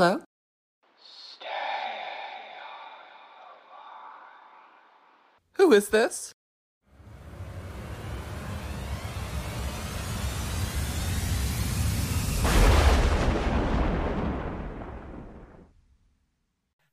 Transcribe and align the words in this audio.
Hello? 0.00 0.20
Who 5.54 5.72
is 5.72 5.88
this? 5.88 6.32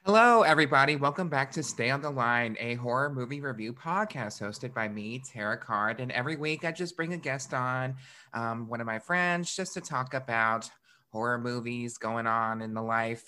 Hello, 0.03 0.41
everybody. 0.41 0.95
Welcome 0.95 1.30
back 1.30 1.52
to 1.52 1.62
Stay 1.62 1.91
on 1.91 2.02
the 2.02 2.09
Line, 2.09 2.58
a 2.59 2.73
horror 2.73 3.13
movie 3.13 3.40
review 3.40 3.72
podcast 3.72 4.41
hosted 4.41 4.73
by 4.73 4.88
me, 4.88 5.22
Terrah 5.31 5.59
Card. 5.59 5.99
And 5.99 6.12
every 6.12 6.38
week 6.38 6.66
I 6.66 6.72
just 6.72 6.98
bring 6.98 7.13
a 7.13 7.17
guest 7.17 7.53
on, 7.53 7.98
um, 8.34 8.67
one 8.67 8.81
of 8.81 8.88
my 8.88 8.98
friends, 8.98 9.55
just 9.55 9.76
to 9.76 9.81
talk 9.81 10.16
about 10.16 10.72
horror 11.12 11.38
movies 11.38 11.98
going 11.98 12.27
on 12.27 12.62
in 12.62 12.73
the 12.73 12.82
life 12.82 13.23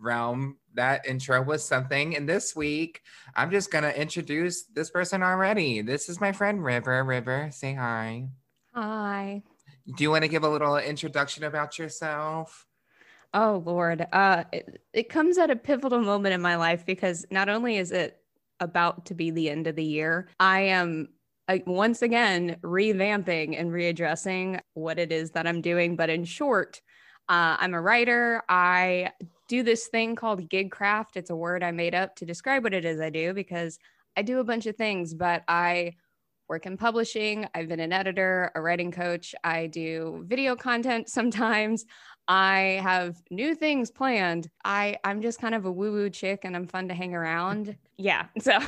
realm. 0.00 0.56
That 0.74 1.06
intro 1.06 1.42
was 1.42 1.64
something. 1.64 2.16
And 2.16 2.28
this 2.28 2.54
week, 2.54 3.02
I'm 3.34 3.50
just 3.50 3.70
going 3.70 3.84
to 3.84 4.00
introduce 4.00 4.64
this 4.64 4.90
person 4.90 5.22
already. 5.22 5.82
This 5.82 6.08
is 6.08 6.20
my 6.20 6.32
friend 6.32 6.62
River. 6.62 7.02
River, 7.04 7.50
say 7.52 7.74
hi. 7.74 8.28
Hi. 8.74 9.42
Do 9.96 10.04
you 10.04 10.10
want 10.10 10.22
to 10.22 10.28
give 10.28 10.44
a 10.44 10.48
little 10.48 10.76
introduction 10.76 11.44
about 11.44 11.78
yourself? 11.78 12.66
Oh 13.34 13.62
Lord. 13.64 14.06
Uh 14.12 14.44
it, 14.52 14.82
it 14.92 15.08
comes 15.08 15.38
at 15.38 15.50
a 15.50 15.56
pivotal 15.56 16.00
moment 16.00 16.34
in 16.34 16.40
my 16.40 16.56
life 16.56 16.86
because 16.86 17.26
not 17.30 17.48
only 17.48 17.76
is 17.76 17.90
it 17.92 18.20
about 18.60 19.06
to 19.06 19.14
be 19.14 19.30
the 19.30 19.50
end 19.50 19.66
of 19.66 19.76
the 19.76 19.84
year, 19.84 20.28
I 20.40 20.60
am 20.60 21.08
uh, 21.48 21.58
once 21.66 22.02
again 22.02 22.56
revamping 22.62 23.58
and 23.58 23.70
readdressing 23.70 24.60
what 24.74 24.98
it 24.98 25.12
is 25.12 25.30
that 25.32 25.46
I'm 25.46 25.60
doing. 25.60 25.96
But 25.96 26.10
in 26.10 26.24
short, 26.24 26.80
uh, 27.28 27.56
I'm 27.58 27.74
a 27.74 27.80
writer. 27.80 28.42
I 28.48 29.12
do 29.48 29.62
this 29.62 29.88
thing 29.88 30.16
called 30.16 30.48
gig 30.48 30.70
craft. 30.70 31.16
It's 31.16 31.30
a 31.30 31.36
word 31.36 31.62
I 31.62 31.70
made 31.70 31.94
up 31.94 32.16
to 32.16 32.26
describe 32.26 32.64
what 32.64 32.74
it 32.74 32.84
is 32.84 33.00
I 33.00 33.10
do 33.10 33.34
because 33.34 33.78
I 34.16 34.22
do 34.22 34.40
a 34.40 34.44
bunch 34.44 34.66
of 34.66 34.76
things, 34.76 35.14
but 35.14 35.42
I 35.48 35.94
work 36.48 36.66
in 36.66 36.76
publishing. 36.76 37.46
I've 37.54 37.68
been 37.68 37.80
an 37.80 37.92
editor, 37.92 38.50
a 38.54 38.60
writing 38.60 38.90
coach. 38.90 39.34
I 39.44 39.66
do 39.66 40.24
video 40.26 40.56
content 40.56 41.08
sometimes. 41.10 41.84
I 42.28 42.78
have 42.82 43.22
new 43.30 43.54
things 43.54 43.90
planned. 43.90 44.50
I 44.62 44.98
I'm 45.02 45.22
just 45.22 45.40
kind 45.40 45.54
of 45.54 45.64
a 45.64 45.72
woo 45.72 45.92
woo 45.92 46.10
chick 46.10 46.40
and 46.44 46.54
I'm 46.54 46.66
fun 46.66 46.86
to 46.88 46.94
hang 46.94 47.14
around. 47.14 47.74
Yeah. 47.96 48.26
So 48.40 48.52
no, 48.58 48.64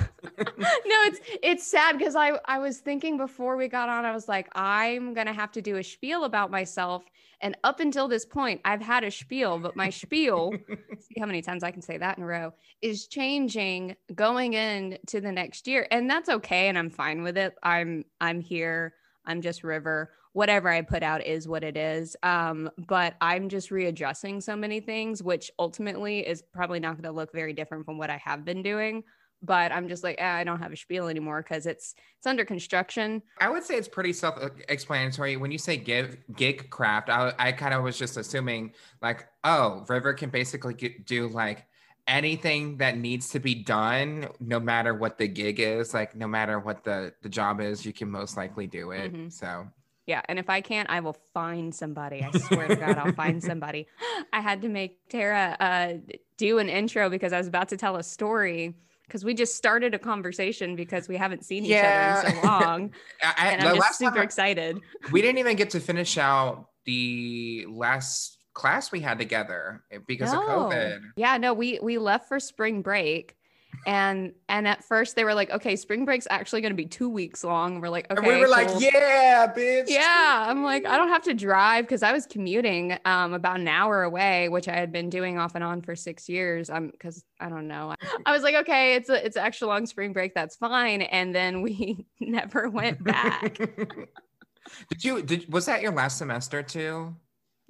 it's 1.05 1.21
it's 1.43 1.67
sad 1.67 1.99
because 1.99 2.17
I 2.17 2.39
I 2.47 2.59
was 2.59 2.79
thinking 2.79 3.19
before 3.19 3.57
we 3.57 3.69
got 3.69 3.91
on 3.91 4.07
I 4.07 4.13
was 4.13 4.29
like 4.29 4.49
I'm 4.55 5.13
going 5.13 5.27
to 5.27 5.33
have 5.35 5.53
to 5.53 5.63
do 5.63 5.77
a 5.77 5.85
spiel 5.85 6.25
about 6.25 6.51
myself 6.51 7.05
and 7.43 7.55
up 7.63 7.81
until 7.81 8.09
this 8.09 8.25
point 8.25 8.63
I've 8.65 8.81
had 8.81 9.05
a 9.05 9.11
spiel, 9.11 9.59
but 9.59 9.77
my 9.77 9.91
spiel 9.91 10.53
see 10.99 11.21
how 11.21 11.27
many 11.27 11.43
times 11.43 11.63
I 11.63 11.71
can 11.71 11.83
say 11.83 11.99
that 11.99 12.17
in 12.17 12.25
a 12.25 12.27
row 12.27 12.55
is 12.81 13.07
changing 13.09 13.95
going 14.15 14.55
into 14.55 15.21
the 15.21 15.33
next 15.33 15.69
year 15.69 15.87
and 15.91 16.09
that's 16.09 16.31
okay 16.31 16.69
and 16.69 16.79
I'm 16.79 16.91
fine 16.91 17.23
with 17.23 17.37
it. 17.37 17.55
I'm 17.63 18.07
I'm 18.23 18.41
here. 18.41 18.95
I'm 19.27 19.43
just 19.43 19.63
River 19.65 20.13
whatever 20.33 20.69
I 20.69 20.83
put 20.83 21.03
out 21.03 21.25
is 21.25 21.49
what 21.49 21.65
it 21.65 21.77
is. 21.77 22.17
Um, 22.23 22.71
but 22.87 23.15
I'm 23.21 23.49
just 23.49 23.71
readjusting 23.71 24.41
so 24.41 24.55
many 24.55 24.81
things, 24.81 25.23
which 25.23 25.51
ultimately 25.59 26.27
is 26.27 26.43
probably 26.53 26.81
not 26.81 26.95
going 26.95 27.05
to 27.05 27.11
look 27.11 27.33
very 27.33 27.53
different 27.53 27.85
from 27.85 27.99
what 27.99 28.11
I 28.11 28.17
have 28.19 28.45
been 28.45 28.63
doing. 28.63 29.03
But 29.43 29.73
I'm 29.73 29.89
just 29.89 30.05
like, 30.05 30.21
eh, 30.21 30.31
I 30.31 30.45
don't 30.45 30.59
have 30.59 30.71
a 30.71 30.77
spiel 30.77 31.09
anymore 31.09 31.43
because 31.43 31.65
it's 31.65 31.95
it's 32.19 32.27
under 32.27 32.45
construction. 32.45 33.23
I 33.41 33.49
would 33.49 33.65
say 33.65 33.77
it's 33.77 33.89
pretty 33.89 34.13
self-explanatory. 34.13 35.39
When 35.39 35.51
you 35.51 35.57
say 35.57 35.79
give 35.79 36.19
gig 36.37 36.69
craft, 36.69 37.09
I, 37.09 37.33
I 37.39 37.53
kind 37.53 37.73
of 37.73 37.83
was 37.83 37.99
just 37.99 38.19
assuming 38.19 38.75
like, 39.01 39.27
oh, 39.43 39.87
River 39.89 40.13
can 40.13 40.29
basically 40.29 40.75
get, 40.75 41.07
do 41.07 41.29
like 41.29 41.65
anything 42.07 42.77
that 42.79 42.99
needs 42.99 43.31
to 43.31 43.41
be 43.41 43.55
done 43.55 44.29
no 44.41 44.61
matter 44.61 44.95
what 44.95 45.17
the 45.17 45.29
gig 45.29 45.61
is 45.61 45.95
like 45.95 46.17
no 46.17 46.27
matter 46.27 46.59
what 46.59 46.83
the 46.83 47.13
the 47.23 47.29
job 47.29 47.61
is 47.61 47.85
you 47.85 47.93
can 47.93 48.11
most 48.11 48.37
likely 48.37 48.67
do 48.67 48.91
it 48.91 49.13
mm-hmm. 49.13 49.29
so 49.29 49.67
yeah. 50.11 50.23
And 50.29 50.41
if 50.41 50.51
I 50.51 50.61
can't, 50.61 50.91
I 50.91 50.99
will 50.99 51.17
find 51.33 51.73
somebody. 51.73 52.25
I 52.25 52.37
swear 52.37 52.67
to 52.67 52.75
God, 52.75 52.99
I'll 52.99 53.13
find 53.13 53.41
somebody. 53.51 53.87
I 54.33 54.41
had 54.41 54.61
to 54.63 54.69
make 54.69 54.99
Terrah 55.09 55.57
uh, 55.61 55.93
do 56.37 56.59
an 56.59 56.69
intro 56.69 57.09
because 57.09 57.33
I 57.33 57.39
was 57.39 57.47
about 57.47 57.69
to 57.69 57.77
tell 57.77 57.95
a 57.95 58.03
story 58.03 58.75
because 59.07 59.25
we 59.25 59.35
just 59.35 59.55
started 59.55 59.95
a 59.95 60.01
conversation 60.01 60.75
because 60.75 61.07
we 61.07 61.17
haven't 61.17 61.45
seen 61.45 61.65
each 61.65 61.71
yeah. 61.71 62.23
other 62.25 62.29
in 62.29 62.43
so 62.43 62.49
long. 62.49 62.93
I, 63.23 63.53
and 63.53 63.63
I'm 63.63 63.77
just 63.77 63.99
super 63.99 64.19
I, 64.19 64.25
excited. 64.25 64.81
We 65.13 65.23
didn't 65.23 65.39
even 65.39 65.57
get 65.57 65.71
to 65.71 65.81
finish 65.81 66.19
out 66.19 66.67
the 66.87 67.67
last 67.69 68.37
class 68.53 68.91
we 68.91 68.99
had 68.99 69.17
together 69.17 69.85
because 70.09 70.33
no. 70.33 70.43
of 70.43 70.73
COVID. 70.73 71.03
Yeah, 71.15 71.37
no, 71.37 71.55
we 71.55 71.79
we 71.81 71.99
left 71.99 72.27
for 72.27 72.41
spring 72.41 72.83
break 72.83 73.37
and 73.87 74.33
and 74.49 74.69
at 74.69 74.85
first 74.85 75.17
they 75.17 75.25
were 75.25 75.35
like 75.35 75.51
okay 75.51 75.77
spring 75.77 76.05
break's 76.05 76.27
actually 76.31 76.61
going 76.61 76.73
to 76.73 76.77
be 76.77 76.87
two 76.87 77.09
weeks 77.09 77.45
long. 77.45 77.81
We're 77.81 77.89
like 77.89 78.11
okay 78.11 78.19
and 78.19 78.27
we 78.27 78.39
were 78.39 78.47
cool. 78.47 78.51
like 78.51 78.69
yeah 78.81 79.53
bitch. 79.53 79.85
Yeah 79.89 80.45
i'm 80.49 80.63
like 80.63 80.85
i 80.87 80.97
don't 80.97 81.09
have 81.09 81.23
to 81.23 81.35
drive 81.35 81.85
because 81.85 82.03
i 82.03 82.13
was 82.13 82.27
commuting 82.27 82.99
um 83.05 83.33
about 83.33 83.61
an 83.61 83.69
hour 83.69 84.03
away 84.03 84.49
which 84.49 84.69
i 84.69 84.75
had 84.75 84.93
been 84.93 85.09
doing 85.09 85.39
off 85.39 85.55
and 85.55 85.65
on 85.65 85.83
for 85.83 85.97
six 85.97 86.29
years. 86.29 86.71
Um 86.71 86.91
because 86.91 87.25
i 87.41 87.49
don't 87.49 87.69
know. 87.69 87.95
I 88.27 88.33
was 88.33 88.43
like 88.43 88.55
okay 88.57 88.95
it's 88.95 89.09
a 89.09 89.25
it's 89.25 89.37
an 89.37 89.45
extra 89.45 89.67
long 89.67 89.87
spring 89.87 90.13
break 90.13 90.35
that's 90.35 90.57
fine. 90.57 91.03
And 91.03 91.35
then 91.35 91.63
we 91.63 92.07
never 92.21 92.69
went 92.69 93.03
back. 93.03 93.59
Did 94.89 95.05
you 95.05 95.23
did 95.23 95.53
was 95.53 95.67
that 95.67 95.83
your 95.83 95.93
last 95.93 96.19
semester 96.19 96.63
too 96.63 97.17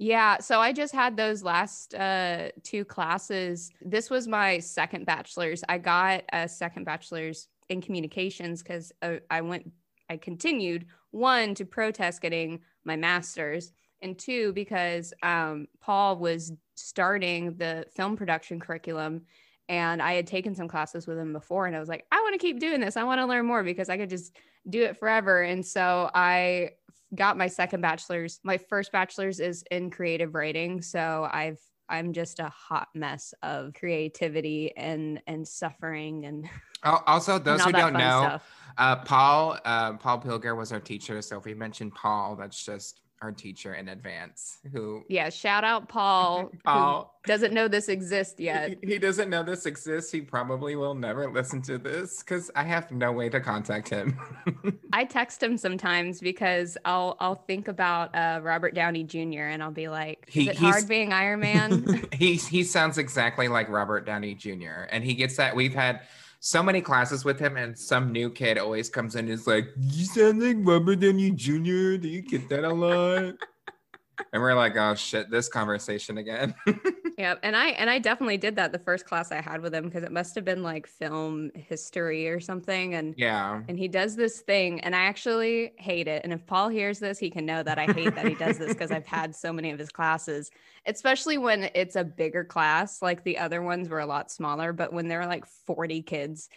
yeah, 0.01 0.39
so 0.39 0.59
I 0.59 0.73
just 0.73 0.95
had 0.95 1.15
those 1.15 1.43
last 1.43 1.93
uh, 1.93 2.49
two 2.63 2.83
classes. 2.83 3.69
This 3.81 4.09
was 4.09 4.27
my 4.27 4.57
second 4.57 5.05
bachelor's. 5.05 5.63
I 5.69 5.77
got 5.77 6.23
a 6.33 6.49
second 6.49 6.85
bachelor's 6.85 7.49
in 7.69 7.81
communications 7.81 8.63
because 8.63 8.91
uh, 9.03 9.17
I 9.29 9.41
went, 9.41 9.71
I 10.09 10.17
continued 10.17 10.87
one 11.11 11.53
to 11.53 11.65
protest 11.65 12.19
getting 12.19 12.61
my 12.83 12.95
master's, 12.95 13.73
and 14.01 14.17
two 14.17 14.53
because 14.53 15.13
um, 15.21 15.67
Paul 15.81 16.17
was 16.17 16.51
starting 16.73 17.53
the 17.57 17.85
film 17.95 18.17
production 18.17 18.59
curriculum. 18.59 19.21
And 19.69 20.01
I 20.01 20.13
had 20.13 20.25
taken 20.25 20.55
some 20.55 20.67
classes 20.67 21.05
with 21.05 21.19
him 21.19 21.31
before, 21.31 21.67
and 21.67 21.75
I 21.75 21.79
was 21.79 21.87
like, 21.87 22.05
I 22.11 22.19
want 22.21 22.33
to 22.33 22.39
keep 22.39 22.59
doing 22.59 22.81
this. 22.81 22.97
I 22.97 23.03
want 23.03 23.21
to 23.21 23.27
learn 23.27 23.45
more 23.45 23.63
because 23.63 23.87
I 23.87 23.97
could 23.97 24.09
just 24.09 24.35
do 24.67 24.81
it 24.81 24.97
forever. 24.97 25.43
And 25.43 25.65
so 25.65 26.09
I 26.13 26.71
got 27.15 27.37
my 27.37 27.47
second 27.47 27.81
bachelor's. 27.81 28.39
My 28.43 28.57
first 28.57 28.91
bachelor's 28.91 29.39
is 29.39 29.63
in 29.71 29.89
creative 29.89 30.35
writing, 30.35 30.81
so 30.81 31.27
I've 31.31 31.59
I'm 31.89 32.13
just 32.13 32.39
a 32.39 32.49
hot 32.49 32.87
mess 32.95 33.33
of 33.43 33.73
creativity 33.73 34.75
and 34.77 35.21
and 35.27 35.47
suffering 35.47 36.25
and 36.25 36.49
also 36.83 37.37
those 37.37 37.61
who 37.61 37.71
don't 37.71 37.93
know, 37.93 38.39
uh, 38.77 38.95
Paul 38.97 39.57
uh, 39.65 39.93
Paul 39.93 40.21
Pilger 40.21 40.55
was 40.55 40.71
our 40.71 40.79
teacher. 40.79 41.21
So 41.21 41.37
if 41.37 41.45
we 41.45 41.53
mentioned 41.53 41.93
Paul, 41.93 42.35
that's 42.35 42.63
just 42.63 43.01
our 43.21 43.31
teacher 43.31 43.75
in 43.75 43.89
advance 43.89 44.57
who 44.73 45.03
yeah 45.07 45.29
shout 45.29 45.63
out 45.63 45.87
paul 45.87 46.51
paul. 46.63 47.19
doesn't 47.25 47.53
know 47.53 47.67
this 47.67 47.87
exists 47.87 48.39
yet. 48.39 48.77
he, 48.81 48.93
he, 48.93 48.97
doesn't 48.97 49.29
know 49.29 49.43
this 49.43 49.67
exists. 49.67 50.11
He 50.11 50.21
probably 50.21 50.75
will 50.75 50.95
never 50.95 51.29
listen 51.29 51.61
to 51.63 51.77
this 51.77 52.23
because 52.23 52.49
i 52.55 52.63
have 52.63 52.91
no 52.91 53.11
way 53.11 53.29
to 53.29 53.39
contact 53.39 53.89
him. 53.89 54.17
I 54.93 55.05
text 55.05 55.41
him 55.41 55.55
sometimes 55.57 56.19
because 56.19 56.77
i'll 56.83 57.15
i'll 57.19 57.43
think 57.47 57.67
about 57.67 58.15
uh, 58.15 58.39
robert 58.41 58.73
downey 58.73 59.03
jr 59.03 59.43
and 59.43 59.61
i'll 59.61 59.71
be 59.71 59.87
like 59.87 60.25
is 60.29 60.33
he, 60.33 60.49
it 60.49 60.57
hard 60.57 60.87
being 60.87 61.13
iron 61.13 61.41
man? 61.41 62.07
He 62.13 62.35
he 62.35 62.63
sounds 62.63 62.97
exactly 62.97 63.47
like 63.47 63.69
robert 63.69 64.05
downey 64.05 64.35
jr 64.35 64.87
and 64.89 65.03
he 65.03 65.13
gets 65.13 65.37
that. 65.37 65.55
We've 65.55 65.73
had 65.73 66.01
so 66.41 66.63
many 66.63 66.81
classes 66.81 67.23
with 67.23 67.39
him, 67.39 67.55
and 67.55 67.77
some 67.77 68.11
new 68.11 68.29
kid 68.29 68.57
always 68.57 68.89
comes 68.89 69.15
in 69.15 69.25
and 69.25 69.29
is 69.29 69.45
like, 69.45 69.69
"You 69.77 70.05
sound 70.05 70.41
like 70.41 70.57
Robert 70.59 70.99
Downey 70.99 71.31
Jr." 71.31 71.97
Do 71.97 72.07
you 72.09 72.23
get 72.23 72.49
that 72.49 72.63
a 72.63 72.73
lot? 72.73 73.35
and 74.33 74.41
we're 74.41 74.55
like, 74.55 74.75
"Oh 74.75 74.95
shit, 74.95 75.29
this 75.29 75.47
conversation 75.47 76.17
again." 76.17 76.55
yeah, 77.21 77.35
and 77.43 77.55
I 77.55 77.69
and 77.69 77.89
I 77.89 77.99
definitely 77.99 78.37
did 78.37 78.55
that 78.57 78.71
the 78.71 78.79
first 78.79 79.05
class 79.05 79.31
I 79.31 79.41
had 79.41 79.61
with 79.61 79.73
him 79.73 79.85
because 79.85 80.03
it 80.03 80.11
must 80.11 80.35
have 80.35 80.45
been 80.45 80.63
like 80.63 80.87
film 80.87 81.51
history 81.55 82.27
or 82.27 82.39
something. 82.39 82.95
And 82.95 83.15
yeah, 83.17 83.61
and 83.67 83.77
he 83.77 83.87
does 83.87 84.15
this 84.15 84.41
thing, 84.41 84.81
and 84.81 84.95
I 84.95 85.01
actually 85.01 85.73
hate 85.77 86.07
it. 86.07 86.23
And 86.23 86.33
if 86.33 86.45
Paul 86.45 86.69
hears 86.69 86.99
this, 86.99 87.19
he 87.19 87.29
can 87.29 87.45
know 87.45 87.63
that 87.63 87.77
I 87.77 87.85
hate 87.85 88.15
that 88.15 88.27
he 88.27 88.35
does 88.35 88.57
this 88.57 88.73
because 88.73 88.91
I've 88.91 89.07
had 89.07 89.35
so 89.35 89.53
many 89.53 89.71
of 89.71 89.79
his 89.79 89.89
classes 89.89 90.51
especially 90.85 91.37
when 91.37 91.69
it's 91.75 91.95
a 91.95 92.03
bigger 92.03 92.43
class. 92.43 93.01
Like 93.01 93.23
the 93.23 93.37
other 93.37 93.61
ones 93.61 93.89
were 93.89 93.99
a 93.99 94.05
lot 94.05 94.31
smaller, 94.31 94.73
but 94.73 94.93
when 94.93 95.07
there 95.07 95.21
are 95.21 95.27
like 95.27 95.45
40 95.45 96.01
kids 96.03 96.49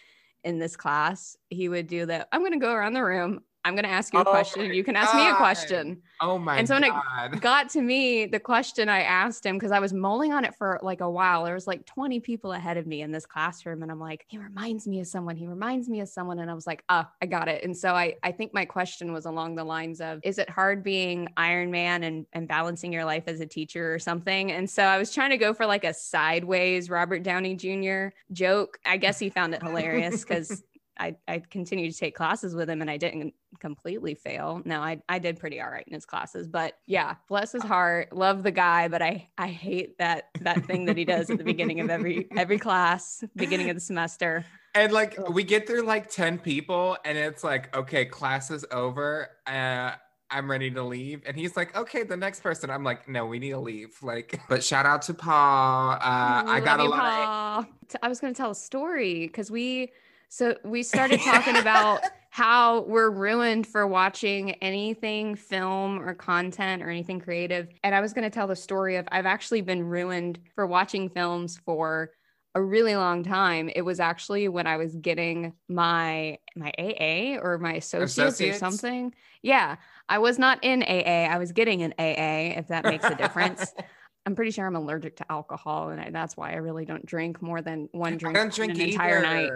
in 0.42 0.58
this 0.58 0.76
class, 0.76 1.36
he 1.48 1.68
would 1.68 1.86
do 1.86 2.06
that. 2.06 2.28
I'm 2.32 2.40
going 2.40 2.52
to 2.52 2.58
go 2.58 2.72
around 2.72 2.94
the 2.94 3.04
room. 3.04 3.40
I'm 3.64 3.74
going 3.74 3.84
to 3.84 3.90
ask 3.90 4.12
you 4.12 4.20
a 4.20 4.22
Oh 4.22 4.30
question. 4.30 4.74
You 4.74 4.84
can 4.84 4.94
ask 4.94 5.14
me 5.14 5.26
a 5.28 5.34
question. 5.36 6.02
Oh 6.20 6.38
my 6.38 6.54
god. 6.54 6.58
And 6.58 6.68
so 6.68 6.74
when 6.74 6.84
it 6.84 7.40
got 7.40 7.70
to 7.70 7.80
me, 7.80 8.26
the 8.26 8.38
question 8.38 8.88
I 8.88 9.00
asked 9.02 9.44
him, 9.44 9.56
because 9.56 9.72
I 9.72 9.80
was 9.80 9.92
mulling 9.92 10.32
on 10.32 10.44
it 10.44 10.54
for 10.54 10.78
like 10.82 11.00
a 11.00 11.10
while. 11.10 11.44
There 11.44 11.54
was 11.54 11.66
like 11.66 11.86
20 11.86 12.20
people 12.20 12.52
ahead 12.52 12.76
of 12.76 12.86
me 12.86 13.00
in 13.00 13.10
this 13.10 13.24
classroom. 13.24 13.82
And 13.82 13.90
I'm 13.90 13.98
like, 14.00 14.24
he 14.28 14.38
reminds 14.38 14.86
me 14.86 15.00
of 15.00 15.06
someone. 15.06 15.36
He 15.36 15.46
reminds 15.46 15.88
me 15.88 16.00
of 16.00 16.08
someone. 16.08 16.38
And 16.38 16.50
I 16.50 16.54
was 16.54 16.66
like, 16.66 16.84
oh, 16.88 17.04
I 17.22 17.26
got 17.26 17.48
it. 17.48 17.64
And 17.64 17.76
so 17.76 17.94
I, 17.94 18.14
I 18.22 18.32
think 18.32 18.52
my 18.52 18.66
question 18.66 19.12
was 19.12 19.24
along 19.24 19.54
the 19.54 19.64
lines 19.64 20.00
of, 20.00 20.20
is 20.22 20.38
it 20.38 20.50
hard 20.50 20.82
being 20.82 21.28
Iron 21.36 21.70
Man 21.70 22.04
and, 22.04 22.26
and 22.34 22.46
balancing 22.46 22.92
your 22.92 23.04
life 23.04 23.24
as 23.26 23.40
a 23.40 23.46
teacher 23.46 23.94
or 23.94 23.98
something? 23.98 24.52
And 24.52 24.68
so 24.68 24.82
I 24.84 24.98
was 24.98 25.12
trying 25.12 25.30
to 25.30 25.38
go 25.38 25.54
for 25.54 25.64
like 25.64 25.84
a 25.84 25.94
sideways 25.94 26.90
Robert 26.90 27.22
Downey 27.22 27.54
Jr. 27.54 28.08
joke. 28.32 28.78
I 28.84 28.98
guess 28.98 29.18
he 29.18 29.30
found 29.30 29.54
it 29.54 29.62
hilarious 29.62 30.22
because 30.22 30.62
I, 30.98 31.16
I 31.26 31.42
continued 31.50 31.92
to 31.92 31.98
take 31.98 32.14
classes 32.14 32.54
with 32.54 32.68
him 32.68 32.80
and 32.80 32.90
I 32.90 32.96
didn't 32.96 33.34
completely 33.60 34.14
fail. 34.14 34.62
No, 34.64 34.80
I, 34.80 35.00
I 35.08 35.18
did 35.18 35.38
pretty 35.38 35.60
all 35.60 35.70
right 35.70 35.84
in 35.86 35.94
his 35.94 36.06
classes, 36.06 36.46
but 36.46 36.78
yeah, 36.86 37.16
bless 37.28 37.52
his 37.52 37.62
heart. 37.62 38.12
Love 38.12 38.42
the 38.42 38.50
guy, 38.50 38.88
but 38.88 39.02
I, 39.02 39.28
I 39.38 39.48
hate 39.48 39.98
that, 39.98 40.30
that 40.40 40.64
thing 40.66 40.84
that 40.86 40.96
he 40.96 41.04
does 41.04 41.30
at 41.30 41.38
the 41.38 41.44
beginning 41.44 41.80
of 41.80 41.90
every, 41.90 42.28
every 42.36 42.58
class, 42.58 43.24
beginning 43.36 43.70
of 43.70 43.76
the 43.76 43.80
semester. 43.80 44.44
And 44.74 44.92
like 44.92 45.16
we 45.30 45.44
get 45.44 45.66
through 45.66 45.82
like 45.82 46.10
10 46.10 46.38
people 46.38 46.96
and 47.04 47.16
it's 47.16 47.44
like, 47.44 47.74
okay, 47.76 48.04
class 48.04 48.50
is 48.50 48.64
over. 48.70 49.30
Uh 49.46 49.92
I'm 50.34 50.50
ready 50.50 50.70
to 50.72 50.82
leave. 50.82 51.22
And 51.26 51.36
he's 51.36 51.56
like, 51.56 51.76
okay, 51.76 52.02
the 52.02 52.16
next 52.16 52.40
person. 52.42 52.68
I'm 52.68 52.82
like, 52.82 53.08
no, 53.08 53.24
we 53.24 53.38
need 53.38 53.50
to 53.50 53.60
leave. 53.60 53.96
Like, 54.02 54.40
but 54.48 54.64
shout 54.64 54.84
out 54.84 55.02
to 55.02 55.14
Paul. 55.14 55.92
Uh, 55.92 55.98
I 56.00 56.60
got 56.64 56.80
a 56.80 56.84
lot 56.84 57.62
of 57.62 57.66
Paul. 58.00 58.08
Was 58.08 58.20
going 58.20 58.34
to 58.34 58.36
tell 58.36 58.50
a 58.50 58.54
story 58.54 59.28
because 59.28 59.50
we, 59.50 59.92
so 60.34 60.56
we 60.64 60.82
started 60.82 61.20
talking 61.24 61.56
about 61.56 62.00
how 62.30 62.80
we're 62.88 63.08
ruined 63.10 63.68
for 63.68 63.86
watching 63.86 64.50
anything 64.54 65.36
film 65.36 66.00
or 66.00 66.12
content 66.12 66.82
or 66.82 66.90
anything 66.90 67.20
creative. 67.20 67.68
And 67.84 67.94
I 67.94 68.00
was 68.00 68.12
going 68.12 68.24
to 68.24 68.30
tell 68.30 68.48
the 68.48 68.56
story 68.56 68.96
of 68.96 69.06
I've 69.12 69.26
actually 69.26 69.60
been 69.60 69.84
ruined 69.84 70.40
for 70.56 70.66
watching 70.66 71.08
films 71.08 71.60
for 71.64 72.10
a 72.56 72.60
really 72.60 72.96
long 72.96 73.22
time. 73.22 73.70
It 73.76 73.82
was 73.82 74.00
actually 74.00 74.48
when 74.48 74.66
I 74.66 74.76
was 74.76 74.96
getting 74.96 75.52
my 75.68 76.38
my 76.56 76.72
AA 76.80 77.38
or 77.40 77.58
my 77.58 77.74
associates, 77.74 78.18
Associates? 78.18 78.56
or 78.56 78.58
something. 78.58 79.14
Yeah, 79.42 79.76
I 80.08 80.18
was 80.18 80.36
not 80.36 80.58
in 80.64 80.82
AA. 80.82 81.30
I 81.32 81.38
was 81.38 81.52
getting 81.52 81.82
an 81.82 81.94
AA 81.96 82.58
if 82.58 82.66
that 82.68 82.84
makes 82.84 83.04
a 83.04 83.14
difference. 83.14 83.72
I'm 84.26 84.34
pretty 84.34 84.50
sure 84.50 84.66
I'm 84.66 84.76
allergic 84.76 85.16
to 85.16 85.30
alcohol, 85.30 85.90
and 85.90 86.00
I, 86.00 86.10
that's 86.10 86.36
why 86.36 86.52
I 86.52 86.56
really 86.56 86.84
don't 86.84 87.04
drink 87.04 87.42
more 87.42 87.60
than 87.60 87.88
one 87.92 88.14
I 88.14 88.16
drink, 88.16 88.36
don't 88.36 88.54
drink 88.54 88.74
an 88.74 88.80
entire 88.80 89.20
night. 89.20 89.50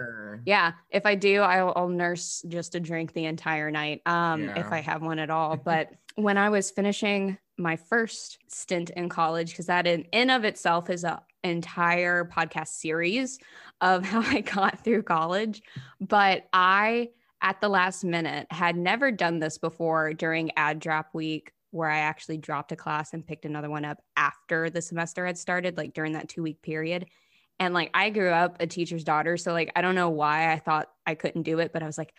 Yeah, 0.45 0.73
if 0.91 1.05
I 1.05 1.15
do, 1.15 1.41
I'll, 1.41 1.73
I'll 1.75 1.89
nurse 1.89 2.43
just 2.47 2.75
a 2.75 2.79
drink 2.79 3.13
the 3.13 3.25
entire 3.25 3.71
night, 3.71 4.01
um, 4.05 4.49
if 4.49 4.71
I 4.71 4.79
have 4.81 5.01
one 5.01 5.19
at 5.19 5.29
all. 5.29 5.57
But 5.69 5.91
when 6.15 6.37
I 6.37 6.49
was 6.49 6.71
finishing 6.71 7.37
my 7.57 7.75
first 7.75 8.39
stint 8.47 8.89
in 8.91 9.09
college, 9.09 9.51
because 9.51 9.67
that 9.67 9.85
in, 9.87 10.03
in 10.11 10.29
of 10.29 10.43
itself 10.43 10.89
is 10.89 11.03
a 11.03 11.21
entire 11.43 12.25
podcast 12.25 12.69
series 12.69 13.39
of 13.81 14.05
how 14.05 14.21
I 14.21 14.41
got 14.41 14.83
through 14.83 15.03
college, 15.03 15.61
but 15.99 16.47
I 16.53 17.09
at 17.41 17.61
the 17.61 17.69
last 17.69 18.03
minute 18.03 18.47
had 18.51 18.75
never 18.75 19.11
done 19.11 19.39
this 19.39 19.57
before 19.57 20.13
during 20.13 20.51
ad 20.57 20.79
drop 20.79 21.09
week 21.13 21.53
where 21.71 21.89
I 21.89 21.99
actually 21.99 22.37
dropped 22.37 22.71
a 22.71 22.75
class 22.75 23.13
and 23.13 23.25
picked 23.25 23.45
another 23.45 23.69
one 23.69 23.85
up 23.85 23.99
after 24.17 24.69
the 24.69 24.81
semester 24.81 25.25
had 25.25 25.37
started, 25.37 25.77
like 25.77 25.93
during 25.93 26.13
that 26.13 26.29
two 26.29 26.41
week 26.43 26.61
period. 26.61 27.05
And 27.59 27.73
like 27.73 27.91
I 27.93 28.09
grew 28.09 28.29
up 28.31 28.57
a 28.59 28.67
teacher's 28.67 29.03
daughter. 29.03 29.37
So 29.37 29.51
like 29.53 29.71
I 29.75 29.81
don't 29.81 29.95
know 29.95 30.09
why 30.09 30.51
I 30.51 30.59
thought 30.59 30.89
I 31.05 31.15
couldn't 31.15 31.43
do 31.43 31.59
it, 31.59 31.71
but 31.73 31.83
I 31.83 31.85
was 31.85 31.97
like, 31.97 32.13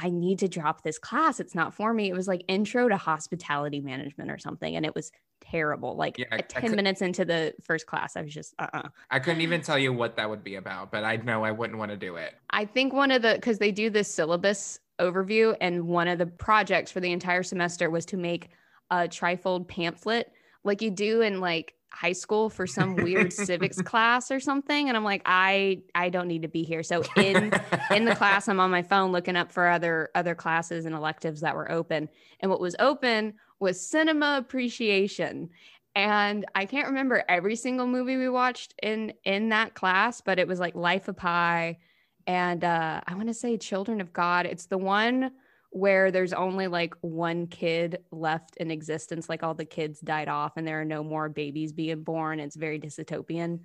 I 0.00 0.10
need 0.10 0.38
to 0.40 0.48
drop 0.48 0.82
this 0.82 0.98
class. 0.98 1.40
It's 1.40 1.54
not 1.54 1.74
for 1.74 1.92
me. 1.92 2.08
It 2.08 2.14
was 2.14 2.28
like 2.28 2.42
intro 2.48 2.88
to 2.88 2.96
hospitality 2.96 3.80
management 3.80 4.30
or 4.30 4.38
something. 4.38 4.76
And 4.76 4.86
it 4.86 4.94
was 4.94 5.10
terrible. 5.40 5.96
Like 5.96 6.18
Yeah, 6.18 6.26
I- 6.32 6.36
I 6.36 6.40
10 6.40 6.62
could- 6.62 6.76
minutes 6.76 7.02
into 7.02 7.24
the 7.24 7.54
first 7.62 7.86
class, 7.86 8.16
I 8.16 8.22
was 8.22 8.32
just, 8.32 8.54
uh 8.58 8.68
uh 8.72 8.88
I 9.10 9.18
couldn't 9.18 9.42
even 9.42 9.60
tell 9.60 9.78
you 9.78 9.92
what 9.92 10.16
that 10.16 10.28
would 10.30 10.42
be 10.44 10.54
about, 10.56 10.90
but 10.90 11.04
I 11.04 11.16
know 11.16 11.44
I 11.44 11.50
wouldn't 11.52 11.78
want 11.78 11.90
to 11.90 11.96
do 11.96 12.16
it. 12.16 12.34
I 12.50 12.64
think 12.64 12.92
one 12.92 13.10
of 13.10 13.22
the 13.22 13.34
because 13.34 13.58
they 13.58 13.72
do 13.72 13.90
this 13.90 14.12
syllabus 14.12 14.78
overview, 15.00 15.56
and 15.60 15.86
one 15.86 16.08
of 16.08 16.18
the 16.18 16.26
projects 16.26 16.90
for 16.90 16.98
the 17.00 17.12
entire 17.12 17.42
semester 17.44 17.88
was 17.90 18.04
to 18.06 18.16
make 18.16 18.50
a 18.90 19.08
trifold 19.08 19.68
pamphlet, 19.68 20.32
like 20.64 20.82
you 20.82 20.90
do 20.90 21.20
in 21.20 21.40
like 21.40 21.74
high 21.90 22.12
school 22.12 22.50
for 22.50 22.66
some 22.66 22.94
weird 22.96 23.32
civics 23.32 23.80
class 23.82 24.30
or 24.30 24.40
something. 24.40 24.88
And 24.88 24.96
I'm 24.96 25.04
like, 25.04 25.22
I 25.26 25.82
I 25.94 26.10
don't 26.10 26.28
need 26.28 26.42
to 26.42 26.48
be 26.48 26.62
here. 26.62 26.82
So 26.82 27.02
in 27.16 27.52
in 27.90 28.04
the 28.04 28.14
class, 28.14 28.48
I'm 28.48 28.60
on 28.60 28.70
my 28.70 28.82
phone 28.82 29.12
looking 29.12 29.36
up 29.36 29.50
for 29.50 29.68
other 29.68 30.10
other 30.14 30.34
classes 30.34 30.84
and 30.84 30.94
electives 30.94 31.40
that 31.40 31.54
were 31.54 31.70
open. 31.70 32.08
And 32.40 32.50
what 32.50 32.60
was 32.60 32.76
open 32.78 33.34
was 33.60 33.80
cinema 33.80 34.36
appreciation. 34.38 35.50
And 35.94 36.44
I 36.54 36.66
can't 36.66 36.86
remember 36.86 37.24
every 37.28 37.56
single 37.56 37.86
movie 37.86 38.16
we 38.16 38.28
watched 38.28 38.74
in 38.82 39.12
in 39.24 39.48
that 39.48 39.74
class, 39.74 40.20
but 40.20 40.38
it 40.38 40.46
was 40.46 40.60
like 40.60 40.74
Life 40.74 41.08
of 41.08 41.16
Pi 41.16 41.78
and 42.26 42.62
uh 42.62 43.00
I 43.06 43.14
want 43.14 43.28
to 43.28 43.34
say 43.34 43.56
Children 43.56 44.00
of 44.00 44.12
God. 44.12 44.46
It's 44.46 44.66
the 44.66 44.78
one 44.78 45.32
where 45.70 46.10
there's 46.10 46.32
only 46.32 46.66
like 46.66 46.94
one 47.00 47.46
kid 47.46 47.98
left 48.10 48.56
in 48.56 48.70
existence 48.70 49.28
like 49.28 49.42
all 49.42 49.54
the 49.54 49.64
kids 49.64 50.00
died 50.00 50.28
off 50.28 50.52
and 50.56 50.66
there 50.66 50.80
are 50.80 50.84
no 50.84 51.04
more 51.04 51.28
babies 51.28 51.72
being 51.72 52.02
born. 52.02 52.40
It's 52.40 52.56
very 52.56 52.80
dystopian. 52.80 53.60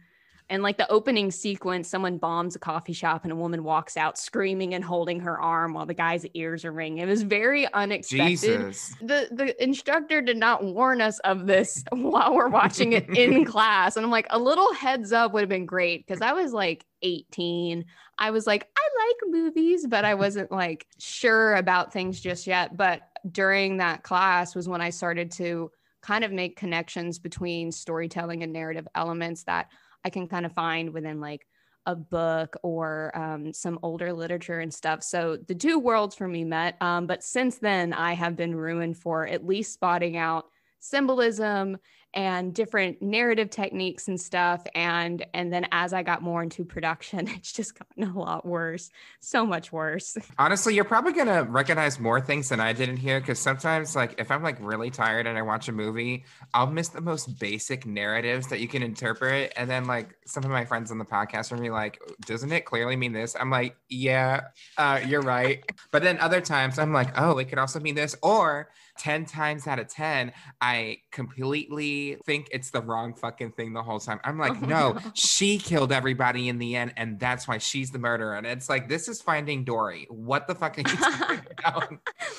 And 0.49 0.63
like 0.63 0.77
the 0.77 0.89
opening 0.91 1.31
sequence, 1.31 1.87
someone 1.89 2.17
bombs 2.17 2.55
a 2.55 2.59
coffee 2.59 2.93
shop 2.93 3.23
and 3.23 3.31
a 3.31 3.35
woman 3.35 3.63
walks 3.63 3.97
out 3.97 4.17
screaming 4.17 4.73
and 4.73 4.83
holding 4.83 5.19
her 5.21 5.39
arm 5.39 5.73
while 5.73 5.85
the 5.85 5.93
guy's 5.93 6.25
ears 6.33 6.65
are 6.65 6.71
ringing. 6.71 6.99
It 6.99 7.07
was 7.07 7.23
very 7.23 7.71
unexpected 7.73 8.39
Jesus. 8.39 8.95
the 9.01 9.27
the 9.31 9.63
instructor 9.63 10.21
did 10.21 10.37
not 10.37 10.63
warn 10.63 11.01
us 11.01 11.19
of 11.19 11.47
this 11.47 11.83
while 11.91 12.35
we're 12.35 12.49
watching 12.49 12.93
it 12.93 13.09
in 13.09 13.45
class 13.53 13.95
and 13.95 14.05
i'm 14.05 14.11
like 14.11 14.27
a 14.29 14.39
little 14.39 14.73
heads 14.73 15.11
up 15.11 15.33
would 15.33 15.41
have 15.41 15.49
been 15.49 15.65
great 15.65 16.05
because 16.05 16.21
i 16.21 16.33
was 16.33 16.53
like 16.53 16.85
18 17.01 17.85
i 18.17 18.31
was 18.31 18.47
like 18.47 18.69
i 18.77 19.07
like 19.07 19.31
movies 19.33 19.85
but 19.87 20.05
i 20.05 20.13
wasn't 20.13 20.51
like 20.51 20.85
sure 20.99 21.55
about 21.55 21.91
things 21.91 22.19
just 22.19 22.47
yet 22.47 22.75
but 22.77 23.01
during 23.31 23.77
that 23.77 24.03
class 24.03 24.55
was 24.55 24.67
when 24.67 24.81
i 24.81 24.89
started 24.89 25.31
to 25.31 25.71
kind 26.01 26.23
of 26.23 26.31
make 26.31 26.57
connections 26.57 27.17
between 27.17 27.71
storytelling 27.71 28.43
and 28.43 28.51
narrative 28.51 28.87
elements 28.95 29.43
that 29.43 29.67
i 30.03 30.09
can 30.09 30.27
kind 30.27 30.45
of 30.45 30.53
find 30.53 30.93
within 30.93 31.19
like 31.19 31.45
a 31.85 31.95
book 31.95 32.55
or 32.63 33.11
um, 33.15 33.53
some 33.53 33.79
older 33.83 34.13
literature 34.13 34.59
and 34.59 34.73
stuff. 34.73 35.03
So 35.03 35.37
the 35.47 35.55
two 35.55 35.79
worlds 35.79 36.15
for 36.15 36.27
me 36.27 36.43
met. 36.43 36.81
Um, 36.81 37.07
but 37.07 37.23
since 37.23 37.57
then, 37.57 37.93
I 37.93 38.13
have 38.13 38.35
been 38.35 38.55
ruined 38.55 38.97
for 38.97 39.27
at 39.27 39.45
least 39.45 39.73
spotting 39.73 40.17
out 40.17 40.45
symbolism 40.79 41.77
and 42.13 42.53
different 42.53 43.01
narrative 43.01 43.49
techniques 43.49 44.07
and 44.07 44.19
stuff. 44.19 44.63
And 44.75 45.25
and 45.33 45.51
then 45.51 45.67
as 45.71 45.93
I 45.93 46.03
got 46.03 46.21
more 46.21 46.43
into 46.43 46.63
production, 46.63 47.27
it's 47.35 47.51
just 47.51 47.77
gotten 47.77 48.03
a 48.03 48.19
lot 48.19 48.45
worse, 48.45 48.89
so 49.19 49.45
much 49.45 49.71
worse. 49.71 50.17
Honestly, 50.37 50.75
you're 50.75 50.83
probably 50.83 51.13
gonna 51.13 51.43
recognize 51.43 51.99
more 51.99 52.21
things 52.21 52.49
than 52.49 52.59
I 52.59 52.73
did 52.73 52.89
in 52.89 52.97
here 52.97 53.19
because 53.19 53.39
sometimes, 53.39 53.95
like, 53.95 54.15
if 54.19 54.31
I'm 54.31 54.43
like 54.43 54.57
really 54.59 54.89
tired 54.89 55.27
and 55.27 55.37
I 55.37 55.41
watch 55.41 55.67
a 55.67 55.71
movie, 55.71 56.25
I'll 56.53 56.67
miss 56.67 56.89
the 56.89 57.01
most 57.01 57.39
basic 57.39 57.85
narratives 57.85 58.47
that 58.47 58.59
you 58.59 58.67
can 58.67 58.83
interpret. 58.83 59.53
And 59.55 59.69
then, 59.69 59.85
like, 59.85 60.15
some 60.25 60.43
of 60.43 60.51
my 60.51 60.65
friends 60.65 60.91
on 60.91 60.97
the 60.97 61.05
podcast 61.05 61.51
are 61.51 61.57
be 61.57 61.69
like, 61.69 61.99
"Doesn't 62.25 62.51
it 62.51 62.65
clearly 62.65 62.95
mean 62.95 63.13
this?" 63.13 63.35
I'm 63.39 63.49
like, 63.49 63.75
"Yeah, 63.89 64.41
uh, 64.77 64.99
you're 65.05 65.21
right." 65.21 65.63
But 65.91 66.03
then 66.03 66.19
other 66.19 66.41
times, 66.41 66.77
I'm 66.77 66.93
like, 66.93 67.09
"Oh, 67.19 67.37
it 67.37 67.45
could 67.45 67.57
also 67.59 67.79
mean 67.79 67.95
this." 67.95 68.15
Or 68.21 68.69
ten 68.97 69.25
times 69.25 69.67
out 69.67 69.79
of 69.79 69.87
ten, 69.87 70.31
I 70.61 70.97
completely 71.11 72.17
think 72.25 72.47
it's 72.51 72.71
the 72.71 72.81
wrong 72.81 73.13
fucking 73.13 73.51
thing 73.53 73.73
the 73.73 73.83
whole 73.83 73.99
time. 73.99 74.19
I'm 74.23 74.37
like, 74.37 74.53
Oh, 74.61 74.65
"No, 74.65 74.91
no. 74.93 74.99
she 75.13 75.57
killed 75.57 75.91
everybody 75.91 76.49
in 76.49 76.57
the 76.59 76.75
end, 76.75 76.93
and 76.97 77.19
that's 77.19 77.47
why 77.47 77.57
she's 77.57 77.91
the 77.91 77.99
murderer." 77.99 78.35
And 78.35 78.45
it's 78.45 78.69
like, 78.69 78.87
this 78.89 79.07
is 79.07 79.21
Finding 79.21 79.63
Dory. 79.63 80.07
What 80.09 80.47
the 80.47 80.55
fuck 80.55 80.77
are 80.77 80.81
you 80.81 80.97
talking 80.97 81.41
about? 81.59 81.91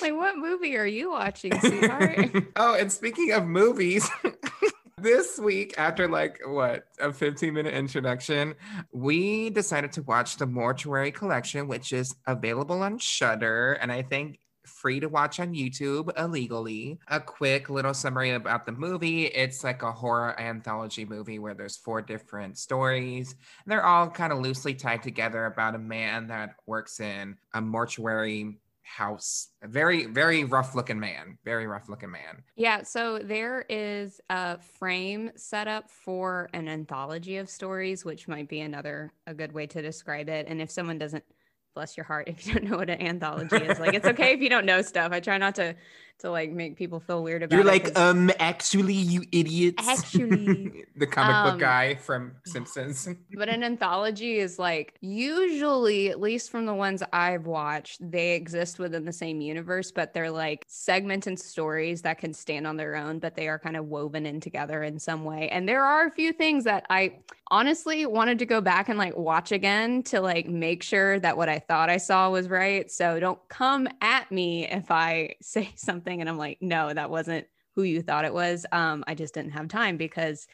like, 0.02 0.14
what 0.14 0.36
movie 0.36 0.76
are 0.76 0.86
you 0.86 1.10
watching, 1.10 1.58
sweetheart? 1.60 2.30
oh, 2.56 2.74
and 2.74 2.90
speaking 2.92 3.32
of 3.32 3.44
movies. 3.46 4.08
This 4.96 5.38
week, 5.38 5.74
after 5.76 6.08
like 6.08 6.40
what 6.46 6.84
a 6.98 7.12
15 7.12 7.52
minute 7.52 7.74
introduction, 7.74 8.54
we 8.90 9.50
decided 9.50 9.92
to 9.92 10.02
watch 10.02 10.38
the 10.38 10.46
Mortuary 10.46 11.10
Collection, 11.12 11.68
which 11.68 11.92
is 11.92 12.14
available 12.26 12.80
on 12.80 12.98
Shudder, 12.98 13.74
and 13.82 13.92
I 13.92 14.00
think 14.02 14.38
free 14.84 15.00
to 15.00 15.08
watch 15.08 15.40
on 15.40 15.54
YouTube 15.54 16.10
illegally. 16.18 16.98
A 17.08 17.18
quick 17.18 17.70
little 17.70 17.94
summary 17.94 18.32
about 18.32 18.66
the 18.66 18.72
movie: 18.72 19.24
it's 19.24 19.64
like 19.64 19.82
a 19.82 19.90
horror 19.90 20.38
anthology 20.38 21.06
movie 21.06 21.38
where 21.38 21.54
there's 21.54 21.78
four 21.78 22.02
different 22.02 22.58
stories. 22.58 23.34
They're 23.64 23.86
all 23.86 24.10
kind 24.10 24.30
of 24.30 24.40
loosely 24.40 24.74
tied 24.74 25.02
together 25.02 25.46
about 25.46 25.74
a 25.74 25.78
man 25.78 26.26
that 26.26 26.56
works 26.66 27.00
in 27.00 27.38
a 27.54 27.62
mortuary 27.62 28.58
house. 28.82 29.48
A 29.62 29.68
very, 29.68 30.04
very 30.04 30.44
rough 30.44 30.74
looking 30.74 31.00
man. 31.00 31.38
Very 31.46 31.66
rough 31.66 31.88
looking 31.88 32.10
man. 32.10 32.42
Yeah, 32.54 32.82
so 32.82 33.20
there 33.20 33.64
is 33.70 34.20
a 34.28 34.58
frame 34.58 35.30
set 35.34 35.66
up 35.66 35.90
for 35.90 36.50
an 36.52 36.68
anthology 36.68 37.38
of 37.38 37.48
stories, 37.48 38.04
which 38.04 38.28
might 38.28 38.50
be 38.50 38.60
another 38.60 39.14
a 39.26 39.32
good 39.32 39.52
way 39.52 39.66
to 39.68 39.80
describe 39.80 40.28
it. 40.28 40.44
And 40.46 40.60
if 40.60 40.70
someone 40.70 40.98
doesn't 40.98 41.24
bless 41.74 41.96
your 41.96 42.04
heart 42.04 42.28
if 42.28 42.46
you 42.46 42.54
don't 42.54 42.64
know 42.70 42.76
what 42.76 42.88
an 42.90 43.00
anthology 43.06 43.56
is. 43.56 43.78
Like 43.78 43.94
it's 43.94 44.06
okay 44.06 44.32
if 44.32 44.40
you 44.40 44.48
don't 44.48 44.66
know 44.66 44.82
stuff. 44.82 45.12
I 45.12 45.20
try 45.20 45.38
not 45.38 45.56
to 45.56 45.74
to 46.20 46.30
like 46.30 46.50
make 46.50 46.76
people 46.76 47.00
feel 47.00 47.22
weird 47.22 47.42
about 47.42 47.56
You're 47.56 47.64
like, 47.64 47.98
um, 47.98 48.30
actually, 48.38 48.94
you 48.94 49.24
idiots. 49.32 49.86
Actually. 49.86 50.84
the 50.96 51.06
comic 51.06 51.34
Um, 51.34 51.50
book 51.50 51.60
guy 51.60 51.96
from 51.96 52.32
Simpsons. 52.46 53.08
but 53.34 53.48
an 53.48 53.64
anthology 53.64 54.38
is 54.38 54.58
like 54.58 54.94
usually, 55.00 56.10
at 56.10 56.20
least 56.20 56.50
from 56.50 56.66
the 56.66 56.74
ones 56.74 57.02
I've 57.12 57.46
watched, 57.46 57.98
they 58.00 58.34
exist 58.34 58.78
within 58.78 59.04
the 59.04 59.12
same 59.12 59.40
universe, 59.40 59.90
but 59.90 60.14
they're 60.14 60.30
like 60.30 60.64
segmented 60.68 61.38
stories 61.38 62.02
that 62.02 62.18
can 62.18 62.32
stand 62.32 62.66
on 62.66 62.76
their 62.76 62.96
own, 62.96 63.18
but 63.18 63.34
they 63.34 63.48
are 63.48 63.58
kind 63.58 63.76
of 63.76 63.86
woven 63.86 64.24
in 64.24 64.40
together 64.40 64.82
in 64.82 64.98
some 64.98 65.24
way. 65.24 65.48
And 65.48 65.68
there 65.68 65.84
are 65.84 66.06
a 66.06 66.10
few 66.10 66.32
things 66.32 66.64
that 66.64 66.86
I 66.90 67.16
honestly 67.50 68.06
wanted 68.06 68.38
to 68.38 68.46
go 68.46 68.60
back 68.60 68.88
and 68.88 68.98
like 68.98 69.16
watch 69.16 69.52
again 69.52 70.02
to 70.04 70.20
like 70.20 70.48
make 70.48 70.82
sure 70.82 71.20
that 71.20 71.36
what 71.36 71.48
I 71.48 71.58
thought 71.58 71.90
I 71.90 71.98
saw 71.98 72.30
was 72.30 72.48
right. 72.48 72.90
So 72.90 73.20
don't 73.20 73.38
come 73.48 73.86
at 74.00 74.30
me 74.32 74.66
if 74.66 74.90
I 74.90 75.34
say 75.42 75.70
something 75.74 76.03
and 76.20 76.28
I'm 76.28 76.38
like, 76.38 76.58
no, 76.60 76.92
that 76.92 77.10
wasn't 77.10 77.46
who 77.74 77.82
you 77.82 78.02
thought 78.02 78.24
it 78.24 78.32
was. 78.32 78.64
Um, 78.72 79.04
I 79.06 79.14
just 79.14 79.34
didn't 79.34 79.52
have 79.52 79.68
time 79.68 79.96
because 79.96 80.46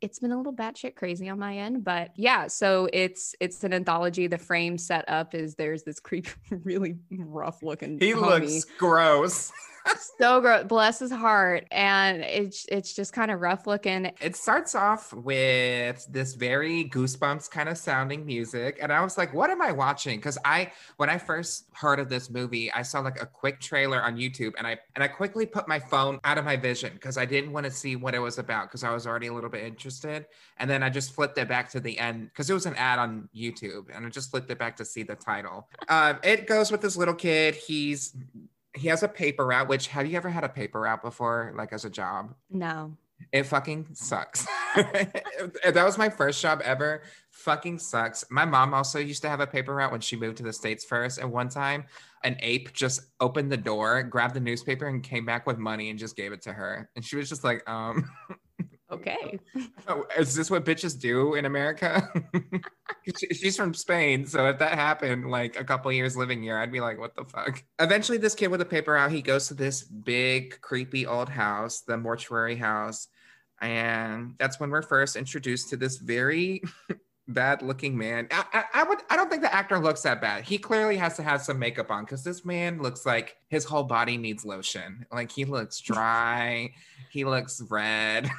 it's 0.00 0.18
been 0.18 0.32
a 0.32 0.36
little 0.36 0.52
batshit 0.52 0.96
crazy 0.96 1.28
on 1.28 1.38
my 1.38 1.56
end, 1.56 1.84
but 1.84 2.10
yeah. 2.16 2.46
So 2.46 2.88
it's 2.92 3.34
it's 3.40 3.64
an 3.64 3.72
anthology. 3.72 4.26
The 4.26 4.38
frame 4.38 4.76
set 4.76 5.08
up 5.08 5.34
is 5.34 5.54
there's 5.54 5.82
this 5.82 6.00
creepy, 6.00 6.30
really 6.50 6.96
rough 7.10 7.62
looking. 7.62 7.98
He 7.98 8.12
homie. 8.12 8.40
looks 8.42 8.64
gross. 8.78 9.52
so 10.18 10.40
gross. 10.40 10.64
Bless 10.64 10.98
his 10.98 11.10
heart, 11.10 11.66
and 11.70 12.22
it's 12.22 12.66
it's 12.68 12.94
just 12.94 13.12
kind 13.12 13.30
of 13.30 13.40
rough 13.40 13.66
looking. 13.66 14.10
It 14.20 14.36
starts 14.36 14.74
off 14.74 15.12
with 15.12 16.06
this 16.10 16.34
very 16.34 16.84
goosebumps 16.86 17.50
kind 17.50 17.68
of 17.68 17.76
sounding 17.76 18.24
music. 18.24 18.78
And 18.80 18.92
I 18.92 19.02
was 19.02 19.18
like, 19.18 19.34
what 19.34 19.50
am 19.50 19.60
I 19.62 19.72
watching? 19.72 20.18
Because 20.18 20.38
I 20.44 20.72
when 20.96 21.10
I 21.10 21.18
first 21.18 21.66
heard 21.72 21.98
of 22.00 22.08
this 22.08 22.30
movie, 22.30 22.72
I 22.72 22.82
saw 22.82 23.00
like 23.00 23.20
a 23.20 23.26
quick 23.26 23.60
trailer 23.60 24.02
on 24.02 24.16
YouTube 24.16 24.52
and 24.58 24.66
I 24.66 24.78
and 24.94 25.02
I 25.02 25.08
quickly 25.08 25.46
put 25.46 25.68
my 25.68 25.78
phone 25.78 26.20
out 26.24 26.38
of 26.38 26.44
my 26.44 26.56
vision 26.56 26.92
because 26.94 27.18
I 27.18 27.24
didn't 27.24 27.52
want 27.52 27.64
to 27.66 27.72
see 27.72 27.96
what 27.96 28.14
it 28.14 28.20
was 28.20 28.38
about 28.38 28.68
because 28.68 28.84
I 28.84 28.92
was 28.92 29.06
already 29.06 29.26
a 29.26 29.32
little 29.32 29.50
bit 29.50 29.64
interested. 29.64 30.26
And 30.58 30.68
then 30.68 30.82
I 30.82 30.90
just 30.90 31.14
flipped 31.14 31.38
it 31.38 31.48
back 31.48 31.68
to 31.70 31.80
the 31.80 31.98
end 31.98 32.28
because 32.28 32.48
it 32.48 32.54
was 32.54 32.66
an 32.66 32.74
ad 32.76 32.98
on 32.98 33.28
YouTube 33.34 33.94
and 33.94 34.06
I 34.06 34.08
just 34.08 34.30
flipped 34.30 34.50
it 34.50 34.58
back 34.58 34.76
to 34.76 34.84
see 34.84 35.02
the 35.02 35.16
title. 35.16 35.68
Um, 35.88 36.18
it 36.22 36.46
goes 36.46 36.70
with 36.70 36.80
this 36.80 36.96
little 36.96 37.14
kid. 37.14 37.54
He's 37.54 38.14
he 38.74 38.88
has 38.88 39.02
a 39.02 39.08
paper 39.08 39.46
route, 39.46 39.68
which 39.68 39.88
have 39.88 40.06
you 40.06 40.16
ever 40.16 40.28
had 40.28 40.44
a 40.44 40.48
paper 40.48 40.80
route 40.80 41.02
before, 41.02 41.52
like 41.56 41.72
as 41.72 41.84
a 41.84 41.90
job? 41.90 42.34
No, 42.50 42.96
It 43.32 43.44
fucking 43.44 43.88
sucks. 43.94 44.46
that 44.76 45.72
was 45.76 45.96
my 45.96 46.08
first 46.08 46.42
job 46.42 46.60
ever. 46.64 47.02
Fucking 47.30 47.78
sucks. 47.78 48.24
My 48.30 48.44
mom 48.44 48.74
also 48.74 48.98
used 48.98 49.22
to 49.22 49.28
have 49.28 49.40
a 49.40 49.46
paper 49.46 49.74
route 49.74 49.92
when 49.92 50.00
she 50.00 50.16
moved 50.16 50.36
to 50.38 50.42
the 50.42 50.52
States 50.52 50.84
first. 50.84 51.18
And 51.18 51.30
one 51.30 51.48
time, 51.48 51.84
an 52.24 52.36
ape 52.40 52.72
just 52.72 53.00
opened 53.20 53.52
the 53.52 53.56
door, 53.56 54.02
grabbed 54.02 54.34
the 54.34 54.40
newspaper, 54.40 54.86
and 54.86 55.02
came 55.02 55.24
back 55.24 55.46
with 55.46 55.58
money 55.58 55.90
and 55.90 55.98
just 55.98 56.16
gave 56.16 56.32
it 56.32 56.42
to 56.42 56.52
her. 56.52 56.90
And 56.96 57.04
she 57.04 57.16
was 57.16 57.28
just 57.28 57.44
like, 57.44 57.68
um, 57.68 58.10
okay. 58.94 59.38
oh, 59.88 60.04
is 60.18 60.34
this 60.34 60.50
what 60.50 60.64
bitches 60.64 60.98
do 60.98 61.34
in 61.34 61.44
America? 61.44 62.08
She's 63.32 63.56
from 63.56 63.74
Spain. 63.74 64.26
So 64.26 64.46
if 64.48 64.58
that 64.58 64.72
happened 64.72 65.30
like 65.30 65.58
a 65.58 65.64
couple 65.64 65.92
years 65.92 66.16
living 66.16 66.42
here, 66.42 66.58
I'd 66.58 66.72
be 66.72 66.80
like, 66.80 66.98
what 66.98 67.14
the 67.14 67.24
fuck? 67.24 67.62
Eventually, 67.78 68.18
this 68.18 68.34
kid 68.34 68.48
with 68.48 68.60
a 68.60 68.66
paper 68.66 68.96
out, 68.96 69.10
he 69.10 69.22
goes 69.22 69.48
to 69.48 69.54
this 69.54 69.82
big, 69.82 70.60
creepy 70.60 71.06
old 71.06 71.28
house, 71.28 71.80
the 71.80 71.96
mortuary 71.96 72.56
house. 72.56 73.08
And 73.60 74.34
that's 74.38 74.58
when 74.58 74.70
we're 74.70 74.82
first 74.82 75.16
introduced 75.16 75.70
to 75.70 75.76
this 75.76 75.96
very 75.98 76.62
bad 77.28 77.62
looking 77.62 77.96
man. 77.96 78.28
I, 78.30 78.44
I, 78.52 78.64
I 78.74 78.82
would 78.84 78.98
I 79.10 79.16
don't 79.16 79.30
think 79.30 79.42
the 79.42 79.54
actor 79.54 79.78
looks 79.78 80.02
that 80.02 80.20
bad. 80.20 80.44
He 80.44 80.58
clearly 80.58 80.96
has 80.96 81.16
to 81.16 81.22
have 81.22 81.42
some 81.42 81.58
makeup 81.58 81.90
on 81.90 82.04
because 82.04 82.24
this 82.24 82.44
man 82.44 82.82
looks 82.82 83.06
like 83.06 83.36
his 83.48 83.64
whole 83.64 83.84
body 83.84 84.16
needs 84.16 84.44
lotion. 84.44 85.06
Like 85.12 85.30
he 85.30 85.44
looks 85.44 85.80
dry, 85.80 86.72
he 87.10 87.24
looks 87.24 87.62
red. 87.70 88.30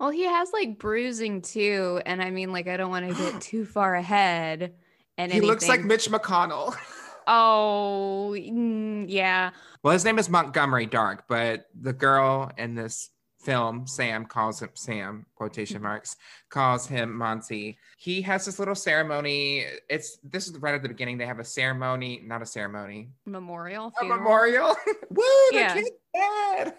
Well, 0.00 0.10
he 0.10 0.24
has 0.24 0.50
like 0.52 0.78
bruising 0.78 1.42
too, 1.42 2.00
and 2.06 2.22
I 2.22 2.30
mean, 2.30 2.52
like, 2.52 2.66
I 2.66 2.76
don't 2.78 2.90
want 2.90 3.06
to 3.08 3.14
get 3.14 3.40
too 3.42 3.66
far 3.66 3.94
ahead. 3.94 4.72
And 5.18 5.30
he 5.30 5.42
looks 5.42 5.68
like 5.68 5.84
Mitch 5.84 6.08
McConnell. 6.10 6.74
Oh, 7.32 8.34
mm, 8.36 9.04
yeah. 9.06 9.50
Well, 9.84 9.92
his 9.92 10.04
name 10.04 10.18
is 10.18 10.28
Montgomery 10.28 10.86
Dark, 10.86 11.24
but 11.28 11.66
the 11.80 11.92
girl 11.92 12.50
in 12.58 12.74
this 12.74 13.10
film, 13.38 13.86
Sam 13.86 14.24
calls 14.24 14.60
him 14.60 14.70
Sam, 14.74 15.26
quotation 15.36 15.80
marks, 15.80 16.16
calls 16.48 16.88
him 16.88 17.16
Monty. 17.16 17.78
He 17.98 18.20
has 18.22 18.46
this 18.46 18.58
little 18.58 18.74
ceremony. 18.74 19.64
It's 19.88 20.18
this 20.24 20.48
is 20.48 20.56
right 20.58 20.74
at 20.74 20.82
the 20.82 20.88
beginning. 20.88 21.18
They 21.18 21.26
have 21.26 21.38
a 21.38 21.44
ceremony, 21.44 22.20
not 22.24 22.42
a 22.42 22.46
ceremony, 22.46 23.10
Memorial. 23.26 23.92
a 23.96 24.00
funeral? 24.00 24.18
memorial. 24.18 24.76
Woo, 25.10 25.22
the 25.52 25.56
Yeah. 25.56 25.74
kid's 25.74 25.90
dead. 26.14 26.74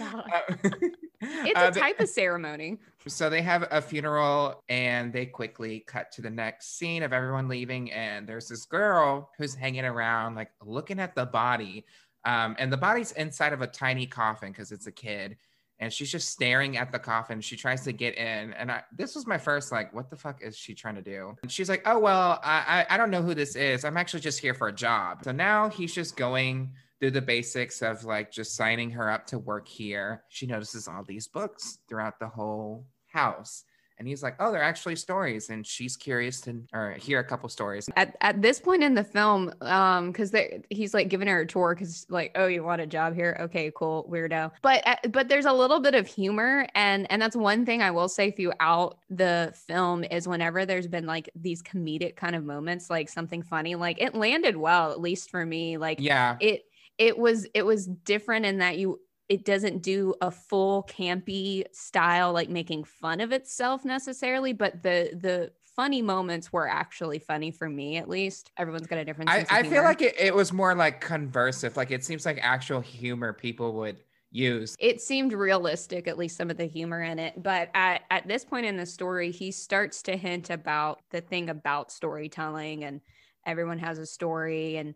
Uh, 0.00 0.40
It's 1.22 1.58
uh, 1.58 1.70
a 1.74 1.80
type 1.80 2.00
of 2.00 2.08
ceremony. 2.08 2.78
so 3.06 3.30
they 3.30 3.42
have 3.42 3.66
a 3.70 3.80
funeral 3.80 4.62
and 4.68 5.12
they 5.12 5.26
quickly 5.26 5.84
cut 5.86 6.10
to 6.12 6.22
the 6.22 6.30
next 6.30 6.78
scene 6.78 7.02
of 7.02 7.12
everyone 7.12 7.48
leaving 7.48 7.92
and 7.92 8.26
there's 8.26 8.48
this 8.48 8.64
girl 8.64 9.30
who's 9.38 9.54
hanging 9.54 9.84
around 9.84 10.34
like 10.34 10.50
looking 10.64 10.98
at 10.98 11.14
the 11.14 11.26
body. 11.26 11.84
Um, 12.24 12.56
and 12.58 12.72
the 12.72 12.76
body's 12.76 13.12
inside 13.12 13.52
of 13.52 13.62
a 13.62 13.66
tiny 13.66 14.06
coffin 14.06 14.50
because 14.50 14.72
it's 14.72 14.86
a 14.86 14.92
kid 14.92 15.36
and 15.78 15.92
she's 15.92 16.10
just 16.10 16.28
staring 16.28 16.76
at 16.76 16.92
the 16.92 16.98
coffin. 16.98 17.40
She 17.40 17.56
tries 17.56 17.82
to 17.84 17.92
get 17.92 18.16
in 18.16 18.52
and 18.54 18.70
I, 18.70 18.82
this 18.96 19.14
was 19.14 19.26
my 19.26 19.38
first 19.38 19.70
like 19.70 19.94
what 19.94 20.10
the 20.10 20.16
fuck 20.16 20.42
is 20.42 20.56
she 20.56 20.74
trying 20.74 20.96
to 20.96 21.02
do? 21.02 21.36
And 21.42 21.50
she's 21.52 21.68
like 21.68 21.82
oh 21.86 21.98
well 22.00 22.40
I, 22.42 22.86
I 22.88 22.94
i 22.94 22.96
don't 22.96 23.10
know 23.10 23.22
who 23.22 23.34
this 23.34 23.54
is. 23.54 23.84
I'm 23.84 23.96
actually 23.96 24.20
just 24.20 24.40
here 24.40 24.54
for 24.54 24.68
a 24.68 24.72
job. 24.72 25.22
So 25.22 25.30
now 25.30 25.68
he's 25.68 25.94
just 25.94 26.16
going 26.16 26.72
through 27.02 27.10
the 27.10 27.20
basics 27.20 27.82
of 27.82 28.04
like 28.04 28.30
just 28.30 28.54
signing 28.54 28.88
her 28.88 29.10
up 29.10 29.26
to 29.26 29.36
work 29.36 29.66
here. 29.66 30.22
She 30.28 30.46
notices 30.46 30.86
all 30.86 31.02
these 31.02 31.26
books 31.26 31.78
throughout 31.88 32.20
the 32.20 32.28
whole 32.28 32.86
house. 33.08 33.64
And 33.98 34.06
he's 34.06 34.22
like, 34.22 34.36
oh, 34.38 34.52
they're 34.52 34.62
actually 34.62 34.96
stories. 34.96 35.50
And 35.50 35.66
she's 35.66 35.96
curious 35.96 36.40
to 36.42 36.62
or 36.72 36.92
hear 36.92 37.18
a 37.18 37.24
couple 37.24 37.48
stories. 37.48 37.88
At, 37.96 38.16
at 38.20 38.40
this 38.40 38.60
point 38.60 38.84
in 38.84 38.94
the 38.94 39.02
film, 39.02 39.52
um, 39.62 40.12
because 40.12 40.32
he's 40.70 40.94
like 40.94 41.08
giving 41.08 41.26
her 41.26 41.40
a 41.40 41.46
tour, 41.46 41.74
because 41.74 42.06
like, 42.08 42.30
oh, 42.36 42.46
you 42.46 42.62
want 42.62 42.80
a 42.80 42.86
job 42.86 43.14
here? 43.14 43.36
Okay, 43.40 43.72
cool, 43.76 44.08
weirdo. 44.10 44.52
But 44.62 44.86
uh, 44.86 44.96
but 45.10 45.28
there's 45.28 45.44
a 45.44 45.52
little 45.52 45.78
bit 45.78 45.94
of 45.94 46.06
humor, 46.06 46.66
and 46.74 47.08
and 47.10 47.20
that's 47.20 47.36
one 47.36 47.66
thing 47.66 47.82
I 47.82 47.90
will 47.90 48.08
say 48.08 48.30
throughout 48.30 48.98
the 49.10 49.52
film 49.66 50.04
is 50.04 50.26
whenever 50.26 50.66
there's 50.66 50.88
been 50.88 51.06
like 51.06 51.30
these 51.36 51.62
comedic 51.62 52.16
kind 52.16 52.34
of 52.34 52.44
moments, 52.44 52.90
like 52.90 53.08
something 53.08 53.42
funny, 53.42 53.74
like 53.74 54.00
it 54.00 54.14
landed 54.14 54.56
well, 54.56 54.90
at 54.90 55.00
least 55.00 55.30
for 55.30 55.44
me. 55.44 55.76
Like 55.78 55.98
Yeah. 56.00 56.36
it 56.40 56.62
it 56.98 57.16
was 57.18 57.46
it 57.54 57.64
was 57.64 57.86
different 57.86 58.46
in 58.46 58.58
that 58.58 58.78
you 58.78 59.00
it 59.28 59.44
doesn't 59.44 59.82
do 59.82 60.14
a 60.20 60.30
full 60.30 60.82
campy 60.84 61.64
style 61.72 62.32
like 62.32 62.50
making 62.50 62.84
fun 62.84 63.20
of 63.20 63.32
itself 63.32 63.84
necessarily 63.84 64.52
but 64.52 64.82
the 64.82 65.10
the 65.20 65.50
funny 65.74 66.02
moments 66.02 66.52
were 66.52 66.68
actually 66.68 67.18
funny 67.18 67.50
for 67.50 67.68
me 67.68 67.96
at 67.96 68.08
least 68.08 68.50
everyone's 68.58 68.86
got 68.86 68.98
a 68.98 69.04
different 69.04 69.30
I, 69.30 69.46
I 69.48 69.62
feel 69.62 69.82
like 69.82 70.02
it, 70.02 70.14
it 70.18 70.34
was 70.34 70.52
more 70.52 70.74
like 70.74 71.02
conversive. 71.02 71.76
Like 71.76 71.90
it 71.90 72.04
seems 72.04 72.26
like 72.26 72.38
actual 72.42 72.80
humor 72.80 73.32
people 73.32 73.72
would 73.76 73.96
use. 74.30 74.76
it 74.78 75.00
seemed 75.00 75.32
realistic 75.32 76.08
at 76.08 76.18
least 76.18 76.36
some 76.36 76.50
of 76.50 76.56
the 76.56 76.64
humor 76.66 77.02
in 77.02 77.18
it 77.18 77.42
but 77.42 77.70
at, 77.74 78.02
at 78.10 78.26
this 78.26 78.44
point 78.44 78.64
in 78.66 78.76
the 78.76 78.86
story 78.86 79.30
he 79.30 79.50
starts 79.50 80.02
to 80.02 80.16
hint 80.16 80.50
about 80.50 81.00
the 81.10 81.20
thing 81.20 81.50
about 81.50 81.90
storytelling 81.92 82.84
and 82.84 83.00
everyone 83.46 83.78
has 83.78 83.98
a 83.98 84.06
story 84.06 84.76
and 84.76 84.94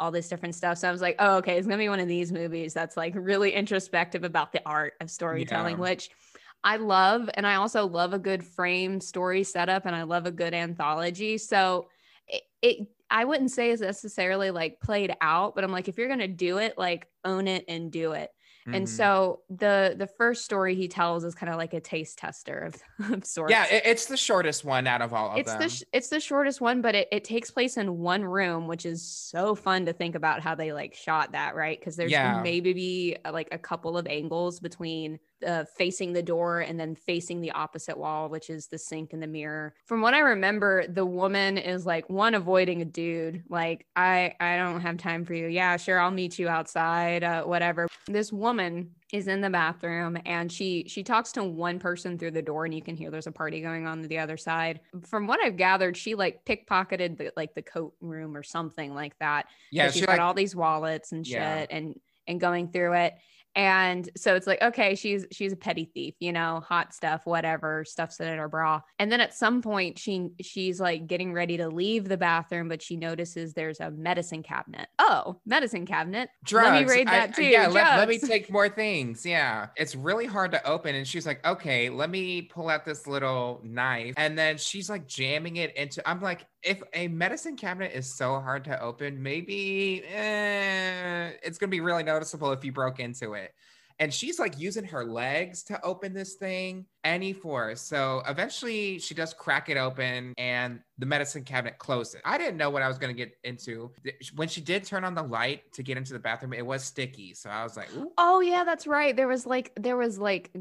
all 0.00 0.10
this 0.10 0.28
different 0.28 0.54
stuff. 0.54 0.78
So 0.78 0.88
i 0.88 0.92
was 0.92 1.00
like 1.00 1.16
oh 1.18 1.36
okay 1.38 1.56
it's 1.58 1.66
gonna 1.66 1.78
be 1.78 1.88
one 1.88 2.00
of 2.00 2.08
these 2.08 2.32
movies 2.32 2.72
that's 2.74 2.96
like 2.96 3.14
really 3.16 3.52
introspective 3.52 4.24
about 4.24 4.52
the 4.52 4.62
art 4.66 4.94
of 5.00 5.10
storytelling 5.10 5.76
Yeah. 5.76 5.82
which 5.82 6.10
i 6.64 6.76
love 6.76 7.28
and 7.34 7.46
i 7.46 7.54
also 7.56 7.86
love 7.86 8.12
a 8.12 8.18
good 8.18 8.44
frame 8.44 9.00
story 9.00 9.44
setup 9.44 9.86
and 9.86 9.94
i 9.94 10.02
love 10.02 10.26
a 10.26 10.30
good 10.30 10.54
anthology. 10.54 11.38
So 11.38 11.88
it, 12.26 12.42
it 12.62 12.88
i 13.10 13.24
wouldn't 13.24 13.50
say 13.50 13.70
it's 13.70 13.82
necessarily 13.82 14.50
like 14.50 14.80
played 14.80 15.14
out 15.20 15.54
but 15.54 15.64
i'm 15.64 15.72
like 15.72 15.88
if 15.88 15.98
you're 15.98 16.08
gonna 16.08 16.28
do 16.28 16.58
it 16.58 16.76
like 16.76 17.06
own 17.24 17.48
it 17.48 17.64
and 17.68 17.90
do 17.90 18.12
it 18.12 18.30
and 18.66 18.86
Mhm. 18.86 18.88
so 18.88 19.42
the 19.48 19.94
the 19.96 20.06
first 20.06 20.44
story 20.44 20.74
he 20.74 20.88
tells 20.88 21.24
is 21.24 21.34
kind 21.34 21.50
of 21.50 21.56
like 21.56 21.72
a 21.74 21.80
taste 21.80 22.18
tester 22.18 22.58
of, 22.58 22.76
of 23.12 23.24
sorts. 23.24 23.50
yeah, 23.50 23.66
it- 23.66 23.82
it's 23.86 24.06
the 24.06 24.16
shortest 24.16 24.64
one 24.64 24.86
out 24.86 25.00
of 25.02 25.14
all 25.14 25.32
of 25.32 25.38
it's 25.38 25.50
them. 25.50 25.60
the 25.60 25.68
sh- 25.68 25.82
it's 25.92 26.08
the 26.08 26.20
shortest 26.20 26.60
one, 26.60 26.82
but 26.82 26.94
it, 26.94 27.08
it 27.12 27.24
takes 27.24 27.50
place 27.50 27.76
in 27.76 27.98
one 27.98 28.24
room, 28.24 28.66
which 28.66 28.84
is 28.84 29.02
so 29.06 29.54
fun 29.54 29.86
to 29.86 29.92
think 29.92 30.14
about 30.14 30.40
how 30.40 30.54
they 30.54 30.72
like 30.72 30.94
shot 30.94 31.32
that, 31.32 31.54
right? 31.54 31.78
Because 31.78 31.96
there's 31.96 32.12
Yeah. 32.12 32.40
maybe 32.42 32.72
be 32.72 33.16
uh, 33.24 33.32
like 33.32 33.48
a 33.52 33.58
couple 33.58 33.96
of 33.96 34.06
angles 34.06 34.60
between 34.60 35.18
uh, 35.46 35.64
facing 35.76 36.12
the 36.12 36.22
door 36.22 36.60
and 36.60 36.78
then 36.78 36.94
facing 36.94 37.40
the 37.40 37.50
opposite 37.52 37.96
wall, 37.96 38.28
which 38.28 38.50
is 38.50 38.66
the 38.66 38.78
sink 38.78 39.12
and 39.12 39.22
the 39.22 39.26
mirror. 39.26 39.74
From 39.86 40.00
what 40.00 40.14
I 40.14 40.20
remember, 40.20 40.86
the 40.86 41.06
woman 41.06 41.58
is 41.58 41.86
like 41.86 42.08
one 42.10 42.34
avoiding 42.34 42.82
a 42.82 42.84
dude. 42.84 43.42
Like, 43.48 43.86
I 43.96 44.34
I 44.40 44.56
don't 44.56 44.80
have 44.80 44.96
time 44.98 45.24
for 45.24 45.34
you. 45.34 45.46
Yeah, 45.46 45.76
sure, 45.76 46.00
I'll 46.00 46.10
meet 46.10 46.38
you 46.38 46.48
outside, 46.48 47.22
uh, 47.24 47.44
whatever. 47.44 47.88
This 48.06 48.32
woman 48.32 48.90
is 49.12 49.26
in 49.26 49.40
the 49.40 49.48
bathroom 49.48 50.18
and 50.26 50.52
she 50.52 50.84
she 50.86 51.02
talks 51.02 51.32
to 51.32 51.42
one 51.42 51.78
person 51.78 52.18
through 52.18 52.30
the 52.30 52.42
door 52.42 52.66
and 52.66 52.74
you 52.74 52.82
can 52.82 52.94
hear 52.94 53.10
there's 53.10 53.26
a 53.26 53.32
party 53.32 53.62
going 53.62 53.86
on 53.86 54.02
the 54.02 54.18
other 54.18 54.36
side 54.36 54.80
from 55.06 55.26
what 55.26 55.40
i've 55.42 55.56
gathered 55.56 55.96
she 55.96 56.14
like 56.14 56.44
pickpocketed 56.44 57.16
the 57.16 57.32
like 57.34 57.54
the 57.54 57.62
coat 57.62 57.94
room 58.02 58.36
or 58.36 58.42
something 58.42 58.92
like 58.94 59.18
that 59.18 59.46
Yeah, 59.72 59.86
she's 59.86 60.00
she, 60.00 60.00
got 60.06 60.12
like- 60.12 60.20
all 60.20 60.34
these 60.34 60.54
wallets 60.54 61.12
and 61.12 61.26
shit 61.26 61.36
Yeah. 61.36 61.64
and 61.70 61.98
and 62.26 62.38
going 62.38 62.68
through 62.68 62.92
it 62.92 63.14
and 63.56 64.08
so 64.16 64.34
it's 64.34 64.46
like 64.46 64.62
okay 64.62 64.94
she's 64.94 65.26
she's 65.32 65.52
a 65.52 65.56
petty 65.56 65.90
thief 65.92 66.14
you 66.20 66.32
know 66.32 66.62
hot 66.66 66.94
stuff 66.94 67.22
whatever 67.24 67.84
stuffs 67.84 68.20
it 68.20 68.28
in 68.28 68.38
her 68.38 68.48
bra 68.48 68.80
and 68.98 69.10
then 69.10 69.20
at 69.20 69.34
some 69.34 69.62
point 69.62 69.98
she 69.98 70.28
she's 70.40 70.80
like 70.80 71.06
getting 71.06 71.32
ready 71.32 71.56
to 71.56 71.68
leave 71.68 72.08
the 72.08 72.16
bathroom 72.16 72.68
but 72.68 72.80
she 72.80 72.96
notices 72.96 73.52
there's 73.52 73.80
a 73.80 73.90
medicine 73.90 74.42
cabinet 74.42 74.88
oh 74.98 75.40
medicine 75.44 75.86
cabinet 75.86 76.28
drugs. 76.44 76.68
let 76.68 76.86
me 76.86 76.88
read 76.88 77.08
I- 77.08 77.10
that 77.10 77.34
too 77.34 77.48
yeah, 77.48 77.68
let, 77.68 77.98
let 77.98 78.08
me 78.08 78.18
take 78.18 78.50
more 78.50 78.68
things. 78.68 79.24
Yeah. 79.24 79.68
It's 79.76 79.94
really 79.94 80.26
hard 80.26 80.52
to 80.52 80.66
open. 80.66 80.94
And 80.94 81.06
she's 81.06 81.26
like, 81.26 81.44
okay, 81.46 81.90
let 81.90 82.10
me 82.10 82.42
pull 82.42 82.68
out 82.68 82.84
this 82.84 83.06
little 83.06 83.60
knife. 83.64 84.14
And 84.16 84.38
then 84.38 84.58
she's 84.58 84.88
like 84.90 85.06
jamming 85.06 85.56
it 85.56 85.76
into, 85.76 86.06
I'm 86.08 86.20
like, 86.20 86.46
if 86.62 86.82
a 86.92 87.08
medicine 87.08 87.56
cabinet 87.56 87.92
is 87.94 88.12
so 88.12 88.40
hard 88.40 88.64
to 88.64 88.80
open, 88.80 89.22
maybe 89.22 90.02
eh, 90.04 91.30
it's 91.42 91.58
going 91.58 91.70
to 91.70 91.74
be 91.74 91.80
really 91.80 92.02
noticeable 92.02 92.52
if 92.52 92.64
you 92.64 92.72
broke 92.72 93.00
into 93.00 93.34
it. 93.34 93.54
And 94.00 94.14
she's 94.14 94.38
like 94.38 94.58
using 94.58 94.84
her 94.84 95.04
legs 95.04 95.64
to 95.64 95.84
open 95.84 96.12
this 96.12 96.34
thing, 96.34 96.86
any 97.02 97.32
force. 97.32 97.80
So 97.80 98.22
eventually 98.28 99.00
she 99.00 99.12
does 99.12 99.34
crack 99.34 99.68
it 99.68 99.76
open 99.76 100.34
and 100.38 100.80
the 100.98 101.06
medicine 101.06 101.42
cabinet 101.42 101.78
closes. 101.78 102.20
I 102.24 102.38
didn't 102.38 102.58
know 102.58 102.70
what 102.70 102.82
I 102.82 102.86
was 102.86 102.96
going 102.96 103.14
to 103.14 103.16
get 103.16 103.36
into. 103.42 103.90
When 104.36 104.46
she 104.46 104.60
did 104.60 104.84
turn 104.84 105.04
on 105.04 105.16
the 105.16 105.22
light 105.22 105.72
to 105.72 105.82
get 105.82 105.96
into 105.96 106.12
the 106.12 106.20
bathroom, 106.20 106.52
it 106.52 106.64
was 106.64 106.84
sticky. 106.84 107.34
So 107.34 107.50
I 107.50 107.64
was 107.64 107.76
like, 107.76 107.92
Ooh. 107.96 108.12
Oh 108.18 108.38
yeah, 108.38 108.62
that's 108.62 108.86
right. 108.86 109.16
There 109.16 109.26
was 109.26 109.46
like 109.46 109.72
there 109.74 109.96
was 109.96 110.16
like 110.16 110.52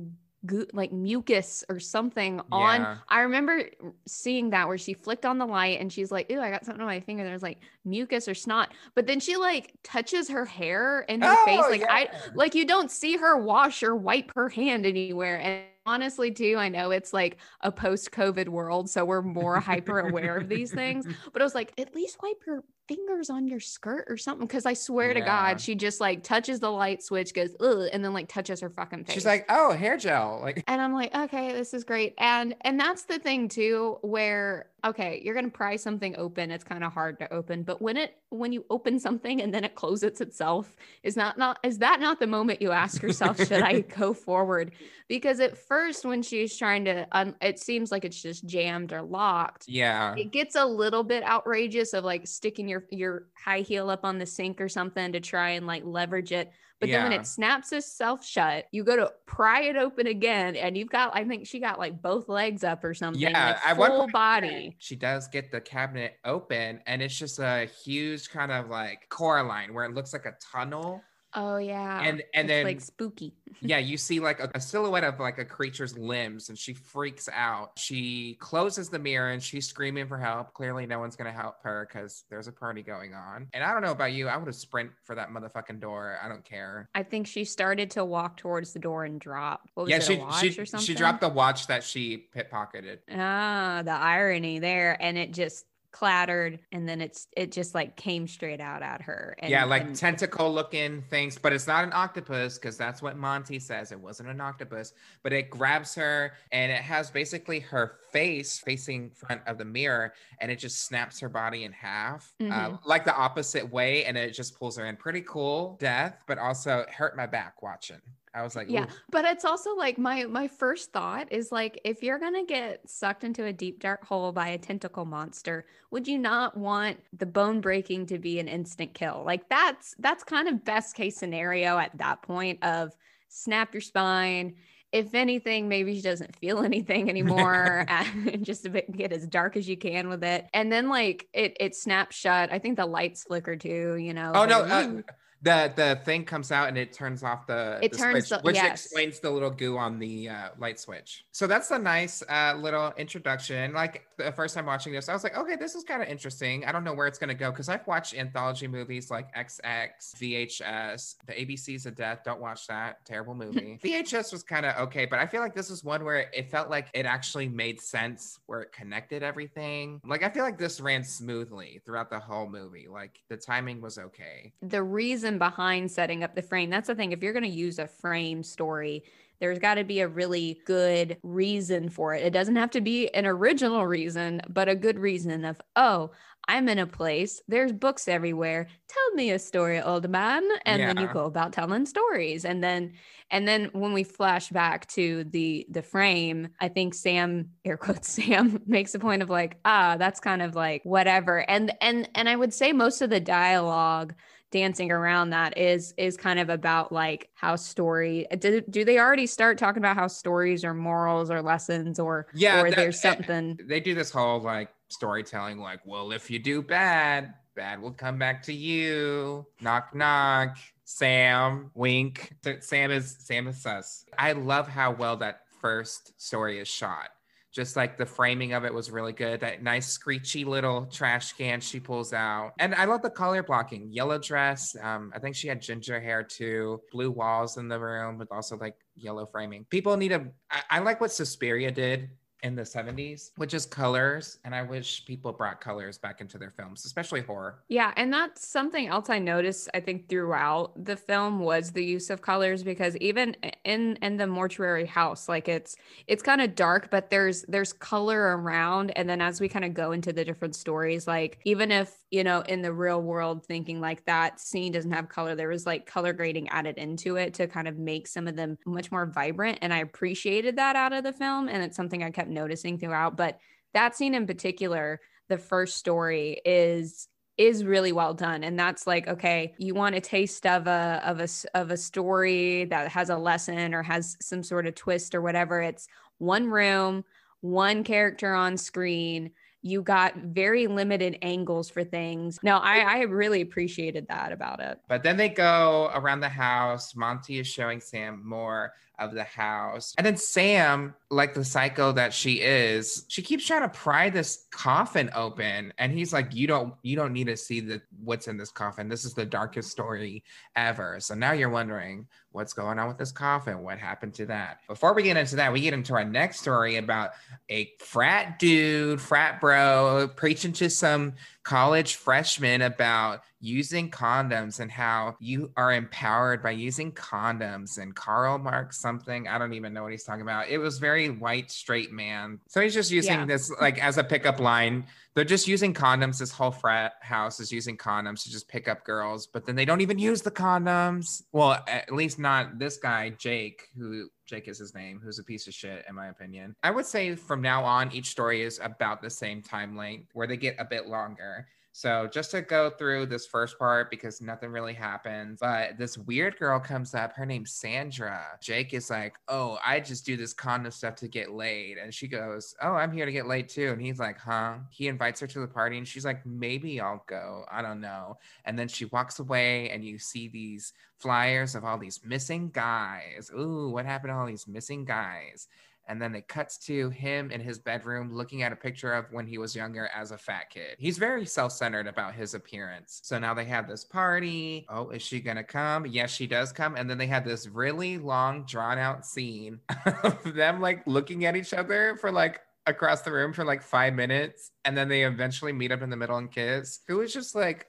goo 0.47 0.65
like 0.73 0.91
mucus 0.91 1.63
or 1.69 1.79
something 1.79 2.41
on. 2.51 2.81
Yeah. 2.81 2.97
I 3.09 3.21
remember 3.21 3.69
seeing 4.07 4.49
that 4.51 4.67
where 4.67 4.77
she 4.77 4.93
flicked 4.93 5.25
on 5.25 5.37
the 5.37 5.45
light 5.45 5.79
and 5.79 5.93
she's 5.93 6.11
like, 6.11 6.31
"Ooh, 6.31 6.39
I 6.39 6.49
got 6.49 6.65
something 6.65 6.81
on 6.81 6.87
my 6.87 7.01
finger." 7.01 7.23
There's 7.23 7.43
like 7.43 7.59
mucus 7.85 8.27
or 8.27 8.33
snot, 8.33 8.73
but 8.95 9.05
then 9.05 9.19
she 9.19 9.37
like 9.37 9.73
touches 9.83 10.29
her 10.29 10.45
hair 10.45 11.05
and 11.09 11.23
her 11.23 11.45
face. 11.45 11.61
Oh, 11.63 11.69
Like 11.69 11.83
I 11.89 12.09
like 12.33 12.55
you 12.55 12.65
don't 12.65 12.89
see 12.89 13.17
her 13.17 13.37
wash 13.37 13.83
or 13.83 13.95
wipe 13.95 14.31
her 14.35 14.49
hand 14.49 14.85
anywhere. 14.85 15.39
And 15.39 15.65
honestly, 15.85 16.31
too, 16.31 16.55
I 16.57 16.69
know 16.69 16.91
it's 16.91 17.13
like 17.13 17.37
a 17.61 17.71
post-COVID 17.71 18.49
world, 18.49 18.89
so 18.89 19.05
we're 19.05 19.21
more 19.21 19.59
hyper 19.59 19.99
aware 19.99 20.37
of 20.37 20.49
these 20.49 20.71
things. 20.71 21.05
But 21.33 21.41
I 21.41 21.45
was 21.45 21.55
like, 21.55 21.73
at 21.77 21.93
least 21.95 22.17
wipe 22.21 22.41
your 22.45 22.63
fingers 22.87 23.29
on 23.29 23.47
your 23.47 23.59
skirt 23.59 24.05
or 24.07 24.17
something. 24.17 24.47
Cause 24.47 24.65
I 24.65 24.73
swear 24.73 25.13
to 25.13 25.21
God, 25.21 25.59
she 25.59 25.75
just 25.75 25.99
like 25.99 26.23
touches 26.23 26.59
the 26.59 26.69
light 26.69 27.03
switch, 27.03 27.33
goes, 27.33 27.55
ugh, 27.59 27.89
and 27.91 28.03
then 28.03 28.13
like 28.13 28.27
touches 28.27 28.61
her 28.61 28.69
fucking 28.69 29.05
face. 29.05 29.13
She's 29.13 29.25
like, 29.25 29.45
oh, 29.49 29.73
hair 29.73 29.97
gel. 29.97 30.39
Like, 30.41 30.63
and 30.67 30.81
I'm 30.81 30.93
like, 30.93 31.15
okay, 31.15 31.51
this 31.53 31.73
is 31.73 31.83
great. 31.83 32.13
And 32.17 32.55
and 32.61 32.79
that's 32.79 33.03
the 33.03 33.19
thing 33.19 33.49
too, 33.49 33.97
where 34.01 34.67
okay, 34.85 35.21
you're 35.23 35.35
gonna 35.35 35.49
pry 35.49 35.75
something 35.75 36.15
open. 36.17 36.51
It's 36.51 36.63
kind 36.63 36.83
of 36.83 36.93
hard 36.93 37.19
to 37.19 37.33
open, 37.33 37.63
but 37.63 37.81
when 37.81 37.97
it 37.97 38.15
when 38.29 38.51
you 38.51 38.65
open 38.69 38.99
something 38.99 39.41
and 39.41 39.53
then 39.53 39.63
it 39.63 39.75
closes 39.75 40.21
itself, 40.21 40.75
is 41.03 41.15
not 41.15 41.37
not 41.37 41.59
is 41.63 41.77
that 41.79 41.99
not 41.99 42.19
the 42.19 42.27
moment 42.27 42.61
you 42.61 42.71
ask 42.71 43.01
yourself, 43.01 43.37
should 43.37 43.61
I 43.61 43.81
go 43.97 44.13
forward? 44.13 44.71
Because 45.07 45.39
at 45.39 45.57
first, 45.57 46.05
when 46.05 46.21
she's 46.21 46.57
trying 46.57 46.83
to, 46.85 47.07
un- 47.13 47.35
it 47.41 47.59
seems 47.59 47.91
like 47.91 48.03
it's 48.03 48.21
just 48.21 48.45
jammed 48.45 48.91
or 48.91 49.01
locked 49.01 49.67
yeah. 49.67 50.15
it 50.15 50.31
gets 50.31 50.55
a 50.55 50.65
little 50.65 51.03
bit 51.03 51.23
outrageous 51.23 51.93
of 51.93 52.03
like 52.03 52.27
sticking 52.27 52.67
your 52.67 52.85
your 52.91 53.27
high 53.35 53.61
heel 53.61 53.89
up 53.89 54.03
on 54.03 54.17
the 54.17 54.25
sink 54.25 54.59
or 54.59 54.69
something 54.69 55.11
to 55.11 55.19
try 55.19 55.51
and 55.51 55.67
like 55.67 55.83
leverage 55.85 56.31
it 56.31 56.51
but 56.79 56.89
then 56.89 57.03
when 57.03 57.11
it 57.13 57.25
snaps 57.25 57.71
itself 57.71 58.25
shut 58.25 58.65
you 58.71 58.83
go 58.83 58.95
to 58.95 59.11
pry 59.25 59.61
it 59.63 59.75
open 59.75 60.07
again 60.07 60.55
and 60.55 60.77
you've 60.77 60.89
got 60.89 61.15
i 61.15 61.23
think 61.23 61.45
she 61.47 61.59
got 61.59 61.79
like 61.79 62.01
both 62.01 62.29
legs 62.29 62.63
up 62.63 62.83
or 62.83 62.93
something 62.93 63.21
Yeah, 63.21 63.59
like 63.65 63.75
full 63.77 63.99
point- 63.99 64.13
body 64.13 64.75
She 64.79 64.95
does 64.95 65.27
get 65.27 65.51
the 65.51 65.61
cabinet 65.61 66.15
open, 66.25 66.81
and 66.85 67.01
it's 67.01 67.17
just 67.17 67.39
a 67.39 67.65
huge 67.83 68.29
kind 68.29 68.51
of 68.51 68.69
like 68.69 69.07
Coraline 69.09 69.73
where 69.73 69.85
it 69.85 69.93
looks 69.93 70.13
like 70.13 70.25
a 70.25 70.35
tunnel. 70.51 71.01
Oh 71.33 71.57
yeah 71.57 72.01
And 72.01 72.23
and 72.33 72.45
It's, 72.45 72.47
then 72.47 72.63
like 72.63 72.81
spooky 72.81 73.33
yeah, 73.61 73.77
you 73.77 73.97
see 73.97 74.19
like 74.19 74.39
a, 74.39 74.51
a 74.55 74.61
silhouette 74.61 75.03
of 75.03 75.19
like 75.19 75.37
a 75.37 75.45
creature's 75.45 75.97
limbs, 75.97 76.49
and 76.49 76.57
she 76.57 76.73
freaks 76.73 77.27
out. 77.33 77.71
She 77.77 78.35
closes 78.39 78.89
the 78.89 78.99
mirror 78.99 79.31
and 79.31 79.41
she's 79.41 79.67
screaming 79.67 80.07
for 80.07 80.17
help. 80.17 80.53
Clearly, 80.53 80.85
no 80.85 80.99
one's 80.99 81.15
gonna 81.15 81.31
help 81.31 81.55
her 81.63 81.87
because 81.87 82.23
there's 82.29 82.47
a 82.47 82.51
party 82.51 82.81
going 82.83 83.13
on. 83.13 83.47
And 83.53 83.63
I 83.63 83.73
don't 83.73 83.81
know 83.81 83.91
about 83.91 84.13
you, 84.13 84.27
I 84.27 84.37
would 84.37 84.47
have 84.47 84.55
sprint 84.55 84.91
for 85.03 85.15
that 85.15 85.29
motherfucking 85.29 85.79
door. 85.79 86.19
I 86.23 86.27
don't 86.27 86.43
care. 86.45 86.89
i 86.93 87.03
think 87.03 87.27
she 87.27 87.43
started 87.43 87.89
to 87.91 88.05
walk 88.05 88.37
towards 88.37 88.73
the 88.73 88.79
door 88.79 89.05
and 89.05 89.19
dropped 89.19 89.69
what 89.73 89.83
was 89.83 89.89
yeah, 89.91 89.97
it, 89.97 90.03
she 90.03 90.15
a 90.15 90.19
watch 90.19 90.41
she 90.41 90.59
or 90.59 90.65
something 90.65 90.85
she 90.85 90.93
dropped 90.93 91.21
the 91.21 91.29
watch 91.29 91.67
that 91.67 91.83
she 91.83 92.27
pickpocketed. 92.35 92.99
ah 93.15 93.81
the 93.83 93.91
irony 93.91 94.59
there 94.59 94.97
and 95.01 95.17
it 95.17 95.31
just 95.31 95.65
clattered 95.97 96.59
and 96.71 96.87
then 96.87 97.01
it's 97.01 97.27
it 97.35 97.51
just 97.51 97.73
like 97.73 97.97
came 97.97 98.27
straight 98.27 98.61
out 98.61 98.83
at 98.83 99.01
her 99.01 99.35
and, 99.39 99.49
yeah, 99.49 99.63
like 99.63 99.81
and- 99.81 99.95
tentacle 99.95 100.53
looking 100.53 101.01
things, 101.09 101.39
but 101.39 101.51
it's 101.51 101.65
not 101.65 101.83
an 101.83 101.91
octopus 101.91 102.59
because 102.59 102.77
that's 102.77 103.01
what 103.01 103.17
Monty 103.17 103.57
says. 103.57 103.91
It 103.91 103.99
wasn't 103.99 104.29
an 104.29 104.39
octopus, 104.39 104.93
but 105.23 105.33
it 105.33 105.49
grabs 105.49 105.95
her 105.95 106.33
and 106.51 106.71
it 106.71 106.81
has 106.81 107.09
basically 107.09 107.59
her 107.61 107.95
face 108.11 108.59
facing 108.59 109.09
front 109.09 109.41
of 109.47 109.57
the 109.57 109.65
mirror 109.65 110.13
and 110.39 110.51
it 110.51 110.59
just 110.59 110.85
snaps 110.85 111.19
her 111.19 111.29
body 111.29 111.63
in 111.63 111.71
half, 111.71 112.31
uh, 112.41 112.43
Mhm. 112.43 112.79
like 112.85 113.03
the 113.03 113.15
opposite 113.15 113.67
way, 113.71 114.05
and 114.05 114.15
it 114.17 114.31
just 114.33 114.55
pulls 114.59 114.77
her 114.77 114.85
in. 114.85 114.97
Pretty 114.97 115.21
cool 115.21 115.77
death, 115.79 116.21
but 116.27 116.37
also 116.37 116.85
hurt 116.95 117.17
my 117.17 117.25
back 117.25 117.63
watching. 117.63 118.01
I 118.37 118.43
was 118.43 118.55
like, 118.55 118.69
yeah 118.69 118.85
but 119.09 119.25
it's 119.25 119.45
also 119.45 119.75
like 119.75 119.97
my 119.97 120.25
my 120.25 120.47
first 120.47 120.91
thought 120.91 121.31
is 121.31 121.51
like 121.51 121.79
if 121.83 122.03
you're 122.03 122.19
gonna 122.19 122.45
get 122.45 122.87
sucked 122.89 123.23
into 123.23 123.45
a 123.45 123.53
deep 123.53 123.79
dark 123.79 124.05
hole 124.05 124.31
by 124.31 124.49
a 124.49 124.57
tentacle 124.57 125.05
monster 125.05 125.65
would 125.91 126.07
you 126.07 126.17
not 126.17 126.57
want 126.57 126.97
the 127.13 127.25
bone 127.25 127.61
breaking 127.61 128.05
to 128.07 128.19
be 128.19 128.39
an 128.39 128.47
instant 128.47 128.93
kill? 128.93 129.23
Like 129.25 129.47
that's 129.49 129.95
that's 129.99 130.23
kind 130.23 130.47
of 130.47 130.65
best 130.65 130.95
case 130.95 131.17
scenario 131.17 131.77
at 131.77 131.97
that 131.97 132.21
point 132.21 132.63
of 132.63 132.95
snap 133.29 133.73
your 133.73 133.81
spine. 133.81 134.55
If 134.91 135.13
anything 135.13 135.67
maybe 135.67 135.95
she 135.95 136.01
doesn't 136.01 136.35
feel 136.35 136.59
anything 136.63 137.09
anymore 137.09 137.85
and 137.87 138.43
just 138.45 138.65
a 138.65 138.69
bit 138.69 138.91
get 138.95 139.13
as 139.13 139.27
dark 139.27 139.55
as 139.55 139.67
you 139.67 139.77
can 139.77 140.09
with 140.09 140.23
it. 140.23 140.47
And 140.53 140.71
then 140.71 140.89
like 140.89 141.27
it 141.33 141.55
it 141.59 141.75
snaps 141.75 142.15
shut. 142.15 142.51
I 142.51 142.59
think 142.59 142.77
the 142.77 142.85
lights 142.85 143.23
flicker 143.23 143.55
too 143.55 143.95
you 143.95 144.13
know 144.13 144.31
Oh 144.35 144.45
no, 144.45 144.63
but 144.63 144.71
uh, 144.71 145.01
the 145.41 145.71
the 145.75 145.99
thing 146.03 146.25
comes 146.25 146.51
out 146.51 146.67
and 146.67 146.77
it 146.77 146.93
turns 146.93 147.23
off 147.23 147.45
the, 147.47 147.79
It 147.81 147.91
the 147.91 147.97
turns 147.97 148.27
switch, 148.27 148.39
the- 148.39 148.43
which 148.45 148.55
yes. 148.55 148.85
explains 148.85 149.19
the 149.19 149.29
little 149.29 149.49
goo 149.51 149.77
on 149.77 149.99
the 149.99 150.29
uh, 150.29 150.49
light 150.57 150.79
switch. 150.79 151.25
So 151.31 151.45
that's 151.47 151.69
a 151.71 151.77
nice 151.77 152.23
uh, 152.27 152.55
little 152.57 152.93
introduction. 152.97 153.73
Like 153.73 154.05
the 154.17 154.31
first 154.31 154.55
time 154.55 154.65
watching 154.65 154.93
this, 154.93 155.09
I 155.09 155.13
was 155.13 155.23
like, 155.23 155.37
okay, 155.37 155.55
this 155.55 155.75
is 155.75 155.83
kind 155.83 156.01
of 156.01 156.07
interesting. 156.07 156.65
I 156.65 156.71
don't 156.71 156.83
know 156.83 156.93
where 156.93 157.07
it's 157.07 157.19
gonna 157.19 157.33
go 157.35 157.51
because 157.51 157.69
I've 157.69 157.85
watched 157.85 158.15
anthology 158.15 158.67
movies 158.67 159.11
like 159.11 159.33
XX, 159.35 159.89
VHS, 160.15 161.15
the 161.27 161.33
ABCs 161.33 161.85
of 161.85 161.95
Death. 161.95 162.19
Don't 162.25 162.39
watch 162.41 162.67
that 162.67 163.05
terrible 163.05 163.35
movie. 163.43 163.79
VHS 163.83 164.31
was 164.31 164.43
kind 164.43 164.65
of 164.65 164.75
okay, 164.87 165.05
but 165.05 165.19
I 165.19 165.27
feel 165.27 165.41
like 165.41 165.53
this 165.55 165.69
is 165.69 165.83
one 165.83 166.03
where 166.03 166.29
it 166.33 166.49
felt 166.49 166.69
like 166.69 166.87
it 166.93 167.05
actually 167.05 167.47
made 167.47 167.81
sense, 167.81 168.39
where 168.47 168.61
it 168.61 168.71
connected 168.71 169.23
everything. 169.23 170.01
Like 170.05 170.23
I 170.23 170.29
feel 170.29 170.43
like 170.43 170.57
this 170.57 170.79
ran 170.79 171.03
smoothly 171.03 171.81
throughout 171.85 172.09
the 172.09 172.19
whole 172.19 172.47
movie. 172.47 172.87
Like 172.89 173.19
the 173.29 173.37
timing 173.37 173.81
was 173.81 173.97
okay. 173.97 174.53
the 174.61 174.81
reason 174.81 175.26
behind 175.37 175.91
setting 175.91 176.23
up 176.23 176.33
the 176.33 176.41
frame. 176.41 176.69
That's 176.69 176.87
the 176.87 176.95
thing 176.95 177.11
if 177.11 177.21
you're 177.21 177.33
going 177.33 177.43
to 177.43 177.49
use 177.49 177.79
a 177.79 177.87
frame 177.87 178.43
story 178.43 179.03
there's 179.39 179.59
got 179.59 179.75
to 179.75 179.83
be 179.83 179.99
a 179.99 180.07
really 180.07 180.61
good 180.65 181.17
reason 181.23 181.89
for 181.89 182.13
it. 182.13 182.23
It 182.23 182.33
doesn't 182.33 182.55
have 182.55 182.71
to 182.71 182.81
be 182.81 183.13
an 183.13 183.25
original 183.25 183.85
reason 183.85 184.41
but 184.49 184.69
a 184.69 184.75
good 184.75 184.99
reason 184.99 185.45
of 185.45 185.61
oh 185.75 186.11
i'm 186.49 186.69
in 186.69 186.79
a 186.79 186.87
place 186.87 187.41
there's 187.47 187.73
books 187.73 188.07
everywhere 188.07 188.67
tell 188.87 189.13
me 189.15 189.31
a 189.31 189.39
story 189.39 189.81
old 189.81 190.09
man 190.09 190.43
and 190.65 190.81
then 190.81 190.97
you 190.97 191.07
go 191.07 191.25
about 191.25 191.51
telling 191.53 191.85
stories. 191.85 192.45
And 192.45 192.63
then 192.63 192.93
and 193.29 193.45
then 193.45 193.69
when 193.73 193.91
we 193.91 194.03
flash 194.03 194.49
back 194.49 194.87
to 194.89 195.25
the 195.25 195.67
the 195.69 195.81
frame 195.81 196.49
i 196.59 196.67
think 196.67 196.93
sam 196.93 197.49
air 197.65 197.77
quotes 197.77 198.07
sam 198.13 198.61
makes 198.65 198.95
a 198.95 198.99
point 198.99 199.21
of 199.21 199.29
like 199.29 199.59
ah 199.65 199.97
that's 199.97 200.19
kind 200.19 200.41
of 200.41 200.55
like 200.55 200.81
whatever. 200.83 201.47
And 201.49 201.73
and 201.81 202.09
and 202.15 202.29
i 202.29 202.35
would 202.35 202.53
say 202.53 202.71
most 202.71 203.01
of 203.01 203.09
the 203.09 203.19
dialogue 203.19 204.15
dancing 204.51 204.91
around 204.91 205.31
that 205.31 205.57
is 205.57 205.93
is 205.97 206.15
kind 206.15 206.39
of 206.39 206.49
about 206.49 206.91
like 206.91 207.29
how 207.33 207.55
story 207.55 208.25
do, 208.39 208.61
do 208.61 208.85
they 208.85 208.97
already 208.99 209.27
start 209.27 209.57
talking 209.57 209.79
about 209.81 209.95
how 209.97 210.07
stories 210.07 210.63
or 210.63 210.73
morals 210.73 211.29
or 211.29 211.41
lessons 211.41 211.99
or 211.99 212.27
Yeah, 212.33 212.61
or 212.61 212.69
that- 212.69 212.75
there's 212.77 213.01
something 213.01 213.59
they 213.65 213.79
do 213.79 213.93
this 213.93 214.09
whole 214.11 214.39
like 214.39 214.69
storytelling 214.89 215.57
like 215.59 215.81
well 215.85 216.11
if 216.11 216.31
you 216.31 216.39
do 216.39 216.61
bad 216.61 217.33
bad 217.55 217.81
will 217.81 217.91
come 217.91 218.19
back 218.19 218.43
to 218.43 218.53
you. 218.53 219.43
Knock 219.61 219.93
knock. 219.95 220.57
Sam, 220.85 221.71
wink. 221.73 222.33
Sam 222.61 222.91
is 222.91 223.17
Sam 223.19 223.47
is 223.47 223.61
sus. 223.61 224.05
I 224.17 224.31
love 224.33 224.67
how 224.67 224.91
well 224.91 225.17
that 225.17 225.41
first 225.59 226.13
story 226.21 226.59
is 226.59 226.67
shot. 226.67 227.09
Just 227.57 227.75
like 227.75 227.97
the 227.97 228.05
framing 228.05 228.53
of 228.53 228.65
it 228.65 228.71
was 228.71 228.91
really 228.91 229.13
good. 229.13 229.39
That 229.39 229.63
nice 229.63 229.87
screechy 229.87 230.45
little 230.45 230.85
trash 230.85 231.33
can 231.33 231.59
she 231.59 231.79
pulls 231.79 232.13
out. 232.13 232.51
And 232.59 232.75
I 232.75 232.85
love 232.85 233.01
the 233.01 233.09
color 233.09 233.41
blocking. 233.41 233.91
Yellow 233.91 234.19
dress. 234.19 234.75
Um, 234.79 235.11
I 235.15 235.17
think 235.17 235.35
she 235.35 235.47
had 235.47 235.59
ginger 235.59 235.99
hair 235.99 236.21
too. 236.21 236.79
Blue 236.91 237.09
walls 237.09 237.57
in 237.57 237.67
the 237.67 237.79
room 237.79 238.19
with 238.19 238.31
also 238.31 238.59
like 238.59 238.75
yellow 238.95 239.25
framing. 239.25 239.65
People 239.71 239.97
need 239.97 240.11
a 240.11 240.27
I, 240.51 240.61
I 240.69 240.79
like 240.81 241.01
what 241.01 241.11
Suspiria 241.11 241.71
did 241.71 242.11
in 242.47 242.55
the 242.55 242.63
70s, 242.63 243.31
which 243.35 243.53
is 243.53 243.65
colors. 243.65 244.39
And 244.43 244.55
I 244.55 244.63
wish 244.63 245.05
people 245.05 245.33
brought 245.33 245.61
colors 245.61 245.97
back 245.97 246.21
into 246.21 246.37
their 246.37 246.49
films, 246.49 246.85
especially 246.85 247.21
horror. 247.21 247.59
Yeah. 247.67 247.93
And 247.97 248.11
that's 248.11 248.47
something 248.47 248.87
else 248.87 249.09
I 249.09 249.19
noticed, 249.19 249.69
I 249.73 249.81
think, 249.81 250.09
throughout 250.09 250.71
the 250.83 250.95
film 250.95 251.39
was 251.39 251.71
the 251.71 251.83
use 251.83 252.09
of 252.09 252.21
colors 252.21 252.63
because 252.63 252.95
even 252.97 253.35
in 253.65 253.97
in 254.01 254.17
the 254.17 254.27
mortuary 254.27 254.85
house, 254.85 255.27
like 255.27 255.47
it's 255.47 255.75
it's 256.07 256.23
kind 256.23 256.41
of 256.41 256.55
dark, 256.55 256.89
but 256.89 257.09
there's 257.09 257.43
there's 257.43 257.73
color 257.73 258.37
around. 258.37 258.91
And 258.95 259.09
then 259.09 259.21
as 259.21 259.41
we 259.41 259.49
kind 259.49 259.65
of 259.65 259.73
go 259.73 259.91
into 259.91 260.13
the 260.13 260.23
different 260.23 260.55
stories, 260.55 261.05
like 261.05 261.39
even 261.43 261.71
if, 261.71 261.93
you 262.11 262.23
know, 262.23 262.41
in 262.41 262.61
the 262.61 262.71
real 262.71 263.01
world 263.01 263.45
thinking 263.45 263.81
like 263.81 264.05
that 264.05 264.39
scene 264.39 264.71
doesn't 264.71 264.91
have 264.91 265.09
color, 265.09 265.35
there 265.35 265.49
was 265.49 265.65
like 265.65 265.85
color 265.85 266.13
grading 266.13 266.47
added 266.47 266.77
into 266.77 267.17
it 267.17 267.33
to 267.35 267.47
kind 267.47 267.67
of 267.67 267.77
make 267.77 268.07
some 268.07 268.27
of 268.27 268.37
them 268.37 268.57
much 268.65 268.89
more 268.89 269.05
vibrant. 269.05 269.57
And 269.61 269.73
I 269.73 269.79
appreciated 269.79 270.55
that 270.55 270.77
out 270.77 270.93
of 270.93 271.03
the 271.03 271.11
film. 271.11 271.49
And 271.49 271.61
it's 271.61 271.75
something 271.75 272.03
I 272.03 272.11
kept 272.11 272.27
kept 272.27 272.33
noticing 272.37 272.77
throughout. 272.77 273.17
But 273.17 273.39
that 273.73 273.95
scene 273.95 274.13
in 274.13 274.27
particular, 274.27 274.99
the 275.29 275.37
first 275.37 275.77
story 275.77 276.41
is 276.45 277.07
is 277.37 277.63
really 277.63 277.91
well 277.91 278.15
done 278.15 278.43
and 278.43 278.57
that's 278.57 278.87
like 278.87 279.07
okay 279.07 279.53
you 279.59 279.75
want 279.75 279.93
a 279.93 280.01
taste 280.01 280.47
of 280.47 280.65
a 280.65 280.99
of 281.05 281.19
a 281.19 281.27
of 281.53 281.69
a 281.69 281.77
story 281.77 282.65
that 282.65 282.87
has 282.87 283.11
a 283.11 283.15
lesson 283.15 283.75
or 283.75 283.83
has 283.83 284.17
some 284.19 284.41
sort 284.41 284.65
of 284.65 284.73
twist 284.73 285.13
or 285.13 285.21
whatever 285.21 285.61
it's 285.61 285.87
one 286.17 286.47
room 286.47 287.03
one 287.41 287.83
character 287.83 288.33
on 288.33 288.57
screen 288.57 289.29
you 289.61 289.81
got 289.81 290.15
very 290.17 290.67
limited 290.67 291.17
angles 291.21 291.69
for 291.69 291.83
things. 291.83 292.39
No, 292.41 292.57
I, 292.57 292.79
I 292.79 293.01
really 293.01 293.41
appreciated 293.41 294.07
that 294.07 294.31
about 294.31 294.59
it. 294.59 294.79
But 294.87 295.03
then 295.03 295.17
they 295.17 295.29
go 295.29 295.91
around 295.93 296.21
the 296.21 296.29
house. 296.29 296.95
Monty 296.95 297.39
is 297.39 297.47
showing 297.47 297.81
Sam 297.81 298.21
more 298.23 298.73
of 298.99 299.13
the 299.13 299.23
house. 299.23 299.93
And 299.97 300.05
then 300.05 300.17
Sam, 300.17 300.95
like 301.09 301.33
the 301.33 301.45
psycho 301.45 301.91
that 301.93 302.13
she 302.13 302.41
is, 302.41 303.05
she 303.07 303.21
keeps 303.21 303.45
trying 303.45 303.61
to 303.61 303.69
pry 303.69 304.09
this 304.09 304.45
coffin 304.51 305.09
open. 305.15 305.73
And 305.77 305.91
he's 305.91 306.13
like, 306.13 306.33
You 306.33 306.47
don't 306.47 306.73
you 306.83 306.95
don't 306.95 307.13
need 307.13 307.27
to 307.27 307.37
see 307.37 307.59
the 307.59 307.81
what's 308.03 308.27
in 308.27 308.37
this 308.37 308.51
coffin. 308.51 308.89
This 308.89 309.05
is 309.05 309.13
the 309.13 309.25
darkest 309.25 309.71
story 309.71 310.23
ever. 310.55 310.99
So 310.99 311.15
now 311.15 311.31
you're 311.33 311.49
wondering 311.49 312.07
what's 312.31 312.53
going 312.53 312.77
on 312.77 312.87
with 312.87 312.97
this 312.97 313.11
coffin? 313.11 313.63
What 313.63 313.79
happened 313.79 314.13
to 314.15 314.25
that? 314.27 314.59
Before 314.67 314.93
we 314.93 315.03
get 315.03 315.17
into 315.17 315.37
that, 315.37 315.51
we 315.51 315.61
get 315.61 315.73
into 315.73 315.93
our 315.95 316.05
next 316.05 316.39
story 316.39 316.75
about 316.75 317.11
a 317.49 317.71
frat 317.79 318.37
dude, 318.37 319.01
frat 319.01 319.41
bro, 319.41 320.09
preaching 320.15 320.53
to 320.53 320.69
some 320.69 321.13
college 321.47 321.95
freshmen 321.95 322.61
about 322.61 323.21
using 323.39 323.89
condoms 323.89 324.59
and 324.59 324.69
how 324.69 325.15
you 325.21 325.49
are 325.55 325.71
empowered 325.71 326.43
by 326.43 326.51
using 326.51 326.91
condoms. 326.91 327.77
And 327.77 327.95
Karl 327.95 328.37
Marx 328.37 328.77
something, 328.81 329.29
I 329.29 329.37
don't 329.37 329.53
even 329.53 329.71
know 329.73 329.83
what 329.83 329.93
he's 329.93 330.03
talking 330.03 330.23
about. 330.23 330.49
It 330.49 330.57
was 330.57 330.77
very 330.77 331.09
white, 331.09 331.49
straight 331.49 331.89
man. 331.89 332.41
So 332.49 332.59
he's 332.59 332.73
just 332.73 332.91
using 332.91 333.19
yeah. 333.19 333.25
this 333.25 333.49
like 333.61 333.81
as 333.81 333.97
a 333.97 334.03
pickup 334.03 334.41
line. 334.41 334.87
They're 335.13 335.23
just 335.23 335.47
using 335.47 335.73
condoms. 335.73 336.19
This 336.19 336.31
whole 336.31 336.51
frat 336.51 336.95
house 336.99 337.39
is 337.39 337.49
using 337.49 337.77
condoms 337.77 338.23
to 338.23 338.29
just 338.29 338.49
pick 338.49 338.67
up 338.67 338.83
girls, 338.83 339.25
but 339.25 339.45
then 339.45 339.55
they 339.55 339.63
don't 339.63 339.79
even 339.79 339.97
use 339.97 340.21
the 340.21 340.31
condoms. 340.31 341.23
Well, 341.31 341.63
at 341.65 341.93
least 341.93 342.19
not 342.19 342.59
this 342.59 342.75
guy, 342.75 343.11
Jake, 343.11 343.69
who 343.77 344.09
Jake 344.27 344.47
is 344.47 344.59
his 344.59 344.75
name, 344.75 344.99
who's 345.03 345.19
a 345.19 345.23
piece 345.23 345.47
of 345.47 345.53
shit, 345.53 345.85
in 345.87 345.95
my 345.95 346.07
opinion. 346.07 346.55
I 346.61 346.71
would 346.71 346.85
say 346.85 347.15
from 347.15 347.41
now 347.41 347.63
on, 347.63 347.91
each 347.93 348.09
story 348.09 348.43
is 348.43 348.59
about 348.61 349.01
the 349.01 349.09
same 349.09 349.41
time 349.41 349.75
length 349.75 350.09
where 350.13 350.27
they 350.27 350.37
get 350.37 350.55
a 350.59 350.65
bit 350.65 350.87
longer. 350.87 351.47
So 351.77 352.09
just 352.11 352.31
to 352.31 352.41
go 352.41 352.71
through 352.71 353.05
this 353.05 353.27
first 353.27 353.59
part 353.59 353.91
because 353.91 354.19
nothing 354.19 354.49
really 354.49 354.73
happens, 354.73 355.37
but 355.39 355.77
this 355.77 355.95
weird 355.95 356.35
girl 356.39 356.59
comes 356.59 356.95
up. 356.95 357.13
Her 357.13 357.23
name's 357.23 357.51
Sandra. 357.51 358.19
Jake 358.41 358.73
is 358.73 358.89
like, 358.89 359.13
"Oh, 359.27 359.59
I 359.63 359.79
just 359.79 360.03
do 360.03 360.17
this 360.17 360.33
condom 360.33 360.71
stuff 360.71 360.95
to 360.95 361.07
get 361.07 361.33
laid," 361.33 361.77
and 361.77 361.93
she 361.93 362.07
goes, 362.07 362.55
"Oh, 362.63 362.71
I'm 362.73 362.91
here 362.91 363.05
to 363.05 363.11
get 363.11 363.27
laid 363.27 363.47
too." 363.47 363.73
And 363.73 363.79
he's 363.79 363.99
like, 363.99 364.17
"Huh?" 364.17 364.55
He 364.71 364.87
invites 364.87 365.19
her 365.19 365.27
to 365.27 365.39
the 365.39 365.47
party, 365.47 365.77
and 365.77 365.87
she's 365.87 366.03
like, 366.03 366.25
"Maybe 366.25 366.81
I'll 366.81 367.03
go. 367.05 367.45
I 367.51 367.61
don't 367.61 367.79
know." 367.79 368.17
And 368.45 368.57
then 368.57 368.69
she 368.69 368.85
walks 368.85 369.19
away, 369.19 369.69
and 369.69 369.85
you 369.85 369.99
see 369.99 370.29
these 370.29 370.73
flyers 370.97 371.53
of 371.53 371.63
all 371.63 371.77
these 371.77 372.03
missing 372.03 372.49
guys. 372.49 373.29
Ooh, 373.37 373.69
what 373.69 373.85
happened 373.85 374.09
to 374.09 374.15
all 374.15 374.25
these 374.25 374.47
missing 374.47 374.83
guys? 374.83 375.47
And 375.87 376.01
then 376.01 376.15
it 376.15 376.27
cuts 376.27 376.57
to 376.57 376.89
him 376.89 377.31
in 377.31 377.41
his 377.41 377.57
bedroom 377.57 378.13
looking 378.13 378.43
at 378.43 378.51
a 378.51 378.55
picture 378.55 378.93
of 378.93 379.05
when 379.11 379.25
he 379.25 379.37
was 379.37 379.55
younger 379.55 379.89
as 379.95 380.11
a 380.11 380.17
fat 380.17 380.49
kid. 380.49 380.75
He's 380.77 380.97
very 380.97 381.25
self-centered 381.25 381.87
about 381.87 382.13
his 382.13 382.33
appearance. 382.33 382.99
So 383.03 383.17
now 383.17 383.33
they 383.33 383.45
have 383.45 383.67
this 383.67 383.83
party. 383.83 384.65
Oh, 384.69 384.89
is 384.89 385.01
she 385.01 385.19
gonna 385.19 385.43
come? 385.43 385.85
Yes, 385.85 386.11
she 386.11 386.27
does 386.27 386.51
come. 386.51 386.75
And 386.75 386.89
then 386.89 386.97
they 386.97 387.07
have 387.07 387.25
this 387.25 387.47
really 387.47 387.97
long, 387.97 388.45
drawn 388.45 388.77
out 388.77 389.05
scene 389.05 389.59
of 390.03 390.33
them 390.35 390.61
like 390.61 390.85
looking 390.85 391.25
at 391.25 391.35
each 391.35 391.53
other 391.53 391.97
for 391.99 392.11
like 392.11 392.41
across 392.65 393.01
the 393.01 393.11
room 393.11 393.31
for 393.31 393.45
like 393.45 393.61
five 393.61 393.93
minutes. 393.93 394.51
And 394.65 394.77
then 394.77 394.89
they 394.89 395.03
eventually 395.03 395.53
meet 395.53 395.71
up 395.71 395.81
in 395.81 395.89
the 395.89 395.97
middle 395.97 396.17
and 396.17 396.31
kiss. 396.31 396.81
It 396.89 396.93
was 396.93 397.13
just 397.13 397.33
like 397.33 397.67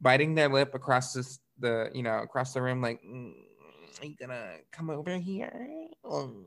biting 0.00 0.34
their 0.34 0.48
lip 0.48 0.74
across 0.74 1.12
this, 1.12 1.38
the, 1.58 1.90
you 1.94 2.02
know, 2.02 2.18
across 2.18 2.52
the 2.52 2.62
room, 2.62 2.82
like, 2.82 3.00
mm, 3.02 3.32
are 4.00 4.06
you 4.06 4.16
gonna 4.18 4.56
come 4.72 4.88
over 4.88 5.16
here? 5.18 5.68
Mm 6.04 6.44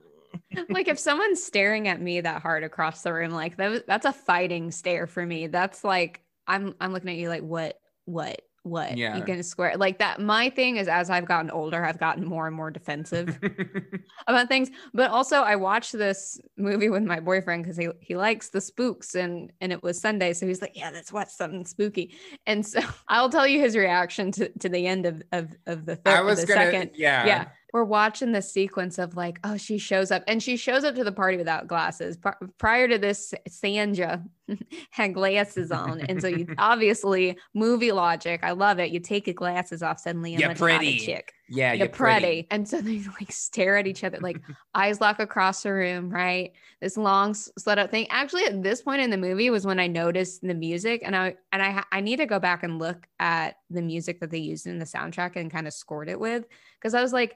like 0.69 0.87
if 0.87 0.99
someone's 0.99 1.43
staring 1.43 1.87
at 1.87 2.01
me 2.01 2.21
that 2.21 2.41
hard 2.41 2.63
across 2.63 3.01
the 3.01 3.13
room, 3.13 3.31
like 3.31 3.57
that, 3.57 3.87
that's 3.87 4.05
a 4.05 4.13
fighting 4.13 4.71
stare 4.71 5.07
for 5.07 5.25
me. 5.25 5.47
That's 5.47 5.83
like 5.83 6.21
I'm 6.47 6.75
I'm 6.79 6.93
looking 6.93 7.09
at 7.09 7.17
you 7.17 7.29
like 7.29 7.43
what 7.43 7.79
what 8.05 8.41
what? 8.63 8.97
Yeah. 8.97 9.17
you 9.17 9.25
gonna 9.25 9.43
square 9.43 9.75
like 9.75 9.99
that 9.99 10.21
my 10.21 10.49
thing 10.49 10.77
is 10.77 10.87
as 10.87 11.09
i've 11.09 11.25
gotten 11.25 11.51
older 11.51 11.83
i've 11.83 11.99
gotten 11.99 12.23
more 12.23 12.47
and 12.47 12.55
more 12.55 12.71
defensive 12.71 13.37
about 14.27 14.47
things. 14.47 14.71
But 14.93 15.11
also 15.11 15.41
i 15.41 15.57
watched 15.57 15.91
this 15.91 16.39
movie 16.55 16.89
with 16.89 17.03
my 17.03 17.19
boyfriend 17.19 17.63
because 17.63 17.75
he, 17.75 17.89
he 17.99 18.15
likes 18.15 18.49
the 18.49 18.61
spooks 18.61 19.15
and 19.15 19.51
and 19.59 19.73
it 19.73 19.83
was 19.83 19.99
sunday. 19.99 20.31
So 20.31 20.47
he's 20.47 20.61
like 20.61 20.77
yeah 20.77 20.91
that's 20.91 21.11
what's 21.11 21.35
something 21.35 21.65
spooky. 21.65 22.15
And 22.45 22.65
so 22.65 22.79
i'll 23.09 23.29
tell 23.29 23.45
you 23.45 23.59
his 23.59 23.75
reaction 23.75 24.31
to, 24.33 24.49
to 24.59 24.69
the 24.69 24.87
end 24.87 25.05
of 25.05 25.21
of, 25.33 25.53
of 25.67 25.85
the 25.85 25.97
third 25.97 26.13
i 26.13 26.21
was 26.21 26.39
the 26.41 26.47
gonna 26.47 26.71
second. 26.71 26.91
yeah. 26.95 27.25
Yeah 27.25 27.47
we're 27.73 27.83
watching 27.83 28.31
the 28.31 28.41
sequence 28.41 28.99
of 28.99 29.15
like, 29.15 29.39
oh, 29.43 29.57
she 29.57 29.79
shows 29.79 30.11
up 30.11 30.23
and 30.27 30.41
she 30.41 30.55
shows 30.57 30.83
up 30.83 30.93
to 30.93 31.03
the 31.03 31.11
party 31.11 31.37
without 31.37 31.67
glasses. 31.67 32.19
prior 32.59 32.87
to 32.87 32.99
this, 32.99 33.33
Sandra 33.47 34.23
had 34.91 35.15
glasses 35.15 35.71
on. 35.71 36.01
And 36.01 36.21
so 36.21 36.27
you 36.27 36.53
obviously 36.59 37.35
movie 37.55 37.91
logic. 37.91 38.41
I 38.43 38.51
love 38.51 38.77
it. 38.77 38.91
You 38.91 38.99
take 38.99 39.25
your 39.25 39.33
glasses 39.33 39.81
off 39.81 39.99
suddenly 39.99 40.35
and 40.35 40.41
you're 40.41 40.53
pretty. 40.53 40.99
chick. 40.99 41.33
Yeah, 41.49 41.73
you're, 41.73 41.85
you're 41.85 41.89
pretty. 41.89 42.19
pretty. 42.19 42.47
And 42.51 42.67
so 42.67 42.79
they 42.79 42.99
like 43.19 43.31
stare 43.31 43.77
at 43.77 43.87
each 43.87 44.03
other, 44.03 44.19
like 44.21 44.39
eyes 44.75 45.01
lock 45.01 45.19
across 45.19 45.63
the 45.63 45.73
room, 45.73 46.11
right? 46.11 46.51
This 46.79 46.95
long 46.95 47.33
slid 47.33 47.79
out 47.79 47.89
thing. 47.89 48.07
Actually, 48.11 48.45
at 48.45 48.61
this 48.61 48.83
point 48.83 49.01
in 49.01 49.09
the 49.09 49.17
movie 49.17 49.49
was 49.49 49.65
when 49.65 49.79
I 49.79 49.87
noticed 49.87 50.41
the 50.41 50.53
music, 50.53 51.01
and 51.03 51.15
I 51.15 51.35
and 51.51 51.61
I 51.61 51.83
I 51.91 52.01
need 52.01 52.17
to 52.17 52.25
go 52.25 52.39
back 52.39 52.63
and 52.63 52.79
look 52.79 53.07
at 53.19 53.57
the 53.69 53.81
music 53.81 54.19
that 54.21 54.31
they 54.31 54.37
used 54.37 54.67
in 54.67 54.79
the 54.79 54.85
soundtrack 54.85 55.35
and 55.35 55.51
kind 55.51 55.67
of 55.67 55.73
scored 55.73 56.09
it 56.09 56.19
with 56.19 56.45
because 56.79 56.93
I 56.93 57.01
was 57.01 57.13
like, 57.13 57.35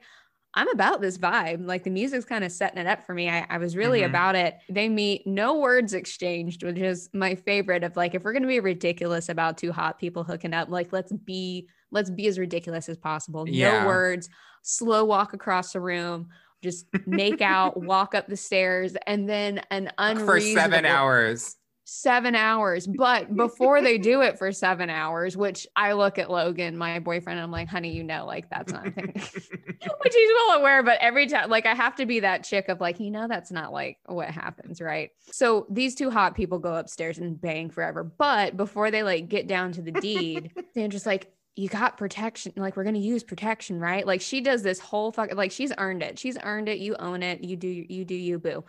I'm 0.54 0.68
about 0.70 1.00
this 1.00 1.18
vibe. 1.18 1.66
Like 1.66 1.84
the 1.84 1.90
music's 1.90 2.24
kind 2.24 2.42
of 2.42 2.50
setting 2.50 2.78
it 2.78 2.86
up 2.86 3.04
for 3.04 3.14
me. 3.14 3.28
I, 3.28 3.46
I 3.48 3.58
was 3.58 3.76
really 3.76 4.00
mm-hmm. 4.00 4.10
about 4.10 4.34
it. 4.34 4.56
They 4.68 4.88
meet, 4.88 5.26
no 5.26 5.58
words 5.58 5.92
exchanged, 5.94 6.62
which 6.62 6.78
is 6.78 7.10
my 7.12 7.34
favorite 7.34 7.84
of 7.84 7.96
like, 7.96 8.14
if 8.14 8.24
we're 8.24 8.32
going 8.32 8.42
to 8.42 8.48
be 8.48 8.60
ridiculous 8.60 9.28
about 9.28 9.58
two 9.58 9.72
hot 9.72 9.98
people 9.98 10.24
hooking 10.24 10.54
up, 10.54 10.68
like 10.68 10.92
let's 10.92 11.12
be, 11.12 11.68
let's 11.90 12.10
be 12.10 12.26
as 12.26 12.38
ridiculous 12.38 12.88
as 12.88 12.96
possible. 12.96 13.48
Yeah. 13.48 13.82
No 13.82 13.86
words, 13.86 14.28
slow 14.62 15.04
walk 15.04 15.34
across 15.34 15.72
the 15.72 15.80
room, 15.80 16.28
just 16.62 16.86
make 17.06 17.40
out, 17.40 17.76
walk 17.82 18.14
up 18.14 18.26
the 18.26 18.36
stairs, 18.36 18.96
and 19.06 19.28
then 19.28 19.60
an 19.70 19.92
unreasonable 19.98 20.32
for 20.32 20.40
seven 20.40 20.86
hours 20.86 21.56
seven 21.88 22.34
hours. 22.34 22.86
But 22.86 23.34
before 23.36 23.80
they 23.80 23.98
do 23.98 24.20
it 24.20 24.38
for 24.38 24.52
seven 24.52 24.90
hours, 24.90 25.36
which 25.36 25.66
I 25.74 25.92
look 25.94 26.18
at 26.18 26.30
Logan, 26.30 26.76
my 26.76 26.98
boyfriend, 26.98 27.40
I'm 27.40 27.50
like, 27.50 27.68
honey, 27.68 27.92
you 27.92 28.04
know, 28.04 28.26
like 28.26 28.48
that's 28.50 28.72
not 28.72 28.94
thing. 28.94 29.12
which 29.14 30.14
he's 30.14 30.30
well 30.36 30.58
aware, 30.58 30.82
but 30.82 30.98
every 31.00 31.26
time, 31.26 31.48
like, 31.48 31.66
I 31.66 31.74
have 31.74 31.96
to 31.96 32.06
be 32.06 32.20
that 32.20 32.44
chick 32.44 32.68
of 32.68 32.80
like, 32.80 33.00
you 33.00 33.10
know, 33.10 33.26
that's 33.26 33.50
not 33.50 33.72
like 33.72 33.98
what 34.06 34.28
happens, 34.28 34.80
right? 34.80 35.10
So 35.32 35.66
these 35.70 35.94
two 35.94 36.10
hot 36.10 36.34
people 36.34 36.58
go 36.58 36.74
upstairs 36.74 37.18
and 37.18 37.40
bang 37.40 37.70
forever. 37.70 38.04
But 38.04 38.56
before 38.56 38.90
they 38.90 39.02
like 39.02 39.28
get 39.28 39.46
down 39.46 39.72
to 39.72 39.82
the 39.82 39.92
deed, 39.92 40.52
they're 40.74 40.88
just 40.88 41.06
like, 41.06 41.32
you 41.56 41.68
got 41.68 41.96
protection. 41.96 42.52
Like, 42.54 42.76
we're 42.76 42.84
going 42.84 42.94
to 42.94 43.00
use 43.00 43.24
protection, 43.24 43.80
right? 43.80 44.06
Like, 44.06 44.20
she 44.20 44.40
does 44.40 44.62
this 44.62 44.78
whole 44.78 45.10
fuck, 45.10 45.34
like, 45.34 45.50
she's 45.50 45.72
earned 45.76 46.04
it. 46.04 46.16
She's 46.16 46.38
earned 46.40 46.68
it. 46.68 46.78
You 46.78 46.94
own 46.96 47.24
it. 47.24 47.42
You 47.42 47.56
do, 47.56 47.66
you 47.66 48.04
do, 48.04 48.14
you 48.14 48.38
boo. 48.38 48.64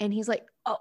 And 0.00 0.12
he's 0.12 0.26
like, 0.26 0.44
Oh, 0.64 0.76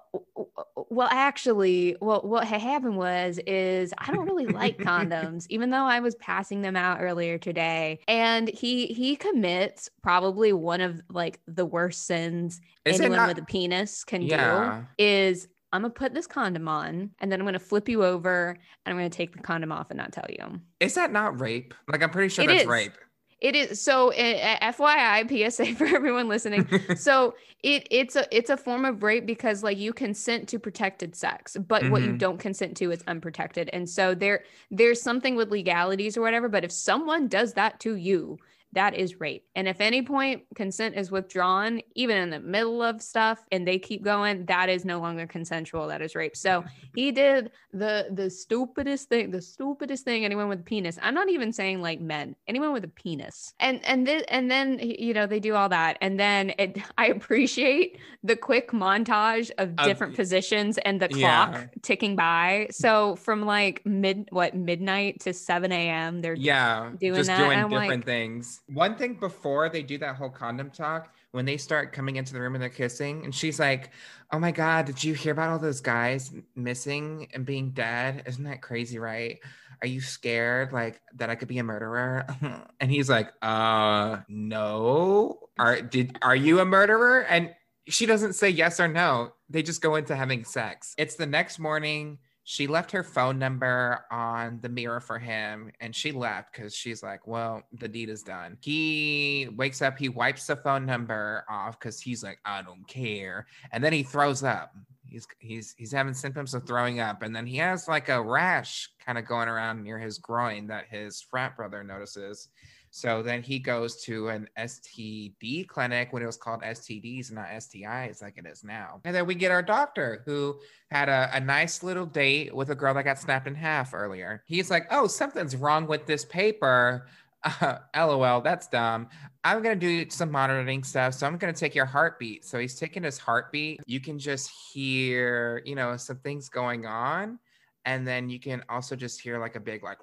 well, 0.89 1.08
actually, 1.12 1.96
well, 2.02 2.22
what 2.22 2.46
had 2.46 2.62
happened 2.62 2.98
was 2.98 3.39
is 3.48 3.94
I 3.98 4.12
don't 4.12 4.26
really 4.26 4.46
like 4.46 4.78
condoms, 4.80 5.46
even 5.50 5.70
though 5.72 5.86
I 5.86 6.00
was 6.02 6.15
passing 6.15 6.62
them 6.62 6.76
out 6.76 7.00
earlier 7.02 7.38
today. 7.38 8.00
And 8.08 8.48
he 8.50 8.88
he 8.88 9.15
commits 9.15 9.89
probably 10.04 10.54
one 10.54 10.82
of 10.82 11.02
like 11.10 11.39
the 11.48 11.65
worst 11.65 12.06
sins 12.06 12.62
Is 12.86 13.00
anyone 13.00 13.17
not- 13.17 13.28
with 13.30 13.39
a 13.39 13.46
penis 13.46 14.04
can 14.04 14.22
Yeah. 14.22 14.82
do 14.82 15.04
is 15.04 15.48
I'm 15.74 15.84
gonna 15.84 15.94
put 15.94 16.13
this 16.13 16.28
condom 16.28 16.67
on 16.67 17.12
and 17.20 17.32
then 17.32 17.39
I'm 17.39 17.46
gonna 17.48 17.58
flip 17.58 17.88
you 17.88 18.04
over 18.04 18.50
and 18.86 18.91
I'm 18.94 18.98
gonna 18.98 19.10
take 19.10 19.32
the 19.32 19.41
condom 19.41 19.72
off 19.72 19.89
and 19.89 19.98
not 19.98 20.12
tell 20.12 20.26
you. 20.30 20.60
Is 20.82 20.96
that 20.96 21.12
not 21.12 21.39
rape? 21.39 21.74
Like, 21.88 22.04
I'm 22.04 22.10
pretty 22.10 22.28
sure 22.30 22.44
It 22.44 22.48
that's 22.50 22.62
is. 22.63 22.67
rape. 22.67 22.98
It 23.41 23.56
is 23.56 23.82
so 23.82 24.12
uh, 24.13 24.60
FYI 24.71 25.49
PSA 25.51 25.75
for 25.75 25.86
everyone 25.86 26.27
listening. 26.30 26.67
so 26.95 27.34
it 27.63 27.88
it's 27.91 28.15
a 28.15 28.25
it's 28.36 28.49
a 28.49 28.58
form 28.58 28.86
of 28.86 29.04
rape 29.04 29.25
because 29.25 29.63
like 29.63 29.77
you 29.77 29.93
consent 29.93 30.47
to 30.49 30.58
protected 30.60 31.15
sex 31.15 31.56
but 31.67 31.88
what 31.89 32.01
you 32.01 32.13
Mhm. 32.13 32.17
don't 32.17 32.39
consent 32.39 32.75
to 32.77 32.91
is 32.91 33.04
unprotected 33.08 33.69
and 33.71 33.88
so 33.88 34.15
there 34.15 34.43
there's 34.71 34.99
something 35.01 35.36
with 35.36 35.51
legalities 35.51 36.17
or 36.17 36.21
whatever 36.21 36.49
but 36.49 36.63
if 36.63 36.71
someone 36.71 37.27
does 37.27 37.54
that 37.54 37.80
to 37.82 37.95
you 37.95 38.39
that 38.74 38.94
is 38.96 39.20
rape. 39.20 39.46
And 39.56 39.68
if 39.68 39.82
any 39.82 40.02
point 40.02 40.44
consent 40.56 40.96
is 40.96 41.12
withdrawn 41.12 41.82
even 41.96 42.18
in 42.18 42.30
the 42.30 42.40
middle 42.40 42.82
of 42.82 43.02
stuff 43.02 43.44
and 43.52 43.68
they 43.68 43.78
keep 43.78 44.04
going 44.04 44.46
that 44.46 44.70
is 44.70 44.86
no 44.86 45.00
longer 45.00 45.28
consensual 45.28 45.88
that 45.88 46.02
is 46.02 46.16
rape. 46.16 46.36
So 46.38 46.64
he 46.96 47.12
did 47.12 47.52
the 47.74 48.08
the 48.12 48.30
stupidest 48.30 49.10
thing 49.10 49.32
the 49.32 49.42
stupidest 49.42 50.04
thing 50.06 50.26
anyone 50.26 50.50
with 50.50 50.60
a 50.60 50.64
penis 50.64 51.00
i'm 51.02 51.14
not 51.14 51.30
even 51.30 51.54
saying 51.54 51.82
like 51.82 52.02
men 52.02 52.36
anyone 52.48 52.74
with 52.74 52.84
a 52.84 52.88
penis. 52.90 53.54
And 53.60 53.84
and 53.86 54.08
then 54.08 54.24
and 54.30 54.50
then 54.50 54.80
you 54.80 55.14
know 55.14 55.28
they 55.28 55.40
do 55.40 55.56
all 55.56 55.70
that. 55.70 55.98
And 56.02 56.20
then 56.20 56.54
it 56.58 56.78
i 56.98 57.08
appreciate 57.08 57.98
the 58.24 58.36
quick 58.36 58.72
montage 58.72 59.52
of 59.58 59.76
different 59.78 60.16
positions 60.16 60.78
and 60.80 61.02
the 61.02 61.10
clock 61.10 61.52
Yeah. 61.54 61.66
ticking 61.82 62.16
by. 62.16 62.68
So 62.72 63.16
from 63.18 63.46
like 63.46 63.82
mid 63.86 64.30
what 64.32 64.56
midnight 64.56 65.20
to 65.22 65.34
7 65.34 65.72
a.m 65.72 66.22
they're 66.22 66.36
Yeah, 66.36 66.92
doing 67.00 67.16
just 67.16 67.28
that, 67.28 67.38
doing 67.38 67.50
different 67.70 67.72
like- 67.90 68.06
things. 68.06 68.61
One 68.74 68.96
thing 68.96 69.16
before 69.16 69.70
they 69.70 69.84
do 69.84 69.98
that 69.98 70.16
whole 70.16 70.30
condom 70.30 70.70
talk, 70.70 71.14
when 71.32 71.46
they 71.46 71.58
start 71.58 71.94
coming 71.94 72.16
into 72.16 72.34
the 72.34 72.42
room 72.42 72.56
and 72.56 72.62
they're 72.62 72.70
kissing, 72.70 73.24
and 73.26 73.34
she's 73.34 73.60
like, 73.60 73.90
"Oh 74.32 74.40
my 74.40 74.52
god, 74.52 74.86
did 74.86 75.04
you 75.04 75.14
hear 75.14 75.34
about 75.34 75.50
all 75.50 75.60
those 75.60 75.82
guys 75.82 76.32
missing 76.56 77.28
and 77.34 77.46
being 77.46 77.72
dead? 77.72 78.24
Isn't 78.26 78.44
that 78.46 78.62
crazy, 78.62 79.00
right? 79.00 79.40
Are 79.82 79.88
you 79.88 80.00
scared 80.02 80.72
like 80.72 81.02
that 81.16 81.30
I 81.30 81.36
could 81.36 81.48
be 81.48 81.58
a 81.60 81.64
murderer?" 81.64 82.26
and 82.80 82.92
he's 82.92 83.10
like, 83.10 83.32
"Uh, 83.42 84.20
no. 84.28 85.50
Are 85.60 85.82
did 85.82 86.18
are 86.22 86.36
you 86.36 86.60
a 86.60 86.66
murderer?" 86.66 87.26
And 87.26 87.54
she 87.88 88.06
doesn't 88.06 88.34
say 88.34 88.50
yes 88.50 88.80
or 88.80 88.88
no. 88.88 89.34
They 89.50 89.64
just 89.64 89.82
go 89.82 89.96
into 89.96 90.16
having 90.16 90.46
sex. 90.46 90.94
It's 90.98 91.16
the 91.16 91.26
next 91.26 91.60
morning. 91.60 92.20
She 92.43 92.67
left 92.67 92.91
her 92.91 93.04
phone 93.04 93.38
number 93.38 94.06
on 94.12 94.60
the 94.62 94.69
mirror 94.69 94.99
for 94.99 95.19
him 95.19 95.71
and 95.80 95.95
she 95.95 96.12
left 96.12 96.54
because 96.54 96.73
she's 96.75 97.04
like, 97.04 97.27
well, 97.27 97.62
the 97.73 97.88
deed 97.88 98.10
is 98.10 98.23
done. 98.23 98.58
He 98.62 99.49
wakes 99.56 99.82
up, 99.82 99.97
he 99.97 100.10
wipes 100.10 100.47
the 100.47 100.56
phone 100.56 100.86
number 100.86 101.45
off 101.49 101.80
because 101.80 102.01
he's 102.01 102.23
like, 102.23 102.39
I 102.43 102.62
don't 102.63 102.88
care. 102.88 103.45
And 103.71 103.84
then 103.84 103.93
he 103.93 104.04
throws 104.04 104.43
up. 104.43 104.73
He's 105.06 105.27
he's 105.39 105.75
he's 105.77 105.91
having 105.91 106.13
symptoms 106.13 106.54
of 106.54 106.65
throwing 106.65 106.99
up. 107.01 107.21
And 107.21 107.36
then 107.36 107.45
he 107.45 107.58
has 107.58 107.88
like 107.88 108.10
a 108.10 108.21
rash 108.21 108.89
kind 109.06 109.17
of 109.17 109.25
going 109.25 109.49
around 109.49 109.84
near 109.84 109.99
his 109.99 110.17
groin 110.17 110.67
that 110.67 110.86
his 110.89 111.21
frat 111.21 111.58
brother 111.58 111.84
notices. 111.84 112.47
So 112.93 113.23
then 113.23 113.41
he 113.41 113.58
goes 113.58 114.01
to 114.04 114.27
an 114.27 114.49
STD 114.60 115.65
clinic 115.69 116.12
when 116.12 116.21
it 116.21 116.25
was 116.25 116.36
called 116.36 116.62
STDs, 116.62 117.32
not 117.32 117.47
STIs 117.47 118.21
like 118.21 118.38
it 118.38 118.45
is 118.45 118.65
now. 118.65 118.99
And 119.06 119.15
then 119.15 119.25
we 119.25 119.34
get 119.34 119.49
our 119.49 119.63
doctor 119.63 120.23
who 120.25 120.60
had 120.91 121.08
a, 121.08 121.30
a 121.34 121.39
nice 121.39 121.84
little 121.84 122.06
date 122.06 122.54
with 122.54 122.69
a 122.69 122.75
girl 122.75 122.93
that 122.93 123.04
got 123.04 123.17
snapped 123.17 123.47
in 123.47 123.56
half 123.56 123.93
earlier. 123.93 124.43
He's 124.45 124.69
like, 124.69 124.88
oh, 124.91 125.08
something's 125.08 125.56
wrong 125.56 125.88
with 125.88 126.06
this 126.06 126.25
paper. 126.25 127.08
Uh, 127.43 127.80
LOL, 127.97 128.39
that's 128.41 128.67
dumb. 128.67 129.10
I'm 129.43 129.63
going 129.63 129.80
to 129.80 130.04
do 130.04 130.08
some 130.12 130.30
monitoring 130.30 130.84
stuff. 130.84 131.15
So 131.15 131.25
I'm 131.25 131.38
going 131.38 131.51
to 131.51 131.60
take 131.60 131.73
your 131.73 131.88
heartbeat. 131.88 132.45
So 132.45 132.60
he's 132.60 132.77
taking 132.77 133.01
his 133.01 133.17
heartbeat. 133.17 133.82
You 133.88 133.99
can 133.99 134.19
just 134.19 134.51
hear, 134.71 135.63
you 135.65 135.73
know, 135.73 135.97
some 135.97 136.17
things 136.17 136.49
going 136.49 136.86
on. 136.86 137.39
And 137.84 138.08
then 138.08 138.30
you 138.30 138.39
can 138.39 138.63
also 138.69 138.95
just 138.95 139.19
hear 139.19 139.39
like 139.39 139.56
a 139.56 139.60
big, 139.60 139.82
like, 139.82 139.97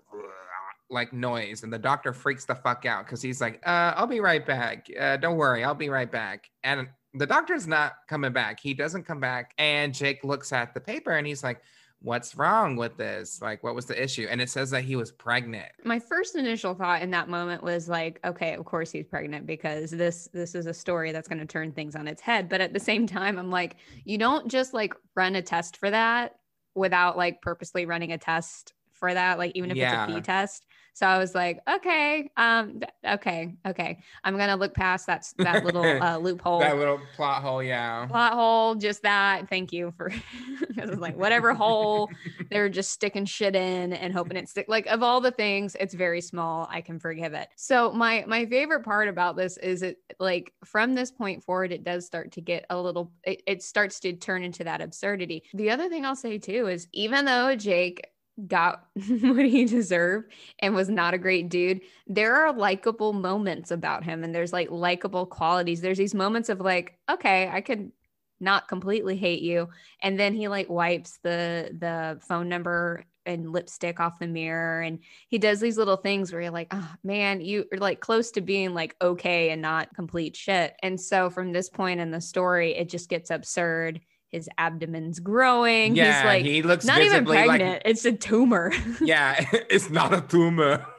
like 0.90 1.12
noise 1.12 1.62
and 1.62 1.72
the 1.72 1.79
doctor 1.79 2.12
freaks 2.12 2.44
the 2.44 2.55
fuck 2.55 2.87
out 2.87 3.05
because 3.05 3.20
he's 3.20 3.40
like 3.40 3.61
uh 3.66 3.92
i'll 3.96 4.07
be 4.07 4.20
right 4.20 4.46
back. 4.46 4.87
Uh, 4.98 5.16
don't 5.16 5.37
worry 5.37 5.62
i'll 5.64 5.74
be 5.74 5.88
right 5.90 6.11
back. 6.11 6.51
And 6.64 6.88
the 7.14 7.27
doctor's 7.27 7.66
not 7.66 7.94
coming 8.09 8.33
back. 8.33 8.61
He 8.61 8.74
doesn't 8.74 9.05
come 9.05 9.20
back. 9.20 9.53
And 9.59 9.94
jake 9.94 10.24
looks 10.24 10.53
at 10.53 10.74
the 10.74 10.81
paper 10.81 11.12
and 11.12 11.27
he's 11.27 11.42
like 11.42 11.61
what's 12.01 12.37
wrong 12.37 12.77
with 12.77 12.96
this? 12.96 13.42
Like 13.42 13.64
what 13.64 13.74
was 13.74 13.87
the 13.87 14.01
issue? 14.01 14.29
And 14.31 14.40
it 14.40 14.48
says 14.48 14.70
that 14.70 14.85
he 14.85 14.94
was 14.94 15.11
pregnant. 15.11 15.66
My 15.85 15.98
first 15.98 16.37
initial 16.37 16.72
thought 16.72 17.03
in 17.03 17.11
that 17.11 17.29
moment 17.29 17.61
was 17.62 17.88
like 17.88 18.20
okay 18.24 18.55
of 18.55 18.64
course 18.64 18.90
he's 18.92 19.07
pregnant 19.07 19.46
because 19.46 19.90
this 19.90 20.29
this 20.33 20.55
is 20.55 20.66
a 20.66 20.74
story 20.74 21.11
that's 21.12 21.27
going 21.29 21.40
to 21.40 21.46
turn 21.46 21.72
things 21.72 21.96
on 21.96 22.07
its 22.07 22.22
head. 22.22 22.48
But 22.48 22.61
at 22.61 22.72
the 22.72 22.81
same 22.81 23.07
time 23.07 23.37
i'm 23.38 23.51
like 23.51 23.77
you 24.05 24.16
don't 24.16 24.48
just 24.48 24.72
like 24.72 24.94
run 25.16 25.35
a 25.35 25.42
test 25.42 25.77
for 25.77 25.90
that 25.90 26.37
without 26.74 27.16
like 27.16 27.42
purposely 27.42 27.85
running 27.85 28.12
a 28.12 28.18
test 28.18 28.72
for 28.92 29.12
that 29.12 29.38
like 29.38 29.53
even 29.57 29.70
if 29.70 29.77
it's 29.77 29.83
a 29.83 30.12
Yeah. 30.12 30.20
test 30.20 30.66
so 30.99 31.07
i 31.07 31.17
was 31.17 31.35
like 31.35 31.61
okay 31.69 32.31
um 32.37 32.81
okay 33.07 33.55
okay 33.67 33.99
i'm 34.25 34.37
gonna 34.37 34.57
look 34.57 34.75
past 34.75 35.07
that 35.07 35.25
that 35.39 35.65
little 35.65 35.85
uh, 36.03 36.19
loophole. 36.19 36.61
That 36.61 36.77
little 36.77 37.01
plot 37.15 37.43
hole 37.43 37.63
yeah. 37.63 38.07
Plot 38.07 38.33
hole 38.33 38.75
just 38.75 39.03
that 39.03 39.49
thank 39.49 39.73
you 39.73 39.93
for 39.97 40.13
because 40.61 40.91
it's 40.91 41.01
like 41.01 41.17
whatever 41.17 41.55
hole 41.55 42.11
they're 42.51 42.69
just 42.69 42.91
sticking 42.91 43.25
shit 43.25 43.55
in 43.55 43.93
and 43.93 44.13
hoping 44.13 44.37
it 44.37 44.49
stick 44.49 44.67
like 44.69 44.87
of 44.87 45.03
all 45.03 45.21
the 45.21 45.31
things 45.31 45.77
it's 45.79 45.95
very 45.95 46.21
small 46.21 46.69
i 46.71 46.81
can 46.81 46.99
forgive 46.99 47.33
it. 47.33 47.49
So 47.57 47.93
my 47.93 48.25
my 48.27 48.47
favorite 48.47 48.85
part 48.85 49.09
about 49.09 49.37
this 49.37 49.57
is 49.59 49.83
it 49.83 49.99
like 50.19 50.53
from 50.65 50.95
this 50.95 51.11
point 51.11 51.45
forward 51.45 51.73
it 51.73 51.85
does 51.85 52.07
start 52.07 52.33
to 52.33 52.41
get 52.41 52.67
a 52.71 52.81
little 52.81 53.13
it, 53.25 53.43
it 53.47 53.63
starts 53.63 54.01
to 54.01 54.13
turn 54.15 54.43
into 54.43 54.65
that 54.65 54.81
absurdity. 54.81 55.45
The 55.55 55.71
other 55.71 55.89
thing 55.89 56.05
i'll 56.05 56.17
say 56.17 56.39
too 56.39 56.67
is 56.67 56.89
even 56.93 57.25
though 57.25 57.55
jake 57.55 58.05
got 58.46 58.87
what 58.94 59.44
he 59.44 59.64
deserved 59.64 60.33
and 60.61 60.74
was 60.74 60.88
not 60.88 61.14
a 61.14 61.18
great 61.18 61.48
dude 61.48 61.81
there 62.07 62.37
are 62.37 62.53
likable 62.53 63.12
moments 63.12 63.70
about 63.70 64.05
him 64.05 64.24
and 64.24 64.35
there's 64.35 64.53
like 64.53 64.70
likable 64.70 65.27
qualities. 65.27 65.81
There's 65.81 65.98
these 65.98 66.14
moments 66.14 66.48
of 66.48 66.61
like 66.61 66.98
okay 67.11 67.48
i 67.53 67.61
could 67.61 67.92
not 68.40 68.68
completely 68.68 69.16
hate 69.16 69.42
you 69.42 69.68
and 70.03 70.18
then 70.18 70.35
he 70.35 70.48
like 70.48 70.68
wipes 70.68 71.18
the 71.22 71.77
the 71.79 72.20
phone 72.22 72.48
number 72.48 73.05
and 73.27 73.53
lipstick 73.53 74.01
off 74.01 74.18
the 74.18 74.27
mirror 74.27 74.81
and 74.81 75.01
he 75.29 75.38
does 75.38 75.61
these 75.61 75.77
little 75.77 75.96
things 75.96 76.33
where 76.33 76.40
you're 76.40 76.51
like 76.51 76.68
oh 76.70 76.94
man 77.05 77.40
you 77.40 77.66
are 77.72 77.79
like 77.79 78.01
close 78.01 78.31
to 78.31 78.40
being 78.40 78.72
like 78.72 78.96
okay 79.03 79.51
and 79.51 79.61
not 79.61 79.94
complete 79.94 80.35
shit. 80.35 80.74
And 80.83 80.98
so 80.98 81.29
from 81.29 81.53
this 81.53 81.68
point 81.68 82.01
in 82.01 82.11
the 82.11 82.20
story 82.20 82.74
it 82.74 82.88
just 82.88 83.11
gets 83.11 83.31
absurd 83.31 84.01
his 84.31 84.49
abdomen's 84.59 85.21
growing. 85.21 85.97
Yeah 85.97 86.17
he's 86.17 86.25
like 86.25 86.45
he 86.45 86.62
looks 86.62 86.85
not 86.85 87.01
even 87.01 87.25
pregnant 87.25 87.62
like 87.62 87.83
it's 87.85 88.05
a 88.05 88.12
tumor. 88.12 88.73
Yeah 89.01 89.45
it's 89.53 89.91
not 89.91 90.12
a 90.14 90.21
tumor. 90.21 90.85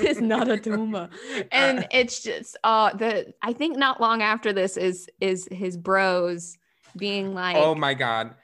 It's 0.00 0.20
not 0.20 0.48
a 0.50 0.58
tumor. 0.58 1.08
And 1.52 1.86
it's 1.92 2.22
just 2.22 2.56
uh 2.64 2.92
the 2.94 3.32
i 3.42 3.52
think 3.52 3.76
not 3.76 4.00
long 4.00 4.20
after 4.20 4.52
this 4.52 4.76
is 4.76 5.08
is 5.20 5.46
his 5.52 5.76
bros 5.76 6.58
being 6.96 7.34
like 7.34 7.56
oh 7.56 7.74
my 7.74 7.94
god. 7.94 8.34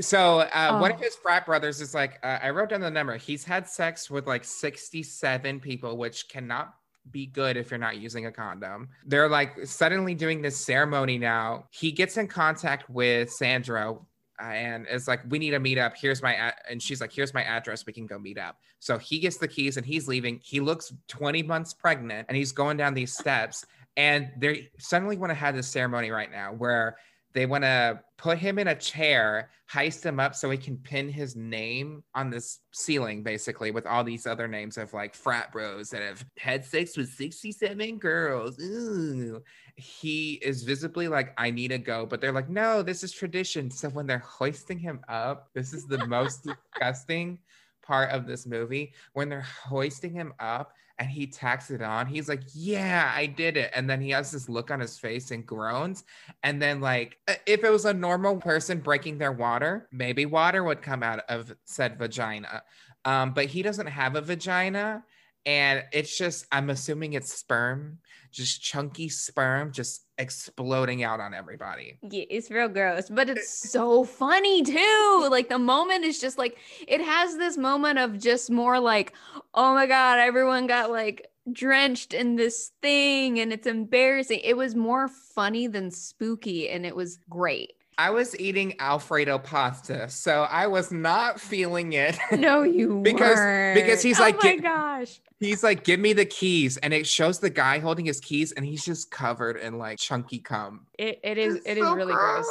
So 0.00 0.40
uh, 0.40 0.78
one 0.80 0.90
of 0.90 0.98
Oh. 0.98 1.02
his 1.02 1.14
frat 1.14 1.46
brothers 1.46 1.80
is 1.80 1.94
like 1.94 2.18
uh, 2.22 2.38
i 2.42 2.50
wrote 2.50 2.68
down 2.70 2.80
the 2.82 2.90
number. 2.90 3.16
He's 3.16 3.44
had 3.44 3.66
sex 3.68 4.10
with 4.10 4.26
like 4.26 4.44
67 4.44 5.60
people 5.60 5.96
which 5.96 6.28
cannot 6.28 6.74
be 7.10 7.26
good 7.26 7.56
if 7.56 7.70
you're 7.70 7.78
not 7.78 7.98
using 7.98 8.26
a 8.26 8.32
condom. 8.32 8.88
They're 9.06 9.28
like 9.28 9.66
suddenly 9.66 10.14
doing 10.14 10.42
this 10.42 10.64
ceremony 10.64 11.18
now. 11.18 11.66
He 11.70 11.92
gets 11.92 12.16
in 12.16 12.28
contact 12.28 12.88
with 12.88 13.30
sandra 13.30 13.96
uh, 14.42 14.46
and 14.46 14.86
it's 14.90 15.06
like 15.06 15.20
we 15.28 15.38
need 15.38 15.52
to 15.52 15.60
meet 15.60 15.78
up 15.78 15.94
here's 15.96 16.20
my 16.20 16.34
a-, 16.34 16.52
and 16.68 16.82
she's 16.82 17.00
like 17.00 17.12
here's 17.12 17.32
my 17.34 17.44
address. 17.44 17.86
We 17.86 17.92
can 17.92 18.06
go 18.06 18.18
meet 18.18 18.38
up. 18.38 18.58
So 18.80 18.98
he 18.98 19.18
gets 19.18 19.38
the 19.38 19.48
keys 19.48 19.76
and 19.76 19.86
he's 19.86 20.08
leaving. 20.08 20.40
He 20.42 20.60
looks 20.60 20.92
20 21.08 21.42
months 21.42 21.72
pregnant 21.72 22.26
and 22.28 22.36
he's 22.36 22.52
going 22.52 22.76
down 22.76 22.94
these 22.94 23.16
steps. 23.16 23.64
And 23.96 24.30
they 24.36 24.70
suddenly 24.78 25.16
want 25.16 25.30
to 25.30 25.34
have 25.34 25.54
this 25.54 25.68
ceremony 25.68 26.10
right 26.10 26.30
now 26.30 26.52
where 26.52 26.96
they 27.34 27.46
want 27.46 27.64
to 27.64 28.00
put 28.16 28.38
him 28.38 28.58
in 28.60 28.68
a 28.68 28.74
chair, 28.76 29.50
heist 29.70 30.04
him 30.04 30.20
up 30.20 30.36
so 30.36 30.48
he 30.50 30.56
can 30.56 30.76
pin 30.76 31.08
his 31.08 31.34
name 31.34 32.04
on 32.14 32.30
this 32.30 32.60
ceiling, 32.72 33.24
basically, 33.24 33.72
with 33.72 33.86
all 33.86 34.04
these 34.04 34.26
other 34.26 34.46
names 34.46 34.78
of 34.78 34.94
like 34.94 35.14
frat 35.14 35.50
bros 35.52 35.90
that 35.90 36.00
have 36.00 36.24
had 36.38 36.64
sex 36.64 36.96
with 36.96 37.12
67 37.12 37.98
girls. 37.98 38.58
Ooh. 38.60 39.42
He 39.74 40.34
is 40.34 40.62
visibly 40.62 41.08
like, 41.08 41.34
I 41.36 41.50
need 41.50 41.68
to 41.68 41.78
go, 41.78 42.06
but 42.06 42.20
they're 42.20 42.32
like, 42.32 42.48
no, 42.48 42.82
this 42.82 43.02
is 43.02 43.10
tradition. 43.12 43.68
So 43.68 43.88
when 43.88 44.06
they're 44.06 44.18
hoisting 44.18 44.78
him 44.78 45.00
up, 45.08 45.48
this 45.54 45.74
is 45.74 45.86
the 45.86 46.06
most 46.06 46.44
disgusting 46.72 47.40
part 47.82 48.10
of 48.10 48.26
this 48.26 48.46
movie 48.46 48.94
when 49.12 49.28
they're 49.28 49.40
hoisting 49.40 50.12
him 50.12 50.32
up 50.38 50.72
and 50.98 51.08
he 51.08 51.26
tacks 51.26 51.70
it 51.70 51.82
on. 51.82 52.06
He's 52.06 52.28
like, 52.28 52.42
"Yeah, 52.54 53.12
I 53.14 53.26
did 53.26 53.56
it." 53.56 53.70
And 53.74 53.88
then 53.88 54.00
he 54.00 54.10
has 54.10 54.30
this 54.30 54.48
look 54.48 54.70
on 54.70 54.80
his 54.80 54.98
face 54.98 55.30
and 55.30 55.46
groans. 55.46 56.04
And 56.42 56.60
then 56.60 56.80
like 56.80 57.18
if 57.46 57.64
it 57.64 57.70
was 57.70 57.84
a 57.84 57.94
normal 57.94 58.36
person 58.36 58.78
breaking 58.78 59.18
their 59.18 59.32
water, 59.32 59.88
maybe 59.92 60.26
water 60.26 60.62
would 60.64 60.82
come 60.82 61.02
out 61.02 61.20
of 61.28 61.54
said 61.64 61.98
vagina. 61.98 62.62
Um, 63.04 63.32
but 63.34 63.46
he 63.46 63.62
doesn't 63.62 63.88
have 63.88 64.16
a 64.16 64.20
vagina 64.20 65.04
and 65.46 65.84
it's 65.92 66.16
just 66.16 66.46
i'm 66.52 66.70
assuming 66.70 67.12
it's 67.12 67.32
sperm 67.32 67.98
just 68.34 68.60
chunky 68.60 69.08
sperm 69.08 69.72
just 69.72 70.06
exploding 70.18 71.02
out 71.02 71.20
on 71.20 71.32
everybody. 71.32 71.98
Yeah 72.02 72.24
it's 72.28 72.50
real 72.50 72.68
gross 72.68 73.08
but 73.08 73.30
it's 73.30 73.48
so 73.70 74.04
funny 74.04 74.62
too. 74.62 75.28
Like 75.30 75.48
the 75.48 75.58
moment 75.58 76.04
is 76.04 76.20
just 76.20 76.36
like 76.36 76.58
it 76.86 77.00
has 77.00 77.36
this 77.36 77.56
moment 77.56 77.98
of 77.98 78.18
just 78.18 78.50
more 78.50 78.80
like 78.80 79.14
oh 79.54 79.74
my 79.74 79.86
god 79.86 80.18
everyone 80.18 80.66
got 80.66 80.90
like 80.90 81.28
drenched 81.52 82.14
in 82.14 82.36
this 82.36 82.72
thing 82.82 83.38
and 83.38 83.52
it's 83.52 83.66
embarrassing. 83.66 84.40
It 84.42 84.56
was 84.56 84.74
more 84.74 85.08
funny 85.08 85.66
than 85.66 85.90
spooky 85.90 86.68
and 86.68 86.84
it 86.84 86.96
was 86.96 87.18
great 87.28 87.74
I 87.98 88.10
was 88.10 88.38
eating 88.40 88.74
Alfredo 88.80 89.38
pasta, 89.38 90.08
so 90.08 90.42
I 90.50 90.66
was 90.66 90.90
not 90.92 91.40
feeling 91.40 91.92
it. 91.92 92.18
No, 92.32 92.62
you 92.62 93.00
because 93.02 93.36
weren't. 93.36 93.74
because 93.76 94.02
he's 94.02 94.18
like, 94.20 94.34
oh 94.36 94.46
like, 94.48 94.56
my 94.58 94.62
gosh, 94.62 95.20
he's 95.40 95.62
like, 95.62 95.84
give 95.84 96.00
me 96.00 96.12
the 96.12 96.24
keys, 96.24 96.76
and 96.78 96.92
it 96.92 97.06
shows 97.06 97.38
the 97.38 97.50
guy 97.50 97.78
holding 97.78 98.04
his 98.06 98.20
keys, 98.20 98.52
and 98.52 98.64
he's 98.66 98.84
just 98.84 99.10
covered 99.10 99.56
in 99.56 99.78
like 99.78 99.98
chunky 99.98 100.38
cum. 100.40 100.86
it, 100.98 101.20
it 101.22 101.38
is 101.38 101.56
It's 101.56 101.66
it 101.66 101.78
is 101.78 101.84
so 101.84 101.94
really 101.94 102.14
gross. 102.14 102.46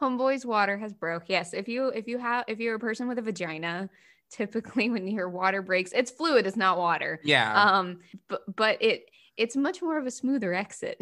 Homeboy's 0.00 0.44
water 0.46 0.76
has 0.78 0.92
broke. 0.92 1.24
Yes, 1.28 1.54
if 1.54 1.68
you 1.68 1.88
if 1.88 2.06
you 2.06 2.18
have 2.18 2.44
if 2.48 2.58
you're 2.60 2.74
a 2.76 2.78
person 2.78 3.08
with 3.08 3.18
a 3.18 3.22
vagina, 3.22 3.88
typically 4.30 4.90
when 4.94 5.06
your 5.08 5.28
water 5.28 5.62
breaks, 5.62 5.92
it's 5.92 6.10
fluid, 6.10 6.46
it's 6.46 6.56
not 6.56 6.78
water. 6.78 7.20
Yeah, 7.24 7.52
Um, 7.78 8.00
but 8.28 8.42
but 8.54 8.82
it 8.82 9.08
it's 9.36 9.56
much 9.56 9.82
more 9.82 9.98
of 9.98 10.06
a 10.06 10.10
smoother 10.10 10.54
exit 10.54 10.96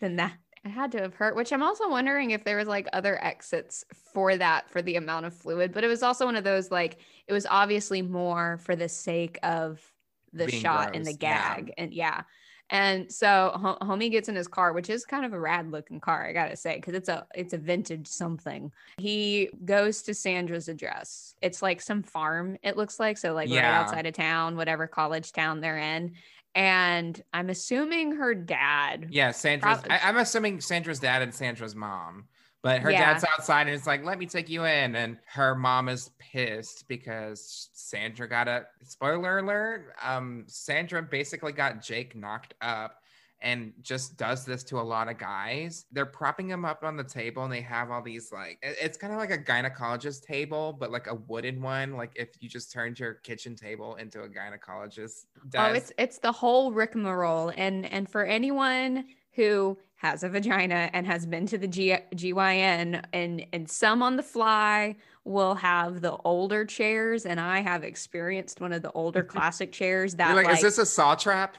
than 0.00 0.16
that. 0.16 0.34
It 0.68 0.72
had 0.72 0.92
to 0.92 1.00
have 1.00 1.14
hurt, 1.14 1.34
which 1.34 1.50
I'm 1.50 1.62
also 1.62 1.88
wondering 1.88 2.32
if 2.32 2.44
there 2.44 2.58
was 2.58 2.68
like 2.68 2.86
other 2.92 3.22
exits 3.24 3.86
for 4.12 4.36
that 4.36 4.68
for 4.68 4.82
the 4.82 4.96
amount 4.96 5.24
of 5.24 5.32
fluid. 5.32 5.72
But 5.72 5.82
it 5.82 5.86
was 5.86 6.02
also 6.02 6.26
one 6.26 6.36
of 6.36 6.44
those 6.44 6.70
like 6.70 6.98
it 7.26 7.32
was 7.32 7.46
obviously 7.48 8.02
more 8.02 8.58
for 8.58 8.76
the 8.76 8.88
sake 8.88 9.38
of 9.42 9.80
the 10.34 10.44
Being 10.44 10.60
shot 10.60 10.94
and 10.94 11.06
the 11.06 11.12
gross, 11.12 11.22
yeah. 11.22 11.54
gag, 11.54 11.72
and 11.78 11.94
yeah. 11.94 12.22
And 12.68 13.10
so 13.10 13.52
Ho- 13.54 13.78
homie 13.80 14.10
gets 14.10 14.28
in 14.28 14.36
his 14.36 14.46
car, 14.46 14.74
which 14.74 14.90
is 14.90 15.06
kind 15.06 15.24
of 15.24 15.32
a 15.32 15.40
rad 15.40 15.70
looking 15.70 16.00
car, 16.00 16.26
I 16.26 16.34
gotta 16.34 16.54
say, 16.54 16.76
because 16.76 16.92
it's 16.92 17.08
a 17.08 17.26
it's 17.34 17.54
a 17.54 17.58
vintage 17.58 18.06
something. 18.06 18.70
He 18.98 19.48
goes 19.64 20.02
to 20.02 20.12
Sandra's 20.12 20.68
address. 20.68 21.34
It's 21.40 21.62
like 21.62 21.80
some 21.80 22.02
farm, 22.02 22.58
it 22.62 22.76
looks 22.76 23.00
like, 23.00 23.16
so 23.16 23.32
like 23.32 23.48
right 23.48 23.64
outside 23.64 24.04
of 24.04 24.12
town, 24.12 24.54
whatever 24.56 24.86
college 24.86 25.32
town 25.32 25.62
they're 25.62 25.78
in. 25.78 26.12
And 26.54 27.20
I'm 27.32 27.50
assuming 27.50 28.16
her 28.16 28.34
dad. 28.34 29.08
yeah. 29.10 29.30
Sandra's. 29.30 29.80
I, 29.88 30.00
I'm 30.04 30.16
assuming 30.16 30.60
Sandra's 30.60 30.98
dad 31.00 31.22
and 31.22 31.32
Sandra's 31.34 31.74
mom. 31.74 32.24
But 32.62 32.80
her 32.80 32.90
Yeah. 32.90 33.12
dad's 33.12 33.24
outside 33.24 33.68
and 33.68 33.70
it's 33.76 33.86
like, 33.86 34.04
let 34.04 34.18
me 34.18 34.26
take 34.26 34.48
you 34.48 34.64
in. 34.64 34.96
And 34.96 35.18
her 35.26 35.54
mom 35.54 35.88
is 35.88 36.10
pissed 36.18 36.88
because 36.88 37.68
Sandra 37.72 38.28
got 38.28 38.48
a 38.48 38.66
spoiler 38.82 39.38
alert. 39.38 39.94
Um, 40.02 40.44
Sandra 40.48 41.00
basically 41.00 41.52
got 41.52 41.80
Jake 41.82 42.16
knocked 42.16 42.54
up 42.60 43.00
and 43.40 43.72
just 43.82 44.16
does 44.16 44.44
this 44.44 44.64
to 44.64 44.78
a 44.78 44.82
lot 44.82 45.08
of 45.08 45.18
guys. 45.18 45.86
They're 45.92 46.06
propping 46.06 46.48
him 46.48 46.64
up 46.64 46.82
on 46.82 46.96
the 46.96 47.04
table 47.04 47.44
and 47.44 47.52
they 47.52 47.60
have 47.60 47.90
all 47.90 48.02
these 48.02 48.32
like 48.32 48.58
it's 48.62 48.98
kind 48.98 49.12
of 49.12 49.18
like 49.18 49.30
a 49.30 49.38
gynecologist 49.38 50.22
table, 50.22 50.76
but 50.78 50.90
like 50.90 51.06
a 51.06 51.14
wooden 51.14 51.62
one. 51.62 51.92
Like 51.92 52.12
if 52.16 52.30
you 52.40 52.48
just 52.48 52.72
turned 52.72 52.98
your 52.98 53.14
kitchen 53.14 53.54
table 53.54 53.96
into 53.96 54.22
a 54.22 54.28
gynecologist. 54.28 55.26
Oh, 55.56 55.72
it's 55.72 55.92
it's 55.98 56.18
the 56.18 56.32
whole 56.32 56.72
rigmarole. 56.72 57.52
And 57.56 57.86
and 57.86 58.08
for 58.08 58.24
anyone 58.24 59.04
who 59.32 59.78
has 59.98 60.22
a 60.22 60.28
vagina 60.28 60.88
and 60.92 61.06
has 61.06 61.26
been 61.26 61.46
to 61.46 61.58
the 61.58 61.66
G, 61.66 61.96
GYN 62.14 63.02
and 63.12 63.46
and 63.52 63.68
some 63.68 64.02
on 64.02 64.16
the 64.16 64.22
fly 64.22 64.94
will 65.24 65.56
have 65.56 66.00
the 66.00 66.16
older 66.18 66.64
chairs 66.64 67.26
and 67.26 67.40
I 67.40 67.60
have 67.60 67.82
experienced 67.82 68.60
one 68.60 68.72
of 68.72 68.82
the 68.82 68.92
older 68.92 69.22
classic 69.34 69.72
chairs 69.72 70.14
that 70.14 70.28
You're 70.28 70.36
like, 70.36 70.46
like, 70.46 70.56
is 70.56 70.62
this 70.62 70.78
a 70.78 70.86
saw 70.86 71.16
trap? 71.16 71.56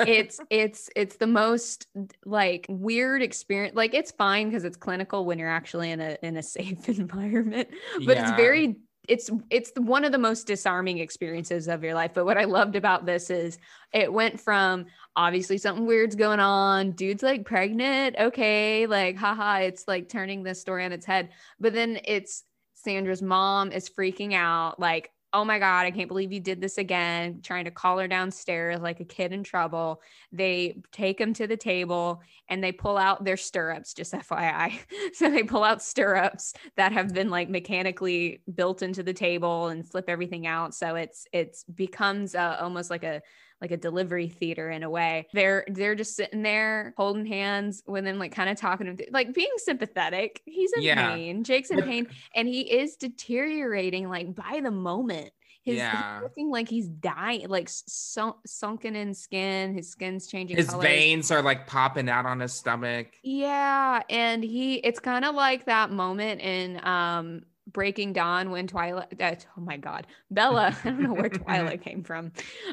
it's 0.00 0.40
it's 0.50 0.90
it's 0.94 1.16
the 1.16 1.26
most 1.26 1.88
like 2.24 2.66
weird 2.68 3.20
experience 3.20 3.74
like 3.74 3.94
it's 3.94 4.12
fine 4.12 4.48
because 4.48 4.64
it's 4.64 4.76
clinical 4.76 5.24
when 5.24 5.38
you're 5.38 5.50
actually 5.50 5.90
in 5.90 6.00
a 6.00 6.16
in 6.22 6.36
a 6.36 6.42
safe 6.42 6.88
environment 6.88 7.68
but 8.06 8.16
it's 8.16 8.30
very 8.32 8.76
it's 9.08 9.30
it's 9.50 9.72
one 9.76 10.04
of 10.04 10.12
the 10.12 10.18
most 10.18 10.46
disarming 10.46 10.98
experiences 10.98 11.66
of 11.66 11.82
your 11.82 11.94
life 11.94 12.12
but 12.14 12.24
what 12.24 12.38
i 12.38 12.44
loved 12.44 12.76
about 12.76 13.04
this 13.04 13.30
is 13.30 13.58
it 13.92 14.12
went 14.12 14.40
from 14.40 14.86
obviously 15.16 15.58
something 15.58 15.86
weird's 15.86 16.14
going 16.14 16.38
on 16.38 16.92
dude's 16.92 17.22
like 17.22 17.44
pregnant 17.44 18.14
okay 18.18 18.86
like 18.86 19.16
haha 19.16 19.58
it's 19.58 19.88
like 19.88 20.08
turning 20.08 20.42
this 20.42 20.60
story 20.60 20.84
on 20.84 20.92
its 20.92 21.04
head 21.04 21.30
but 21.58 21.72
then 21.72 21.98
it's 22.04 22.44
sandra's 22.74 23.22
mom 23.22 23.72
is 23.72 23.90
freaking 23.90 24.34
out 24.34 24.78
like 24.78 25.10
oh 25.32 25.44
my 25.44 25.58
god 25.58 25.86
i 25.86 25.90
can't 25.90 26.08
believe 26.08 26.32
you 26.32 26.40
did 26.40 26.60
this 26.60 26.78
again 26.78 27.40
trying 27.42 27.64
to 27.64 27.70
call 27.70 27.98
her 27.98 28.08
downstairs 28.08 28.80
like 28.80 29.00
a 29.00 29.04
kid 29.04 29.32
in 29.32 29.42
trouble. 29.42 30.00
They 30.30 30.82
take 30.92 31.20
him 31.20 31.34
to 31.34 31.46
the 31.46 31.56
table 31.56 32.22
and 32.48 32.62
they 32.62 32.72
pull 32.72 32.96
out 32.96 33.24
their 33.24 33.36
stirrups 33.36 33.94
just 33.94 34.12
fyi 34.12 34.78
so 35.14 35.30
they 35.30 35.42
pull 35.42 35.64
out 35.64 35.82
stirrups 35.82 36.54
that 36.76 36.92
have 36.92 37.12
been 37.12 37.30
like 37.30 37.48
mechanically 37.48 38.42
built 38.54 38.82
into 38.82 39.02
the 39.02 39.12
table 39.12 39.68
and 39.68 39.88
flip 39.88 40.06
everything 40.08 40.46
out. 40.46 40.74
So 40.74 40.94
it's 40.96 41.26
it's 41.32 41.64
becomes 41.64 42.34
uh, 42.34 42.58
almost 42.60 42.90
like 42.90 43.04
a 43.04 43.22
like 43.62 43.70
a 43.70 43.76
delivery 43.78 44.28
theater 44.28 44.70
in 44.70 44.82
a 44.82 44.90
way 44.90 45.26
they're 45.32 45.64
they're 45.68 45.94
just 45.94 46.16
sitting 46.16 46.42
there 46.42 46.92
holding 46.96 47.24
hands 47.24 47.82
with 47.86 48.04
him 48.04 48.18
like 48.18 48.32
kind 48.32 48.50
of 48.50 48.56
talking 48.58 48.86
to 48.86 48.92
him 49.04 49.08
like 49.12 49.32
being 49.32 49.52
sympathetic 49.56 50.42
he's 50.44 50.72
in 50.74 50.82
Yeah. 50.82 51.14
pain 51.14 51.44
jake's 51.44 51.70
in 51.70 51.80
pain 51.82 52.08
and 52.34 52.48
he 52.48 52.60
is 52.62 52.96
deteriorating 52.96 54.08
like 54.08 54.34
by 54.34 54.60
the 54.62 54.70
moment 54.72 55.30
his, 55.64 55.76
Yeah. 55.76 56.14
he's 56.16 56.22
looking 56.24 56.50
like 56.50 56.68
he's 56.68 56.88
dying 56.88 57.48
like 57.48 57.68
sunk, 57.70 58.34
sunken 58.44 58.96
in 58.96 59.14
skin 59.14 59.74
his 59.76 59.88
skin's 59.88 60.26
changing 60.26 60.56
His 60.56 60.68
colors. 60.70 60.84
veins 60.84 61.30
are 61.30 61.40
like 61.40 61.68
popping 61.68 62.08
out 62.08 62.26
on 62.26 62.40
his 62.40 62.52
stomach. 62.52 63.06
Yeah, 63.22 64.02
and 64.10 64.42
he 64.42 64.74
it's 64.78 64.98
kind 64.98 65.24
of 65.24 65.36
like 65.36 65.66
that 65.66 65.92
moment 65.92 66.40
in 66.40 66.84
um 66.84 67.42
Breaking 67.72 68.12
Dawn 68.12 68.50
when 68.50 68.66
Twilight 68.66 69.18
that 69.18 69.46
oh 69.56 69.60
my 69.60 69.76
god, 69.76 70.06
Bella, 70.30 70.76
I 70.84 70.90
don't 70.90 71.02
know 71.02 71.14
where 71.14 71.28
Twilight 71.28 71.82
came 71.84 72.02
from. 72.02 72.32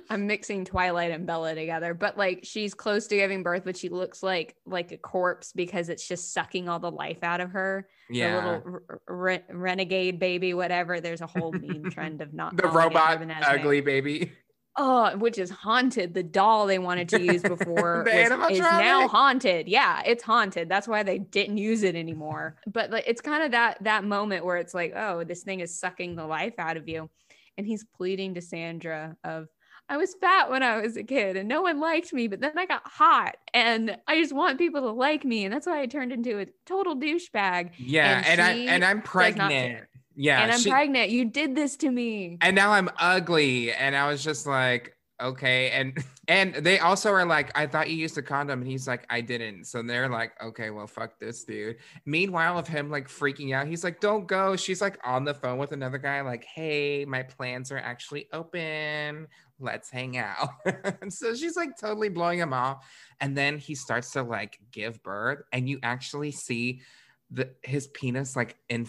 I'm 0.10 0.28
mixing 0.28 0.66
Twilight 0.66 1.12
and 1.12 1.26
Bella 1.26 1.56
together, 1.56 1.94
but 1.94 2.18
like 2.18 2.42
she's 2.44 2.74
close 2.74 3.08
to 3.08 3.16
giving 3.16 3.44
birth 3.44 3.64
but 3.66 3.78
she 3.78 3.90
looks 3.90 4.24
like 4.24 4.56
like 4.66 4.92
a 4.92 4.98
corpse 4.98 5.54
because 5.54 5.90
it's 5.90 6.08
just 6.08 6.34
sucking 6.34 6.70
all 6.70 6.80
the 6.80 6.92
life 6.92 7.24
out 7.24 7.42
of 7.42 7.52
her. 7.52 7.88
Yeah. 8.10 8.42
The 8.42 8.48
little 8.48 8.80
re- 9.08 9.44
renegade 9.50 10.20
baby 10.20 10.54
whatever. 10.54 11.00
There's 11.00 11.22
a 11.22 11.28
whole 11.28 11.52
meme 11.52 11.92
trend 11.92 12.22
of 12.22 12.34
not 12.34 12.58
the 12.58 12.68
robot 12.68 13.22
ugly 13.44 13.82
baby. 13.82 14.32
Oh, 14.82 15.18
which 15.18 15.38
is 15.38 15.50
haunted. 15.50 16.14
The 16.14 16.24
doll 16.24 16.66
they 16.66 16.80
wanted 16.80 17.10
to 17.10 17.22
use 17.22 17.42
before 17.44 18.04
was- 18.06 18.52
is 18.52 18.60
now 18.62 19.08
haunted. 19.10 19.68
Yeah, 19.68 20.02
it's 20.06 20.24
haunted. 20.24 20.70
That's 20.70 20.88
why 20.88 21.04
they 21.04 21.20
didn't 21.20 21.58
use 21.58 21.84
it 21.84 21.96
anymore. 21.96 22.56
But 22.66 22.90
like, 22.90 23.04
it's 23.06 23.20
kind 23.20 23.44
of 23.44 23.52
that 23.52 23.84
that 23.84 24.06
moment 24.06 24.46
where 24.46 24.56
it's 24.58 24.74
like, 24.74 24.94
oh, 24.96 25.26
this 25.26 25.44
thing 25.44 25.60
is 25.60 25.78
sucking 25.78 26.16
the 26.16 26.26
life 26.26 26.54
out 26.58 26.78
of 26.78 26.88
you, 26.88 27.10
and 27.58 27.68
he's 27.68 27.84
pleading 27.84 28.36
to 28.36 28.42
Sandra 28.42 29.18
of. 29.24 29.48
I 29.92 29.98
was 29.98 30.14
fat 30.22 30.52
when 30.52 30.62
I 30.62 30.80
was 30.82 30.98
a 30.98 31.04
kid 31.04 31.36
and 31.36 31.50
no 31.50 31.64
one 31.64 31.80
liked 31.80 32.14
me, 32.14 32.28
but 32.28 32.40
then 32.40 32.56
I 32.56 32.68
got 32.68 32.84
hot 32.86 33.38
and 33.56 33.98
I 34.08 34.22
just 34.22 34.36
want 34.36 34.60
people 34.60 34.82
to 34.82 34.92
like 34.92 35.26
me. 35.26 35.46
And 35.46 35.52
that's 35.52 35.66
why 35.66 35.82
I 35.82 35.88
turned 35.88 36.12
into 36.12 36.38
a 36.38 36.46
total 36.68 36.96
douchebag. 36.96 37.72
Yeah, 37.76 38.20
And 38.20 38.40
and, 38.40 38.42
I, 38.42 38.52
and 38.72 38.86
I'm 38.86 39.02
pregnant. 39.02 39.88
Yeah, 40.22 40.42
and 40.44 40.52
I'm 40.52 40.60
she- 40.60 40.70
pregnant. 40.70 41.12
You 41.12 41.24
did 41.24 41.56
this 41.56 41.78
to 41.78 41.90
me. 41.90 42.38
and 42.42 42.54
now 42.54 42.72
I'm 42.72 42.90
ugly. 43.00 43.72
And 43.72 43.96
I 43.96 44.10
was 44.10 44.22
just 44.22 44.46
like, 44.46 44.98
okay. 45.22 45.72
And 45.72 46.04
and 46.28 46.56
they 46.56 46.80
also 46.80 47.10
are 47.12 47.26
like, 47.26 47.58
I 47.58 47.66
thought 47.68 47.90
you 47.90 47.96
used 47.96 48.18
a 48.18 48.22
condom, 48.22 48.60
and 48.60 48.70
he's 48.70 48.86
like, 48.86 49.06
I 49.10 49.22
didn't. 49.22 49.64
So 49.64 49.82
they're 49.82 50.10
like, 50.10 50.34
okay, 50.44 50.72
well, 50.72 50.88
fuck 50.88 51.18
this 51.20 51.46
dude. 51.46 51.78
Meanwhile, 52.06 52.60
of 52.60 52.68
him 52.68 52.92
like 52.92 53.08
freaking 53.08 53.56
out, 53.56 53.68
he's 53.68 53.86
like, 53.86 54.02
don't 54.02 54.28
go. 54.28 54.58
She's 54.58 54.82
like 54.82 55.00
on 55.06 55.24
the 55.24 55.34
phone 55.34 55.58
with 55.58 55.72
another 55.72 55.98
guy, 55.98 56.20
like, 56.20 56.44
hey, 56.44 57.06
my 57.06 57.24
plans 57.24 57.72
are 57.72 57.78
actually 57.78 58.28
open. 58.34 59.28
Let's 59.58 59.90
hang 59.90 60.18
out. 60.18 60.50
so 61.10 61.34
she's 61.34 61.56
like 61.56 61.78
totally 61.80 62.10
blowing 62.10 62.40
him 62.40 62.52
off. 62.52 62.86
And 63.22 63.38
then 63.38 63.58
he 63.58 63.74
starts 63.74 64.12
to 64.12 64.24
like 64.24 64.60
give 64.72 65.02
birth, 65.02 65.44
and 65.54 65.70
you 65.70 65.80
actually 65.82 66.32
see 66.32 66.82
the 67.32 67.52
his 67.64 67.88
penis 67.88 68.36
like 68.36 68.58
in 68.68 68.86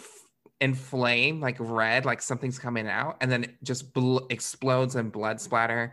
inflame 0.60 1.40
like 1.40 1.56
red 1.58 2.04
like 2.04 2.20
something's 2.20 2.58
coming 2.58 2.86
out 2.86 3.16
and 3.20 3.30
then 3.30 3.44
it 3.44 3.54
just 3.62 3.92
bl- 3.94 4.18
explodes 4.30 4.96
and 4.96 5.10
blood 5.10 5.40
splatter 5.40 5.92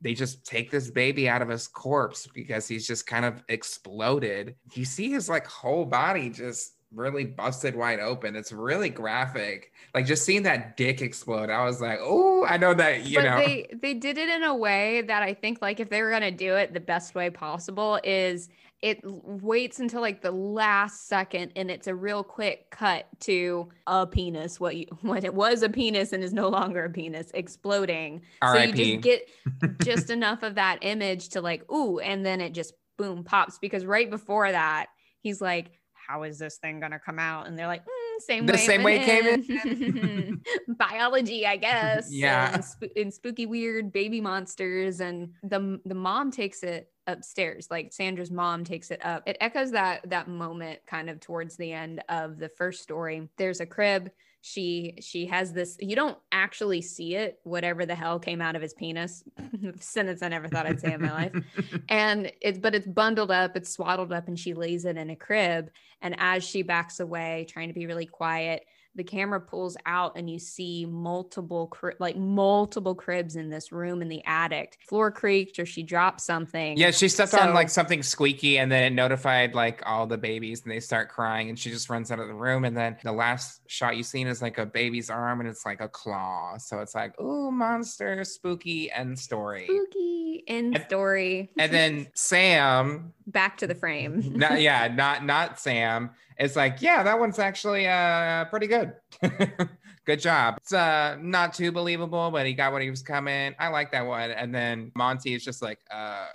they 0.00 0.14
just 0.14 0.44
take 0.44 0.70
this 0.70 0.90
baby 0.90 1.28
out 1.28 1.42
of 1.42 1.48
his 1.48 1.66
corpse 1.66 2.26
because 2.34 2.66
he's 2.66 2.86
just 2.86 3.06
kind 3.06 3.24
of 3.24 3.42
exploded 3.48 4.54
you 4.74 4.84
see 4.84 5.10
his 5.10 5.28
like 5.28 5.46
whole 5.46 5.84
body 5.84 6.30
just 6.30 6.72
really 6.92 7.24
busted 7.24 7.76
wide 7.76 8.00
open. 8.00 8.34
It's 8.36 8.52
really 8.52 8.88
graphic. 8.88 9.72
Like 9.94 10.06
just 10.06 10.24
seeing 10.24 10.42
that 10.44 10.76
dick 10.76 11.02
explode, 11.02 11.50
I 11.50 11.64
was 11.64 11.80
like, 11.80 11.98
oh, 12.00 12.44
I 12.46 12.56
know 12.56 12.74
that 12.74 13.04
you 13.04 13.18
but 13.18 13.24
know. 13.24 13.36
they 13.36 13.66
they 13.80 13.94
did 13.94 14.18
it 14.18 14.28
in 14.28 14.44
a 14.44 14.54
way 14.54 15.02
that 15.02 15.22
I 15.22 15.34
think 15.34 15.60
like 15.60 15.80
if 15.80 15.90
they 15.90 16.02
were 16.02 16.10
gonna 16.10 16.30
do 16.30 16.56
it 16.56 16.72
the 16.72 16.80
best 16.80 17.14
way 17.14 17.30
possible 17.30 18.00
is 18.04 18.48
it 18.80 19.00
waits 19.04 19.80
until 19.80 20.00
like 20.00 20.22
the 20.22 20.30
last 20.30 21.08
second 21.08 21.52
and 21.56 21.70
it's 21.70 21.88
a 21.88 21.94
real 21.94 22.22
quick 22.22 22.70
cut 22.70 23.06
to 23.20 23.68
a 23.88 24.06
penis 24.06 24.60
what 24.60 24.76
you 24.76 24.86
what 25.02 25.24
it 25.24 25.34
was 25.34 25.62
a 25.62 25.68
penis 25.68 26.12
and 26.12 26.22
is 26.22 26.32
no 26.32 26.48
longer 26.48 26.84
a 26.84 26.90
penis 26.90 27.30
exploding. 27.34 28.22
So 28.42 28.54
you 28.54 28.72
just 28.72 29.00
get 29.00 29.28
just 29.82 30.10
enough 30.10 30.42
of 30.42 30.54
that 30.56 30.78
image 30.82 31.30
to 31.30 31.40
like 31.40 31.70
ooh 31.70 31.98
and 31.98 32.24
then 32.24 32.40
it 32.40 32.54
just 32.54 32.74
boom 32.96 33.24
pops 33.24 33.58
because 33.58 33.84
right 33.84 34.10
before 34.10 34.50
that 34.50 34.86
he's 35.20 35.40
like 35.40 35.72
how 36.08 36.22
is 36.22 36.38
this 36.38 36.56
thing 36.56 36.80
gonna 36.80 36.98
come 36.98 37.18
out? 37.18 37.46
And 37.46 37.58
they're 37.58 37.66
like 37.66 37.82
mm, 37.82 38.20
same 38.20 38.46
the 38.46 38.54
way 38.54 38.58
same 38.58 38.82
way 38.82 39.00
it 39.00 39.04
came 39.04 39.26
in? 39.26 40.42
Biology 40.78 41.46
i 41.46 41.56
guess 41.56 42.08
yeah. 42.10 42.54
and, 42.54 42.64
sp- 42.64 42.94
and 42.96 43.12
spooky 43.12 43.46
weird 43.46 43.92
baby 43.92 44.20
monsters 44.20 45.00
and 45.00 45.30
the 45.42 45.80
the 45.84 45.94
mom 45.94 46.30
takes 46.30 46.62
it 46.62 46.90
upstairs 47.08 47.66
like 47.70 47.92
sandra's 47.92 48.30
mom 48.30 48.62
takes 48.62 48.90
it 48.90 49.04
up. 49.04 49.24
It 49.26 49.36
echoes 49.40 49.72
that 49.72 50.08
that 50.10 50.28
moment 50.28 50.78
kind 50.86 51.10
of 51.10 51.18
towards 51.18 51.56
the 51.56 51.72
end 51.72 52.02
of 52.08 52.38
the 52.38 52.48
first 52.48 52.82
story. 52.82 53.28
There's 53.36 53.60
a 53.60 53.66
crib. 53.66 54.10
She 54.40 54.94
she 55.00 55.26
has 55.26 55.52
this 55.52 55.76
you 55.80 55.96
don't 55.96 56.16
actually 56.30 56.82
see 56.82 57.16
it 57.16 57.40
whatever 57.42 57.84
the 57.84 57.94
hell 57.94 58.20
came 58.20 58.40
out 58.40 58.54
of 58.54 58.62
his 58.62 58.74
penis. 58.74 59.24
Sentence 59.80 60.22
i 60.22 60.28
never 60.28 60.46
thought 60.46 60.66
i'd 60.66 60.80
say 60.80 60.92
in 60.92 61.02
my 61.02 61.12
life. 61.12 61.32
And 61.88 62.30
it's 62.40 62.58
but 62.58 62.74
it's 62.74 62.86
bundled 62.86 63.32
up 63.32 63.56
it's 63.56 63.72
swaddled 63.72 64.12
up 64.12 64.28
and 64.28 64.38
she 64.38 64.54
lays 64.54 64.84
it 64.84 64.96
in 64.96 65.10
a 65.10 65.16
crib. 65.16 65.70
And 66.02 66.14
as 66.18 66.44
she 66.44 66.62
backs 66.62 67.00
away 67.00 67.46
trying 67.48 67.68
to 67.68 67.74
be 67.74 67.86
really 67.86 68.06
quiet 68.06 68.64
the 68.98 69.04
camera 69.04 69.40
pulls 69.40 69.76
out 69.86 70.12
and 70.16 70.28
you 70.28 70.40
see 70.40 70.84
multiple 70.84 71.72
like 72.00 72.16
multiple 72.16 72.96
cribs 72.96 73.36
in 73.36 73.48
this 73.48 73.70
room 73.70 74.02
in 74.02 74.08
the 74.08 74.20
attic. 74.26 74.76
Floor 74.88 75.12
creaked 75.12 75.60
or 75.60 75.64
she 75.64 75.84
dropped 75.84 76.20
something. 76.20 76.76
Yeah 76.76 76.90
she 76.90 77.08
stepped 77.08 77.30
so, 77.30 77.38
on 77.38 77.54
like 77.54 77.70
something 77.70 78.02
squeaky 78.02 78.58
and 78.58 78.70
then 78.70 78.82
it 78.82 78.90
notified 78.90 79.54
like 79.54 79.82
all 79.86 80.08
the 80.08 80.18
babies 80.18 80.62
and 80.64 80.72
they 80.72 80.80
start 80.80 81.08
crying 81.08 81.48
and 81.48 81.56
she 81.56 81.70
just 81.70 81.88
runs 81.88 82.10
out 82.10 82.18
of 82.18 82.26
the 82.26 82.34
room 82.34 82.64
and 82.64 82.76
then 82.76 82.96
the 83.04 83.12
last 83.12 83.62
shot 83.68 83.96
you 83.96 84.02
seen 84.02 84.26
is 84.26 84.42
like 84.42 84.58
a 84.58 84.66
baby's 84.66 85.10
arm 85.10 85.38
and 85.38 85.48
it's 85.48 85.64
like 85.64 85.80
a 85.80 85.88
claw. 85.88 86.58
So 86.58 86.80
it's 86.80 86.96
like 86.96 87.14
oh 87.20 87.52
monster 87.52 88.24
spooky 88.24 88.90
end 88.90 89.16
story. 89.16 89.66
Spooky 89.66 90.42
end 90.48 90.74
and, 90.74 90.84
story. 90.86 91.50
and 91.56 91.72
then 91.72 92.08
sam 92.14 93.12
back 93.28 93.58
to 93.58 93.68
the 93.68 93.76
frame. 93.76 94.32
Not, 94.34 94.60
yeah 94.60 94.88
not 94.92 95.24
not 95.24 95.60
sam 95.60 96.10
it's 96.38 96.56
like, 96.56 96.80
yeah, 96.80 97.02
that 97.02 97.18
one's 97.18 97.38
actually 97.38 97.86
uh 97.88 98.44
pretty 98.46 98.66
good. 98.66 98.92
good 100.04 100.20
job. 100.20 100.56
It's 100.58 100.72
uh 100.72 101.16
not 101.20 101.54
too 101.54 101.72
believable, 101.72 102.30
but 102.30 102.46
he 102.46 102.54
got 102.54 102.72
what 102.72 102.82
he 102.82 102.90
was 102.90 103.02
coming. 103.02 103.54
I 103.58 103.68
like 103.68 103.92
that 103.92 104.06
one. 104.06 104.30
And 104.30 104.54
then 104.54 104.92
Monty 104.94 105.34
is 105.34 105.44
just 105.44 105.62
like, 105.62 105.78
uh, 105.90 106.26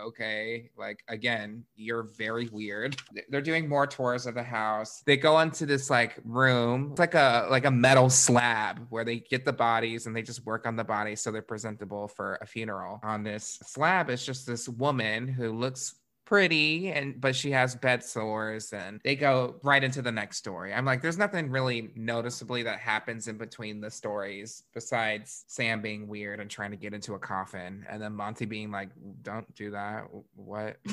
okay 0.00 0.70
like 0.76 1.02
again 1.08 1.64
you're 1.76 2.04
very 2.16 2.48
weird 2.48 2.96
they're 3.28 3.42
doing 3.42 3.68
more 3.68 3.86
tours 3.86 4.26
of 4.26 4.34
the 4.34 4.42
house 4.42 5.02
they 5.06 5.16
go 5.16 5.38
into 5.40 5.66
this 5.66 5.90
like 5.90 6.18
room 6.24 6.88
it's 6.92 6.98
like 6.98 7.14
a 7.14 7.46
like 7.50 7.64
a 7.64 7.70
metal 7.70 8.08
slab 8.08 8.86
where 8.88 9.04
they 9.04 9.18
get 9.18 9.44
the 9.44 9.52
bodies 9.52 10.06
and 10.06 10.16
they 10.16 10.22
just 10.22 10.44
work 10.46 10.66
on 10.66 10.76
the 10.76 10.84
bodies 10.84 11.20
so 11.20 11.30
they're 11.30 11.42
presentable 11.42 12.08
for 12.08 12.38
a 12.40 12.46
funeral 12.46 13.00
on 13.02 13.22
this 13.22 13.58
slab 13.64 14.08
is 14.08 14.24
just 14.24 14.46
this 14.46 14.68
woman 14.68 15.28
who 15.28 15.52
looks 15.52 15.94
pretty 16.32 16.90
and 16.90 17.20
but 17.20 17.36
she 17.36 17.50
has 17.50 17.74
bed 17.74 18.02
sores 18.02 18.72
and 18.72 19.02
they 19.04 19.14
go 19.14 19.54
right 19.62 19.84
into 19.84 20.00
the 20.00 20.10
next 20.10 20.38
story. 20.38 20.72
I'm 20.72 20.86
like 20.86 21.02
there's 21.02 21.18
nothing 21.18 21.50
really 21.50 21.90
noticeably 21.94 22.62
that 22.62 22.78
happens 22.78 23.28
in 23.28 23.36
between 23.36 23.82
the 23.82 23.90
stories 23.90 24.62
besides 24.72 25.44
sam 25.46 25.82
being 25.82 26.08
weird 26.08 26.40
and 26.40 26.48
trying 26.48 26.70
to 26.70 26.78
get 26.78 26.94
into 26.94 27.12
a 27.12 27.18
coffin 27.18 27.84
and 27.86 28.00
then 28.00 28.14
monty 28.14 28.46
being 28.46 28.70
like 28.70 28.88
don't 29.20 29.54
do 29.54 29.72
that. 29.72 30.06
What? 30.34 30.78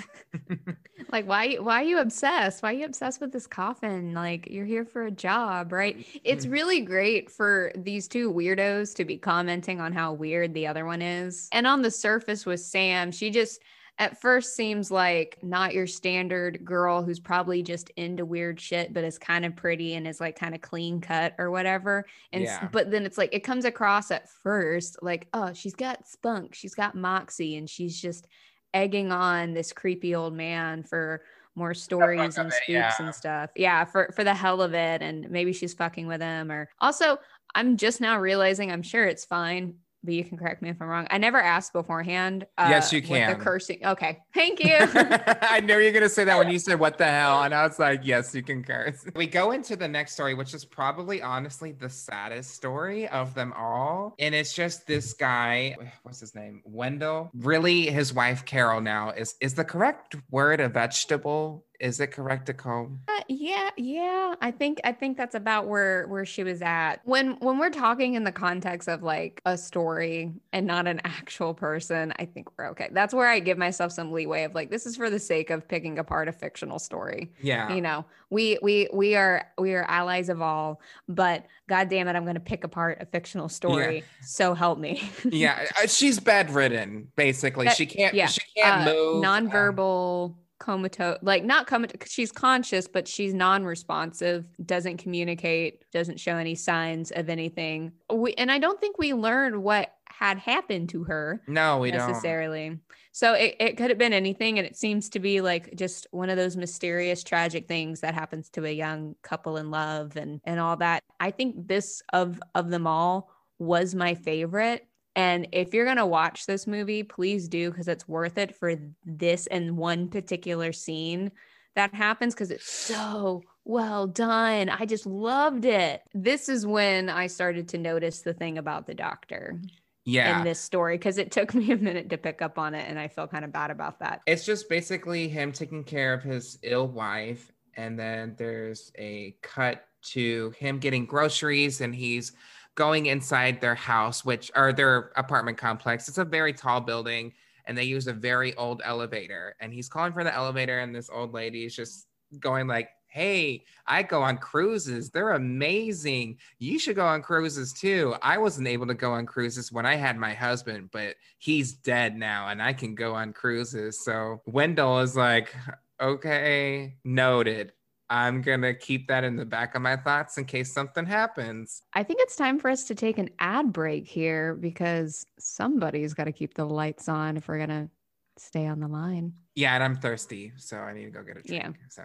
Like 1.11 1.25
why 1.25 1.55
why 1.55 1.81
are 1.81 1.85
you 1.85 1.99
obsessed? 1.99 2.61
Why 2.61 2.69
are 2.71 2.77
you 2.77 2.85
obsessed 2.85 3.19
with 3.19 3.31
this 3.31 3.47
coffin? 3.47 4.13
Like 4.13 4.47
you're 4.51 4.65
here 4.65 4.85
for 4.85 5.05
a 5.05 5.11
job 5.11 5.71
right? 5.71 6.05
It's 6.23 6.45
mm. 6.45 6.51
really 6.51 6.81
great 6.81 7.31
for 7.31 7.71
these 7.75 8.07
two 8.07 8.31
weirdos 8.31 8.93
to 8.95 9.05
be 9.05 9.17
commenting 9.17 9.79
on 9.79 9.93
how 9.93 10.13
weird 10.13 10.53
the 10.53 10.67
other 10.67 10.85
one 10.85 11.01
is. 11.01 11.47
And 11.51 11.65
on 11.65 11.81
the 11.81 11.89
surface 11.89 12.45
with 12.45 12.59
sam 12.59 13.11
she 13.11 13.31
just 13.31 13.61
at 13.99 14.19
first 14.21 14.55
seems 14.55 14.89
like 14.89 15.37
not 15.43 15.73
your 15.73 15.85
standard 15.85 16.63
girl 16.63 17.03
who's 17.03 17.19
probably 17.19 17.61
just 17.61 17.89
into 17.91 18.25
weird 18.25 18.59
shit 18.59 18.93
but 18.93 19.03
is 19.03 19.19
kind 19.19 19.45
of 19.45 19.55
pretty 19.55 19.93
and 19.93 20.07
is 20.07 20.21
like 20.21 20.39
kind 20.39 20.55
of 20.55 20.61
clean 20.61 21.01
cut 21.01 21.35
or 21.37 21.51
whatever 21.51 22.05
and 22.31 22.43
yeah. 22.45 22.67
but 22.71 22.89
then 22.89 23.05
it's 23.05 23.17
like 23.17 23.29
it 23.33 23.43
comes 23.43 23.65
across 23.65 24.09
at 24.09 24.29
first 24.29 24.97
like 25.03 25.27
oh 25.33 25.53
she's 25.53 25.75
got 25.75 26.07
spunk 26.07 26.55
she's 26.55 26.73
got 26.73 26.95
moxie 26.95 27.57
and 27.57 27.69
she's 27.69 27.99
just 28.01 28.27
egging 28.73 29.11
on 29.11 29.53
this 29.53 29.73
creepy 29.73 30.15
old 30.15 30.33
man 30.33 30.81
for 30.81 31.21
more 31.55 31.73
stories 31.73 32.37
and 32.37 32.53
spooks 32.53 32.69
it, 32.69 32.71
yeah. 32.71 32.93
and 32.99 33.13
stuff 33.13 33.49
yeah 33.55 33.83
for 33.83 34.11
for 34.15 34.23
the 34.23 34.33
hell 34.33 34.61
of 34.61 34.73
it 34.73 35.01
and 35.01 35.29
maybe 35.29 35.51
she's 35.51 35.73
fucking 35.73 36.07
with 36.07 36.21
him 36.21 36.51
or 36.51 36.69
also 36.79 37.17
i'm 37.53 37.75
just 37.75 37.99
now 37.99 38.17
realizing 38.17 38.71
i'm 38.71 38.83
sure 38.83 39.05
it's 39.05 39.25
fine 39.25 39.73
but 40.03 40.13
you 40.13 40.23
can 40.23 40.37
correct 40.37 40.61
me 40.61 40.69
if 40.69 40.81
I'm 40.81 40.87
wrong. 40.87 41.07
I 41.09 41.17
never 41.17 41.39
asked 41.39 41.73
beforehand. 41.73 42.45
Uh, 42.57 42.67
yes, 42.69 42.93
you 42.93 43.01
can. 43.01 43.37
The 43.37 43.43
cursing. 43.43 43.85
Okay, 43.85 44.19
thank 44.33 44.63
you. 44.63 44.77
I 44.79 45.61
knew 45.61 45.77
you 45.77 45.85
were 45.85 45.91
gonna 45.91 46.09
say 46.09 46.23
that 46.23 46.37
when 46.37 46.49
you 46.49 46.59
said 46.59 46.79
"What 46.79 46.97
the 46.97 47.05
hell," 47.05 47.43
and 47.43 47.53
I 47.53 47.65
was 47.67 47.79
like, 47.79 48.01
"Yes, 48.03 48.33
you 48.33 48.43
can 48.43 48.63
curse." 48.63 49.05
We 49.15 49.27
go 49.27 49.51
into 49.51 49.75
the 49.75 49.87
next 49.87 50.13
story, 50.13 50.33
which 50.33 50.53
is 50.53 50.65
probably 50.65 51.21
honestly 51.21 51.71
the 51.71 51.89
saddest 51.89 52.51
story 52.51 53.07
of 53.09 53.33
them 53.33 53.53
all, 53.53 54.15
and 54.19 54.33
it's 54.33 54.53
just 54.53 54.87
this 54.87 55.13
guy. 55.13 55.75
What's 56.03 56.19
his 56.19 56.35
name? 56.35 56.61
Wendell. 56.65 57.31
Really, 57.33 57.87
his 57.87 58.13
wife 58.13 58.45
Carol 58.45 58.81
now 58.81 59.11
is 59.11 59.35
is 59.41 59.53
the 59.55 59.65
correct 59.65 60.15
word 60.29 60.59
a 60.59 60.69
vegetable 60.69 61.65
is 61.79 61.99
it 61.99 62.07
correct 62.07 62.45
to 62.47 62.53
call? 62.53 62.91
Uh, 63.07 63.21
yeah, 63.29 63.69
yeah. 63.77 64.35
I 64.41 64.51
think 64.51 64.81
I 64.83 64.91
think 64.91 65.17
that's 65.17 65.35
about 65.35 65.67
where 65.67 66.07
where 66.07 66.25
she 66.25 66.43
was 66.43 66.61
at. 66.61 66.97
When 67.05 67.37
when 67.39 67.57
we're 67.57 67.69
talking 67.69 68.15
in 68.15 68.23
the 68.23 68.31
context 68.31 68.89
of 68.89 69.01
like 69.01 69.41
a 69.45 69.57
story 69.57 70.33
and 70.51 70.67
not 70.67 70.87
an 70.87 70.99
actual 71.05 71.53
person, 71.53 72.13
I 72.19 72.25
think 72.25 72.47
we're 72.57 72.69
okay. 72.71 72.89
That's 72.91 73.13
where 73.13 73.27
I 73.27 73.39
give 73.39 73.57
myself 73.57 73.91
some 73.91 74.11
leeway 74.11 74.43
of 74.43 74.55
like 74.55 74.69
this 74.69 74.85
is 74.85 74.97
for 74.97 75.09
the 75.09 75.19
sake 75.19 75.49
of 75.49 75.67
picking 75.67 75.99
apart 75.99 76.27
a 76.27 76.33
fictional 76.33 76.79
story. 76.79 77.31
Yeah. 77.41 77.73
You 77.73 77.81
know, 77.81 78.05
we 78.29 78.59
we 78.61 78.89
we 78.93 79.15
are 79.15 79.45
we 79.57 79.73
are 79.73 79.83
allies 79.83 80.29
of 80.29 80.41
all, 80.41 80.81
but 81.07 81.45
god 81.69 81.89
damn 81.89 82.07
it, 82.07 82.15
I'm 82.15 82.23
going 82.23 82.35
to 82.35 82.41
pick 82.41 82.63
apart 82.65 82.97
a 82.99 83.05
fictional 83.05 83.47
story. 83.47 83.97
Yeah. 83.97 84.03
So 84.21 84.53
help 84.53 84.79
me. 84.79 85.09
yeah, 85.23 85.65
uh, 85.81 85.87
she's 85.87 86.19
bedridden 86.19 87.11
basically. 87.15 87.67
That, 87.67 87.77
she 87.77 87.85
can't 87.85 88.13
yeah. 88.13 88.27
she 88.27 88.41
can't 88.57 88.87
uh, 88.87 88.93
move. 88.93 89.23
Nonverbal 89.23 90.25
um, 90.29 90.35
comatose 90.59 91.17
like 91.21 91.43
not 91.43 91.67
comatose 91.67 92.09
she's 92.11 92.31
conscious 92.31 92.87
but 92.87 93.07
she's 93.07 93.33
non-responsive 93.33 94.45
doesn't 94.65 94.97
communicate 94.97 95.85
doesn't 95.91 96.19
show 96.19 96.35
any 96.35 96.53
signs 96.53 97.11
of 97.11 97.29
anything 97.29 97.91
we, 98.13 98.33
and 98.33 98.51
i 98.51 98.59
don't 98.59 98.79
think 98.79 98.97
we 98.97 99.13
learned 99.13 99.63
what 99.63 99.93
had 100.09 100.37
happened 100.37 100.89
to 100.89 101.03
her 101.05 101.41
no 101.47 101.79
we 101.79 101.91
necessarily 101.91 101.97
don't. 101.97 102.09
Necessarily. 102.09 102.79
So 103.11 103.33
it, 103.33 103.55
it 103.59 103.77
could 103.77 103.89
have 103.89 103.97
been 103.97 104.13
anything 104.13 104.59
and 104.59 104.67
it 104.67 104.77
seems 104.77 105.09
to 105.09 105.19
be 105.19 105.41
like 105.41 105.75
just 105.75 106.07
one 106.11 106.29
of 106.29 106.37
those 106.37 106.55
mysterious 106.55 107.23
tragic 107.23 107.67
things 107.67 108.01
that 108.01 108.13
happens 108.13 108.49
to 108.51 108.65
a 108.65 108.71
young 108.71 109.15
couple 109.23 109.57
in 109.57 109.71
love 109.71 110.15
and 110.15 110.41
and 110.43 110.59
all 110.59 110.77
that 110.77 111.03
i 111.19 111.31
think 111.31 111.67
this 111.67 112.01
of 112.13 112.39
of 112.53 112.69
them 112.69 112.85
all 112.85 113.31
was 113.57 113.95
my 113.95 114.13
favorite 114.13 114.87
and 115.15 115.47
if 115.51 115.73
you're 115.73 115.85
going 115.85 115.97
to 115.97 116.05
watch 116.05 116.45
this 116.45 116.67
movie, 116.67 117.03
please 117.03 117.47
do 117.47 117.71
because 117.71 117.87
it's 117.87 118.07
worth 118.07 118.37
it 118.37 118.55
for 118.55 118.75
this 119.05 119.47
and 119.47 119.77
one 119.77 120.07
particular 120.09 120.71
scene 120.71 121.31
that 121.75 121.93
happens 121.93 122.33
because 122.33 122.51
it's 122.51 122.69
so 122.69 123.43
well 123.63 124.07
done. 124.07 124.69
I 124.69 124.85
just 124.85 125.05
loved 125.05 125.65
it. 125.65 126.01
This 126.13 126.49
is 126.49 126.65
when 126.65 127.09
I 127.09 127.27
started 127.27 127.69
to 127.69 127.77
notice 127.77 128.21
the 128.21 128.33
thing 128.33 128.57
about 128.57 128.87
the 128.87 128.93
doctor. 128.93 129.61
Yeah. 130.05 130.39
In 130.39 130.45
this 130.45 130.59
story, 130.59 130.97
because 130.97 131.19
it 131.19 131.31
took 131.31 131.53
me 131.55 131.71
a 131.71 131.77
minute 131.77 132.09
to 132.09 132.17
pick 132.17 132.41
up 132.41 132.57
on 132.57 132.73
it, 132.73 132.85
and 132.89 132.97
I 132.97 133.07
feel 133.07 133.27
kind 133.27 133.45
of 133.45 133.51
bad 133.51 133.69
about 133.69 133.99
that. 133.99 134.21
It's 134.25 134.45
just 134.45 134.67
basically 134.67 135.27
him 135.27 135.51
taking 135.51 135.83
care 135.83 136.13
of 136.13 136.23
his 136.23 136.57
ill 136.63 136.87
wife, 136.87 137.51
and 137.75 137.99
then 137.99 138.35
there's 138.37 138.91
a 138.97 139.35
cut 139.43 139.85
to 140.01 140.51
him 140.57 140.79
getting 140.79 141.05
groceries, 141.05 141.81
and 141.81 141.93
he's 141.93 142.31
going 142.79 143.07
inside 143.07 143.59
their 143.59 143.75
house, 143.75 144.23
which 144.23 144.49
or 144.55 144.71
their 144.71 145.11
apartment 145.17 145.57
complex. 145.57 146.07
It's 146.07 146.17
a 146.17 146.23
very 146.23 146.53
tall 146.53 146.79
building, 146.79 147.33
and 147.65 147.77
they 147.77 147.83
use 147.83 148.07
a 148.07 148.13
very 148.13 148.55
old 148.55 148.81
elevator. 148.85 149.53
And 149.59 149.73
he's 149.73 149.89
calling 149.89 150.13
for 150.13 150.23
the 150.23 150.33
elevator, 150.33 150.79
and 150.79 150.95
this 150.95 151.09
old 151.09 151.33
lady 151.33 151.65
is 151.65 151.75
just 151.75 152.07
going 152.39 152.67
like, 152.67 152.89
"Hey, 153.07 153.65
I 153.85 154.03
go 154.03 154.21
on 154.21 154.37
cruises. 154.37 155.09
They're 155.09 155.33
amazing. 155.33 156.37
You 156.57 156.79
should 156.79 156.95
go 156.95 157.05
on 157.05 157.21
cruises 157.21 157.73
too. 157.73 158.15
I 158.21 158.37
wasn't 158.37 158.69
able 158.69 158.87
to 158.87 158.93
go 158.93 159.11
on 159.11 159.25
cruises 159.25 159.73
when 159.73 159.85
I 159.85 159.95
had 159.95 160.15
my 160.17 160.33
husband, 160.33 160.89
but 160.93 161.17
he's 161.37 161.73
dead 161.73 162.15
now, 162.15 162.47
and 162.47 162.61
I 162.61 162.71
can 162.71 162.95
go 162.95 163.13
on 163.13 163.33
cruises." 163.33 164.05
So 164.05 164.41
Wendell 164.45 164.99
is 165.01 165.17
like, 165.17 165.53
"Okay, 165.99 166.95
noted." 167.03 167.73
I'm 168.09 168.41
going 168.41 168.61
to 168.61 168.73
keep 168.73 169.07
that 169.07 169.23
in 169.23 169.35
the 169.35 169.45
back 169.45 169.75
of 169.75 169.81
my 169.81 169.95
thoughts 169.95 170.37
in 170.37 170.45
case 170.45 170.73
something 170.73 171.05
happens. 171.05 171.83
I 171.93 172.03
think 172.03 172.19
it's 172.21 172.35
time 172.35 172.59
for 172.59 172.69
us 172.69 172.85
to 172.85 172.95
take 172.95 173.17
an 173.17 173.29
ad 173.39 173.71
break 173.71 174.07
here 174.07 174.55
because 174.55 175.25
somebody's 175.37 176.13
got 176.13 176.23
to 176.25 176.31
keep 176.31 176.55
the 176.55 176.65
lights 176.65 177.07
on 177.07 177.37
if 177.37 177.47
we're 177.47 177.57
going 177.57 177.69
to 177.69 177.89
stay 178.37 178.65
on 178.65 178.79
the 178.79 178.87
line. 178.87 179.33
Yeah, 179.55 179.75
and 179.75 179.83
I'm 179.83 179.95
thirsty, 179.95 180.53
so 180.57 180.77
I 180.77 180.93
need 180.93 181.05
to 181.05 181.11
go 181.11 181.23
get 181.23 181.37
a 181.37 181.41
drink. 181.41 181.63
Yeah. 181.63 181.71
So 181.89 182.03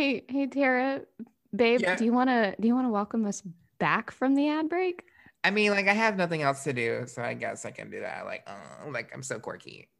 Hey, 0.00 0.24
hey 0.30 0.46
Terrah, 0.46 1.02
babe, 1.54 1.82
Yeah. 1.82 1.94
do 1.94 2.06
you 2.06 2.12
want 2.14 2.30
to 2.30 2.56
do 2.58 2.66
you 2.66 2.74
want 2.74 2.86
to 2.86 2.90
welcome 2.90 3.26
us 3.26 3.42
back 3.78 4.10
from 4.10 4.34
the 4.34 4.48
ad 4.48 4.70
break? 4.70 5.04
I 5.44 5.50
mean, 5.50 5.72
like 5.72 5.88
I 5.88 5.92
have 5.92 6.16
nothing 6.16 6.40
else 6.40 6.64
to 6.64 6.72
do, 6.72 7.04
so 7.06 7.20
I 7.20 7.34
guess 7.34 7.66
I 7.66 7.70
can 7.70 7.90
do 7.90 8.00
that. 8.00 8.24
Like, 8.24 8.42
uh, 8.46 8.90
like 8.90 9.10
I'm 9.12 9.22
so 9.22 9.38
quirky. 9.38 9.90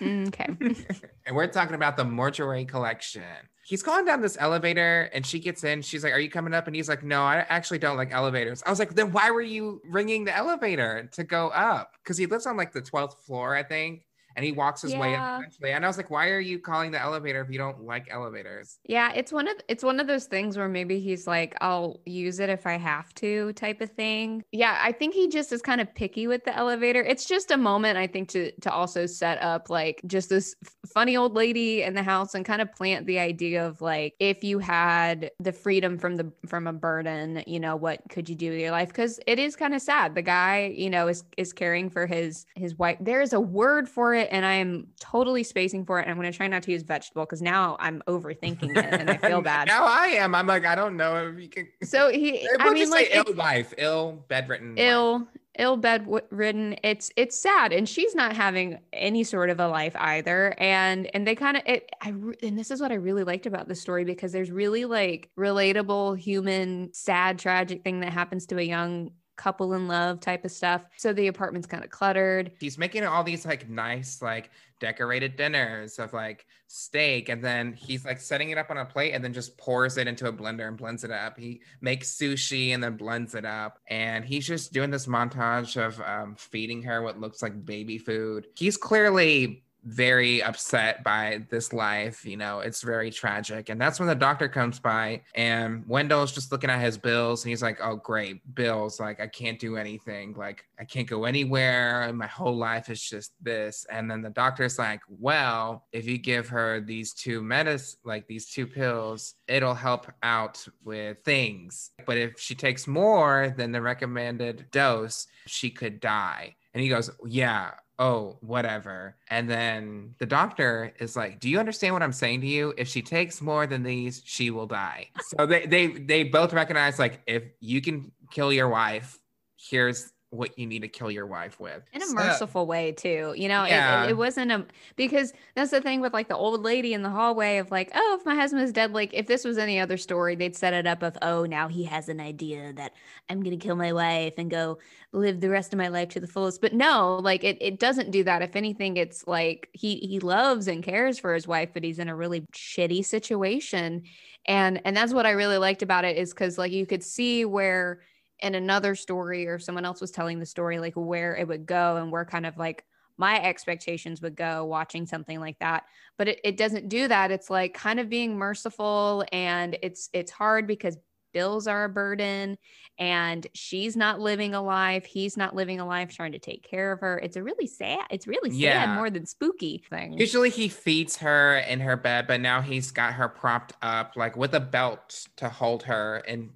Mm, 0.00 0.26
Okay. 0.26 0.48
and 1.26 1.36
we're 1.36 1.46
talking 1.46 1.76
about 1.76 1.96
the 1.96 2.02
mortuary 2.02 2.64
collection. 2.64 3.22
He's 3.64 3.84
going 3.84 4.04
down 4.04 4.20
this 4.20 4.36
elevator 4.40 5.10
and 5.14 5.24
she 5.24 5.38
gets 5.38 5.62
in. 5.62 5.80
She's 5.82 6.02
like, 6.02 6.12
Are 6.12 6.18
you 6.18 6.28
coming 6.28 6.52
up? 6.52 6.66
And 6.66 6.74
he's 6.74 6.88
like, 6.88 7.04
No, 7.04 7.22
I 7.22 7.46
actually 7.48 7.78
don't 7.78 7.96
like 7.96 8.10
elevators. 8.10 8.64
I 8.66 8.70
was 8.70 8.80
like, 8.80 8.94
Then 8.96 9.12
why 9.12 9.30
were 9.30 9.42
you 9.42 9.80
ringing 9.88 10.24
the 10.24 10.36
elevator 10.36 11.08
to 11.12 11.22
go 11.22 11.50
up? 11.50 11.92
Because 12.02 12.18
he 12.18 12.26
lives 12.26 12.46
on 12.46 12.56
like 12.56 12.72
the 12.72 12.82
12th 12.82 13.20
floor, 13.24 13.54
I 13.54 13.62
think. 13.62 14.05
And 14.36 14.44
he 14.44 14.52
walks 14.52 14.82
his 14.82 14.94
way 14.94 15.14
up 15.14 15.40
eventually. 15.40 15.72
And 15.72 15.84
I 15.84 15.88
was 15.88 15.96
like, 15.96 16.10
Why 16.10 16.28
are 16.28 16.40
you 16.40 16.58
calling 16.58 16.90
the 16.90 17.00
elevator 17.00 17.40
if 17.40 17.50
you 17.50 17.58
don't 17.58 17.82
like 17.84 18.06
elevators? 18.10 18.78
Yeah, 18.84 19.12
it's 19.14 19.32
one 19.32 19.48
of 19.48 19.56
it's 19.68 19.82
one 19.82 19.98
of 19.98 20.06
those 20.06 20.26
things 20.26 20.58
where 20.58 20.68
maybe 20.68 21.00
he's 21.00 21.26
like, 21.26 21.56
I'll 21.62 22.00
use 22.04 22.38
it 22.38 22.50
if 22.50 22.66
I 22.66 22.76
have 22.76 23.14
to 23.14 23.54
type 23.54 23.80
of 23.80 23.90
thing. 23.92 24.44
Yeah, 24.52 24.78
I 24.80 24.92
think 24.92 25.14
he 25.14 25.28
just 25.28 25.52
is 25.52 25.62
kind 25.62 25.80
of 25.80 25.94
picky 25.94 26.26
with 26.26 26.44
the 26.44 26.54
elevator. 26.54 27.02
It's 27.02 27.24
just 27.24 27.50
a 27.50 27.56
moment 27.56 27.96
I 27.96 28.06
think 28.06 28.28
to 28.30 28.52
to 28.60 28.70
also 28.70 29.06
set 29.06 29.40
up 29.42 29.70
like 29.70 30.02
just 30.06 30.28
this 30.28 30.54
funny 30.92 31.16
old 31.16 31.34
lady 31.34 31.82
in 31.82 31.94
the 31.94 32.02
house 32.02 32.34
and 32.34 32.44
kind 32.44 32.60
of 32.60 32.70
plant 32.72 33.06
the 33.06 33.18
idea 33.18 33.66
of 33.66 33.80
like 33.80 34.14
if 34.20 34.44
you 34.44 34.58
had 34.58 35.30
the 35.40 35.52
freedom 35.52 35.96
from 35.98 36.16
the 36.16 36.30
from 36.46 36.66
a 36.66 36.72
burden, 36.74 37.42
you 37.46 37.58
know, 37.58 37.74
what 37.76 38.02
could 38.10 38.28
you 38.28 38.34
do 38.34 38.50
with 38.50 38.60
your 38.60 38.70
life? 38.70 38.92
Cuz 38.92 39.18
it 39.26 39.38
is 39.38 39.56
kind 39.56 39.74
of 39.74 39.80
sad. 39.80 40.14
The 40.14 40.22
guy, 40.22 40.74
you 40.76 40.90
know, 40.90 41.08
is 41.08 41.24
is 41.38 41.54
caring 41.54 41.88
for 41.88 42.06
his 42.06 42.44
his 42.54 42.76
wife. 42.76 42.98
There 43.00 43.22
is 43.22 43.32
a 43.32 43.40
word 43.40 43.88
for 43.88 44.14
it 44.14 44.25
and 44.30 44.44
I 44.44 44.54
am 44.54 44.88
totally 45.00 45.42
spacing 45.42 45.84
for 45.84 45.98
it 45.98 46.02
and 46.02 46.10
I'm 46.10 46.16
going 46.16 46.30
to 46.30 46.36
try 46.36 46.46
not 46.46 46.62
to 46.64 46.72
use 46.72 46.82
vegetable 46.82 47.26
cuz 47.26 47.42
now 47.42 47.76
I'm 47.80 48.02
overthinking 48.06 48.76
it 48.76 49.00
and 49.00 49.10
I 49.10 49.16
feel 49.16 49.40
bad. 49.52 49.68
now 49.68 49.84
I 49.84 50.06
am. 50.08 50.34
I'm 50.34 50.46
like, 50.46 50.64
I 50.66 50.74
don't 50.74 50.96
know 50.96 51.28
if 51.28 51.38
you 51.40 51.48
can. 51.48 51.68
So 51.84 52.10
he, 52.10 52.46
I 52.60 52.72
mean, 52.72 52.90
like 52.90 53.06
say 53.06 53.12
ill 53.26 53.34
wife, 53.34 53.72
ill 53.78 54.24
bedridden. 54.28 54.76
ill, 54.78 55.26
ill 55.58 55.76
bedridden. 55.76 56.76
It's 56.82 57.10
it's 57.16 57.38
sad, 57.38 57.72
and 57.72 57.88
she's 57.88 58.14
not 58.14 58.34
having 58.34 58.78
any 58.92 59.24
sort 59.24 59.50
of 59.50 59.60
a 59.60 59.68
life 59.68 59.94
either. 59.96 60.54
And 60.58 61.08
and 61.14 61.26
they 61.26 61.34
kind 61.34 61.56
of 61.56 61.62
it. 61.66 61.90
I 62.02 62.08
and 62.42 62.58
this 62.58 62.70
is 62.70 62.80
what 62.80 62.90
I 62.92 62.96
really 62.96 63.24
liked 63.24 63.46
about 63.46 63.68
the 63.68 63.74
story 63.74 64.04
because 64.04 64.32
there's 64.32 64.50
really 64.50 64.84
like 64.84 65.30
relatable, 65.38 66.18
human, 66.18 66.92
sad, 66.92 67.38
tragic 67.38 67.82
thing 67.84 68.00
that 68.00 68.12
happens 68.12 68.46
to 68.46 68.58
a 68.58 68.62
young 68.62 69.10
couple 69.36 69.74
in 69.74 69.88
love 69.88 70.20
type 70.20 70.44
of 70.44 70.50
stuff. 70.50 70.82
So 70.96 71.12
the 71.12 71.28
apartment's 71.28 71.66
kind 71.66 71.84
of 71.84 71.90
cluttered. 71.90 72.52
he's 72.58 72.78
making 72.78 73.04
all 73.04 73.22
these 73.22 73.44
like 73.46 73.68
nice 73.68 74.22
like 74.22 74.50
decorated 74.78 75.36
dinners 75.36 75.98
of 75.98 76.12
like 76.12 76.46
steak 76.68 77.28
and 77.28 77.42
then 77.42 77.72
he's 77.72 78.04
like 78.04 78.20
setting 78.20 78.50
it 78.50 78.58
up 78.58 78.70
on 78.70 78.76
a 78.76 78.84
plate 78.84 79.12
and 79.12 79.24
then 79.24 79.32
just 79.32 79.56
pours 79.56 79.96
it 79.96 80.06
into 80.06 80.28
a 80.28 80.32
blender 80.32 80.68
and 80.68 80.76
blends 80.76 81.02
it 81.02 81.10
up 81.10 81.38
he 81.38 81.60
makes 81.80 82.14
sushi 82.14 82.74
and 82.74 82.84
then 82.84 82.96
blends 82.96 83.34
it 83.34 83.46
up 83.46 83.78
and 83.88 84.24
he's 84.24 84.46
just 84.46 84.72
doing 84.72 84.90
this 84.90 85.06
montage 85.06 85.82
of 85.82 85.98
um, 86.02 86.34
feeding 86.36 86.82
her 86.82 87.00
what 87.00 87.18
looks 87.18 87.40
like 87.40 87.64
baby 87.64 87.96
food 87.96 88.48
he's 88.56 88.76
clearly 88.76 89.64
very 89.84 90.42
upset 90.42 91.04
by 91.04 91.42
this 91.48 91.72
life 91.72 92.24
you 92.24 92.36
know 92.36 92.60
it's 92.60 92.82
very 92.82 93.10
tragic. 93.10 93.68
And 93.68 93.80
that's 93.80 93.98
when 93.98 94.08
the 94.08 94.14
doctor 94.14 94.48
comes 94.48 94.78
by 94.78 95.22
and 95.34 95.86
wendell's 95.86 96.32
just 96.32 96.50
looking 96.50 96.70
at 96.70 96.80
his 96.80 96.98
bills 96.98 97.44
and 97.44 97.50
he's 97.50 97.62
like 97.62 97.78
oh 97.82 97.96
great 97.96 98.54
bills 98.54 98.98
like 98.98 99.20
i 99.20 99.26
can't 99.26 99.58
do 99.58 99.76
anything 99.76 100.34
like 100.34 100.64
i 100.78 100.84
can't 100.84 101.08
go 101.08 101.24
anywhere 101.24 102.12
my 102.12 102.26
whole 102.26 102.56
life 102.56 102.90
is 102.90 103.02
just 103.02 103.32
this. 103.40 103.86
And 103.90 104.10
then 104.10 104.22
the 104.22 104.30
doctor's 104.30 104.78
like 104.78 105.00
well 105.08 105.86
if 105.92 106.06
you 106.06 106.18
give 106.18 106.48
her 106.48 106.80
these 106.80 107.12
two 107.12 107.42
medicine 107.42 107.98
like 108.04 108.26
these 108.26 108.46
two 108.46 108.66
pills 108.66 109.34
it'll 109.48 109.74
help 109.74 110.06
out 110.22 110.66
with 110.84 111.18
things. 111.24 111.90
But 112.04 112.18
if 112.18 112.38
she 112.38 112.54
takes 112.54 112.86
more 112.86 113.54
than 113.56 113.72
the 113.72 113.82
recommended 113.82 114.70
dose 114.70 115.26
she 115.46 115.70
could 115.70 116.00
die. 116.00 116.56
And 116.74 116.82
he 116.82 116.88
goes 116.88 117.10
yeah 117.24 117.72
oh, 117.98 118.36
whatever. 118.40 119.16
And 119.28 119.48
then 119.48 120.14
the 120.18 120.26
doctor 120.26 120.92
is 120.98 121.16
like, 121.16 121.40
do 121.40 121.48
you 121.48 121.58
understand 121.58 121.94
what 121.94 122.02
I'm 122.02 122.12
saying 122.12 122.40
to 122.42 122.46
you? 122.46 122.74
If 122.76 122.88
she 122.88 123.02
takes 123.02 123.40
more 123.40 123.66
than 123.66 123.82
these, 123.82 124.22
she 124.24 124.50
will 124.50 124.66
die. 124.66 125.08
So 125.36 125.46
they 125.46 125.66
they 125.66 125.86
they 125.88 126.24
both 126.24 126.52
recognize 126.52 126.98
like 126.98 127.20
if 127.26 127.44
you 127.60 127.80
can 127.80 128.12
kill 128.30 128.52
your 128.52 128.68
wife, 128.68 129.18
here's 129.56 130.12
what 130.36 130.58
you 130.58 130.66
need 130.66 130.82
to 130.82 130.88
kill 130.88 131.10
your 131.10 131.26
wife 131.26 131.58
with. 131.60 131.82
in 131.92 132.02
a 132.02 132.06
So- 132.06 132.14
merciful 132.14 132.66
way 132.66 132.92
too 132.92 133.34
you 133.36 133.48
know 133.48 133.64
it- 133.64 133.70
Yeah. 133.70 134.04
it, 134.04 134.10
it 134.10 134.16
wasn't 134.16 134.52
a 134.52 134.66
because 134.96 135.32
that's 135.54 135.70
the 135.70 135.80
thing 135.80 136.00
with 136.00 136.12
like 136.12 136.28
the 136.28 136.36
old 136.36 136.62
lady 136.62 136.92
in 136.94 137.02
the 137.02 137.10
hallway 137.10 137.58
of 137.58 137.70
like 137.70 137.90
oh 137.94 138.16
if 138.18 138.24
my 138.26 138.34
husband 138.34 138.62
is 138.62 138.72
dead 138.72 138.92
like 138.92 139.12
if 139.14 139.26
this 139.26 139.44
was 139.44 139.58
any 139.58 139.78
other 139.80 139.96
story 139.96 140.34
they'd 140.36 140.54
set 140.56 140.72
it 140.74 140.86
up 140.86 141.02
of 141.02 141.16
oh 141.22 141.44
now 141.44 141.68
he 141.68 141.84
has 141.84 142.08
an 142.08 142.20
idea 142.20 142.72
that 142.74 142.92
i'm 143.28 143.42
gonna 143.42 143.56
kill 143.56 143.76
my 143.76 143.92
wife 143.92 144.34
and 144.38 144.50
go 144.50 144.78
live 145.12 145.40
the 145.40 145.48
rest 145.50 145.72
of 145.72 145.78
my 145.78 145.88
life 145.88 146.08
to 146.10 146.20
the 146.20 146.26
fullest 146.26 146.60
but 146.60 146.72
no 146.74 147.16
like 147.22 147.42
it, 147.44 147.56
it 147.60 147.78
doesn't 147.78 148.10
do 148.10 148.22
that 148.24 148.42
if 148.42 148.54
anything 148.56 148.96
it's 148.96 149.26
like 149.26 149.68
he 149.72 149.96
he 149.96 150.20
loves 150.20 150.68
and 150.68 150.82
cares 150.84 151.18
for 151.18 151.32
his 151.34 151.46
wife 151.48 151.70
but 151.72 151.82
he's 151.84 151.98
in 151.98 152.08
a 152.08 152.14
really 152.16 152.42
shitty 152.52 153.04
situation 153.04 154.02
and 154.46 154.80
and 154.84 154.96
that's 154.96 155.12
what 155.14 155.26
i 155.26 155.30
really 155.30 155.58
liked 155.58 155.82
about 155.82 156.04
it 156.04 156.16
is 156.16 156.32
because 156.34 156.58
like 156.58 156.72
you 156.72 156.86
could 156.86 157.02
see 157.02 157.44
where 157.44 158.00
in 158.40 158.54
another 158.54 158.94
story 158.94 159.46
or 159.46 159.58
someone 159.58 159.84
else 159.84 160.00
was 160.00 160.10
telling 160.10 160.38
the 160.38 160.46
story 160.46 160.78
like 160.78 160.94
where 160.94 161.34
it 161.36 161.48
would 161.48 161.66
go 161.66 161.96
and 161.96 162.12
where 162.12 162.24
kind 162.24 162.46
of 162.46 162.56
like 162.56 162.84
my 163.18 163.42
expectations 163.42 164.20
would 164.20 164.36
go 164.36 164.64
watching 164.64 165.06
something 165.06 165.40
like 165.40 165.58
that. 165.60 165.84
But 166.18 166.28
it, 166.28 166.40
it 166.44 166.56
doesn't 166.56 166.88
do 166.88 167.08
that. 167.08 167.30
It's 167.30 167.48
like 167.48 167.72
kind 167.74 167.98
of 167.98 168.08
being 168.10 168.36
merciful 168.36 169.24
and 169.32 169.78
it's 169.82 170.08
it's 170.12 170.30
hard 170.30 170.66
because 170.66 170.98
bills 171.32 171.66
are 171.66 171.84
a 171.84 171.88
burden 171.88 172.56
and 172.98 173.46
she's 173.54 173.94
not 173.96 174.20
living 174.20 174.54
a 174.54 174.62
life 174.62 175.04
he's 175.04 175.36
not 175.36 175.54
living 175.54 175.80
a 175.80 175.86
life 175.86 176.14
trying 176.14 176.32
to 176.32 176.38
take 176.38 176.62
care 176.62 176.92
of 176.92 177.00
her. 177.00 177.18
It's 177.18 177.36
a 177.36 177.42
really 177.42 177.66
sad 177.66 178.06
it's 178.10 178.26
really 178.26 178.50
sad 178.50 178.58
Yeah. 178.60 178.86
more 178.90 179.10
than 179.10 179.26
spooky 179.26 179.82
thing 179.90 180.18
Usually 180.18 180.48
he 180.50 180.68
feeds 180.68 181.18
her 181.18 181.58
in 181.58 181.80
her 181.80 181.96
bed, 181.96 182.26
but 182.26 182.40
now 182.40 182.62
he's 182.62 182.90
got 182.90 183.14
her 183.14 183.28
propped 183.28 183.74
up 183.82 184.16
like 184.16 184.36
with 184.36 184.54
a 184.54 184.60
belt 184.60 185.26
to 185.36 185.48
hold 185.50 185.82
her 185.84 186.18
in 186.26 186.50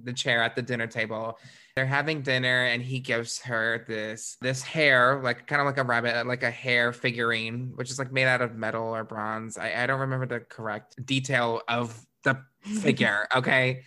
the 0.00 0.12
chair 0.12 0.42
at 0.42 0.56
the 0.56 0.62
dinner 0.62 0.86
table. 0.86 1.38
They're 1.74 1.86
having 1.86 2.22
dinner 2.22 2.66
and 2.66 2.82
he 2.82 3.00
gives 3.00 3.40
her 3.40 3.84
this 3.88 4.36
this 4.40 4.62
hare, 4.62 5.20
like 5.22 5.46
kind 5.46 5.60
of 5.60 5.66
like 5.66 5.78
a 5.78 5.84
rabbit, 5.84 6.26
like 6.26 6.42
a 6.42 6.50
hare 6.50 6.92
figurine, 6.92 7.72
which 7.74 7.90
is 7.90 7.98
like 7.98 8.12
made 8.12 8.26
out 8.26 8.42
of 8.42 8.56
metal 8.56 8.94
or 8.94 9.04
bronze. 9.04 9.56
I, 9.58 9.82
I 9.82 9.86
don't 9.86 10.00
remember 10.00 10.26
the 10.26 10.40
correct 10.40 11.04
detail 11.04 11.62
of 11.68 12.06
the 12.24 12.38
figure. 12.62 13.26
Okay. 13.36 13.82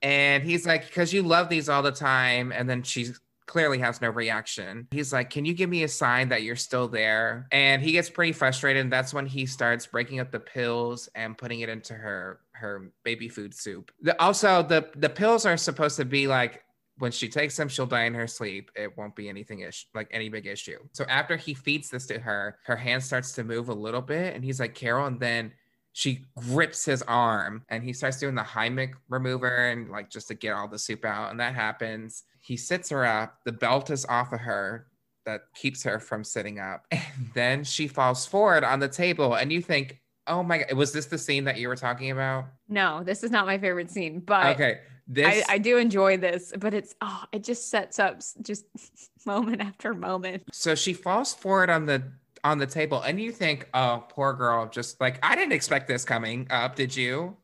And 0.00 0.44
he's 0.44 0.64
like, 0.64 0.86
because 0.86 1.12
you 1.12 1.22
love 1.22 1.48
these 1.48 1.68
all 1.68 1.82
the 1.82 1.90
time. 1.90 2.52
And 2.52 2.70
then 2.70 2.84
she 2.84 3.08
clearly 3.48 3.78
has 3.78 4.00
no 4.00 4.10
reaction. 4.10 4.86
He's 4.92 5.12
like, 5.12 5.30
Can 5.30 5.44
you 5.44 5.54
give 5.54 5.68
me 5.68 5.82
a 5.82 5.88
sign 5.88 6.28
that 6.28 6.42
you're 6.42 6.54
still 6.54 6.86
there? 6.86 7.48
And 7.50 7.82
he 7.82 7.90
gets 7.90 8.08
pretty 8.08 8.32
frustrated. 8.32 8.82
And 8.82 8.92
that's 8.92 9.12
when 9.12 9.26
he 9.26 9.46
starts 9.46 9.86
breaking 9.86 10.20
up 10.20 10.30
the 10.30 10.38
pills 10.38 11.08
and 11.16 11.36
putting 11.36 11.60
it 11.60 11.68
into 11.68 11.94
her 11.94 12.40
her 12.52 12.92
baby 13.04 13.28
food 13.28 13.54
soup. 13.54 13.90
The, 14.02 14.20
also, 14.22 14.62
the 14.62 14.90
the 14.94 15.08
pills 15.08 15.44
are 15.46 15.56
supposed 15.56 15.96
to 15.96 16.04
be 16.04 16.28
like 16.28 16.62
when 16.98 17.12
she 17.12 17.28
takes 17.28 17.56
them, 17.56 17.68
she'll 17.68 17.86
die 17.86 18.04
in 18.04 18.14
her 18.14 18.26
sleep. 18.26 18.70
It 18.74 18.96
won't 18.96 19.14
be 19.14 19.28
anything 19.28 19.60
ish, 19.60 19.86
like 19.94 20.08
any 20.10 20.28
big 20.28 20.46
issue. 20.46 20.78
So 20.92 21.04
after 21.04 21.36
he 21.36 21.54
feeds 21.54 21.90
this 21.90 22.06
to 22.06 22.18
her, 22.18 22.58
her 22.64 22.76
hand 22.76 23.02
starts 23.02 23.32
to 23.32 23.44
move 23.44 23.68
a 23.68 23.74
little 23.74 24.02
bit, 24.02 24.34
and 24.34 24.44
he's 24.44 24.60
like, 24.60 24.74
Carol, 24.74 25.06
and 25.06 25.20
then 25.20 25.52
she 25.98 26.24
grips 26.36 26.84
his 26.84 27.02
arm 27.02 27.64
and 27.70 27.82
he 27.82 27.92
starts 27.92 28.20
doing 28.20 28.36
the 28.36 28.42
Heimlich 28.42 28.92
maneuver 29.10 29.70
and 29.70 29.90
like 29.90 30.08
just 30.08 30.28
to 30.28 30.34
get 30.34 30.52
all 30.52 30.68
the 30.68 30.78
soup 30.78 31.04
out. 31.04 31.32
And 31.32 31.40
that 31.40 31.56
happens. 31.56 32.22
He 32.40 32.56
sits 32.56 32.88
her 32.90 33.04
up. 33.04 33.40
The 33.44 33.50
belt 33.50 33.90
is 33.90 34.06
off 34.06 34.32
of 34.32 34.38
her 34.38 34.86
that 35.26 35.40
keeps 35.56 35.82
her 35.82 35.98
from 35.98 36.22
sitting 36.22 36.60
up. 36.60 36.86
And 36.92 37.30
then 37.34 37.64
she 37.64 37.88
falls 37.88 38.26
forward 38.26 38.62
on 38.62 38.78
the 38.78 38.86
table. 38.86 39.34
And 39.34 39.52
you 39.52 39.60
think, 39.60 40.00
oh 40.28 40.44
my 40.44 40.58
God, 40.58 40.72
was 40.74 40.92
this 40.92 41.06
the 41.06 41.18
scene 41.18 41.42
that 41.46 41.58
you 41.58 41.66
were 41.66 41.74
talking 41.74 42.12
about? 42.12 42.44
no 42.68 43.02
this 43.02 43.24
is 43.24 43.32
not 43.32 43.46
my 43.46 43.58
favorite 43.58 43.90
scene 43.90 44.20
but 44.20 44.54
okay. 44.54 44.78
This 45.10 45.44
I, 45.48 45.54
I 45.54 45.58
do 45.58 45.78
enjoy 45.78 46.18
this, 46.18 46.52
but 46.58 46.74
it's 46.74 46.94
oh, 47.00 47.24
it 47.32 47.42
just 47.42 47.70
sets 47.70 47.98
up 47.98 48.20
just 48.42 48.66
moment 49.26 49.62
after 49.62 49.94
moment. 49.94 50.42
so 50.52 50.74
she 50.74 50.92
falls 50.92 51.32
forward 51.32 51.70
on 51.70 51.86
the 51.86 52.02
on 52.44 52.58
the 52.58 52.66
table 52.66 53.02
and 53.02 53.20
you 53.20 53.32
think, 53.32 53.68
oh, 53.74 54.04
poor 54.08 54.32
girl, 54.32 54.68
just 54.68 55.00
like 55.00 55.18
I 55.22 55.34
didn't 55.34 55.52
expect 55.52 55.88
this 55.88 56.04
coming 56.04 56.46
up, 56.50 56.76
did 56.76 56.96
you? 56.96 57.36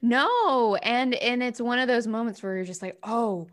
No, 0.00 0.76
and 0.76 1.14
and 1.14 1.42
it's 1.42 1.60
one 1.60 1.78
of 1.78 1.88
those 1.88 2.06
moments 2.06 2.42
where 2.42 2.56
you're 2.56 2.64
just 2.64 2.82
like, 2.82 2.98
oh, 3.02 3.48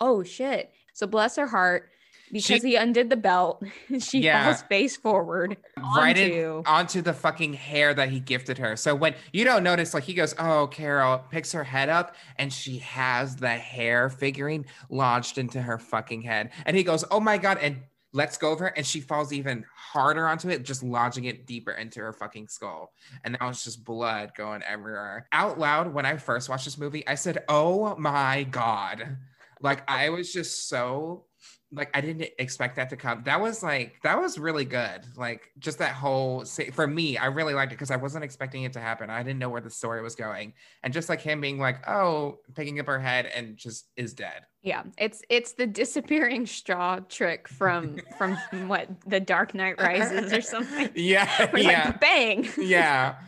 oh 0.00 0.22
shit. 0.22 0.72
So 0.92 1.06
bless 1.06 1.36
her 1.36 1.46
heart 1.46 1.90
because 2.32 2.62
she, 2.62 2.70
he 2.70 2.76
undid 2.76 3.10
the 3.10 3.16
belt. 3.16 3.62
she 3.98 4.20
yeah, 4.20 4.44
falls 4.44 4.62
face 4.62 4.96
forward 4.96 5.56
right 5.76 6.18
onto, 6.18 6.58
in, 6.58 6.66
onto 6.66 7.02
the 7.02 7.12
fucking 7.12 7.52
hare 7.52 7.92
that 7.94 8.08
he 8.08 8.20
gifted 8.20 8.58
her. 8.58 8.76
So 8.76 8.94
when 8.94 9.14
you 9.32 9.44
don't 9.44 9.62
notice, 9.62 9.94
like 9.94 10.04
he 10.04 10.14
goes, 10.14 10.34
"Oh, 10.38 10.66
Carol," 10.66 11.22
picks 11.30 11.52
her 11.52 11.64
head 11.64 11.88
up, 11.88 12.16
and 12.36 12.52
she 12.52 12.78
has 12.78 13.36
the 13.36 13.50
hare 13.50 14.08
figurine 14.08 14.64
lodged 14.88 15.38
into 15.38 15.60
her 15.60 15.78
fucking 15.78 16.22
head, 16.22 16.50
and 16.64 16.76
he 16.76 16.82
goes, 16.82 17.04
"Oh 17.10 17.20
my 17.20 17.38
god!" 17.38 17.58
and 17.60 17.80
lets 18.12 18.36
go 18.36 18.52
of 18.52 18.58
her, 18.58 18.68
and 18.68 18.86
she 18.86 19.00
falls 19.00 19.32
even 19.32 19.64
harder 19.74 20.26
onto 20.26 20.48
it, 20.48 20.64
just 20.64 20.82
lodging 20.82 21.24
it 21.24 21.46
deeper 21.46 21.72
into 21.72 22.00
her 22.00 22.12
fucking 22.12 22.48
skull. 22.48 22.92
And 23.24 23.36
now 23.40 23.48
it's 23.48 23.64
just 23.64 23.84
blood 23.84 24.32
going 24.36 24.62
everywhere. 24.62 25.28
Out 25.32 25.58
loud, 25.58 25.92
when 25.92 26.06
I 26.06 26.16
first 26.16 26.48
watched 26.48 26.64
this 26.64 26.78
movie, 26.78 27.06
I 27.06 27.14
said, 27.14 27.44
"Oh 27.48 27.96
my 27.96 28.44
god!" 28.44 29.16
Like 29.60 29.88
I 29.88 30.10
was 30.10 30.32
just 30.32 30.68
so 30.68 31.24
like 31.72 31.90
I 31.94 32.00
didn't 32.00 32.28
expect 32.38 32.76
that 32.76 32.90
to 32.90 32.96
come. 32.96 33.22
That 33.24 33.40
was 33.40 33.62
like 33.62 33.96
that 34.02 34.20
was 34.20 34.38
really 34.38 34.64
good. 34.64 35.00
Like 35.16 35.50
just 35.58 35.78
that 35.78 35.94
whole 35.94 36.44
for 36.44 36.86
me, 36.86 37.16
I 37.16 37.26
really 37.26 37.54
liked 37.54 37.72
it 37.72 37.76
because 37.76 37.90
I 37.90 37.96
wasn't 37.96 38.24
expecting 38.24 38.64
it 38.64 38.74
to 38.74 38.80
happen. 38.80 39.10
I 39.10 39.22
didn't 39.22 39.38
know 39.38 39.48
where 39.48 39.60
the 39.60 39.70
story 39.70 40.02
was 40.02 40.14
going, 40.14 40.52
and 40.82 40.92
just 40.92 41.08
like 41.08 41.20
him 41.20 41.40
being 41.40 41.58
like, 41.58 41.88
"Oh," 41.88 42.38
picking 42.54 42.78
up 42.78 42.86
her 42.86 43.00
head 43.00 43.26
and 43.26 43.56
just 43.56 43.88
is 43.96 44.12
dead. 44.12 44.42
Yeah, 44.62 44.82
it's 44.98 45.22
it's 45.28 45.52
the 45.52 45.66
disappearing 45.66 46.46
straw 46.46 47.00
trick 47.00 47.48
from 47.48 47.98
from 48.18 48.36
what 48.68 48.88
the 49.06 49.20
Dark 49.20 49.54
Knight 49.54 49.80
Rises 49.80 50.32
or 50.32 50.42
something. 50.42 50.90
Yeah, 50.94 51.50
yeah, 51.56 51.86
like, 51.86 52.00
bang. 52.00 52.48
Yeah. 52.58 53.16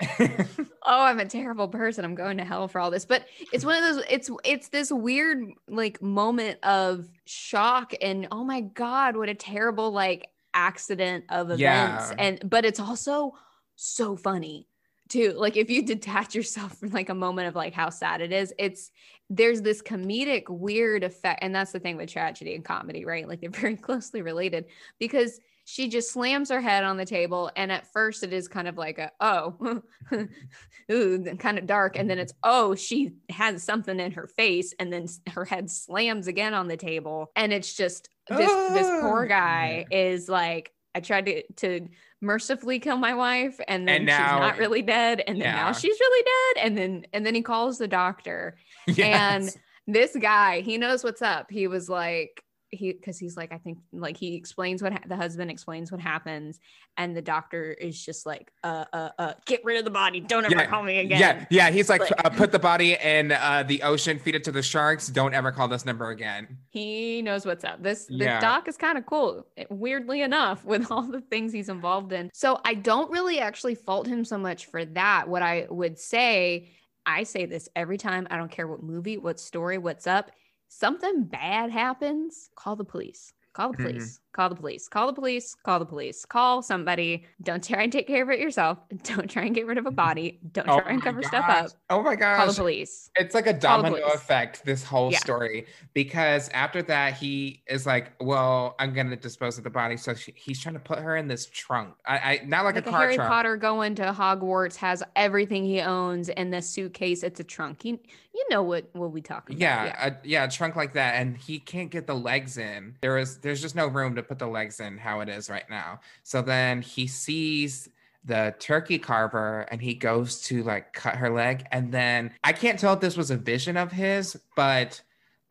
oh, 0.20 1.02
I'm 1.02 1.20
a 1.20 1.24
terrible 1.24 1.68
person. 1.68 2.04
I'm 2.04 2.14
going 2.14 2.38
to 2.38 2.44
hell 2.44 2.68
for 2.68 2.80
all 2.80 2.90
this. 2.90 3.04
But 3.04 3.26
it's 3.52 3.64
one 3.64 3.82
of 3.82 3.82
those 3.82 4.04
it's 4.08 4.30
it's 4.44 4.68
this 4.68 4.90
weird 4.90 5.50
like 5.68 6.00
moment 6.02 6.58
of 6.62 7.08
shock 7.24 7.94
and 8.00 8.28
oh 8.30 8.44
my 8.44 8.60
god, 8.60 9.16
what 9.16 9.28
a 9.28 9.34
terrible 9.34 9.90
like 9.90 10.28
accident 10.54 11.24
of 11.28 11.50
events. 11.50 11.60
Yeah. 11.60 12.14
And 12.18 12.40
but 12.48 12.64
it's 12.64 12.80
also 12.80 13.34
so 13.76 14.16
funny 14.16 14.66
too. 15.08 15.32
Like 15.36 15.56
if 15.56 15.70
you 15.70 15.82
detach 15.86 16.34
yourself 16.34 16.78
from 16.78 16.90
like 16.90 17.08
a 17.08 17.14
moment 17.14 17.48
of 17.48 17.54
like 17.54 17.74
how 17.74 17.90
sad 17.90 18.20
it 18.20 18.32
is, 18.32 18.54
it's 18.58 18.90
there's 19.28 19.62
this 19.62 19.80
comedic 19.80 20.48
weird 20.48 21.04
effect 21.04 21.42
and 21.42 21.54
that's 21.54 21.72
the 21.72 21.78
thing 21.78 21.96
with 21.96 22.10
tragedy 22.10 22.54
and 22.54 22.64
comedy, 22.64 23.04
right? 23.04 23.28
Like 23.28 23.40
they're 23.40 23.50
very 23.50 23.76
closely 23.88 24.22
related 24.22 24.66
because 24.98 25.40
she 25.70 25.88
just 25.88 26.12
slams 26.12 26.50
her 26.50 26.60
head 26.60 26.82
on 26.82 26.96
the 26.96 27.04
table 27.04 27.48
and 27.54 27.70
at 27.70 27.86
first 27.92 28.24
it 28.24 28.32
is 28.32 28.48
kind 28.48 28.66
of 28.66 28.76
like 28.76 28.98
a 28.98 29.12
oh 29.20 29.80
ooh 30.92 31.24
kind 31.38 31.58
of 31.58 31.66
dark 31.66 31.96
and 31.96 32.10
then 32.10 32.18
it's 32.18 32.34
oh 32.42 32.74
she 32.74 33.12
has 33.30 33.62
something 33.62 34.00
in 34.00 34.10
her 34.10 34.26
face 34.26 34.74
and 34.80 34.92
then 34.92 35.06
her 35.28 35.44
head 35.44 35.70
slams 35.70 36.26
again 36.26 36.54
on 36.54 36.66
the 36.66 36.76
table 36.76 37.30
and 37.36 37.52
it's 37.52 37.74
just 37.74 38.08
this 38.28 38.50
oh. 38.50 38.74
this 38.74 38.88
poor 39.00 39.24
ah! 39.24 39.28
guy 39.28 39.86
is 39.92 40.28
like 40.28 40.72
I 40.92 40.98
tried 40.98 41.26
to 41.26 41.42
to 41.58 41.88
mercifully 42.20 42.80
kill 42.80 42.96
my 42.96 43.14
wife 43.14 43.60
and 43.68 43.86
then 43.86 43.98
and 43.98 44.06
now, 44.06 44.16
she's 44.16 44.40
not 44.40 44.58
really 44.58 44.82
dead 44.82 45.22
and 45.26 45.36
then 45.36 45.46
yeah. 45.46 45.54
now 45.54 45.72
she's 45.72 45.98
really 46.00 46.24
dead 46.24 46.66
and 46.66 46.76
then 46.76 47.06
and 47.12 47.24
then 47.24 47.34
he 47.36 47.42
calls 47.42 47.78
the 47.78 47.88
doctor 47.88 48.56
yes. 48.88 48.98
and 48.98 49.56
this 49.86 50.16
guy 50.20 50.62
he 50.62 50.78
knows 50.78 51.04
what's 51.04 51.22
up 51.22 51.48
he 51.48 51.68
was 51.68 51.88
like 51.88 52.42
he 52.70 52.92
because 52.92 53.18
he's 53.18 53.36
like 53.36 53.52
i 53.52 53.58
think 53.58 53.78
like 53.92 54.16
he 54.16 54.34
explains 54.34 54.82
what 54.82 54.92
ha- 54.92 55.00
the 55.06 55.16
husband 55.16 55.50
explains 55.50 55.90
what 55.90 56.00
happens 56.00 56.60
and 56.96 57.16
the 57.16 57.22
doctor 57.22 57.72
is 57.72 58.04
just 58.04 58.26
like 58.26 58.52
uh 58.62 58.84
uh 58.92 59.08
uh 59.18 59.32
get 59.46 59.64
rid 59.64 59.78
of 59.78 59.84
the 59.84 59.90
body. 59.90 60.20
Don't 60.20 60.44
ever 60.44 60.54
yeah, 60.54 60.66
call 60.66 60.82
me 60.82 60.98
again. 60.98 61.18
Yeah. 61.20 61.46
Yeah 61.50 61.70
he's 61.70 61.88
like, 61.88 62.00
like 62.00 62.24
uh, 62.24 62.28
put 62.30 62.52
the 62.52 62.58
body 62.58 62.96
in 63.02 63.32
uh 63.32 63.64
the 63.66 63.82
ocean 63.82 64.18
feed 64.18 64.34
it 64.34 64.44
to 64.44 64.52
the 64.52 64.62
sharks. 64.62 65.08
Don't 65.08 65.34
ever 65.34 65.50
call 65.50 65.68
this 65.68 65.84
number 65.84 66.10
again. 66.10 66.58
He 66.70 67.22
knows 67.22 67.46
what's 67.46 67.64
up. 67.64 67.82
This 67.82 68.06
the 68.06 68.16
yeah. 68.16 68.40
doc 68.40 68.68
is 68.68 68.76
kind 68.76 68.98
of 68.98 69.06
cool 69.06 69.46
weirdly 69.70 70.22
enough 70.22 70.64
with 70.64 70.90
all 70.90 71.02
the 71.02 71.20
things 71.20 71.52
he's 71.52 71.68
involved 71.68 72.12
in. 72.12 72.30
So 72.32 72.60
i 72.64 72.74
don't 72.74 73.10
really 73.10 73.38
actually 73.40 73.74
fault 73.74 74.06
him 74.06 74.24
so 74.24 74.38
much 74.38 74.66
for 74.66 74.84
that. 74.84 75.28
What 75.28 75.42
i 75.42 75.66
would 75.70 75.98
say 75.98 76.70
I 77.06 77.22
say 77.22 77.46
this 77.46 77.68
every 77.74 77.96
time. 77.96 78.28
I 78.30 78.36
don't 78.36 78.50
care 78.50 78.68
what 78.68 78.82
movie, 78.82 79.16
what 79.16 79.40
story, 79.40 79.78
what's 79.78 80.06
up 80.06 80.30
something 80.70 81.24
bad 81.24 81.70
happens, 81.70 82.48
call 82.54 82.76
the 82.76 82.84
police. 82.84 83.34
Call 83.52 83.72
the 83.72 83.78
mm-hmm. 83.78 83.86
police. 83.88 84.20
Call 84.32 84.48
the 84.48 84.54
police. 84.54 84.86
Call 84.88 85.08
the 85.08 85.12
police. 85.12 85.56
Call 85.64 85.80
the 85.80 85.84
police. 85.84 86.24
Call 86.24 86.62
somebody. 86.62 87.24
Don't 87.42 87.62
try 87.62 87.82
and 87.82 87.92
take 87.92 88.06
care 88.06 88.22
of 88.22 88.30
it 88.30 88.38
yourself. 88.38 88.78
Don't 89.02 89.28
try 89.28 89.44
and 89.44 89.54
get 89.54 89.66
rid 89.66 89.76
of 89.76 89.86
a 89.86 89.90
body. 89.90 90.38
Don't 90.52 90.68
oh 90.68 90.80
try 90.80 90.92
and 90.92 91.02
cover 91.02 91.20
gosh. 91.20 91.30
stuff 91.30 91.44
up. 91.48 91.70
Oh 91.90 92.02
my 92.02 92.14
gosh. 92.14 92.36
Call 92.36 92.46
the 92.46 92.54
police. 92.54 93.10
It's 93.16 93.34
like 93.34 93.48
a 93.48 93.52
domino 93.52 93.96
effect, 94.12 94.64
this 94.64 94.84
whole 94.84 95.10
yeah. 95.10 95.18
story. 95.18 95.66
Because 95.94 96.48
after 96.50 96.80
that, 96.82 97.14
he 97.14 97.62
is 97.66 97.86
like, 97.86 98.12
Well, 98.20 98.76
I'm 98.78 98.94
gonna 98.94 99.16
dispose 99.16 99.58
of 99.58 99.64
the 99.64 99.70
body. 99.70 99.96
So 99.96 100.14
she, 100.14 100.32
he's 100.36 100.60
trying 100.60 100.74
to 100.74 100.80
put 100.80 101.00
her 101.00 101.16
in 101.16 101.26
this 101.26 101.46
trunk. 101.46 101.94
I, 102.06 102.16
I 102.16 102.40
not 102.46 102.64
like, 102.64 102.76
like 102.76 102.86
a, 102.86 102.90
a 102.90 102.92
Harry 102.92 103.16
trunk. 103.16 103.30
Potter 103.30 103.56
going 103.56 103.96
to 103.96 104.12
Hogwarts 104.12 104.76
has 104.76 105.02
everything 105.16 105.64
he 105.64 105.80
owns 105.80 106.28
in 106.28 106.50
this 106.50 106.68
suitcase. 106.68 107.24
It's 107.24 107.40
a 107.40 107.44
trunk. 107.44 107.84
You, 107.84 107.98
you 108.34 108.46
know 108.50 108.62
what 108.62 108.88
what 108.92 109.12
we 109.12 109.20
talking 109.20 109.58
yeah, 109.58 109.84
about. 109.84 109.98
Yeah. 109.98 110.06
A, 110.06 110.26
yeah, 110.26 110.44
a 110.44 110.50
trunk 110.50 110.76
like 110.76 110.92
that. 110.94 111.16
And 111.16 111.36
he 111.36 111.58
can't 111.58 111.90
get 111.90 112.06
the 112.06 112.14
legs 112.14 112.58
in. 112.58 112.96
There 113.00 113.18
is 113.18 113.38
there's 113.38 113.60
just 113.60 113.74
no 113.74 113.86
room 113.86 114.14
to 114.14 114.19
put 114.22 114.38
the 114.38 114.46
legs 114.46 114.80
in 114.80 114.98
how 114.98 115.20
it 115.20 115.28
is 115.28 115.50
right 115.50 115.68
now. 115.68 116.00
So 116.22 116.42
then 116.42 116.82
he 116.82 117.06
sees 117.06 117.88
the 118.24 118.54
turkey 118.58 118.98
carver 118.98 119.66
and 119.70 119.80
he 119.80 119.94
goes 119.94 120.42
to 120.42 120.62
like 120.62 120.92
cut 120.92 121.16
her 121.16 121.30
leg. 121.30 121.66
And 121.72 121.92
then 121.92 122.32
I 122.44 122.52
can't 122.52 122.78
tell 122.78 122.94
if 122.94 123.00
this 123.00 123.16
was 123.16 123.30
a 123.30 123.36
vision 123.36 123.76
of 123.76 123.92
his, 123.92 124.36
but 124.56 125.00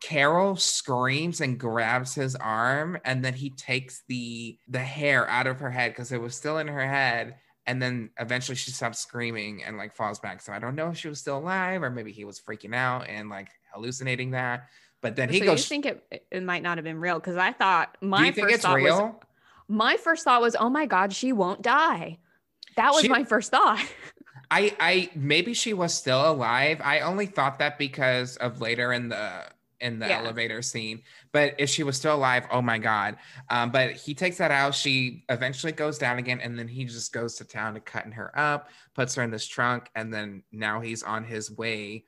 Carol 0.00 0.56
screams 0.56 1.40
and 1.40 1.58
grabs 1.58 2.14
his 2.14 2.34
arm 2.36 2.98
and 3.04 3.22
then 3.22 3.34
he 3.34 3.50
takes 3.50 4.02
the 4.08 4.58
the 4.68 4.78
hare 4.78 5.28
out 5.28 5.46
of 5.46 5.60
her 5.60 5.70
head 5.70 5.92
because 5.92 6.10
it 6.10 6.20
was 6.20 6.34
still 6.34 6.58
in 6.58 6.68
her 6.68 6.86
head 6.86 7.36
and 7.66 7.80
then 7.82 8.10
eventually 8.18 8.56
she 8.56 8.70
stops 8.70 8.98
screaming 8.98 9.62
and 9.62 9.76
like 9.76 9.94
falls 9.94 10.18
back 10.18 10.40
so 10.40 10.52
i 10.54 10.58
don't 10.58 10.74
know 10.74 10.88
if 10.88 10.96
she 10.96 11.08
was 11.08 11.20
still 11.20 11.36
alive 11.36 11.82
or 11.82 11.90
maybe 11.90 12.12
he 12.12 12.24
was 12.24 12.40
freaking 12.40 12.74
out 12.74 13.06
and 13.08 13.28
like 13.28 13.48
hallucinating 13.74 14.30
that 14.30 14.68
but 15.00 15.16
then 15.16 15.28
he 15.28 15.40
so 15.40 15.46
goes. 15.46 15.60
You 15.60 15.68
think 15.68 15.86
it, 15.86 16.26
it 16.30 16.42
might 16.42 16.62
not 16.62 16.78
have 16.78 16.84
been 16.84 17.00
real? 17.00 17.18
Because 17.18 17.36
I 17.36 17.52
thought 17.52 17.96
my 18.00 18.32
first 18.32 18.62
thought 18.62 18.74
real? 18.74 18.96
was 18.96 19.14
my 19.68 19.96
first 19.96 20.24
thought 20.24 20.42
was, 20.42 20.56
oh 20.58 20.68
my 20.68 20.86
god, 20.86 21.12
she 21.12 21.32
won't 21.32 21.62
die. 21.62 22.18
That 22.76 22.92
was 22.92 23.02
she, 23.02 23.08
my 23.08 23.24
first 23.24 23.50
thought. 23.50 23.80
I 24.50 24.74
I 24.80 25.10
maybe 25.14 25.54
she 25.54 25.72
was 25.72 25.94
still 25.94 26.30
alive. 26.30 26.80
I 26.82 27.00
only 27.00 27.26
thought 27.26 27.60
that 27.60 27.78
because 27.78 28.36
of 28.38 28.60
later 28.60 28.92
in 28.92 29.08
the 29.08 29.44
in 29.80 29.98
the 29.98 30.08
yeah. 30.08 30.18
elevator 30.18 30.60
scene. 30.60 31.02
But 31.32 31.54
if 31.58 31.70
she 31.70 31.84
was 31.84 31.96
still 31.96 32.16
alive, 32.16 32.46
oh 32.50 32.60
my 32.60 32.78
god. 32.78 33.16
Um, 33.48 33.70
but 33.70 33.92
he 33.92 34.12
takes 34.12 34.38
that 34.38 34.50
out. 34.50 34.74
She 34.74 35.24
eventually 35.28 35.72
goes 35.72 35.98
down 35.98 36.18
again, 36.18 36.40
and 36.40 36.58
then 36.58 36.68
he 36.68 36.84
just 36.84 37.12
goes 37.12 37.36
to 37.36 37.44
town 37.44 37.74
to 37.74 37.80
cutting 37.80 38.12
her 38.12 38.36
up, 38.38 38.68
puts 38.94 39.14
her 39.14 39.22
in 39.22 39.30
this 39.30 39.46
trunk, 39.46 39.88
and 39.94 40.12
then 40.12 40.42
now 40.52 40.80
he's 40.80 41.02
on 41.02 41.24
his 41.24 41.50
way 41.50 42.04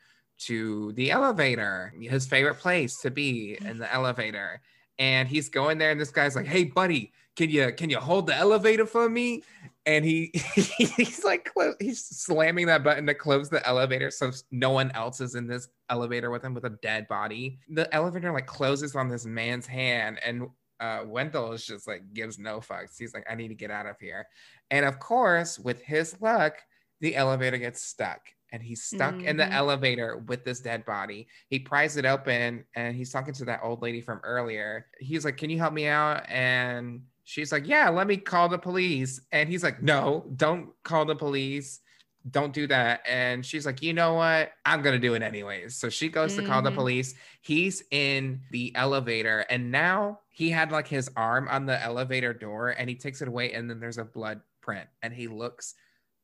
to 0.47 0.93
the 0.93 1.11
elevator, 1.11 1.93
his 2.01 2.26
favorite 2.26 2.57
place 2.57 2.99
to 3.01 3.11
be 3.11 3.59
in 3.64 3.78
the 3.78 3.93
elevator. 3.93 4.61
And 4.99 5.28
he's 5.28 5.49
going 5.49 5.78
there, 5.78 5.90
and 5.90 6.01
this 6.01 6.11
guy's 6.11 6.36
like, 6.36 6.47
"Hey, 6.47 6.64
buddy, 6.64 7.12
can 7.36 7.51
you 7.51 7.72
can 7.72 7.90
you 7.90 7.99
hold 7.99 8.26
the 8.26 8.36
elevator 8.36 8.86
for 8.86 9.09
me?" 9.09 9.43
And 9.86 10.05
he 10.05 10.30
he's 10.55 11.24
like 11.24 11.51
he's 11.80 12.05
slamming 12.05 12.66
that 12.66 12.84
button 12.84 13.07
to 13.07 13.14
close 13.14 13.49
the 13.49 13.66
elevator, 13.66 14.11
so 14.11 14.30
no 14.51 14.70
one 14.70 14.90
else 14.93 15.20
is 15.20 15.34
in 15.34 15.47
this 15.47 15.68
elevator 15.88 16.30
with 16.30 16.45
him 16.45 16.55
with 16.55 16.64
a 16.64 16.78
dead 16.82 17.09
body. 17.09 17.59
The 17.70 17.93
elevator 17.95 18.32
like 18.32 18.47
closes 18.47 18.95
on 18.95 19.09
this 19.09 19.24
man's 19.24 19.66
hand, 19.66 20.20
and 20.24 20.49
uh, 20.78 21.05
Wendell 21.07 21.53
is 21.53 21.64
just 21.64 21.88
like 21.88 22.12
gives 22.12 22.38
no 22.38 22.61
fucks. 22.61 22.99
He's 22.99 23.14
like, 23.14 23.26
"I 23.28 23.34
need 23.34 23.49
to 23.49 23.55
get 23.55 23.70
out 23.70 23.86
of 23.86 23.99
here," 23.99 24.26
and 24.70 24.84
of 24.84 24.99
course, 24.99 25.59
with 25.59 25.82
his 25.82 26.20
luck, 26.20 26.57
the 27.01 27.16
elevator 27.16 27.59
gets 27.59 27.82
stuck 27.82 28.20
and 28.53 28.62
he's 28.62 28.82
stuck 28.82 29.14
mm-hmm. 29.14 29.26
in 29.26 29.36
the 29.36 29.44
mm-hmm. 29.44 29.53
elevator 29.53 30.18
with 30.28 30.44
this 30.44 30.61
dead 30.61 30.84
body. 30.84 31.26
He 31.48 31.59
pries 31.59 31.96
it 31.96 32.05
open 32.05 32.64
and 32.76 32.94
he's 32.94 33.11
talking 33.11 33.34
to 33.34 33.44
that 33.46 33.61
old 33.62 33.82
lady 33.82 34.00
from 34.00 34.20
earlier. 34.22 34.86
He's 35.00 35.24
like, 35.24 35.38
Can 35.38 35.50
you 35.50 35.59
help 35.59 35.72
me 35.72 35.86
out? 35.86 36.24
And 36.28 37.03
she's 37.24 37.50
like, 37.50 37.66
Yeah, 37.66 37.88
let 37.88 38.07
me 38.07 38.18
call 38.18 38.48
the 38.48 38.59
police. 38.59 39.20
And 39.32 39.48
he's 39.48 39.64
like, 39.64 39.82
No, 39.82 40.26
don't 40.36 40.70
call 40.84 41.07
the 41.07 41.16
police. 41.16 41.80
Don't 42.30 42.53
do 42.53 42.68
that. 42.68 43.00
And 43.09 43.44
she's 43.44 43.64
like, 43.64 43.82
You 43.82 43.94
know 43.94 44.14
what? 44.14 44.53
I'm 44.66 44.82
going 44.82 44.94
to 44.94 45.07
do 45.07 45.14
it 45.14 45.22
anyways. 45.22 45.74
So 45.74 45.88
she 45.88 46.11
goes 46.11 46.32
mm-hmm. 46.32 46.42
to 46.42 46.48
call 46.48 46.62
the 46.62 46.68
mm-hmm. 46.68 46.78
police. 46.78 47.14
He's 47.40 47.82
in 47.90 48.42
the 48.50 48.72
elevator 48.76 49.46
and 49.48 49.72
now 49.72 50.20
he 50.28 50.50
had 50.50 50.70
like 50.70 50.86
his 50.86 51.11
arm 51.16 51.48
on 51.50 51.64
the 51.64 51.82
elevator 51.82 52.34
door 52.34 52.70
and 52.70 52.88
he 52.88 52.96
takes 52.96 53.22
it 53.22 53.28
away 53.28 53.53
and 53.53 53.68
then 53.68 53.80
there's 53.80 53.98
a 53.98 54.05
blood 54.05 54.42
print 54.61 54.88
and 55.03 55.12
he 55.12 55.26
looks 55.26 55.74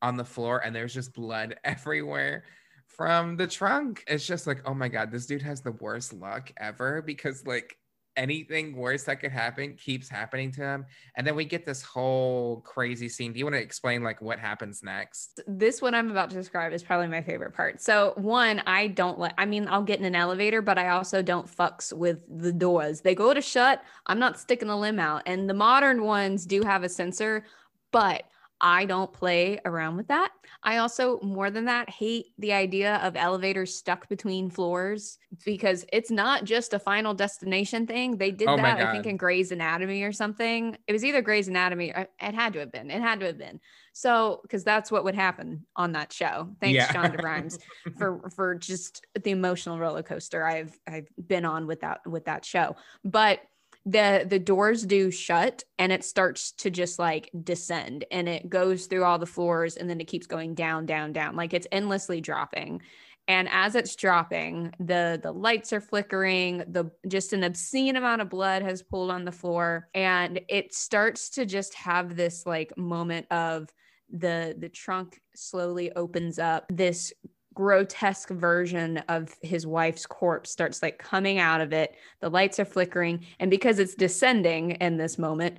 on 0.01 0.17
the 0.17 0.25
floor 0.25 0.59
and 0.63 0.75
there's 0.75 0.93
just 0.93 1.13
blood 1.13 1.55
everywhere 1.63 2.43
from 2.87 3.37
the 3.37 3.47
trunk. 3.47 4.03
It's 4.07 4.25
just 4.25 4.47
like, 4.47 4.61
oh 4.65 4.73
my 4.73 4.87
God, 4.87 5.11
this 5.11 5.25
dude 5.25 5.41
has 5.41 5.61
the 5.61 5.71
worst 5.73 6.13
luck 6.13 6.51
ever 6.57 7.01
because 7.01 7.45
like 7.45 7.77
anything 8.19 8.75
worse 8.75 9.03
that 9.05 9.21
could 9.21 9.31
happen 9.31 9.73
keeps 9.75 10.09
happening 10.09 10.51
to 10.51 10.61
him. 10.61 10.85
And 11.15 11.25
then 11.25 11.35
we 11.35 11.45
get 11.45 11.65
this 11.65 11.81
whole 11.81 12.61
crazy 12.61 13.07
scene. 13.07 13.31
Do 13.31 13.39
you 13.39 13.45
want 13.45 13.55
to 13.55 13.61
explain 13.61 14.03
like 14.03 14.21
what 14.21 14.39
happens 14.39 14.83
next? 14.83 15.39
This 15.47 15.81
what 15.81 15.95
I'm 15.95 16.11
about 16.11 16.29
to 16.31 16.35
describe 16.35 16.73
is 16.73 16.83
probably 16.83 17.07
my 17.07 17.21
favorite 17.21 17.53
part. 17.53 17.81
So 17.81 18.13
one, 18.17 18.61
I 18.67 18.87
don't 18.87 19.17
like 19.17 19.33
I 19.37 19.45
mean, 19.45 19.67
I'll 19.69 19.83
get 19.83 19.99
in 19.99 20.05
an 20.05 20.15
elevator, 20.15 20.61
but 20.61 20.77
I 20.77 20.89
also 20.89 21.21
don't 21.21 21.47
fucks 21.47 21.93
with 21.93 22.19
the 22.27 22.51
doors. 22.51 23.01
They 23.01 23.15
go 23.15 23.33
to 23.33 23.41
shut. 23.41 23.81
I'm 24.05 24.19
not 24.19 24.37
sticking 24.37 24.67
the 24.67 24.75
limb 24.75 24.99
out. 24.99 25.23
And 25.25 25.49
the 25.49 25.53
modern 25.53 26.03
ones 26.03 26.45
do 26.45 26.63
have 26.63 26.83
a 26.83 26.89
sensor, 26.89 27.45
but 27.91 28.23
I 28.61 28.85
don't 28.85 29.11
play 29.11 29.59
around 29.63 29.95
with 29.95 30.07
that. 30.09 30.31
I 30.63 30.77
also, 30.77 31.19
more 31.21 31.49
than 31.49 31.65
that, 31.65 31.89
hate 31.89 32.27
the 32.37 32.51
idea 32.51 32.95
of 32.97 33.15
elevators 33.15 33.73
stuck 33.73 34.09
between 34.09 34.49
floors 34.49 35.17
because 35.45 35.85
it's 35.93 36.11
not 36.11 36.43
just 36.43 36.73
a 36.73 36.79
final 36.79 37.13
destination 37.13 37.87
thing. 37.87 38.17
They 38.17 38.31
did 38.31 38.49
Oh 38.49 38.57
that, 38.57 38.81
I 38.81 38.91
think, 38.91 39.05
in 39.05 39.15
Grey's 39.15 39.51
Anatomy 39.51 40.03
or 40.03 40.11
something. 40.11 40.77
It 40.87 40.91
was 40.91 41.05
either 41.05 41.21
Grey's 41.21 41.47
Anatomy, 41.47 41.91
or 41.91 42.07
it 42.19 42.35
had 42.35 42.53
to 42.53 42.59
have 42.59 42.71
been. 42.71 42.91
It 42.91 43.01
had 43.01 43.21
to 43.21 43.27
have 43.27 43.37
been. 43.37 43.61
So, 43.93 44.39
because 44.43 44.63
that's 44.63 44.91
what 44.91 45.03
would 45.03 45.15
happen 45.15 45.65
on 45.75 45.93
that 45.93 46.11
show. 46.11 46.49
Thanks, 46.59 46.75
Yeah. 46.75 46.87
Shonda 46.87 47.21
Rhimes, 47.23 47.59
for 47.97 48.29
for 48.35 48.55
just 48.55 49.05
the 49.21 49.31
emotional 49.31 49.79
roller 49.79 50.03
coaster 50.03 50.45
I've 50.45 50.77
I've 50.87 51.07
been 51.27 51.45
on 51.45 51.67
with 51.67 51.81
that 51.81 52.01
with 52.05 52.25
that 52.25 52.43
show. 52.43 52.75
But 53.03 53.39
the 53.85 54.25
the 54.27 54.39
doors 54.39 54.85
do 54.85 55.09
shut 55.09 55.63
and 55.77 55.91
it 55.91 56.03
starts 56.03 56.51
to 56.51 56.69
just 56.69 56.99
like 56.99 57.29
descend 57.43 58.05
and 58.11 58.27
it 58.27 58.49
goes 58.49 58.85
through 58.85 59.03
all 59.03 59.17
the 59.17 59.25
floors 59.25 59.77
and 59.77 59.89
then 59.89 60.01
it 60.01 60.07
keeps 60.07 60.27
going 60.27 60.53
down 60.53 60.85
down 60.85 61.13
down. 61.13 61.35
Like 61.35 61.53
it's 61.53 61.67
endlessly 61.71 62.21
dropping. 62.21 62.81
And 63.27 63.47
as 63.51 63.75
it's 63.75 63.95
dropping 63.95 64.73
the 64.79 65.19
the 65.21 65.31
lights 65.31 65.71
are 65.71 65.81
flickering 65.81 66.59
the 66.67 66.91
just 67.07 67.31
an 67.33 67.43
obscene 67.43 67.95
amount 67.95 68.21
of 68.21 68.29
blood 68.29 68.63
has 68.63 68.81
pooled 68.81 69.11
on 69.11 69.23
the 69.23 69.31
floor 69.31 69.87
and 69.93 70.41
it 70.49 70.73
starts 70.73 71.29
to 71.31 71.45
just 71.45 71.73
have 71.75 72.15
this 72.15 72.45
like 72.45 72.77
moment 72.77 73.27
of 73.31 73.69
the 74.11 74.55
the 74.57 74.69
trunk 74.69 75.21
slowly 75.35 75.91
opens 75.93 76.39
up 76.39 76.65
this 76.69 77.13
grotesque 77.55 78.29
version 78.29 78.99
of 79.09 79.33
his 79.41 79.65
wife's 79.67 80.05
corpse 80.05 80.51
starts 80.51 80.81
like 80.81 80.97
coming 80.99 81.39
out 81.39 81.59
of 81.61 81.73
it 81.73 81.95
the 82.21 82.29
lights 82.29 82.59
are 82.59 82.65
flickering 82.65 83.25
and 83.39 83.49
because 83.51 83.79
it's 83.79 83.95
descending 83.95 84.71
in 84.71 84.97
this 84.97 85.17
moment 85.17 85.57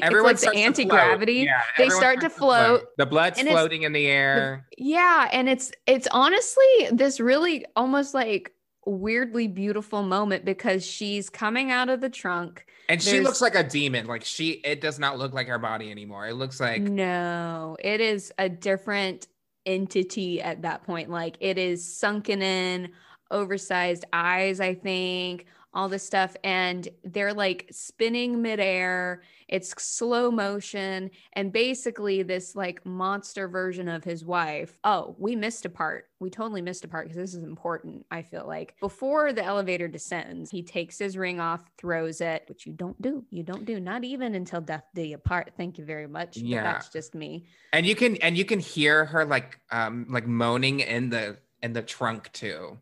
Everyone 0.00 0.32
it's 0.32 0.44
like 0.44 0.52
the 0.54 0.58
to 0.58 0.62
float. 0.62 0.66
anti-gravity 0.66 1.34
Yeah, 1.34 1.60
they 1.76 1.88
start 1.88 2.20
to 2.20 2.30
starts 2.30 2.36
float 2.36 2.84
The 2.96 3.06
blood's 3.06 3.38
and 3.40 3.48
floating 3.48 3.82
in 3.82 3.92
the 3.92 4.06
air. 4.06 4.66
yeah 4.78 5.28
and 5.32 5.48
it's 5.48 5.72
it's 5.86 6.08
honestly 6.12 6.64
this 6.92 7.18
really 7.20 7.66
almost 7.76 8.14
like 8.14 8.52
weirdly 8.86 9.46
beautiful 9.48 10.02
moment 10.02 10.44
because 10.44 10.84
she's 10.86 11.28
coming 11.28 11.70
out 11.70 11.88
of 11.88 12.00
the 12.00 12.08
trunk 12.10 12.64
and 12.88 13.00
she 13.00 13.20
looks 13.20 13.40
like 13.40 13.54
a 13.54 13.62
demon. 13.62 14.06
Like 14.06 14.24
she, 14.24 14.60
it 14.64 14.80
does 14.80 14.98
not 14.98 15.16
look 15.16 15.32
like 15.32 15.46
her 15.46 15.58
body 15.58 15.90
anymore. 15.90 16.26
It 16.26 16.34
looks 16.34 16.60
like 16.60 16.82
no 16.82 17.76
it 17.82 18.00
is 18.00 18.32
a 18.38 18.48
different 18.48 19.28
entity 19.66 20.40
at 20.42 20.62
that 20.62 20.84
point. 20.84 21.10
Like 21.10 21.36
it 21.40 21.58
is 21.58 21.84
sunken 21.84 22.42
in 22.42 22.90
oversized 23.32 24.04
eyes 24.12 24.60
i 24.60 24.74
think 24.74 25.46
all 25.74 25.88
this 25.88 26.04
stuff 26.04 26.36
and 26.44 26.88
they're 27.04 27.32
like 27.32 27.68
spinning 27.70 28.42
midair. 28.42 29.22
It's 29.48 29.74
slow 29.82 30.30
motion 30.30 31.10
and 31.34 31.52
basically 31.52 32.22
this 32.22 32.54
like 32.54 32.84
monster 32.84 33.48
version 33.48 33.88
of 33.88 34.04
his 34.04 34.24
wife. 34.24 34.78
Oh 34.84 35.14
we 35.18 35.34
missed 35.36 35.64
a 35.64 35.70
part. 35.70 36.06
We 36.20 36.30
totally 36.30 36.62
missed 36.62 36.84
a 36.84 36.88
part 36.88 37.06
because 37.06 37.16
this 37.16 37.34
is 37.34 37.42
important 37.42 38.04
i 38.10 38.22
feel 38.22 38.46
like. 38.46 38.74
Before 38.80 39.32
the 39.32 39.44
elevator 39.44 39.88
descends 39.88 40.50
he 40.50 40.62
takes 40.62 40.98
his 40.98 41.16
ring 41.16 41.40
off 41.40 41.64
throws 41.78 42.20
it 42.20 42.44
which 42.48 42.66
you 42.66 42.72
don't 42.72 43.00
do. 43.00 43.24
You 43.30 43.42
don't 43.42 43.64
do 43.64 43.80
not 43.80 44.04
even 44.04 44.34
until 44.34 44.60
death 44.60 44.84
do 44.94 45.02
you 45.02 45.18
part. 45.18 45.52
Thank 45.56 45.78
you 45.78 45.84
very 45.84 46.06
much 46.06 46.34
but 46.34 46.42
Yeah. 46.44 46.62
that's 46.64 46.88
just 46.90 47.14
me. 47.14 47.46
And 47.72 47.86
you 47.86 47.94
can 47.96 48.16
and 48.16 48.36
you 48.36 48.44
can 48.44 48.58
hear 48.58 49.06
her 49.06 49.24
like 49.24 49.58
um 49.70 50.06
like 50.10 50.26
moaning 50.26 50.80
in 50.80 51.08
the 51.10 51.38
in 51.62 51.72
the 51.72 51.82
trunk 51.82 52.30
too 52.32 52.78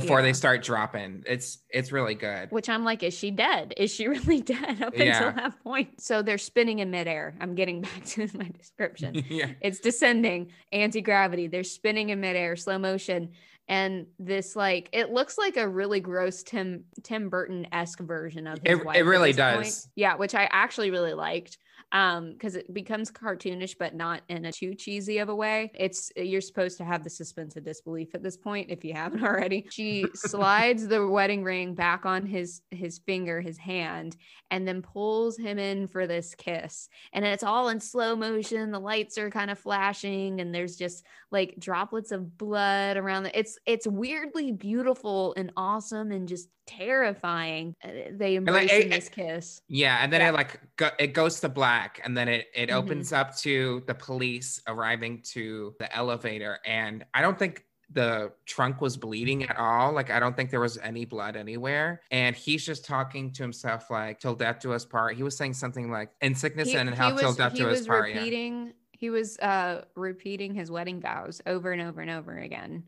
before 0.00 0.18
Yeah. 0.18 0.22
they 0.26 0.32
start 0.32 0.64
dropping. 0.64 1.22
It's 1.24 1.58
it's 1.70 1.92
really 1.92 2.16
good. 2.16 2.50
which 2.50 2.68
I'm 2.68 2.84
like, 2.84 3.02
is 3.04 3.14
she 3.14 3.30
dead? 3.30 3.72
Is 3.76 3.92
she 3.94 4.08
really 4.16 4.42
dead 4.42 4.82
up 4.82 4.98
Yeah. 4.98 5.16
until 5.28 5.42
that 5.42 5.62
point? 5.62 6.00
So 6.00 6.20
they're 6.20 6.36
spinning 6.36 6.80
in 6.80 6.90
midair. 6.90 7.34
I'm 7.40 7.54
getting 7.54 7.80
back 7.88 8.04
to 8.06 8.28
my 8.34 8.48
description. 8.48 9.24
yeah. 9.30 9.52
it's 9.60 9.78
descending, 9.78 10.50
anti 10.72 11.00
gravity. 11.00 11.46
They're 11.46 11.62
spinning 11.62 12.10
in 12.10 12.20
midair, 12.20 12.56
slow 12.56 12.76
motion. 12.78 13.30
And 13.68 14.06
this, 14.18 14.54
like, 14.56 14.90
it 14.92 15.10
looks 15.10 15.38
like 15.38 15.56
a 15.56 15.66
really 15.66 16.00
gross 16.00 16.42
Tim 16.42 16.84
Tim 17.02 17.28
Burton 17.30 17.66
esque 17.72 18.00
version 18.00 18.46
of 18.48 18.58
his 18.64 18.78
It- 18.80 18.84
wife 18.84 18.96
it 18.96 19.02
really 19.04 19.32
this 19.32 19.54
point. 19.54 19.64
does. 19.64 19.88
Yeah, 19.94 20.16
which 20.16 20.34
I 20.34 20.48
actually 20.50 20.90
really 20.90 21.14
liked. 21.14 21.56
Um, 21.94 22.32
because 22.32 22.56
it 22.56 22.74
becomes 22.74 23.10
cartoonish, 23.12 23.76
but 23.78 23.94
not 23.94 24.22
in 24.28 24.44
a 24.46 24.52
too 24.52 24.74
cheesy 24.74 25.18
of 25.18 25.28
a 25.28 25.34
way. 25.34 25.70
It's 25.76 26.10
you're 26.16 26.40
supposed 26.40 26.76
to 26.78 26.84
have 26.84 27.04
the 27.04 27.08
suspense 27.10 27.54
of 27.54 27.64
disbelief 27.64 28.16
at 28.16 28.22
this 28.24 28.36
point 28.36 28.70
if 28.70 28.84
you 28.84 28.92
haven't 28.94 29.22
already. 29.30 29.68
She 29.70 30.04
slides 30.14 30.88
the 30.88 31.06
wedding 31.06 31.44
ring 31.44 31.74
back 31.74 32.04
on 32.04 32.26
his 32.26 32.62
his 32.72 32.98
finger, 32.98 33.40
his 33.40 33.56
hand, 33.58 34.16
and 34.50 34.66
then 34.66 34.82
pulls 34.82 35.38
him 35.38 35.56
in 35.60 35.86
for 35.86 36.08
this 36.08 36.34
kiss. 36.34 36.88
And 37.12 37.24
it's 37.24 37.44
all 37.44 37.68
in 37.68 37.78
slow 37.78 38.16
motion. 38.16 38.72
The 38.72 38.80
lights 38.80 39.16
are 39.16 39.30
kind 39.30 39.50
of 39.52 39.58
flashing, 39.60 40.40
and 40.40 40.52
there's 40.52 40.76
just 40.76 41.06
like 41.30 41.54
droplets 41.60 42.10
of 42.10 42.36
blood 42.36 42.96
around 42.96 43.22
the 43.22 43.38
it's 43.38 43.56
it's 43.66 43.86
weirdly 43.86 44.50
beautiful 44.50 45.32
and 45.36 45.52
awesome 45.56 46.10
and 46.10 46.26
just 46.26 46.48
terrifying. 46.66 47.74
Uh, 47.84 47.88
They 48.12 48.38
like, 48.38 48.48
embrace 48.48 48.72
it- 48.72 48.82
in 48.84 48.90
this 48.90 49.08
kiss. 49.08 49.60
Yeah, 49.68 49.98
and 50.00 50.12
then 50.12 50.20
Yeah. 50.22 50.30
it 50.30 50.32
like 50.34 50.60
go, 50.76 50.88
it 50.98 51.08
goes 51.08 51.40
to 51.40 51.48
black, 51.48 51.83
and 52.04 52.16
then 52.16 52.28
it 52.28 52.48
it 52.54 52.70
Mhm. 52.70 52.74
opens 52.74 53.12
up 53.12 53.36
to 53.38 53.82
the 53.86 53.94
police 53.94 54.60
arriving 54.66 55.22
to 55.34 55.74
the 55.78 55.94
elevator, 55.94 56.58
and 56.64 57.04
I 57.14 57.22
don't 57.22 57.38
think 57.38 57.64
the 57.90 58.32
trunk 58.46 58.80
was 58.80 58.96
bleeding 58.96 59.44
at 59.44 59.56
all. 59.56 59.92
Like 59.92 60.10
I 60.10 60.18
don't 60.18 60.34
think 60.36 60.50
there 60.50 60.60
was 60.60 60.78
any 60.78 61.04
blood 61.04 61.36
anywhere, 61.36 62.00
and 62.10 62.34
he's 62.34 62.64
just 62.64 62.84
talking 62.84 63.32
to 63.34 63.42
himself 63.42 63.90
like 63.90 64.20
"till 64.20 64.34
death 64.34 64.60
do 64.60 64.72
us 64.72 64.84
part." 64.84 65.16
He 65.16 65.22
was 65.22 65.36
saying 65.36 65.54
something 65.54 65.90
like 65.90 66.10
"in 66.20 66.34
sickness 66.34 66.68
He, 66.68 66.76
and 66.76 66.88
in 66.88 66.94
health 66.94 67.18
till 67.20 67.34
death 67.34 67.54
do 67.54 67.68
us 67.68 67.80
part." 67.86 68.10
Yeah. 68.10 68.16
repeating 68.20 68.74
he 68.92 69.10
was 69.10 69.38
uh 69.40 69.84
repeating 69.96 70.54
his 70.54 70.70
wedding 70.70 71.00
vows 71.00 71.42
over 71.46 71.72
and 71.72 71.82
over 71.82 72.00
and 72.00 72.10
over 72.10 72.38
again 72.38 72.84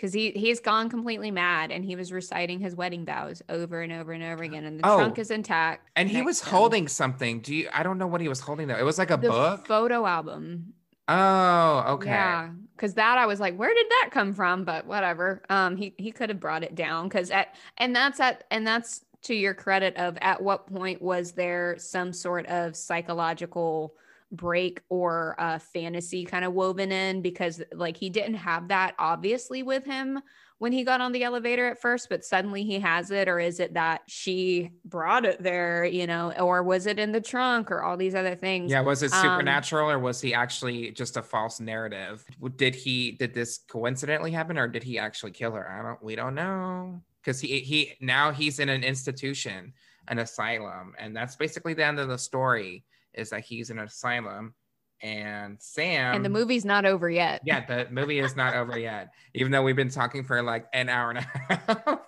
because 0.00 0.14
he 0.14 0.30
he's 0.30 0.60
gone 0.60 0.88
completely 0.88 1.30
mad 1.30 1.70
and 1.70 1.84
he 1.84 1.94
was 1.94 2.10
reciting 2.10 2.58
his 2.58 2.74
wedding 2.74 3.04
vows 3.04 3.42
over 3.50 3.82
and 3.82 3.92
over 3.92 4.12
and 4.12 4.22
over 4.24 4.42
again 4.42 4.64
and 4.64 4.80
the 4.80 4.88
Oh. 4.88 4.96
trunk 4.96 5.18
is 5.18 5.30
intact 5.30 5.90
And 5.94 6.08
he 6.08 6.22
was 6.22 6.40
holding 6.40 6.88
something. 6.88 7.40
Do 7.40 7.54
you? 7.54 7.68
I 7.72 7.82
don't 7.82 7.98
know 7.98 8.06
what 8.06 8.22
he 8.22 8.28
was 8.28 8.40
holding 8.40 8.68
though. 8.68 8.78
It 8.78 8.84
was 8.84 8.98
like 8.98 9.10
a 9.10 9.18
the 9.18 9.28
book. 9.28 9.66
photo 9.66 10.06
album 10.06 10.72
oh, 11.08 11.84
okay. 11.94 12.10
Yeah, 12.10 12.50
because 12.76 12.94
that 12.94 13.18
I 13.18 13.26
was 13.26 13.40
like, 13.40 13.56
where 13.56 13.74
did 13.74 13.86
that 13.90 14.10
come 14.12 14.32
from? 14.32 14.64
But 14.64 14.86
whatever. 14.86 15.42
Um, 15.50 15.76
he 15.76 15.94
he 15.98 16.12
could 16.12 16.30
have 16.30 16.40
brought 16.40 16.62
it 16.62 16.74
down 16.74 17.08
because 17.08 17.30
at 17.30 17.54
and 17.76 17.94
that's 17.94 18.20
at 18.20 18.44
and 18.50 18.66
that's 18.66 19.04
to 19.22 19.34
your 19.34 19.52
credit 19.52 19.96
of 19.96 20.16
at 20.22 20.40
what 20.42 20.66
point 20.66 21.02
was 21.02 21.32
there 21.32 21.76
some 21.78 22.12
sort 22.12 22.46
of 22.46 22.74
psychological 22.74 23.94
break 24.32 24.80
or 24.88 25.34
uh 25.38 25.58
fantasy 25.58 26.24
kind 26.24 26.44
of 26.44 26.52
woven 26.52 26.92
in 26.92 27.20
because 27.20 27.62
like 27.74 27.96
he 27.96 28.08
didn't 28.08 28.34
have 28.34 28.68
that 28.68 28.94
obviously 28.98 29.62
with 29.62 29.84
him 29.84 30.20
when 30.58 30.72
he 30.72 30.84
got 30.84 31.00
on 31.00 31.10
the 31.12 31.24
elevator 31.24 31.66
at 31.66 31.80
first 31.80 32.08
but 32.08 32.24
suddenly 32.24 32.62
he 32.62 32.78
has 32.78 33.10
it 33.10 33.28
or 33.28 33.40
is 33.40 33.58
it 33.58 33.74
that 33.74 34.02
she 34.06 34.70
brought 34.84 35.24
it 35.24 35.42
there 35.42 35.84
you 35.84 36.06
know 36.06 36.32
or 36.38 36.62
was 36.62 36.86
it 36.86 36.98
in 36.98 37.10
the 37.10 37.20
trunk 37.20 37.72
or 37.72 37.82
all 37.82 37.96
these 37.96 38.14
other 38.14 38.36
things 38.36 38.70
Yeah, 38.70 38.82
was 38.82 39.02
it 39.02 39.12
Um, 39.12 39.20
supernatural 39.20 39.90
or 39.90 39.98
was 39.98 40.20
he 40.20 40.32
actually 40.32 40.92
just 40.92 41.16
a 41.16 41.22
false 41.22 41.58
narrative? 41.58 42.24
Did 42.56 42.74
he 42.74 43.12
did 43.12 43.34
this 43.34 43.58
coincidentally 43.68 44.30
happen 44.30 44.58
or 44.58 44.68
did 44.68 44.84
he 44.84 44.98
actually 44.98 45.32
kill 45.32 45.52
her? 45.52 45.68
I 45.68 45.82
don't 45.82 46.02
we 46.02 46.14
don't 46.14 46.34
know. 46.34 47.02
Cuz 47.24 47.40
he 47.40 47.60
he 47.60 47.94
now 48.00 48.30
he's 48.30 48.60
in 48.60 48.68
an 48.68 48.84
institution, 48.84 49.72
an 50.08 50.18
asylum, 50.18 50.94
and 50.98 51.16
that's 51.16 51.36
basically 51.36 51.74
the 51.74 51.84
end 51.84 51.98
of 51.98 52.08
the 52.08 52.18
story 52.18 52.84
is 53.14 53.30
that 53.30 53.40
he's 53.40 53.70
in 53.70 53.78
an 53.78 53.86
asylum 53.86 54.54
and 55.02 55.56
Sam 55.60 56.14
and 56.14 56.24
the 56.24 56.28
movie's 56.28 56.64
not 56.64 56.84
over 56.84 57.08
yet 57.08 57.40
Yeah, 57.44 57.64
the 57.64 57.88
movie 57.90 58.18
is 58.18 58.36
not 58.36 58.54
over 58.54 58.78
yet. 58.78 59.12
Even 59.34 59.50
though 59.50 59.62
we've 59.62 59.76
been 59.76 59.88
talking 59.90 60.24
for 60.24 60.42
like 60.42 60.66
an 60.74 60.88
hour 60.88 61.10
and 61.10 61.18
a 61.18 61.22
half. 61.22 61.98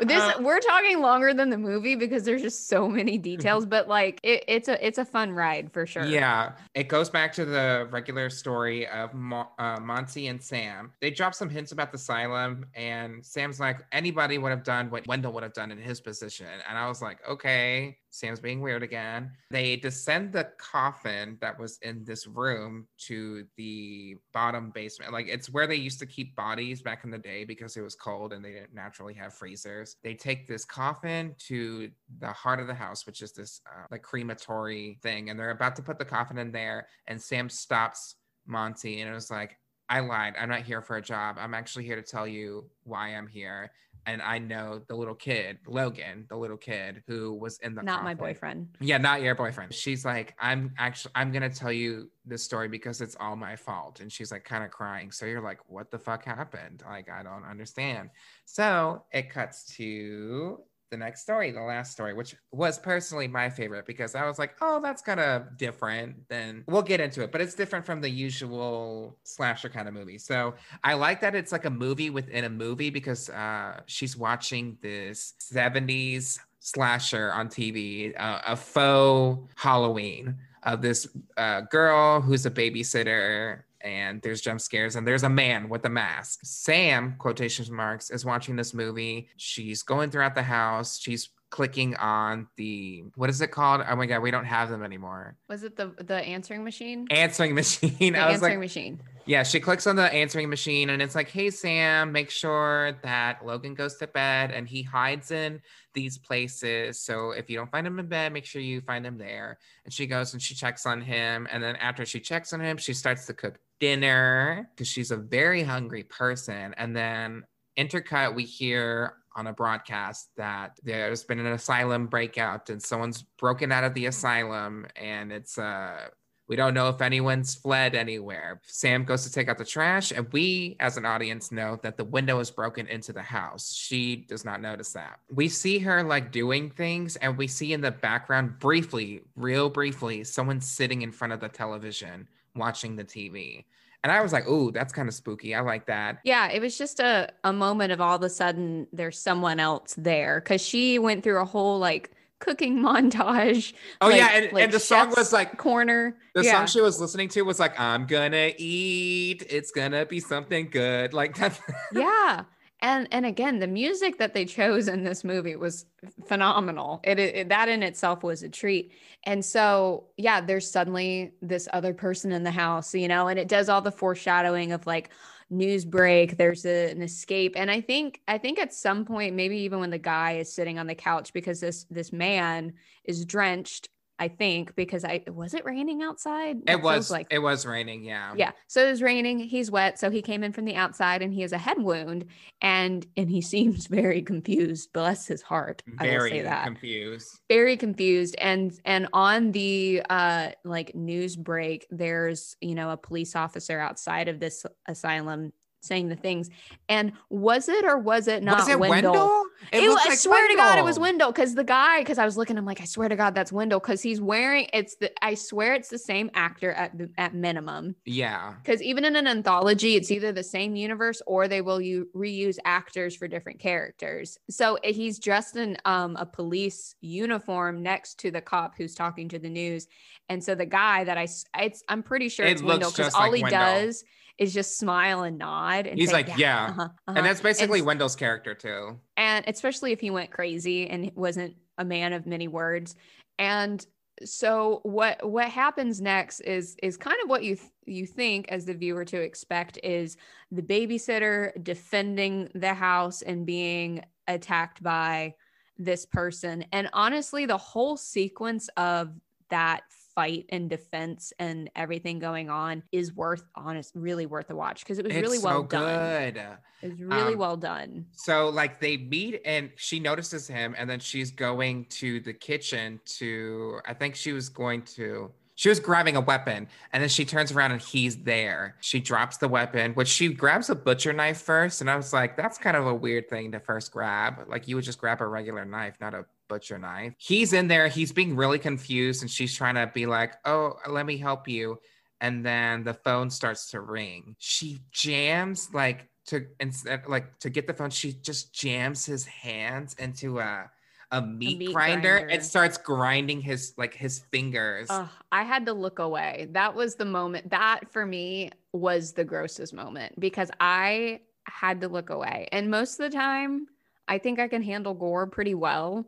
this 0.00 0.22
Uh, 0.22 0.32
we're 0.40 0.60
talking 0.60 1.00
longer 1.00 1.34
than 1.34 1.50
the 1.50 1.58
movie 1.58 1.94
because 1.94 2.24
there's 2.24 2.40
just 2.40 2.68
so 2.68 2.88
many 2.88 3.18
details 3.30 3.66
but 3.66 3.86
like 3.86 4.18
it, 4.22 4.42
it's 4.48 4.66
a 4.68 4.86
it's 4.86 4.96
a 4.96 5.04
fun 5.04 5.30
ride 5.30 5.70
for 5.72 5.84
sure 5.84 6.04
Yeah, 6.04 6.52
it 6.74 6.88
goes 6.88 7.10
back 7.10 7.32
to 7.34 7.44
the 7.44 7.86
regular 7.90 8.30
story 8.30 8.86
of 8.88 9.12
Mo- 9.12 9.48
uh, 9.58 9.78
Monty 9.80 10.28
and 10.28 10.42
Sam. 10.42 10.92
They 11.02 11.10
drop 11.10 11.34
some 11.34 11.50
hints 11.50 11.72
about 11.72 11.92
the 11.92 11.96
asylum, 11.96 12.64
and 12.74 13.24
Sam's 13.24 13.60
like, 13.60 13.80
anybody 13.92 14.38
would 14.38 14.50
have 14.50 14.64
done 14.64 14.90
what 14.90 15.06
Wendell 15.06 15.32
would 15.32 15.42
have 15.42 15.52
done 15.52 15.70
in 15.70 15.78
his 15.78 16.00
position. 16.00 16.46
And 16.66 16.78
I 16.78 16.88
was 16.88 17.02
like, 17.02 17.18
okay, 17.28 17.98
Sam's 18.10 18.40
being 18.40 18.60
weird 18.60 18.82
again. 18.82 19.30
They 19.50 19.76
descend 19.76 20.32
the 20.32 20.48
coffin 20.58 21.36
that 21.40 21.58
was 21.58 21.78
in 21.82 22.04
this 22.04 22.26
room 22.26 22.86
to 23.06 23.44
the 23.56 24.16
bottom 24.32 24.70
basement. 24.70 25.12
Like 25.12 25.28
it's 25.28 25.50
where 25.50 25.66
they 25.66 25.76
used 25.76 25.98
to 26.00 26.06
keep 26.06 26.34
bodies 26.34 26.82
back 26.82 27.04
in 27.04 27.10
the 27.10 27.18
day 27.18 27.44
because 27.44 27.76
it 27.76 27.82
was 27.82 27.94
cold 27.94 28.32
and 28.32 28.44
they 28.44 28.52
didn't 28.52 28.74
naturally 28.74 29.14
have 29.14 29.34
freezers. 29.34 29.96
They 30.02 30.14
take 30.14 30.46
this 30.46 30.64
coffin 30.64 31.34
to 31.46 31.90
the 32.20 32.32
heart 32.32 32.60
of 32.60 32.66
the 32.66 32.74
house, 32.74 33.06
which 33.06 33.22
is 33.22 33.32
this 33.32 33.60
uh, 33.66 33.86
like 33.90 34.02
crematory 34.02 34.98
thing, 35.02 35.30
and 35.30 35.38
they're 35.38 35.50
about 35.50 35.76
to 35.76 35.82
put 35.82 35.98
the 35.98 36.04
coffin 36.04 36.38
in 36.38 36.52
there. 36.52 36.88
And 37.06 37.20
Sam 37.20 37.48
stops 37.48 38.16
Monty 38.46 39.00
and 39.00 39.10
it 39.10 39.14
was 39.14 39.30
like, 39.30 39.58
I 39.90 40.00
lied. 40.00 40.34
I'm 40.38 40.50
not 40.50 40.62
here 40.62 40.82
for 40.82 40.96
a 40.96 41.02
job. 41.02 41.36
I'm 41.38 41.54
actually 41.54 41.84
here 41.84 41.96
to 41.96 42.02
tell 42.02 42.26
you 42.26 42.68
why 42.84 43.14
I'm 43.14 43.26
here 43.26 43.70
and 44.08 44.22
I 44.22 44.38
know 44.38 44.80
the 44.88 44.96
little 44.96 45.14
kid, 45.14 45.58
Logan, 45.66 46.24
the 46.30 46.36
little 46.36 46.56
kid 46.56 47.02
who 47.06 47.34
was 47.34 47.58
in 47.58 47.74
the 47.74 47.82
not 47.82 48.02
my 48.02 48.14
boyfriend. 48.14 48.68
Yeah, 48.80 48.96
not 48.96 49.20
your 49.20 49.34
boyfriend. 49.34 49.74
She's 49.74 50.02
like, 50.02 50.34
I'm 50.40 50.72
actually 50.78 51.12
I'm 51.14 51.30
gonna 51.30 51.50
tell 51.50 51.70
you 51.70 52.10
this 52.24 52.42
story 52.42 52.68
because 52.68 53.02
it's 53.02 53.16
all 53.20 53.36
my 53.36 53.54
fault. 53.54 54.00
And 54.00 54.10
she's 54.10 54.32
like 54.32 54.44
kind 54.44 54.64
of 54.64 54.70
crying. 54.70 55.12
So 55.12 55.26
you're 55.26 55.42
like, 55.42 55.58
what 55.66 55.90
the 55.90 55.98
fuck 55.98 56.24
happened? 56.24 56.82
Like, 56.88 57.10
I 57.10 57.22
don't 57.22 57.44
understand. 57.44 58.08
So 58.46 59.04
it 59.12 59.28
cuts 59.28 59.76
to 59.76 60.58
the 60.90 60.96
next 60.96 61.22
story, 61.22 61.50
the 61.50 61.60
last 61.60 61.92
story, 61.92 62.14
which 62.14 62.34
was 62.52 62.78
personally 62.78 63.28
my 63.28 63.50
favorite 63.50 63.86
because 63.86 64.14
I 64.14 64.26
was 64.26 64.38
like, 64.38 64.54
oh, 64.60 64.80
that's 64.82 65.02
kind 65.02 65.20
of 65.20 65.56
different 65.56 66.28
than 66.28 66.64
we'll 66.66 66.82
get 66.82 67.00
into 67.00 67.22
it, 67.22 67.32
but 67.32 67.40
it's 67.40 67.54
different 67.54 67.84
from 67.84 68.00
the 68.00 68.10
usual 68.10 69.18
slasher 69.22 69.68
kind 69.68 69.88
of 69.88 69.94
movie. 69.94 70.18
So 70.18 70.54
I 70.84 70.94
like 70.94 71.20
that 71.20 71.34
it's 71.34 71.52
like 71.52 71.64
a 71.64 71.70
movie 71.70 72.10
within 72.10 72.44
a 72.44 72.50
movie 72.50 72.90
because 72.90 73.30
uh, 73.30 73.80
she's 73.86 74.16
watching 74.16 74.78
this 74.80 75.34
70s 75.40 76.38
slasher 76.60 77.32
on 77.32 77.48
TV, 77.48 78.18
uh, 78.18 78.40
a 78.46 78.56
faux 78.56 79.40
Halloween 79.56 80.36
of 80.64 80.82
this 80.82 81.06
uh, 81.36 81.62
girl 81.62 82.20
who's 82.20 82.46
a 82.46 82.50
babysitter 82.50 83.62
and 83.80 84.20
there's 84.22 84.40
jump 84.40 84.60
scares 84.60 84.96
and 84.96 85.06
there's 85.06 85.22
a 85.22 85.28
man 85.28 85.68
with 85.68 85.84
a 85.84 85.88
mask. 85.88 86.40
Sam, 86.42 87.14
quotation 87.18 87.72
marks, 87.74 88.10
is 88.10 88.24
watching 88.24 88.56
this 88.56 88.74
movie. 88.74 89.28
She's 89.36 89.82
going 89.82 90.10
throughout 90.10 90.34
the 90.34 90.42
house. 90.42 90.98
She's 90.98 91.30
clicking 91.50 91.96
on 91.96 92.46
the 92.56 93.04
what 93.14 93.30
is 93.30 93.40
it 93.40 93.50
called? 93.50 93.82
Oh 93.88 93.96
my 93.96 94.06
god, 94.06 94.20
we 94.20 94.30
don't 94.30 94.44
have 94.44 94.68
them 94.68 94.82
anymore. 94.82 95.36
Was 95.48 95.62
it 95.62 95.76
the 95.76 95.94
the 95.98 96.16
answering 96.16 96.64
machine? 96.64 97.06
Answering 97.10 97.54
machine. 97.54 97.96
The 97.98 98.18
I 98.18 98.26
was 98.26 98.34
answering 98.34 98.52
like, 98.54 98.60
machine. 98.60 99.00
yeah, 99.26 99.42
she 99.42 99.60
clicks 99.60 99.86
on 99.86 99.96
the 99.96 100.12
answering 100.12 100.50
machine 100.50 100.90
and 100.90 101.00
it's 101.00 101.14
like, 101.14 101.28
hey 101.30 101.50
Sam, 101.50 102.12
make 102.12 102.30
sure 102.30 102.98
that 103.02 103.44
Logan 103.44 103.74
goes 103.74 103.96
to 103.96 104.06
bed 104.06 104.50
and 104.50 104.68
he 104.68 104.82
hides 104.82 105.30
in 105.30 105.60
these 105.94 106.18
places. 106.18 107.00
So 107.00 107.30
if 107.32 107.48
you 107.48 107.56
don't 107.56 107.70
find 107.70 107.86
him 107.86 107.98
in 107.98 108.06
bed, 108.06 108.32
make 108.32 108.44
sure 108.44 108.60
you 108.62 108.80
find 108.82 109.04
him 109.06 109.18
there. 109.18 109.58
And 109.84 109.92
she 109.92 110.06
goes 110.06 110.32
and 110.32 110.42
she 110.42 110.54
checks 110.54 110.86
on 110.86 111.00
him. 111.00 111.48
And 111.50 111.62
then 111.62 111.76
after 111.76 112.04
she 112.04 112.20
checks 112.20 112.52
on 112.52 112.60
him, 112.60 112.76
she 112.76 112.92
starts 112.94 113.26
to 113.26 113.34
cook 113.34 113.58
dinner 113.80 114.68
because 114.74 114.88
she's 114.88 115.10
a 115.10 115.16
very 115.16 115.62
hungry 115.62 116.04
person. 116.04 116.74
And 116.76 116.94
then 116.94 117.44
intercut, 117.78 118.34
we 118.34 118.44
hear 118.44 119.14
on 119.38 119.46
a 119.46 119.52
broadcast 119.52 120.30
that 120.36 120.78
there's 120.82 121.22
been 121.22 121.38
an 121.38 121.46
asylum 121.46 122.08
breakout 122.08 122.68
and 122.70 122.82
someone's 122.82 123.22
broken 123.38 123.70
out 123.70 123.84
of 123.84 123.94
the 123.94 124.06
asylum 124.06 124.84
and 124.96 125.30
it's 125.32 125.56
uh 125.56 126.08
we 126.48 126.56
don't 126.56 126.72
know 126.72 126.88
if 126.88 127.02
anyone's 127.02 127.54
fled 127.54 127.94
anywhere. 127.94 128.62
Sam 128.64 129.04
goes 129.04 129.22
to 129.24 129.30
take 129.30 129.50
out 129.50 129.58
the 129.58 129.66
trash, 129.66 130.12
and 130.12 130.26
we, 130.32 130.76
as 130.80 130.96
an 130.96 131.04
audience, 131.04 131.52
know 131.52 131.78
that 131.82 131.98
the 131.98 132.04
window 132.04 132.40
is 132.40 132.50
broken 132.50 132.86
into 132.86 133.12
the 133.12 133.20
house. 133.20 133.74
She 133.74 134.16
does 134.16 134.46
not 134.46 134.62
notice 134.62 134.94
that. 134.94 135.20
We 135.30 135.50
see 135.50 135.78
her 135.80 136.02
like 136.02 136.32
doing 136.32 136.70
things, 136.70 137.16
and 137.16 137.36
we 137.36 137.48
see 137.48 137.74
in 137.74 137.82
the 137.82 137.90
background, 137.90 138.58
briefly, 138.60 139.20
real 139.36 139.68
briefly, 139.68 140.24
someone 140.24 140.62
sitting 140.62 141.02
in 141.02 141.12
front 141.12 141.34
of 141.34 141.40
the 141.40 141.50
television 141.50 142.26
watching 142.56 142.96
the 142.96 143.04
TV. 143.04 143.66
And 144.04 144.12
I 144.12 144.20
was 144.20 144.32
like, 144.32 144.48
"Ooh, 144.48 144.70
that's 144.70 144.92
kind 144.92 145.08
of 145.08 145.14
spooky. 145.14 145.54
I 145.54 145.60
like 145.60 145.86
that." 145.86 146.18
Yeah, 146.24 146.48
it 146.50 146.60
was 146.60 146.78
just 146.78 147.00
a, 147.00 147.30
a 147.44 147.52
moment 147.52 147.92
of 147.92 148.00
all 148.00 148.16
of 148.16 148.22
a 148.22 148.30
sudden 148.30 148.86
there's 148.92 149.18
someone 149.18 149.58
else 149.58 149.94
there 149.98 150.40
because 150.40 150.60
she 150.60 150.98
went 150.98 151.24
through 151.24 151.40
a 151.40 151.44
whole 151.44 151.78
like 151.78 152.12
cooking 152.38 152.78
montage. 152.82 153.72
Oh 154.00 154.08
like- 154.08 154.16
yeah, 154.16 154.28
and, 154.32 154.52
like 154.52 154.64
and 154.64 154.72
the 154.72 154.80
song 154.80 155.12
was 155.16 155.32
like 155.32 155.58
corner. 155.58 156.16
the 156.34 156.44
yeah. 156.44 156.52
song 156.52 156.66
she 156.66 156.80
was 156.80 157.00
listening 157.00 157.28
to 157.30 157.42
was 157.42 157.58
like, 157.58 157.78
"I'm 157.78 158.06
gonna 158.06 158.52
eat. 158.56 159.44
It's 159.50 159.72
gonna 159.72 160.06
be 160.06 160.20
something 160.20 160.70
good." 160.70 161.12
Like 161.12 161.36
that. 161.38 161.60
yeah. 161.92 162.44
And 162.80 163.08
and 163.10 163.26
again, 163.26 163.58
the 163.58 163.66
music 163.66 164.18
that 164.18 164.34
they 164.34 164.44
chose 164.44 164.86
in 164.86 165.02
this 165.02 165.24
movie 165.24 165.56
was 165.56 165.84
phenomenal. 166.26 167.00
It, 167.02 167.18
it 167.18 167.48
that 167.48 167.68
in 167.68 167.82
itself 167.82 168.22
was 168.22 168.42
a 168.42 168.48
treat. 168.48 168.92
And 169.24 169.44
so, 169.44 170.04
yeah, 170.16 170.40
there's 170.40 170.70
suddenly 170.70 171.32
this 171.42 171.68
other 171.72 171.92
person 171.92 172.30
in 172.30 172.44
the 172.44 172.52
house, 172.52 172.94
you 172.94 173.08
know, 173.08 173.26
and 173.26 173.38
it 173.38 173.48
does 173.48 173.68
all 173.68 173.80
the 173.82 173.90
foreshadowing 173.90 174.70
of 174.72 174.86
like 174.86 175.10
news 175.50 175.84
break, 175.84 176.36
there's 176.36 176.64
a, 176.66 176.90
an 176.90 177.02
escape. 177.02 177.54
And 177.56 177.70
I 177.70 177.80
think 177.80 178.20
I 178.28 178.38
think 178.38 178.58
at 178.58 178.72
some 178.72 179.04
point 179.04 179.34
maybe 179.34 179.58
even 179.58 179.80
when 179.80 179.90
the 179.90 179.98
guy 179.98 180.32
is 180.32 180.52
sitting 180.52 180.78
on 180.78 180.86
the 180.86 180.94
couch 180.94 181.32
because 181.32 181.60
this 181.60 181.84
this 181.90 182.12
man 182.12 182.74
is 183.04 183.24
drenched, 183.24 183.88
I 184.18 184.28
think 184.28 184.74
because 184.74 185.04
I 185.04 185.22
was 185.28 185.54
it 185.54 185.64
raining 185.64 186.02
outside? 186.02 186.66
That 186.66 186.72
it 186.72 186.82
was 186.82 187.10
like 187.10 187.28
it 187.30 187.38
was 187.38 187.64
raining. 187.64 188.04
Yeah. 188.04 188.34
yeah. 188.36 188.52
So 188.66 188.86
it 188.86 188.90
was 188.90 189.02
raining. 189.02 189.38
He's 189.38 189.70
wet. 189.70 189.98
So 189.98 190.10
he 190.10 190.22
came 190.22 190.42
in 190.42 190.52
from 190.52 190.64
the 190.64 190.74
outside 190.74 191.22
and 191.22 191.32
he 191.32 191.42
has 191.42 191.52
a 191.52 191.58
head 191.58 191.78
wound 191.80 192.26
and 192.60 193.06
and 193.16 193.30
he 193.30 193.40
seems 193.54 193.86
very 193.86 194.22
confused. 194.22 194.92
Bless 194.92 195.26
his 195.26 195.42
heart. 195.42 195.82
Very 195.86 196.30
say 196.30 196.42
that. 196.42 196.64
confused. 196.64 197.40
very 197.48 197.76
confused. 197.76 198.34
And 198.38 198.78
and 198.84 199.08
on 199.12 199.52
the 199.52 200.02
uh 200.10 200.50
like 200.64 200.94
news 200.94 201.36
break, 201.36 201.86
there's 201.90 202.56
you 202.60 202.74
know 202.74 202.90
a 202.90 202.96
police 202.96 203.36
officer 203.36 203.78
outside 203.78 204.28
of 204.28 204.40
this 204.40 204.66
asylum 204.86 205.52
saying 205.80 206.08
the 206.08 206.16
things. 206.16 206.50
And 206.88 207.12
was 207.30 207.68
it 207.68 207.84
or 207.84 207.98
was 207.98 208.28
it 208.28 208.42
not 208.42 208.58
was 208.60 208.68
it 208.68 208.78
Wendell? 208.78 209.12
Wendell? 209.12 209.44
It, 209.72 209.82
looked 209.88 210.06
I 210.06 210.10
like 210.10 210.18
swear 210.18 210.48
to 210.48 210.54
God, 210.54 210.78
it 210.78 210.84
was 210.84 210.98
Wendell. 210.98 211.28
Wendell 211.28 211.32
because 211.32 211.54
the 211.54 211.64
guy, 211.64 212.00
because 212.00 212.18
I 212.18 212.24
was 212.24 212.36
looking, 212.36 212.56
I'm 212.56 212.64
like, 212.64 212.80
I 212.80 212.84
swear 212.84 213.08
to 213.08 213.16
God, 213.16 213.34
that's 213.34 213.52
Wendell 213.52 213.80
because 213.80 214.02
he's 214.02 214.20
wearing 214.20 214.68
it's 214.72 214.96
the 214.96 215.12
I 215.24 215.34
swear 215.34 215.74
it's 215.74 215.88
the 215.88 215.98
same 215.98 216.30
actor 216.34 216.72
at 216.72 216.96
the- 216.96 217.10
at 217.18 217.34
minimum. 217.34 217.94
Yeah. 218.04 218.54
Because 218.62 218.82
even 218.82 219.04
in 219.04 219.16
an 219.16 219.26
anthology, 219.26 219.96
it's 219.96 220.10
either 220.10 220.32
the 220.32 220.42
same 220.44 220.76
universe 220.76 221.20
or 221.26 221.48
they 221.48 221.60
will 221.60 221.80
you 221.80 222.08
reuse 222.14 222.56
actors 222.64 223.14
for 223.16 223.26
different 223.28 223.58
characters. 223.58 224.38
So 224.50 224.76
eh, 224.84 224.92
he's 224.92 225.18
dressed 225.18 225.56
in 225.56 225.76
um, 225.84 226.16
a 226.16 226.26
police 226.26 226.94
uniform 227.00 227.82
next 227.82 228.18
to 228.20 228.30
the 228.30 228.40
cop 228.40 228.74
who's 228.76 228.94
talking 228.94 229.28
to 229.30 229.38
the 229.38 229.48
news, 229.50 229.86
and 230.28 230.42
so 230.42 230.54
the 230.54 230.66
guy 230.66 231.04
that 231.04 231.18
I 231.18 231.26
it's 231.58 231.82
I'm 231.88 232.02
pretty 232.02 232.28
sure 232.28 232.46
It 232.46 232.52
it's 232.52 232.62
Wendell 232.62 232.90
because 232.90 233.14
all 233.14 233.22
like 233.30 233.36
he 233.36 233.42
Wendell. 233.42 233.60
does 233.60 234.04
is 234.38 234.54
just 234.54 234.78
smile 234.78 235.22
and 235.24 235.38
nod. 235.38 235.86
And 235.86 235.98
He's 235.98 236.08
say, 236.08 236.14
like, 236.14 236.38
yeah. 236.38 236.66
uh-huh, 236.70 236.82
uh-huh." 236.82 237.12
And 237.16 237.26
that's 237.26 237.40
basically 237.40 237.80
s- 237.80 237.84
Wendell's 237.84 238.16
character 238.16 238.54
too. 238.54 238.98
and 239.16 239.44
especially 239.48 239.92
if 239.92 240.00
he 240.00 240.10
went 240.10 240.30
crazy 240.30 240.88
and 240.88 241.10
wasn't 241.14 241.56
a 241.78 241.84
man 241.84 242.12
of 242.12 242.26
many 242.26 242.48
words 242.48 242.96
and 243.38 243.86
so 244.24 244.80
what 244.82 245.24
what 245.28 245.48
happens 245.48 246.00
next 246.00 246.40
is 246.40 246.74
is 246.82 246.96
kind 246.96 247.16
of 247.22 247.30
what 247.30 247.44
you 247.44 247.54
th- 247.54 247.70
you 247.86 248.04
think 248.04 248.48
as 248.48 248.64
the 248.64 248.74
viewer 248.74 249.04
to 249.04 249.20
expect 249.20 249.78
is 249.84 250.16
the 250.50 250.60
babysitter 250.62 251.52
defending 251.62 252.48
the 252.54 252.74
house 252.74 253.22
and 253.22 253.46
being 253.46 254.02
attacked 254.26 254.82
by 254.82 255.32
this 255.76 256.04
person 256.04 256.64
and 256.72 256.90
honestly 256.92 257.46
the 257.46 257.56
whole 257.56 257.96
sequence 257.96 258.68
of 258.76 259.12
that 259.50 259.82
fight 260.18 260.46
and 260.48 260.68
defense 260.68 261.32
and 261.38 261.70
everything 261.76 262.18
going 262.18 262.50
on 262.50 262.82
is 262.90 263.12
worth 263.14 263.44
honest 263.54 263.92
really 263.94 264.26
worth 264.26 264.50
a 264.50 264.56
watch 264.64 264.80
because 264.80 264.98
it 264.98 265.04
was 265.04 265.14
It's 265.14 265.22
really 265.26 265.38
well 265.38 265.62
so 265.62 265.66
done 265.68 266.32
good. 266.34 266.36
it 266.82 266.88
was 266.90 267.00
really 267.00 267.32
Um, 267.34 267.38
well 267.38 267.56
done 267.56 267.90
So 268.26 268.48
like 268.48 268.80
they 268.80 268.96
meet 268.96 269.40
and 269.44 269.70
she 269.76 270.00
notices 270.00 270.48
him 270.48 270.74
and 270.76 270.90
then 270.90 270.98
she's 270.98 271.30
going 271.30 271.84
to 272.00 272.18
the 272.28 272.32
kitchen 272.32 273.00
to 273.18 273.78
I 273.86 273.94
think 273.94 274.16
she 274.16 274.32
was 274.32 274.48
going 274.48 274.82
to 274.96 275.30
she 275.54 275.68
was 275.68 275.80
grabbing 275.80 276.16
a 276.16 276.20
weapon 276.20 276.66
and 276.92 277.02
then 277.02 277.10
she 277.10 277.24
turns 277.24 277.50
around 277.52 277.72
and 277.72 277.80
he's 277.80 278.16
there. 278.22 278.76
She 278.80 279.00
drops 279.00 279.38
the 279.38 279.48
weapon, 279.48 279.92
which 279.94 280.06
she 280.08 280.32
grabs 280.32 280.70
a 280.70 280.74
butcher 280.76 281.12
knife 281.12 281.40
first 281.40 281.80
and 281.80 281.88
I 281.90 281.96
was 281.96 282.12
like 282.12 282.36
that's 282.36 282.58
kind 282.58 282.76
of 282.76 282.86
a 282.86 282.94
weird 282.94 283.28
thing 283.28 283.52
to 283.52 283.60
first 283.60 283.92
grab. 283.92 284.32
Like 284.48 284.66
you 284.68 284.74
would 284.76 284.84
just 284.90 284.98
grab 285.00 285.20
a 285.20 285.26
regular 285.26 285.64
knife, 285.64 285.96
not 286.00 286.14
a 286.14 286.26
butcher 286.48 286.78
knife. 286.78 287.14
He's 287.18 287.52
in 287.52 287.68
there, 287.68 287.88
he's 287.88 288.12
being 288.12 288.36
really 288.36 288.58
confused 288.58 289.22
and 289.22 289.30
she's 289.30 289.54
trying 289.54 289.74
to 289.74 289.90
be 289.92 290.06
like, 290.06 290.34
"Oh, 290.44 290.74
let 290.88 291.06
me 291.06 291.18
help 291.18 291.48
you." 291.48 291.78
And 292.20 292.44
then 292.44 292.84
the 292.84 292.94
phone 292.94 293.30
starts 293.30 293.70
to 293.70 293.80
ring. 293.80 294.34
She 294.38 294.80
jams 294.90 295.68
like 295.72 296.08
to 296.26 296.46
instead 296.60 297.06
like 297.06 297.38
to 297.40 297.50
get 297.50 297.66
the 297.66 297.74
phone, 297.74 297.90
she 297.90 298.12
just 298.12 298.52
jams 298.52 299.06
his 299.06 299.26
hands 299.26 299.94
into 299.94 300.38
a 300.40 300.70
a 301.10 301.22
meat, 301.22 301.58
meat 301.58 301.72
grinder, 301.72 302.18
grinder. 302.18 302.26
and 302.28 302.44
starts 302.44 302.76
grinding 302.76 303.40
his 303.40 303.72
like 303.76 303.94
his 303.94 304.20
fingers. 304.30 304.88
Ugh, 304.90 305.08
I 305.32 305.42
had 305.42 305.66
to 305.66 305.72
look 305.72 305.98
away. 305.98 306.48
That 306.52 306.74
was 306.74 306.96
the 306.96 307.04
moment. 307.04 307.50
That 307.50 307.90
for 307.90 308.04
me 308.04 308.50
was 308.72 309.12
the 309.12 309.24
grossest 309.24 309.72
moment 309.72 310.18
because 310.20 310.50
I 310.60 311.20
had 311.44 311.80
to 311.80 311.88
look 311.88 312.10
away. 312.10 312.48
And 312.52 312.70
most 312.70 313.00
of 313.00 313.10
the 313.10 313.16
time, 313.16 313.68
I 314.06 314.18
think 314.18 314.38
I 314.38 314.48
can 314.48 314.62
handle 314.62 314.94
gore 314.94 315.26
pretty 315.26 315.54
well. 315.54 316.06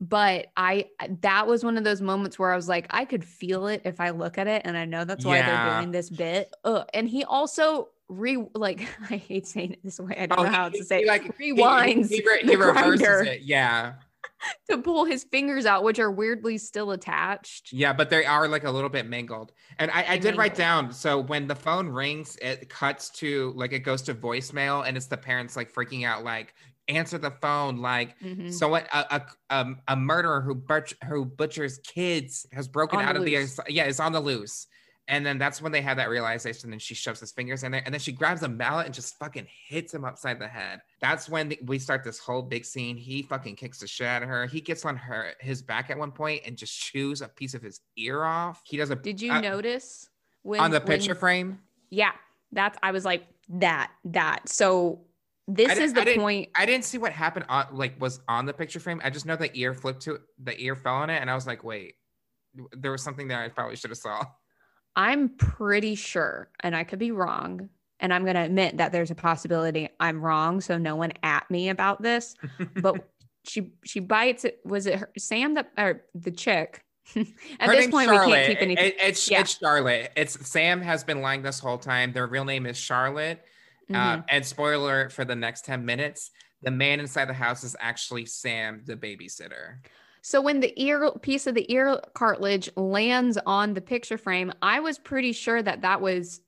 But 0.00 0.46
I 0.56 0.86
that 1.20 1.46
was 1.46 1.64
one 1.64 1.78
of 1.78 1.84
those 1.84 2.00
moments 2.00 2.38
where 2.38 2.52
I 2.52 2.56
was 2.56 2.68
like, 2.68 2.86
I 2.90 3.04
could 3.04 3.24
feel 3.24 3.66
it 3.68 3.82
if 3.84 4.00
I 4.00 4.10
look 4.10 4.38
at 4.38 4.46
it, 4.46 4.62
and 4.64 4.76
I 4.76 4.84
know 4.84 5.04
that's 5.04 5.24
why 5.24 5.38
Yeah. 5.38 5.66
they're 5.68 5.80
doing 5.80 5.92
this 5.92 6.10
bit. 6.10 6.52
Ugh. 6.64 6.86
And 6.92 7.08
he 7.08 7.24
also 7.24 7.88
re 8.08 8.44
like 8.54 8.86
I 9.10 9.16
hate 9.16 9.46
saying 9.46 9.72
it 9.72 9.80
this 9.84 9.98
way. 9.98 10.14
I 10.18 10.26
don't 10.26 10.38
oh, 10.40 10.42
know 10.44 10.50
how 10.50 10.66
Oh, 10.66 10.70
he- 10.70 10.78
to 10.78 10.84
say 10.84 10.96
he, 10.98 11.02
it. 11.04 11.08
like 11.08 11.38
rewinds 11.38 12.08
He, 12.10 12.22
re- 12.26 12.42
the 12.42 12.50
he 12.50 12.56
reverses 12.56 13.26
it. 13.26 13.42
Yeah, 13.42 13.94
to 14.70 14.78
pull 14.78 15.04
his 15.04 15.24
fingers 15.24 15.64
out, 15.64 15.84
which 15.84 15.98
are 15.98 16.10
weirdly 16.10 16.58
still 16.58 16.90
attached. 16.90 17.72
yeah, 17.72 17.92
but 17.92 18.10
they 18.10 18.24
are 18.26 18.46
like 18.48 18.64
a 18.64 18.70
little 18.70 18.90
bit 18.90 19.06
mingled. 19.06 19.52
And 19.78 19.90
I, 19.90 20.04
I 20.10 20.18
did 20.18 20.36
write 20.36 20.54
down. 20.54 20.92
So 20.92 21.18
when 21.20 21.46
the 21.46 21.54
phone 21.54 21.88
rings, 21.88 22.36
it 22.42 22.68
cuts 22.68 23.10
to 23.20 23.52
like 23.56 23.72
it 23.72 23.80
goes 23.80 24.02
to 24.02 24.14
voicemail, 24.14 24.86
and 24.86 24.96
it's 24.96 25.06
the 25.06 25.16
parents 25.16 25.56
like 25.56 25.72
freaking 25.72 26.04
out, 26.06 26.24
like 26.24 26.54
answer 26.88 27.18
the 27.18 27.30
phone, 27.30 27.78
like 27.78 28.18
Mhm. 28.20 28.52
so 28.52 28.68
what 28.68 28.86
a, 28.92 29.16
a 29.16 29.26
um 29.50 29.80
a 29.88 29.96
murderer 29.96 30.40
who 30.40 30.54
butch 30.54 30.94
who 31.08 31.24
butchers 31.24 31.78
kids 31.78 32.46
has 32.52 32.68
broken 32.68 32.98
On 32.98 33.04
the 33.04 33.08
out 33.10 33.16
of 33.16 33.24
the 33.24 33.62
yeah 33.68 33.86
is 33.86 34.00
on 34.00 34.12
the 34.12 34.20
loose. 34.20 34.66
And 35.06 35.24
then 35.26 35.36
that's 35.36 35.60
when 35.60 35.70
they 35.70 35.82
have 35.82 35.98
that 35.98 36.08
realization, 36.08 36.72
and 36.72 36.80
she 36.80 36.94
shoves 36.94 37.20
his 37.20 37.30
fingers 37.30 37.62
in 37.62 37.72
there, 37.72 37.82
and 37.84 37.92
then 37.92 38.00
she 38.00 38.10
grabs 38.10 38.42
a 38.42 38.48
mallet 38.48 38.86
and 38.86 38.94
just 38.94 39.18
fucking 39.18 39.46
hits 39.68 39.92
him 39.92 40.02
upside 40.02 40.38
the 40.38 40.48
head. 40.48 40.80
That's 40.98 41.28
when 41.28 41.50
the- 41.50 41.58
we 41.66 41.78
start 41.78 42.04
this 42.04 42.18
whole 42.18 42.40
big 42.40 42.64
scene. 42.64 42.96
He 42.96 43.22
fucking 43.22 43.56
kicks 43.56 43.80
the 43.80 43.86
shit 43.86 44.06
out 44.06 44.22
of 44.22 44.30
her. 44.30 44.46
He 44.46 44.62
gets 44.62 44.82
on 44.86 44.96
her 44.96 45.34
his 45.40 45.60
back 45.60 45.90
at 45.90 45.98
one 45.98 46.10
point 46.10 46.44
and 46.46 46.56
just 46.56 46.80
chews 46.80 47.20
a 47.20 47.28
piece 47.28 47.52
of 47.52 47.60
his 47.60 47.80
ear 47.96 48.24
off. 48.24 48.62
He 48.64 48.78
does 48.78 48.88
a 48.88 48.96
Did 48.96 49.20
you 49.20 49.30
uh, 49.32 49.40
notice 49.42 50.08
when 50.40 50.60
on 50.60 50.70
the 50.70 50.78
when- 50.78 50.86
picture 50.86 51.14
frame? 51.14 51.58
Yeah, 51.90 52.12
that's 52.52 52.78
I 52.82 52.90
was 52.92 53.04
like 53.04 53.26
that 53.50 53.90
that. 54.06 54.48
So 54.48 55.02
this 55.46 55.76
is 55.78 55.92
didn't- 55.92 56.08
I 56.08 56.12
the 56.14 56.18
point. 56.20 56.48
I 56.56 56.66
didn't 56.66 56.84
see 56.84 56.98
what 56.98 57.12
happened 57.12 57.46
on 57.48 57.66
like 57.72 58.00
was 58.00 58.20
on 58.28 58.46
the 58.46 58.52
picture 58.52 58.80
frame. 58.80 59.00
I 59.04 59.10
just 59.10 59.26
know 59.26 59.36
the 59.36 59.50
ear 59.56 59.74
flipped 59.74 60.02
to 60.02 60.20
the 60.42 60.58
ear 60.60 60.74
fell 60.76 60.94
on 60.94 61.10
it, 61.10 61.20
and 61.20 61.30
I 61.30 61.34
was 61.34 61.46
like, 61.46 61.64
wait, 61.64 61.94
there 62.72 62.90
was 62.92 63.02
something 63.02 63.28
that 63.28 63.40
I 63.44 63.48
probably 63.48 63.76
should 63.76 63.90
have 63.90 63.98
saw. 63.98 64.24
I'm 64.96 65.30
pretty 65.30 65.96
sure, 65.96 66.50
and 66.60 66.74
I 66.76 66.84
could 66.84 66.98
be 67.00 67.10
wrong, 67.10 67.68
and 68.00 68.14
I'm 68.14 68.22
going 68.22 68.36
to 68.36 68.42
admit 68.42 68.76
that 68.78 68.92
there's 68.92 69.10
a 69.10 69.14
possibility 69.16 69.88
I'm 69.98 70.22
wrong, 70.22 70.60
so 70.60 70.78
no 70.78 70.94
one 70.96 71.12
at 71.22 71.50
me 71.50 71.68
about 71.68 72.00
this. 72.00 72.34
But 72.80 73.08
she 73.46 73.72
she 73.84 74.00
bites 74.00 74.44
it. 74.46 74.60
Was 74.64 74.86
it 74.86 74.94
her, 75.00 75.10
Sam 75.18 75.54
that 75.54 75.70
or 75.76 76.04
the 76.14 76.30
chick? 76.30 76.82
at 77.16 77.26
Her 77.60 77.76
this 77.76 77.88
point, 77.88 78.08
we 78.10 78.16
can't 78.16 78.46
keep 78.46 78.62
anything. 78.62 78.86
It- 78.86 78.96
it's 78.98 79.30
Yeah. 79.30 79.40
it's 79.40 79.58
Charlotte. 79.58 80.10
It's 80.16 80.48
Sam 80.48 80.80
has 80.80 81.04
been 81.04 81.20
lying 81.20 81.42
this 81.42 81.58
whole 81.58 81.76
time. 81.76 82.12
Their 82.14 82.26
real 82.26 82.46
name 82.46 82.64
is 82.64 82.78
Charlotte. 82.78 83.44
Mhm. 83.90 83.96
Uh, 83.96 84.22
and 84.28 84.44
spoiler 84.46 84.74
alert 84.74 85.12
for 85.12 85.24
the 85.24 85.36
next 85.36 85.64
ten 85.64 85.84
minutes, 85.84 86.30
the 86.62 86.70
man 86.70 87.00
inside 87.00 87.26
the 87.26 87.34
house 87.34 87.64
is 87.64 87.76
actually 87.78 88.26
Sam, 88.26 88.82
the 88.84 88.96
babysitter. 88.96 89.78
So 90.22 90.40
when 90.40 90.60
the 90.60 90.72
ear 90.82 91.10
piece 91.20 91.46
of 91.46 91.54
the 91.54 91.70
ear 91.70 92.00
cartilage 92.14 92.70
lands 92.76 93.38
on 93.44 93.74
the 93.74 93.82
picture 93.82 94.16
frame, 94.16 94.52
I 94.62 94.80
was 94.80 94.98
pretty 94.98 95.32
sure 95.32 95.62
that 95.62 95.82
that 95.82 96.00
was 96.00 96.40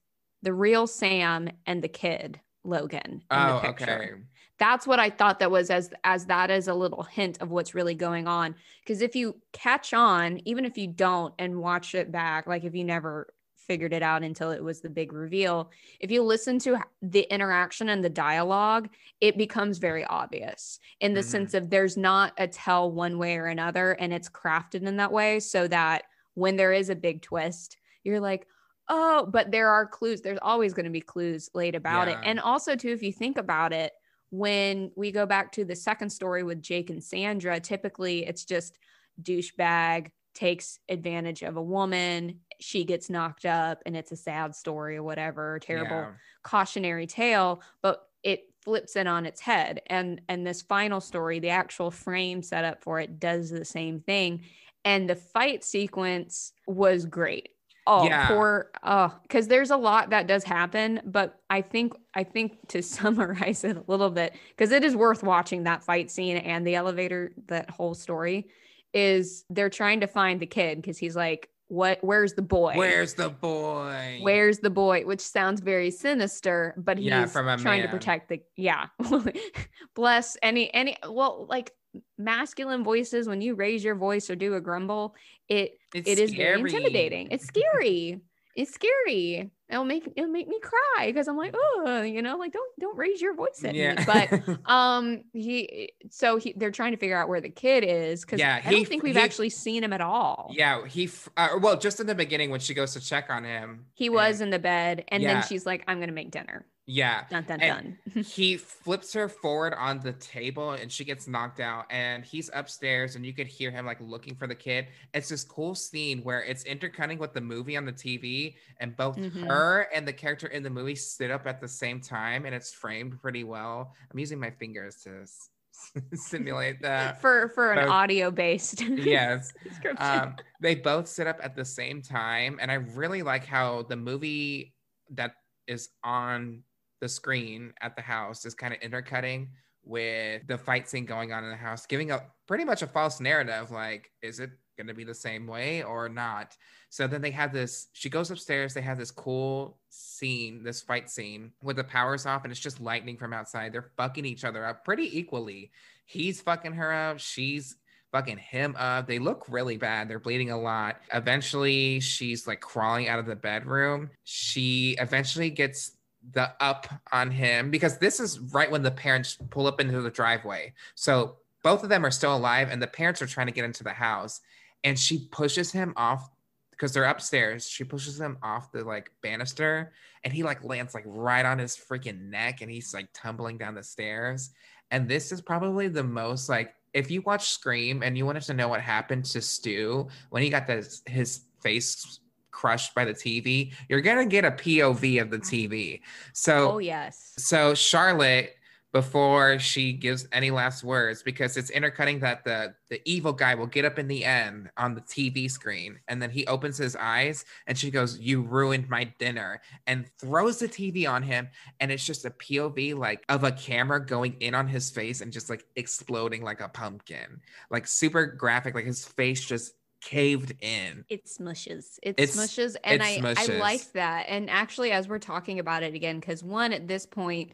the 0.42 0.54
real 0.54 0.86
Sam 0.86 1.50
and 1.66 1.82
the 1.84 1.88
kid 1.88 2.40
Logan 2.64 3.22
in 3.34 3.46
Oh, 3.48 3.56
the 3.56 3.60
picture. 3.60 3.98
okay. 3.98 4.22
That's 4.58 4.86
what 4.86 4.98
I 4.98 5.10
thought 5.10 5.40
that 5.40 5.50
was 5.50 5.68
as 5.68 5.90
as 6.04 6.26
that 6.26 6.50
is 6.50 6.66
a 6.68 6.74
little 6.74 7.02
hint 7.02 7.42
of 7.42 7.50
what's 7.50 7.74
really 7.74 7.94
going 7.94 8.26
on. 8.26 8.54
Because 8.82 9.02
if 9.02 9.14
you 9.14 9.42
catch 9.52 9.92
on, 9.92 10.40
even 10.48 10.64
if 10.64 10.78
you 10.78 10.86
don't 10.86 11.34
and 11.38 11.60
watch 11.60 11.94
it 11.94 12.10
back, 12.10 12.46
like 12.46 12.64
if 12.64 12.74
you 12.74 12.82
never 12.84 13.28
figured 13.66 13.92
it 13.92 14.02
out 14.02 14.22
until 14.22 14.50
it 14.50 14.62
was 14.62 14.80
the 14.80 14.88
big 14.88 15.12
reveal, 15.12 15.70
if 16.00 16.10
you 16.10 16.22
listen 16.22 16.58
to 16.60 16.78
the 17.02 17.22
interaction 17.32 17.88
and 17.88 18.04
the 18.04 18.10
dialogue, 18.10 18.88
it 19.20 19.36
becomes 19.36 19.78
very 19.78 20.04
obvious 20.04 20.78
in 21.00 21.14
the 21.14 21.20
Mhm. 21.20 21.24
sense 21.24 21.54
of 21.54 21.70
there's 21.70 21.96
not 21.96 22.32
a 22.38 22.46
tell 22.46 22.90
one 22.90 23.18
way 23.18 23.36
or 23.36 23.46
another, 23.46 23.92
and 23.92 24.12
it's 24.12 24.28
crafted 24.28 24.82
in 24.82 24.96
that 24.96 25.12
way 25.12 25.40
so 25.40 25.68
that 25.68 26.04
when 26.34 26.56
there 26.56 26.72
is 26.72 26.90
a 26.90 26.94
big 26.96 27.22
twist, 27.22 27.76
you're 28.04 28.20
like, 28.20 28.46
oh, 28.88 29.26
but 29.26 29.50
there 29.50 29.68
are 29.68 29.84
clues. 29.86 30.20
There's 30.20 30.38
always 30.42 30.72
going 30.72 30.84
to 30.84 30.90
be 30.90 31.00
clues 31.00 31.50
laid 31.54 31.74
about 31.74 32.06
it. 32.06 32.18
And 32.22 32.38
also, 32.38 32.76
too, 32.76 32.90
if 32.90 33.02
you 33.02 33.12
think 33.12 33.36
about 33.36 33.72
it, 33.72 33.92
when 34.30 34.92
we 34.96 35.10
go 35.10 35.26
back 35.26 35.50
to 35.52 35.64
the 35.64 35.74
second 35.74 36.10
story 36.10 36.42
with 36.44 36.62
Jake 36.62 36.90
and 36.90 37.02
Sandra, 37.02 37.58
typically 37.58 38.26
it's 38.26 38.44
just 38.44 38.78
douchebag 39.22 40.10
takes 40.36 40.78
advantage 40.88 41.42
of 41.42 41.56
a 41.56 41.62
woman, 41.62 42.42
she 42.60 42.84
gets 42.84 43.10
knocked 43.10 43.44
up, 43.46 43.82
and 43.86 43.96
it's 43.96 44.12
a 44.12 44.16
sad 44.16 44.54
story 44.54 44.96
or 44.96 45.02
whatever, 45.02 45.58
terrible 45.60 46.10
Yeah. 46.10 46.16
cautionary 46.44 47.06
tale, 47.06 47.62
but 47.82 48.02
it 48.22 48.44
flips 48.62 48.96
it 48.96 49.06
on 49.06 49.26
its 49.26 49.40
head. 49.40 49.82
And 49.88 50.20
and 50.28 50.46
this 50.46 50.62
final 50.62 51.00
story, 51.00 51.40
the 51.40 51.50
actual 51.50 51.90
frame 51.90 52.42
set 52.42 52.64
up 52.64 52.82
for 52.84 53.00
it 53.00 53.18
does 53.18 53.50
the 53.50 53.64
same 53.64 54.00
thing. 54.00 54.44
And 54.84 55.10
the 55.10 55.16
fight 55.16 55.64
sequence 55.64 56.52
was 56.66 57.06
great. 57.06 57.50
Oh, 57.88 58.16
Yeah. 58.16 58.20
poor 58.20 58.72
oh, 58.82 59.16
because 59.22 59.46
there's 59.46 59.70
a 59.70 59.76
lot 59.76 60.10
that 60.10 60.26
does 60.26 60.42
happen, 60.42 61.00
but 61.04 61.40
I 61.50 61.62
think 61.62 61.92
I 62.14 62.24
think 62.24 62.66
to 62.68 62.82
summarize 62.82 63.62
it 63.62 63.76
a 63.76 63.84
little 63.86 64.10
bit, 64.10 64.34
because 64.50 64.72
it 64.72 64.82
is 64.82 64.96
worth 64.96 65.22
watching 65.22 65.62
that 65.64 65.84
fight 65.84 66.10
scene 66.10 66.36
and 66.36 66.66
the 66.66 66.74
elevator, 66.74 67.32
that 67.46 67.70
whole 67.70 67.94
story, 67.94 68.48
is 68.94 69.44
they're 69.50 69.70
trying 69.70 70.00
to 70.00 70.06
find 70.06 70.40
the 70.40 70.46
kid 70.46 70.80
because 70.80 70.98
he's 70.98 71.16
like, 71.16 71.48
What 71.68 71.98
where's 72.02 72.34
the 72.34 72.42
boy? 72.42 72.74
Where's 72.76 73.14
the 73.14 73.28
boy? 73.30 74.20
Where's 74.22 74.58
the 74.58 74.70
boy? 74.70 75.04
Which 75.04 75.20
sounds 75.20 75.60
very 75.60 75.90
sinister, 75.90 76.74
but 76.76 76.98
he's 76.98 77.06
Yeah, 77.06 77.26
trying 77.26 77.82
to 77.82 77.88
protect 77.88 78.28
the 78.28 78.42
yeah. 78.56 78.86
Bless 79.94 80.36
any 80.42 80.72
any 80.72 80.96
well, 81.08 81.46
like 81.48 81.72
masculine 82.18 82.84
voices 82.84 83.26
when 83.26 83.40
you 83.40 83.54
raise 83.54 83.82
your 83.82 83.94
voice 83.94 84.28
or 84.30 84.36
do 84.36 84.54
a 84.54 84.60
grumble, 84.60 85.14
it 85.48 85.72
It's 85.94 86.08
it 86.08 86.18
is 86.18 86.34
very 86.34 86.60
intimidating. 86.60 87.28
It's 87.30 87.46
scary. 87.46 88.20
it's 88.54 88.72
scary. 88.72 89.50
It'll 89.68 89.84
make 89.84 90.08
it'll 90.16 90.30
make 90.30 90.46
me 90.46 90.60
cry 90.60 91.06
because 91.08 91.26
I'm 91.26 91.36
like, 91.36 91.52
oh, 91.58 92.02
you 92.02 92.22
know, 92.22 92.36
like 92.36 92.52
don't 92.52 92.70
don't 92.78 92.96
raise 92.96 93.20
your 93.20 93.34
voice 93.34 93.64
at 93.64 93.74
me. 93.74 93.94
But 94.06 94.58
um 94.70 95.24
he 95.32 95.90
so 96.10 96.36
he 96.36 96.52
they're 96.56 96.70
trying 96.70 96.92
to 96.92 96.98
figure 96.98 97.16
out 97.16 97.28
where 97.28 97.40
the 97.40 97.48
kid 97.50 97.82
is 97.82 98.24
because 98.24 98.38
Yeah, 98.38 98.60
I 98.64 98.70
don't 98.70 98.86
think 98.86 99.02
we've 99.02 99.16
he- 99.16 99.20
actually 99.20 99.50
seen 99.50 99.82
him 99.82 99.92
at 99.92 100.00
all. 100.00 100.52
yeah, 100.54 100.86
he 100.86 101.10
uh, 101.36 101.58
well, 101.60 101.76
just 101.76 101.98
in 101.98 102.06
the 102.06 102.14
beginning 102.14 102.50
when 102.50 102.60
she 102.60 102.74
goes 102.74 102.92
to 102.92 103.00
check 103.00 103.26
on 103.28 103.42
him, 103.42 103.86
He 103.94 104.08
was 104.08 104.40
and- 104.40 104.46
in 104.48 104.50
the 104.50 104.58
bed 104.60 105.04
and 105.08 105.22
Yeah. 105.22 105.34
then 105.34 105.42
she's 105.48 105.66
like, 105.66 105.82
I'm 105.88 105.98
gonna 105.98 106.12
make 106.12 106.30
dinner. 106.30 106.64
Yeah, 106.88 107.24
Dun 107.28 107.42
dun 107.44 107.60
And 107.60 107.96
dun. 108.14 108.22
he 108.24 108.56
flips 108.56 109.12
her 109.12 109.28
forward 109.28 109.74
on 109.74 109.98
the 110.00 110.12
table 110.12 110.70
and 110.72 110.90
she 110.90 111.04
gets 111.04 111.26
knocked 111.26 111.58
out 111.58 111.84
and 111.90 112.24
he's 112.24 112.48
upstairs 112.54 113.16
and 113.16 113.26
you 113.26 113.32
could 113.32 113.48
hear 113.48 113.70
him 113.72 113.84
like 113.84 114.00
looking 114.00 114.36
for 114.36 114.46
the 114.46 114.54
kid. 114.54 114.86
It's 115.12 115.28
this 115.28 115.42
cool 115.42 115.74
scene 115.74 116.20
where 116.22 116.42
it's 116.44 116.62
intercutting 116.64 117.18
with 117.18 117.32
the 117.32 117.40
movie 117.40 117.76
on 117.76 117.84
the 117.84 117.92
tv 117.92 118.54
and 118.78 118.96
both 118.96 119.16
Mhm. 119.16 119.48
her 119.48 119.88
and 119.92 120.06
the 120.06 120.12
character 120.12 120.46
in 120.46 120.62
the 120.62 120.70
movie 120.70 120.94
sit 120.94 121.30
up 121.32 121.46
at 121.46 121.60
the 121.60 121.66
same 121.68 122.00
time 122.00 122.46
and 122.46 122.54
it's 122.54 122.72
framed 122.72 123.20
pretty 123.20 123.42
well. 123.42 123.92
I'm 124.12 124.18
using 124.18 124.38
my 124.38 124.50
fingers 124.50 125.02
to 125.04 125.26
simulate 126.16 126.80
that 126.82 127.20
for 127.20 127.48
for 127.50 127.72
an 127.72 127.88
audio 127.88 128.30
based 128.30 128.80
yes. 128.82 129.52
um, 129.98 130.34
they 130.60 130.74
both 130.74 131.06
sit 131.08 131.26
up 131.26 131.38
at 131.42 131.54
the 131.54 131.64
same 131.64 132.00
time 132.00 132.58
and 132.62 132.70
i 132.70 132.74
really 132.74 133.22
like 133.22 133.44
how 133.44 133.82
the 133.82 133.96
movie 133.96 134.74
that 135.10 135.32
is 135.66 135.90
on 136.02 136.62
the 137.00 137.08
screen 137.08 137.72
at 137.80 137.96
the 137.96 138.02
house 138.02 138.44
is 138.44 138.54
kind 138.54 138.72
of 138.72 138.80
intercutting 138.80 139.48
with 139.84 140.46
the 140.48 140.58
fight 140.58 140.88
scene 140.88 141.04
going 141.04 141.32
on 141.32 141.44
in 141.44 141.50
the 141.50 141.56
house 141.56 141.86
giving 141.86 142.10
a 142.10 142.20
pretty 142.48 142.64
much 142.64 142.82
a 142.82 142.86
false 142.86 143.20
narrative 143.20 143.70
like 143.70 144.10
is 144.22 144.40
it 144.40 144.50
going 144.76 144.86
to 144.86 144.94
be 144.94 145.04
the 145.04 145.14
same 145.14 145.46
way 145.46 145.82
or 145.82 146.08
not 146.08 146.56
so 146.90 147.06
then 147.06 147.22
they 147.22 147.30
have 147.30 147.52
this 147.52 147.86
she 147.92 148.10
goes 148.10 148.30
upstairs 148.30 148.74
they 148.74 148.80
have 148.80 148.98
this 148.98 149.10
cool 149.10 149.78
scene 149.88 150.62
this 150.62 150.82
fight 150.82 151.08
scene 151.08 151.52
with 151.62 151.76
the 151.76 151.84
powers 151.84 152.26
off 152.26 152.44
and 152.44 152.50
it's 152.50 152.60
just 152.60 152.80
lightning 152.80 153.16
from 153.16 153.32
outside 153.32 153.72
they're 153.72 153.90
fucking 153.96 154.26
each 154.26 154.44
other 154.44 154.66
up 154.66 154.84
pretty 154.84 155.16
equally 155.16 155.70
he's 156.04 156.40
fucking 156.40 156.72
her 156.72 156.92
up 156.92 157.18
she's 157.18 157.76
fucking 158.12 158.38
him 158.38 158.74
up. 158.78 159.06
They 159.06 159.18
look 159.18 159.44
really 159.48 159.76
bad. 159.76 160.08
They're 160.08 160.18
bleeding 160.18 160.50
a 160.50 160.58
lot. 160.58 161.00
Eventually, 161.12 162.00
she's 162.00 162.46
like 162.46 162.60
crawling 162.60 163.08
out 163.08 163.18
of 163.18 163.26
the 163.26 163.36
bedroom. 163.36 164.10
She 164.24 164.96
eventually 164.98 165.50
gets 165.50 165.95
the 166.32 166.52
up 166.60 166.86
on 167.12 167.30
him 167.30 167.70
because 167.70 167.98
this 167.98 168.20
is 168.20 168.38
right 168.38 168.70
when 168.70 168.82
the 168.82 168.90
parents 168.90 169.38
pull 169.50 169.66
up 169.66 169.80
into 169.80 170.00
the 170.00 170.10
driveway. 170.10 170.72
So 170.94 171.36
both 171.62 171.82
of 171.82 171.88
them 171.88 172.06
are 172.06 172.10
still 172.10 172.36
alive, 172.36 172.68
and 172.70 172.80
the 172.80 172.86
parents 172.86 173.20
are 173.22 173.26
trying 173.26 173.48
to 173.48 173.52
get 173.52 173.64
into 173.64 173.82
the 173.82 173.90
house. 173.90 174.40
And 174.84 174.98
she 174.98 175.26
pushes 175.32 175.72
him 175.72 175.94
off 175.96 176.30
because 176.70 176.92
they're 176.92 177.04
upstairs. 177.04 177.68
She 177.68 177.82
pushes 177.82 178.20
him 178.20 178.38
off 178.42 178.70
the 178.70 178.84
like 178.84 179.10
banister, 179.22 179.92
and 180.22 180.32
he 180.32 180.42
like 180.42 180.62
lands 180.62 180.94
like 180.94 181.04
right 181.06 181.44
on 181.44 181.58
his 181.58 181.76
freaking 181.76 182.28
neck, 182.28 182.60
and 182.60 182.70
he's 182.70 182.94
like 182.94 183.08
tumbling 183.12 183.58
down 183.58 183.74
the 183.74 183.82
stairs. 183.82 184.50
And 184.90 185.08
this 185.08 185.32
is 185.32 185.40
probably 185.40 185.88
the 185.88 186.04
most 186.04 186.48
like 186.48 186.74
if 186.94 187.10
you 187.10 187.20
watch 187.22 187.50
Scream 187.50 188.02
and 188.02 188.16
you 188.16 188.24
wanted 188.24 188.42
to 188.44 188.54
know 188.54 188.68
what 188.68 188.80
happened 188.80 189.24
to 189.26 189.42
Stu 189.42 190.08
when 190.30 190.42
he 190.42 190.48
got 190.48 190.66
this 190.66 191.02
his 191.06 191.40
face 191.60 192.20
crushed 192.56 192.94
by 192.94 193.04
the 193.04 193.12
TV, 193.12 193.72
you're 193.90 194.00
gonna 194.00 194.24
get 194.24 194.46
a 194.46 194.50
POV 194.50 195.20
of 195.20 195.30
the 195.30 195.38
TV. 195.38 196.00
So 196.32 196.72
oh 196.72 196.78
yes. 196.78 197.34
so 197.36 197.74
Charlotte, 197.74 198.54
before 198.92 199.58
she 199.58 199.92
gives 199.92 200.26
any 200.32 200.50
last 200.50 200.82
words 200.82 201.22
because 201.22 201.58
it's 201.58 201.68
intercutting 201.68 202.18
that 202.18 202.42
the 202.44 202.72
the 202.88 202.98
evil 203.04 203.32
guy 203.32 203.54
will 203.54 203.66
get 203.66 203.84
up 203.84 203.98
in 203.98 204.08
the 204.08 204.24
end 204.24 204.70
on 204.78 204.94
the 204.94 205.02
TV 205.02 205.50
screen 205.50 205.98
and 206.08 206.22
then 206.22 206.30
he 206.30 206.46
opens 206.46 206.78
his 206.78 206.96
eyes 206.96 207.44
and 207.66 207.76
she 207.76 207.90
goes 207.90 208.18
you 208.18 208.40
ruined 208.40 208.88
my 208.88 209.04
dinner 209.18 209.60
and 209.86 210.08
throws 210.18 210.60
the 210.60 210.68
TV 210.68 211.06
on 211.06 211.22
him 211.22 211.46
and 211.80 211.92
it's 211.92 212.06
just 212.06 212.24
a 212.24 212.30
POV 212.30 212.96
like 212.96 213.22
of 213.28 213.44
a 213.44 213.52
camera 213.52 214.02
going 214.02 214.34
in 214.40 214.54
on 214.54 214.66
his 214.66 214.88
face 214.88 215.20
and 215.20 215.30
just 215.30 215.50
like 215.50 215.66
exploding 215.76 216.42
like 216.42 216.62
a 216.62 216.68
pumpkin 216.68 217.38
like 217.70 217.86
super 217.86 218.24
graphic 218.24 218.74
like 218.74 218.86
his 218.86 219.04
face 219.04 219.44
just 219.44 219.74
caved 220.06 220.54
in. 220.60 221.04
It 221.08 221.26
smushes. 221.26 221.98
It 222.00 222.14
it's, 222.16 222.36
smushes. 222.36 222.76
And 222.84 223.02
it 223.02 223.04
I, 223.04 223.18
smushes. 223.18 223.50
I 223.50 223.58
like 223.58 223.92
that. 223.92 224.26
And 224.28 224.48
actually, 224.48 224.92
as 224.92 225.08
we're 225.08 225.18
talking 225.18 225.58
about 225.58 225.82
it 225.82 225.94
again, 225.94 226.20
because 226.20 226.44
one, 226.44 226.72
at 226.72 226.86
this 226.86 227.06
point, 227.06 227.52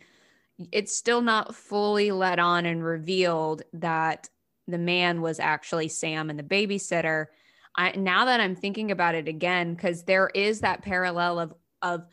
it's 0.71 0.95
still 0.95 1.23
not 1.23 1.55
fully 1.55 2.13
let 2.13 2.39
on 2.39 2.67
and 2.67 2.85
revealed 2.85 3.63
that 3.73 4.29
the 4.69 4.79
man 4.79 5.23
was 5.23 5.41
actually 5.41 5.89
Sam 5.89 6.29
and 6.29 6.39
the 6.39 6.43
babysitter. 6.43 7.27
I 7.75 7.93
now 7.93 8.27
that 8.27 8.41
I'm 8.41 8.55
thinking 8.55 8.91
about 8.91 9.15
it 9.15 9.29
again, 9.29 9.75
because 9.75 10.05
there 10.05 10.31
is 10.35 10.61
that 10.61 10.83
parallel 10.83 11.41
of 11.41 11.55
of 11.81 12.05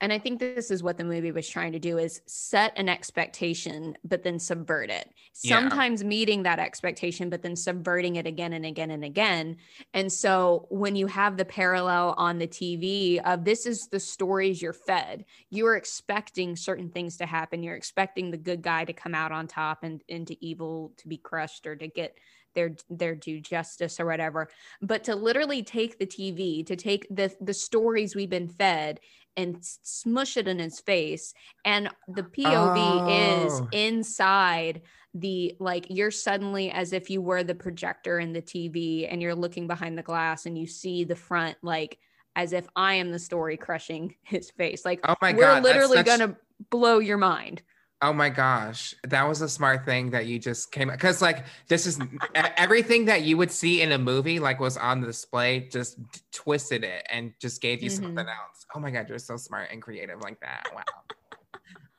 and 0.00 0.12
I 0.12 0.18
think 0.18 0.38
this 0.38 0.70
is 0.70 0.82
what 0.82 0.96
the 0.96 1.04
movie 1.04 1.30
was 1.30 1.48
trying 1.48 1.72
to 1.72 1.78
do 1.78 1.98
is 1.98 2.22
set 2.26 2.72
an 2.76 2.88
expectation 2.88 3.96
but 4.04 4.22
then 4.22 4.38
subvert 4.38 4.90
it. 4.90 5.12
Yeah. 5.42 5.58
Sometimes 5.58 6.02
meeting 6.02 6.42
that 6.44 6.58
expectation 6.58 7.28
but 7.28 7.42
then 7.42 7.54
subverting 7.54 8.16
it 8.16 8.26
again 8.26 8.54
and 8.54 8.64
again 8.64 8.90
and 8.90 9.04
again. 9.04 9.56
And 9.92 10.10
so 10.10 10.66
when 10.70 10.96
you 10.96 11.06
have 11.06 11.36
the 11.36 11.44
parallel 11.44 12.14
on 12.16 12.38
the 12.38 12.48
TV 12.48 13.20
of 13.24 13.44
this 13.44 13.66
is 13.66 13.88
the 13.88 14.00
stories 14.00 14.62
you're 14.62 14.72
fed, 14.72 15.24
you 15.50 15.66
are 15.66 15.76
expecting 15.76 16.56
certain 16.56 16.88
things 16.88 17.18
to 17.18 17.26
happen. 17.26 17.62
You're 17.62 17.76
expecting 17.76 18.30
the 18.30 18.38
good 18.38 18.62
guy 18.62 18.84
to 18.84 18.92
come 18.92 19.14
out 19.14 19.32
on 19.32 19.46
top 19.46 19.82
and 19.82 20.02
into 20.08 20.36
evil 20.40 20.92
to 20.96 21.08
be 21.08 21.18
crushed 21.18 21.66
or 21.66 21.76
to 21.76 21.88
get 21.88 22.16
their 22.54 22.74
their 22.88 23.14
due 23.14 23.40
justice 23.40 24.00
or 24.00 24.06
whatever 24.06 24.48
but 24.82 25.04
to 25.04 25.14
literally 25.14 25.62
take 25.62 25.98
the 25.98 26.06
tv 26.06 26.66
to 26.66 26.76
take 26.76 27.06
the 27.10 27.32
the 27.40 27.54
stories 27.54 28.14
we've 28.14 28.30
been 28.30 28.48
fed 28.48 29.00
and 29.40 29.58
smush 29.82 30.36
it 30.36 30.46
in 30.46 30.58
his 30.58 30.80
face. 30.80 31.34
And 31.64 31.88
the 32.08 32.22
POV 32.22 32.76
oh. 32.76 33.46
is 33.46 33.62
inside 33.72 34.82
the 35.14 35.56
like 35.58 35.86
you're 35.90 36.10
suddenly 36.10 36.70
as 36.70 36.92
if 36.92 37.10
you 37.10 37.20
were 37.20 37.42
the 37.42 37.54
projector 37.54 38.20
in 38.20 38.32
the 38.32 38.42
TV 38.42 39.08
and 39.10 39.20
you're 39.20 39.34
looking 39.34 39.66
behind 39.66 39.98
the 39.98 40.02
glass 40.02 40.46
and 40.46 40.56
you 40.56 40.68
see 40.68 41.02
the 41.02 41.16
front 41.16 41.56
like 41.62 41.98
as 42.36 42.52
if 42.52 42.68
I 42.76 42.94
am 42.94 43.10
the 43.10 43.18
story 43.18 43.56
crushing 43.56 44.14
his 44.22 44.50
face. 44.50 44.84
Like 44.84 45.00
oh 45.04 45.16
my 45.20 45.32
we're 45.32 45.40
God, 45.40 45.62
literally 45.64 46.02
gonna 46.02 46.36
blow 46.70 46.98
your 46.98 47.18
mind. 47.18 47.62
Oh 48.02 48.14
my 48.14 48.30
gosh, 48.30 48.94
that 49.08 49.28
was 49.28 49.42
a 49.42 49.48
smart 49.48 49.84
thing 49.84 50.10
that 50.10 50.24
you 50.26 50.38
just 50.38 50.72
came 50.72 50.88
because 50.88 51.20
like 51.20 51.44
this 51.68 51.86
is 51.86 52.00
everything 52.34 53.04
that 53.04 53.22
you 53.22 53.36
would 53.36 53.50
see 53.50 53.82
in 53.82 53.92
a 53.92 53.98
movie 53.98 54.38
like 54.38 54.58
was 54.58 54.78
on 54.78 55.00
the 55.02 55.06
display, 55.06 55.68
just 55.70 55.98
twisted 56.32 56.82
it 56.82 57.06
and 57.10 57.32
just 57.38 57.60
gave 57.60 57.82
you 57.82 57.90
mm-hmm. 57.90 58.04
something 58.04 58.26
else. 58.26 58.66
Oh 58.74 58.80
my 58.80 58.90
god, 58.90 59.08
you're 59.08 59.18
so 59.18 59.36
smart 59.36 59.68
and 59.70 59.82
creative 59.82 60.20
like 60.22 60.40
that. 60.40 60.66
Wow. 60.74 60.82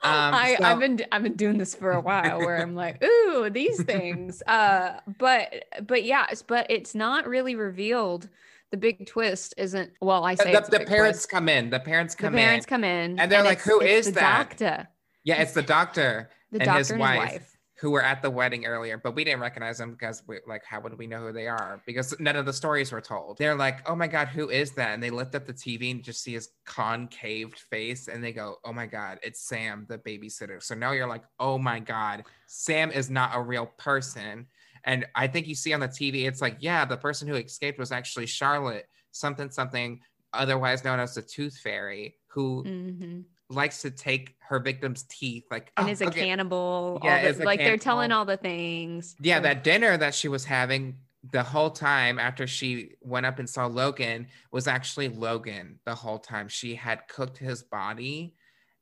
Um, 0.03 0.33
I, 0.33 0.55
so- 0.55 0.63
I've 0.63 0.79
been 0.79 0.99
I've 1.11 1.21
been 1.21 1.35
doing 1.35 1.59
this 1.59 1.75
for 1.75 1.91
a 1.91 2.01
while 2.01 2.39
where 2.39 2.59
I'm 2.59 2.73
like, 2.73 3.03
ooh, 3.03 3.51
these 3.51 3.83
things. 3.83 4.41
Uh, 4.51 4.99
but 5.19 5.65
but 5.85 6.03
yeah, 6.03 6.25
but 6.47 6.65
it's 6.71 6.95
not 6.95 7.27
really 7.27 7.53
revealed 7.53 8.27
the 8.71 8.77
big 8.77 9.05
twist 9.05 9.53
isn't 9.57 9.91
well 10.01 10.23
i 10.23 10.33
say 10.33 10.53
the, 10.53 10.61
the 10.61 10.85
parents 10.85 11.19
twist. 11.19 11.29
come 11.29 11.49
in 11.49 11.69
the 11.69 11.79
parents 11.79 12.15
come 12.15 12.33
the 12.33 12.39
parents 12.39 12.65
in, 12.65 12.69
come 12.69 12.83
in 12.83 13.19
and 13.19 13.31
they're 13.31 13.39
and 13.39 13.47
like 13.47 13.59
who 13.59 13.81
is 13.81 14.05
the 14.05 14.11
that 14.13 14.49
doctor 14.49 14.87
yeah, 15.23 15.41
it's 15.41 15.53
the 15.53 15.61
doctor 15.61 16.29
the 16.51 16.59
and, 16.59 16.65
doctor 16.65 16.79
his, 16.79 16.91
and 16.91 16.99
wife, 16.99 17.19
wife 17.19 17.57
who 17.81 17.89
were 17.89 18.03
at 18.03 18.21
the 18.21 18.29
wedding 18.29 18.67
earlier, 18.67 18.95
but 18.95 19.15
we 19.15 19.23
didn't 19.23 19.39
recognize 19.39 19.79
them 19.79 19.91
because 19.91 20.21
we 20.27 20.37
like, 20.47 20.63
how 20.63 20.79
would 20.79 20.95
we 20.99 21.07
know 21.07 21.19
who 21.19 21.33
they 21.33 21.47
are? 21.47 21.81
Because 21.87 22.13
none 22.19 22.35
of 22.35 22.45
the 22.45 22.53
stories 22.53 22.91
were 22.91 23.01
told. 23.01 23.39
They're 23.39 23.55
like, 23.55 23.89
oh 23.89 23.95
my 23.95 24.05
God, 24.05 24.27
who 24.27 24.49
is 24.49 24.71
that? 24.73 24.93
And 24.93 25.01
they 25.01 25.09
lift 25.09 25.33
up 25.33 25.47
the 25.47 25.53
TV 25.53 25.89
and 25.89 26.03
just 26.03 26.21
see 26.21 26.33
his 26.33 26.49
concaved 26.67 27.57
face 27.71 28.07
and 28.07 28.23
they 28.23 28.33
go, 28.33 28.57
oh 28.63 28.71
my 28.71 28.85
God, 28.85 29.17
it's 29.23 29.47
Sam, 29.47 29.87
the 29.89 29.97
babysitter. 29.97 30.61
So 30.61 30.75
now 30.75 30.91
you're 30.91 31.07
like, 31.07 31.23
oh 31.39 31.57
my 31.57 31.79
God, 31.79 32.23
Sam 32.45 32.91
is 32.91 33.09
not 33.09 33.31
a 33.33 33.41
real 33.41 33.65
person. 33.79 34.45
And 34.83 35.07
I 35.15 35.25
think 35.25 35.47
you 35.47 35.55
see 35.55 35.73
on 35.73 35.79
the 35.79 35.87
TV, 35.87 36.27
it's 36.27 36.41
like, 36.41 36.57
yeah, 36.59 36.85
the 36.85 36.97
person 36.97 37.27
who 37.27 37.33
escaped 37.33 37.79
was 37.79 37.91
actually 37.91 38.27
Charlotte, 38.27 38.85
something, 39.11 39.49
something, 39.49 40.01
otherwise 40.33 40.83
known 40.83 40.99
as 40.99 41.15
the 41.15 41.23
Tooth 41.23 41.57
Fairy, 41.57 42.15
who 42.27 42.63
mm-hmm 42.63 43.21
likes 43.51 43.81
to 43.81 43.91
take 43.91 44.35
her 44.39 44.59
victim's 44.59 45.03
teeth 45.03 45.45
like 45.51 45.71
and 45.77 45.87
oh, 45.87 45.91
is 45.91 46.01
a 46.01 46.07
okay. 46.07 46.25
cannibal 46.25 46.99
yeah, 47.03 47.31
the, 47.31 47.43
like 47.43 47.59
they're 47.59 47.77
telling 47.77 48.11
all 48.11 48.25
the 48.25 48.37
things. 48.37 49.15
Yeah 49.21 49.39
that 49.41 49.63
dinner 49.63 49.97
that 49.97 50.13
she 50.15 50.27
was 50.27 50.45
having 50.45 50.97
the 51.31 51.43
whole 51.43 51.69
time 51.69 52.17
after 52.17 52.47
she 52.47 52.93
went 53.01 53.25
up 53.25 53.39
and 53.39 53.49
saw 53.49 53.65
logan 53.65 54.27
was 54.51 54.67
actually 54.67 55.09
logan 55.09 55.79
the 55.85 55.95
whole 55.95 56.19
time. 56.19 56.47
She 56.47 56.75
had 56.75 57.07
cooked 57.07 57.37
his 57.37 57.63
body 57.63 58.35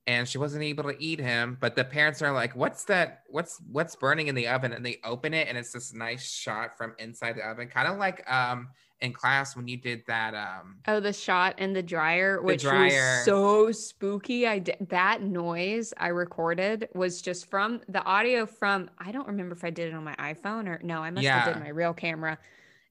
and 0.07 0.27
she 0.27 0.37
wasn't 0.37 0.63
able 0.63 0.85
to 0.85 0.95
eat 1.03 1.19
him 1.19 1.57
but 1.59 1.75
the 1.75 1.83
parents 1.83 2.21
are 2.21 2.31
like 2.31 2.55
what's 2.55 2.85
that? 2.85 3.23
What's 3.27 3.61
what's 3.71 3.95
burning 3.95 4.27
in 4.27 4.35
the 4.35 4.47
oven? 4.47 4.73
And 4.73 4.85
they 4.85 4.97
open 5.03 5.33
it 5.33 5.47
and 5.47 5.57
it's 5.57 5.73
this 5.73 5.93
nice 5.93 6.31
shot 6.31 6.77
from 6.77 6.95
inside 6.97 7.35
the 7.35 7.47
oven 7.47 7.67
kind 7.67 7.87
of 7.87 7.97
like 7.97 8.29
um 8.31 8.69
in 9.01 9.13
class 9.13 9.55
when 9.55 9.67
you 9.67 9.77
did 9.77 10.03
that 10.07 10.33
um 10.33 10.77
oh 10.87 10.99
the 10.99 11.13
shot 11.13 11.57
in 11.57 11.73
the 11.73 11.81
dryer 11.81 12.41
which 12.41 12.63
the 12.63 12.69
dryer. 12.69 13.15
was 13.17 13.25
so 13.25 13.71
spooky 13.71 14.45
i 14.45 14.59
did 14.59 14.75
that 14.89 15.21
noise 15.21 15.93
i 15.97 16.07
recorded 16.07 16.89
was 16.93 17.21
just 17.21 17.49
from 17.49 17.79
the 17.87 18.03
audio 18.03 18.45
from 18.45 18.89
i 18.99 19.11
don't 19.11 19.27
remember 19.27 19.55
if 19.55 19.63
i 19.63 19.69
did 19.69 19.87
it 19.87 19.95
on 19.95 20.03
my 20.03 20.15
iphone 20.15 20.67
or 20.67 20.79
no 20.83 21.01
i 21.01 21.09
must 21.09 21.23
yeah. 21.23 21.39
have 21.39 21.53
did 21.53 21.63
my 21.63 21.69
real 21.69 21.93
camera 21.93 22.37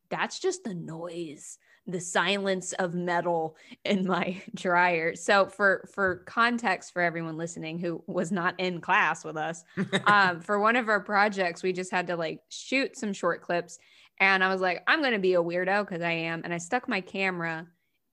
that's 0.08 0.38
just 0.38 0.64
the 0.64 0.74
noise 0.74 1.58
the 1.86 2.00
silence 2.00 2.74
of 2.74 2.94
metal 2.94 3.56
in 3.84 4.06
my 4.06 4.40
dryer 4.54 5.14
so 5.14 5.46
for 5.46 5.88
for 5.92 6.22
context 6.26 6.92
for 6.92 7.02
everyone 7.02 7.36
listening 7.36 7.78
who 7.78 8.02
was 8.06 8.30
not 8.30 8.54
in 8.58 8.80
class 8.80 9.24
with 9.24 9.36
us 9.36 9.64
um, 10.06 10.40
for 10.40 10.58
one 10.60 10.76
of 10.76 10.88
our 10.88 11.00
projects 11.00 11.62
we 11.62 11.72
just 11.72 11.90
had 11.90 12.06
to 12.06 12.16
like 12.16 12.40
shoot 12.48 12.96
some 12.96 13.12
short 13.12 13.42
clips 13.42 13.78
and 14.20 14.42
I 14.42 14.48
was 14.48 14.60
like, 14.60 14.82
I'm 14.86 15.00
going 15.00 15.12
to 15.12 15.18
be 15.18 15.34
a 15.34 15.42
weirdo 15.42 15.86
because 15.86 16.02
I 16.02 16.12
am. 16.12 16.42
And 16.44 16.52
I 16.52 16.58
stuck 16.58 16.88
my 16.88 17.00
camera 17.00 17.66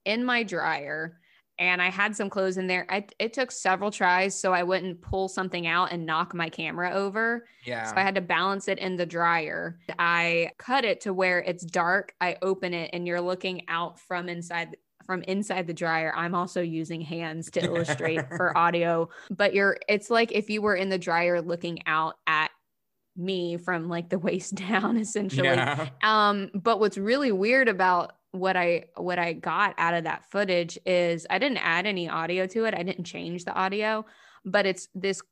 in 0.04 0.24
my 0.24 0.42
dryer 0.42 1.18
and 1.58 1.80
I 1.80 1.88
had 1.88 2.14
some 2.14 2.28
clothes 2.28 2.58
in 2.58 2.66
there. 2.66 2.86
I, 2.90 3.06
it 3.18 3.32
took 3.32 3.50
several 3.50 3.90
tries 3.90 4.38
so 4.38 4.52
I 4.52 4.62
wouldn't 4.62 5.00
pull 5.00 5.28
something 5.28 5.66
out 5.66 5.90
and 5.90 6.04
knock 6.04 6.34
my 6.34 6.48
camera 6.48 6.92
over. 6.92 7.46
Yeah. 7.64 7.86
So 7.86 7.96
I 7.96 8.02
had 8.02 8.14
to 8.16 8.20
balance 8.20 8.68
it 8.68 8.78
in 8.78 8.96
the 8.96 9.06
dryer. 9.06 9.78
I 9.98 10.50
cut 10.58 10.84
it 10.84 11.00
to 11.02 11.14
where 11.14 11.40
it's 11.40 11.64
dark. 11.64 12.14
I 12.20 12.36
open 12.42 12.74
it 12.74 12.90
and 12.92 13.06
you're 13.06 13.20
looking 13.20 13.62
out 13.68 13.98
from 13.98 14.28
inside 14.28 14.76
from 15.06 15.22
inside 15.22 15.68
the 15.68 15.74
dryer. 15.74 16.12
I'm 16.16 16.34
also 16.34 16.60
using 16.60 17.00
hands 17.00 17.50
to 17.52 17.64
illustrate 17.64 18.28
for 18.36 18.56
audio, 18.58 19.08
but 19.30 19.54
you're 19.54 19.78
it's 19.88 20.10
like 20.10 20.32
if 20.32 20.50
you 20.50 20.60
were 20.60 20.74
in 20.74 20.88
the 20.88 20.98
dryer 20.98 21.40
looking 21.40 21.86
out 21.86 22.16
at 22.26 22.50
me 23.16 23.56
from 23.56 23.88
like 23.88 24.08
the 24.08 24.18
waist 24.18 24.54
down 24.68 24.96
essentially 24.96 25.48
yeah. 25.48 25.88
um 26.02 26.50
but 26.54 26.80
what's 26.80 26.98
really 26.98 27.32
weird 27.32 27.68
about 27.68 28.12
what 28.32 28.56
i 28.56 28.84
what 28.96 29.18
i 29.18 29.32
got 29.32 29.74
out 29.78 29.94
of 29.94 30.04
that 30.04 30.24
footage 30.30 30.78
is 30.84 31.26
i 31.30 31.38
didn't 31.38 31.58
add 31.58 31.86
any 31.86 32.08
audio 32.08 32.46
to 32.46 32.64
it 32.64 32.74
i 32.74 32.82
didn't 32.82 33.04
change 33.04 33.44
the 33.44 33.54
audio 33.54 34.04
but 34.44 34.66
it's 34.66 34.88
this 34.94 35.22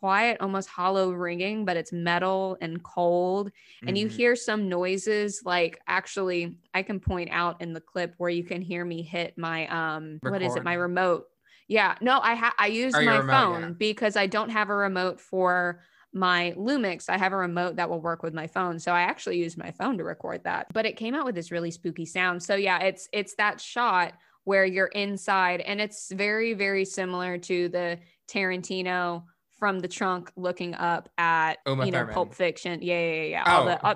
quiet 0.00 0.38
almost 0.40 0.68
hollow 0.68 1.10
ringing 1.10 1.64
but 1.64 1.76
it's 1.76 1.92
metal 1.92 2.56
and 2.62 2.82
cold 2.82 3.48
mm-hmm. 3.48 3.88
and 3.88 3.98
you 3.98 4.06
mm-hmm. 4.06 4.16
hear 4.16 4.36
some 4.36 4.68
noises 4.68 5.42
like 5.44 5.78
actually 5.86 6.56
i 6.72 6.82
can 6.82 6.98
point 6.98 7.28
out 7.30 7.60
in 7.60 7.74
the 7.74 7.80
clip 7.80 8.14
where 8.16 8.30
you 8.30 8.42
can 8.42 8.62
hear 8.62 8.82
me 8.84 9.02
hit 9.02 9.36
my 9.36 9.66
um 9.68 10.18
Record. 10.22 10.32
what 10.32 10.42
is 10.42 10.56
it 10.56 10.64
my 10.64 10.72
remote 10.72 11.26
yeah 11.68 11.96
no 12.00 12.18
i 12.22 12.34
ha- 12.34 12.54
i 12.58 12.68
use 12.68 12.94
my 12.94 13.18
remote, 13.18 13.26
phone 13.26 13.60
yeah. 13.60 13.68
because 13.78 14.16
i 14.16 14.26
don't 14.26 14.50
have 14.50 14.70
a 14.70 14.74
remote 14.74 15.20
for 15.20 15.82
my 16.12 16.54
Lumix, 16.56 17.08
I 17.08 17.18
have 17.18 17.32
a 17.32 17.36
remote 17.36 17.76
that 17.76 17.88
will 17.88 18.00
work 18.00 18.22
with 18.22 18.34
my 18.34 18.46
phone. 18.46 18.78
So 18.78 18.92
I 18.92 19.02
actually 19.02 19.38
used 19.38 19.56
my 19.56 19.70
phone 19.70 19.98
to 19.98 20.04
record 20.04 20.42
that. 20.44 20.66
But 20.72 20.86
it 20.86 20.96
came 20.96 21.14
out 21.14 21.24
with 21.24 21.34
this 21.34 21.50
really 21.50 21.70
spooky 21.70 22.06
sound. 22.06 22.42
So 22.42 22.54
yeah, 22.56 22.80
it's 22.80 23.08
it's 23.12 23.34
that 23.36 23.60
shot 23.60 24.14
where 24.44 24.64
you're 24.64 24.86
inside 24.86 25.60
and 25.60 25.80
it's 25.80 26.10
very 26.10 26.54
very 26.54 26.84
similar 26.84 27.38
to 27.38 27.68
the 27.68 27.98
Tarantino 28.28 29.24
from 29.58 29.78
the 29.78 29.88
trunk 29.88 30.32
looking 30.36 30.74
up 30.74 31.08
at 31.18 31.58
Uma 31.66 31.84
you 31.84 31.92
know 31.92 31.98
Thurman. 31.98 32.14
Pulp 32.14 32.34
Fiction. 32.34 32.80
Yeah, 32.82 32.98
yeah, 32.98 33.22
yeah. 33.22 33.44
Oh. 33.46 33.52
All 33.52 33.64
the, 33.66 33.86
uh, 33.86 33.94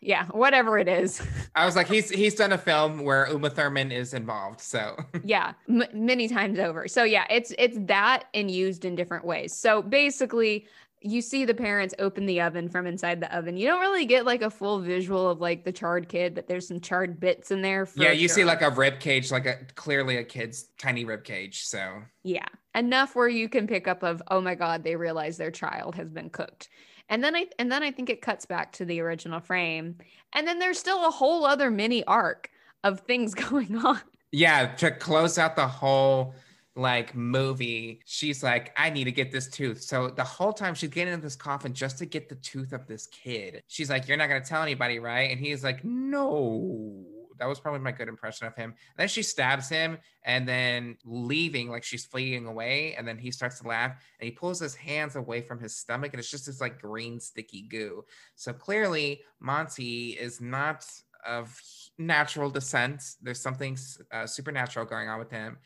yeah, 0.00 0.26
whatever 0.26 0.78
it 0.78 0.86
is. 0.86 1.20
I 1.56 1.66
was 1.66 1.74
like, 1.74 1.88
he's 1.88 2.08
he's 2.08 2.36
done 2.36 2.52
a 2.52 2.58
film 2.58 3.02
where 3.02 3.26
Uma 3.30 3.50
Thurman 3.50 3.90
is 3.90 4.14
involved, 4.14 4.60
so 4.60 4.96
yeah, 5.24 5.54
m- 5.68 5.82
many 5.92 6.28
times 6.28 6.60
over. 6.60 6.86
So 6.86 7.02
yeah, 7.02 7.26
it's 7.30 7.52
it's 7.58 7.76
that 7.86 8.26
and 8.32 8.48
used 8.48 8.84
in 8.84 8.94
different 8.94 9.24
ways. 9.24 9.54
So 9.54 9.82
basically, 9.82 10.68
you 11.00 11.20
see 11.20 11.44
the 11.44 11.54
parents 11.54 11.94
open 11.98 12.26
the 12.26 12.40
oven 12.40 12.68
from 12.68 12.86
inside 12.86 13.20
the 13.20 13.34
oven. 13.36 13.56
You 13.56 13.68
don't 13.68 13.80
really 13.80 14.04
get 14.04 14.26
like 14.26 14.42
a 14.42 14.50
full 14.50 14.80
visual 14.80 15.30
of 15.30 15.40
like 15.40 15.64
the 15.64 15.72
charred 15.72 16.08
kid, 16.08 16.34
but 16.34 16.48
there's 16.48 16.66
some 16.66 16.80
charred 16.80 17.20
bits 17.20 17.50
in 17.50 17.62
there. 17.62 17.88
yeah, 17.94 18.12
you 18.12 18.28
sure. 18.28 18.36
see 18.36 18.44
like 18.44 18.62
a 18.62 18.70
rib 18.70 19.00
cage, 19.00 19.30
like 19.30 19.46
a 19.46 19.58
clearly 19.74 20.16
a 20.16 20.24
kid's 20.24 20.70
tiny 20.78 21.04
rib 21.04 21.24
cage. 21.24 21.64
So 21.64 22.02
yeah, 22.24 22.46
enough 22.78 23.16
where 23.16 23.28
you 23.28 23.48
can 23.48 23.66
pick 23.66 23.88
up 23.88 24.02
of 24.02 24.22
oh 24.28 24.40
my 24.40 24.54
god 24.54 24.84
they 24.84 24.94
realize 24.94 25.36
their 25.36 25.50
child 25.50 25.96
has 25.96 26.10
been 26.10 26.30
cooked 26.30 26.68
and 27.08 27.22
then 27.22 27.34
i 27.34 27.46
and 27.58 27.70
then 27.72 27.82
i 27.82 27.90
think 27.90 28.08
it 28.08 28.22
cuts 28.22 28.46
back 28.46 28.72
to 28.72 28.84
the 28.84 29.00
original 29.00 29.40
frame 29.40 29.96
and 30.32 30.46
then 30.46 30.58
there's 30.58 30.78
still 30.78 31.06
a 31.06 31.10
whole 31.10 31.44
other 31.44 31.70
mini 31.70 32.04
arc 32.04 32.50
of 32.84 33.00
things 33.00 33.34
going 33.50 33.76
on 33.76 34.00
yeah 34.30 34.66
to 34.76 34.90
close 34.90 35.38
out 35.38 35.56
the 35.56 35.66
whole 35.66 36.34
like 36.78 37.14
movie 37.14 38.00
she's 38.06 38.42
like 38.42 38.72
i 38.76 38.88
need 38.88 39.04
to 39.04 39.12
get 39.12 39.32
this 39.32 39.48
tooth 39.48 39.82
so 39.82 40.08
the 40.08 40.24
whole 40.24 40.52
time 40.52 40.74
she's 40.74 40.90
getting 40.90 41.12
in 41.12 41.20
this 41.20 41.36
coffin 41.36 41.74
just 41.74 41.98
to 41.98 42.06
get 42.06 42.28
the 42.28 42.36
tooth 42.36 42.72
of 42.72 42.86
this 42.86 43.06
kid 43.08 43.62
she's 43.66 43.90
like 43.90 44.06
you're 44.06 44.16
not 44.16 44.28
to 44.28 44.40
tell 44.40 44.62
anybody 44.62 44.98
right 44.98 45.30
and 45.30 45.40
he's 45.40 45.64
like 45.64 45.84
no 45.84 47.04
that 47.38 47.48
was 47.48 47.60
probably 47.60 47.80
my 47.80 47.92
good 47.92 48.08
impression 48.08 48.46
of 48.46 48.54
him. 48.54 48.70
And 48.70 48.96
then 48.96 49.08
she 49.08 49.22
stabs 49.22 49.68
him 49.68 49.98
and 50.24 50.46
then 50.46 50.96
leaving, 51.04 51.70
like 51.70 51.84
she's 51.84 52.04
fleeing 52.04 52.46
away. 52.46 52.94
And 52.96 53.06
then 53.06 53.16
he 53.16 53.30
starts 53.30 53.60
to 53.60 53.68
laugh 53.68 53.92
and 54.20 54.26
he 54.26 54.30
pulls 54.30 54.60
his 54.60 54.74
hands 54.74 55.16
away 55.16 55.40
from 55.40 55.60
his 55.60 55.74
stomach 55.74 56.12
and 56.12 56.20
it's 56.20 56.30
just 56.30 56.46
this 56.46 56.60
like 56.60 56.80
green 56.80 57.20
sticky 57.20 57.62
goo. 57.62 58.04
So 58.34 58.52
clearly, 58.52 59.22
Monty 59.40 60.10
is 60.10 60.40
not 60.40 60.84
of 61.26 61.60
natural 61.98 62.50
descent. 62.50 63.02
There's 63.22 63.40
something 63.40 63.76
uh, 64.12 64.26
supernatural 64.26 64.86
going 64.86 65.08
on 65.08 65.18
with 65.18 65.30
him. 65.30 65.58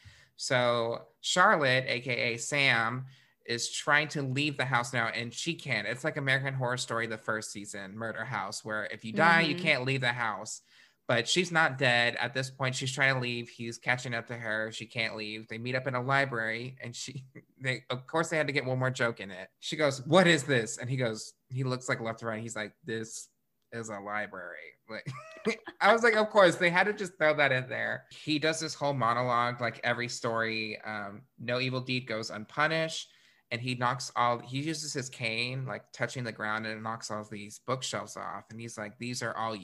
So 0.43 1.03
Charlotte, 1.21 1.85
aka 1.87 2.37
Sam, 2.37 3.07
is 3.47 3.71
trying 3.71 4.09
to 4.09 4.23
leave 4.23 4.57
the 4.57 4.65
house 4.65 4.93
now 4.93 5.07
and 5.07 5.33
she 5.33 5.55
can't. 5.55 5.87
It's 5.87 6.03
like 6.03 6.17
American 6.17 6.53
Horror 6.53 6.79
Story, 6.79 7.07
the 7.07 7.17
first 7.17 7.53
season, 7.53 7.97
Murder 7.97 8.25
House, 8.25 8.65
where 8.65 8.87
if 8.87 9.05
you 9.05 9.13
die, 9.13 9.43
mm-hmm. 9.43 9.51
you 9.51 9.57
can't 9.57 9.85
leave 9.85 10.01
the 10.01 10.09
house. 10.09 10.63
But 11.07 11.29
she's 11.29 11.53
not 11.53 11.79
dead. 11.79 12.17
At 12.17 12.35
this 12.35 12.51
point 12.51 12.75
she's 12.75 12.91
trying 12.91 13.15
to 13.15 13.21
leave. 13.21 13.51
He's 13.51 13.79
catching 13.79 14.15
up 14.15 14.27
to 14.29 14.35
her. 14.35 14.73
She 14.73 14.85
can't 14.85 15.15
leave. 15.15 15.47
They 15.47 15.59
meet 15.59 15.77
up 15.77 15.87
in 15.87 15.95
a 15.95 16.03
library 16.03 16.77
and 16.83 16.95
she 16.95 17.23
they 17.63 17.85
of 17.89 18.09
course 18.09 18.29
they 18.29 18.37
had 18.37 18.49
to 18.49 18.53
get 18.53 18.65
one 18.65 18.81
more 18.81 18.91
joke 18.91 19.21
in 19.21 19.31
it. 19.31 19.49
She 19.61 19.77
goes 19.77 20.05
what 20.07 20.27
is 20.27 20.43
this? 20.43 20.79
And 20.79 20.91
he 20.91 20.97
goes 20.97 21.35
he 21.51 21.63
looks 21.63 21.89
like 21.89 22.01
left 22.01 22.19
to 22.19 22.27
right. 22.27 22.43
He's 22.43 22.57
like 22.57 22.73
this 22.85 23.29
is 23.71 23.91
a 23.91 24.01
library 24.01 24.75
like 24.93 25.59
i 25.81 25.93
was 25.93 26.03
like 26.03 26.15
of 26.15 26.31
course 26.31 26.57
they 26.57 26.71
had 26.71 26.85
to 26.85 26.93
just 26.93 27.17
throw 27.19 27.35
that 27.35 27.53
in 27.53 27.69
there 27.69 28.05
he 28.11 28.39
does 28.39 28.61
this 28.61 28.75
whole 28.75 28.95
monologue 28.95 29.61
like 29.61 29.81
every 29.83 30.09
story 30.09 30.79
um, 30.85 31.23
no 31.39 31.61
evil 31.61 31.81
deed 31.81 32.07
goes 32.07 32.31
unpunished 32.31 33.09
and 33.51 33.61
he 33.61 33.75
knocks 33.75 34.11
all 34.17 34.39
he 34.39 34.61
uses 34.61 34.93
his 34.93 35.09
cane 35.09 35.67
like 35.67 35.83
touching 35.93 36.25
the 36.25 36.33
ground 36.33 36.67
and 36.67 36.83
knocks 36.83 37.11
all 37.11 37.27
these 37.31 37.61
bookshelves 37.67 38.17
off 38.17 38.45
and 38.51 38.61
he's 38.61 38.79
like 38.79 38.97
these 38.99 39.23
are 39.23 39.37
all 39.37 39.57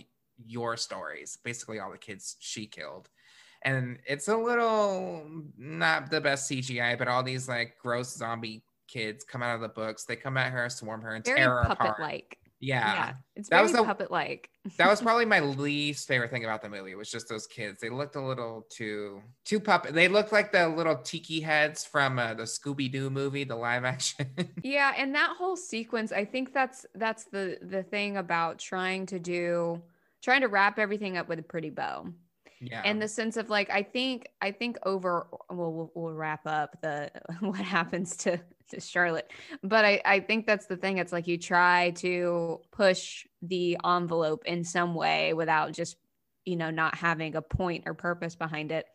your 0.47 0.77
stories, 0.77 1.39
basically 1.43 1.79
all 1.79 1.91
the 1.91 1.99
kids 1.99 2.37
she 2.41 2.67
killed. 2.67 3.09
And 3.63 3.99
it's 4.07 4.29
a 4.29 4.37
little 4.37 5.29
not 5.57 6.11
the 6.11 6.21
best 6.21 6.51
CGI, 6.51 6.97
but 6.97 7.09
all 7.09 7.23
these 7.23 7.49
like 7.49 7.77
gross 7.81 8.17
zombie 8.17 8.63
kids 8.87 9.25
come 9.25 9.43
out 9.43 9.57
of 9.57 9.61
the 9.61 9.69
books. 9.69 10.05
They 10.05 10.17
come 10.17 10.37
at 10.37 10.53
her, 10.53 10.69
swarm 10.71 11.03
her, 11.03 11.15
and 11.15 11.25
very 11.25 11.39
tear 11.39 11.51
her 11.51 11.61
apart. 11.63 11.99
Yeah. 12.61 12.95
yeah, 12.95 13.13
it's 13.37 13.49
that 13.51 13.63
was 13.63 13.73
the, 13.73 13.85
puppet 13.85 14.11
like. 14.11 14.51
that 14.79 14.89
was 14.89 15.01
probably 15.03 15.25
my 15.25 15.41
least 15.41 16.09
favorite 16.09 16.31
thing 16.31 16.45
about 16.45 16.61
the 16.61 16.69
movie. 16.69 16.91
It 16.91 16.99
was 16.99 17.11
just 17.11 17.29
those 17.29 17.47
kids. 17.47 17.81
They 17.81 17.89
looked 17.89 18.17
a 18.17 18.21
little 18.21 18.67
too 18.69 19.23
too 19.45 19.61
puppet. 19.61 19.95
They 19.95 20.09
looked 20.09 20.33
like 20.33 20.51
the 20.51 20.69
little 20.69 20.97
tiki 20.97 21.41
heads 21.41 21.85
from 21.85 22.19
uh, 22.19 22.35
the 22.35 22.45
Scooby 22.45 22.91
Doo 22.91 23.11
movie, 23.11 23.45
the 23.45 23.57
live 23.57 23.85
action. 23.85 24.27
yeah, 24.63 24.93
and 24.97 25.15
that 25.15 25.35
whole 25.39 25.57
sequence, 25.57 26.11
I 26.11 26.25
think 26.25 26.53
that's 26.53 26.85
that's 26.95 27.25
the 27.25 27.59
the 27.63 27.83
thing 27.83 28.17
about 28.17 28.59
trying 28.59 29.07
to 29.07 29.19
do 29.19 29.81
trying 30.21 30.41
to 30.41 30.49
wrap 30.49 30.79
everything 30.79 31.17
up 31.17 31.29
with 31.29 31.39
a 31.39 31.43
pretty 31.43 31.71
bow. 31.71 32.09
Yeah. 32.61 32.83
In 32.85 32.99
the 32.99 33.09
sense 33.09 33.37
of 33.37 33.51
like, 33.51 33.71
I 33.71 33.83
think, 33.83 34.29
I 34.41 34.51
think 34.51 34.79
over, 34.85 35.29
well, 35.49 35.73
we'll, 35.73 35.93
we'll 35.95 36.13
wrap 36.13 36.47
up 36.47 36.81
the, 36.83 37.11
what 37.41 37.61
happens 37.61 38.17
to, 38.19 38.41
to 38.71 38.81
Charlotte. 38.81 39.31
But 39.63 39.85
I, 39.85 40.01
I 40.05 40.21
think 40.21 40.47
that's 40.47 40.67
the 40.67 40.77
thing. 40.77 40.99
It's 40.99 41.13
like 41.13 41.27
you 41.27 41.39
try 41.39 41.91
to 41.97 42.61
push 42.71 43.27
the 43.43 43.79
envelope 43.85 44.45
in 44.45 44.65
some 44.65 44.95
way 44.95 45.35
without 45.35 45.73
just, 45.73 45.97
you 46.45 46.57
know, 46.57 46.71
not 46.71 46.97
having 46.97 47.37
a 47.37 47.43
point 47.43 47.85
or 47.87 47.95
purpose 47.95 48.35
behind 48.35 48.73
it 48.73 48.87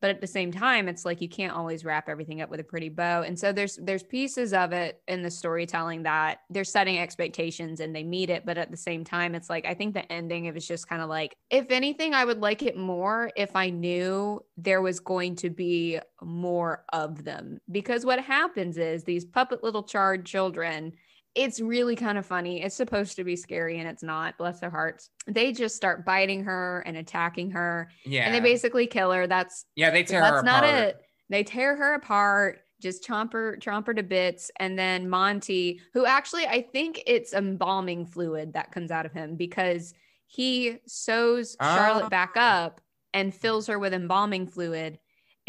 but 0.00 0.10
at 0.10 0.20
the 0.20 0.26
same 0.26 0.52
time 0.52 0.88
it's 0.88 1.04
like 1.04 1.20
you 1.20 1.28
can't 1.28 1.54
always 1.54 1.84
wrap 1.84 2.08
everything 2.08 2.40
up 2.40 2.50
with 2.50 2.60
a 2.60 2.64
pretty 2.64 2.88
bow. 2.88 3.22
And 3.22 3.38
so 3.38 3.52
there's 3.52 3.76
there's 3.76 4.02
pieces 4.02 4.52
of 4.52 4.72
it 4.72 5.00
in 5.08 5.22
the 5.22 5.30
storytelling 5.30 6.02
that 6.04 6.40
they're 6.50 6.64
setting 6.64 6.98
expectations 6.98 7.80
and 7.80 7.94
they 7.94 8.02
meet 8.02 8.30
it 8.30 8.44
but 8.46 8.58
at 8.58 8.70
the 8.70 8.76
same 8.76 9.04
time 9.04 9.34
it's 9.34 9.50
like 9.50 9.66
i 9.66 9.74
think 9.74 9.94
the 9.94 10.12
ending 10.12 10.44
it 10.46 10.54
was 10.54 10.66
just 10.66 10.88
kind 10.88 11.02
of 11.02 11.08
like 11.08 11.36
if 11.50 11.70
anything 11.70 12.14
i 12.14 12.24
would 12.24 12.40
like 12.40 12.62
it 12.62 12.76
more 12.76 13.30
if 13.36 13.54
i 13.54 13.70
knew 13.70 14.40
there 14.56 14.82
was 14.82 15.00
going 15.00 15.36
to 15.36 15.50
be 15.50 15.98
more 16.22 16.84
of 16.92 17.24
them. 17.24 17.58
Because 17.70 18.04
what 18.04 18.20
happens 18.20 18.76
is 18.78 19.04
these 19.04 19.24
puppet 19.24 19.62
little 19.62 19.82
charred 19.82 20.26
children 20.26 20.92
it's 21.34 21.60
really 21.60 21.94
kind 21.94 22.18
of 22.18 22.26
funny. 22.26 22.62
It's 22.62 22.74
supposed 22.74 23.16
to 23.16 23.24
be 23.24 23.36
scary 23.36 23.78
and 23.78 23.88
it's 23.88 24.02
not. 24.02 24.36
Bless 24.36 24.60
their 24.60 24.70
hearts. 24.70 25.10
They 25.26 25.52
just 25.52 25.76
start 25.76 26.04
biting 26.04 26.44
her 26.44 26.82
and 26.86 26.96
attacking 26.96 27.52
her. 27.52 27.90
Yeah. 28.04 28.24
And 28.24 28.34
they 28.34 28.40
basically 28.40 28.86
kill 28.86 29.12
her. 29.12 29.26
That's 29.26 29.64
yeah, 29.76 29.90
they 29.90 30.02
tear 30.02 30.20
her 30.20 30.26
apart. 30.26 30.44
that's 30.44 30.62
not 30.62 30.64
it. 30.64 31.00
They 31.28 31.44
tear 31.44 31.76
her 31.76 31.94
apart, 31.94 32.60
just 32.82 33.06
chomp 33.06 33.32
her, 33.32 33.56
chomp 33.60 33.86
her 33.86 33.94
to 33.94 34.02
bits. 34.02 34.50
And 34.58 34.76
then 34.76 35.08
Monty, 35.08 35.80
who 35.94 36.04
actually 36.04 36.46
I 36.46 36.62
think 36.62 37.02
it's 37.06 37.32
embalming 37.32 38.06
fluid 38.06 38.54
that 38.54 38.72
comes 38.72 38.90
out 38.90 39.06
of 39.06 39.12
him 39.12 39.36
because 39.36 39.94
he 40.26 40.78
sews 40.86 41.56
Charlotte 41.60 42.10
back 42.10 42.32
ah. 42.36 42.64
up 42.64 42.80
and 43.14 43.34
fills 43.34 43.68
her 43.68 43.78
with 43.78 43.94
embalming 43.94 44.46
fluid 44.46 44.98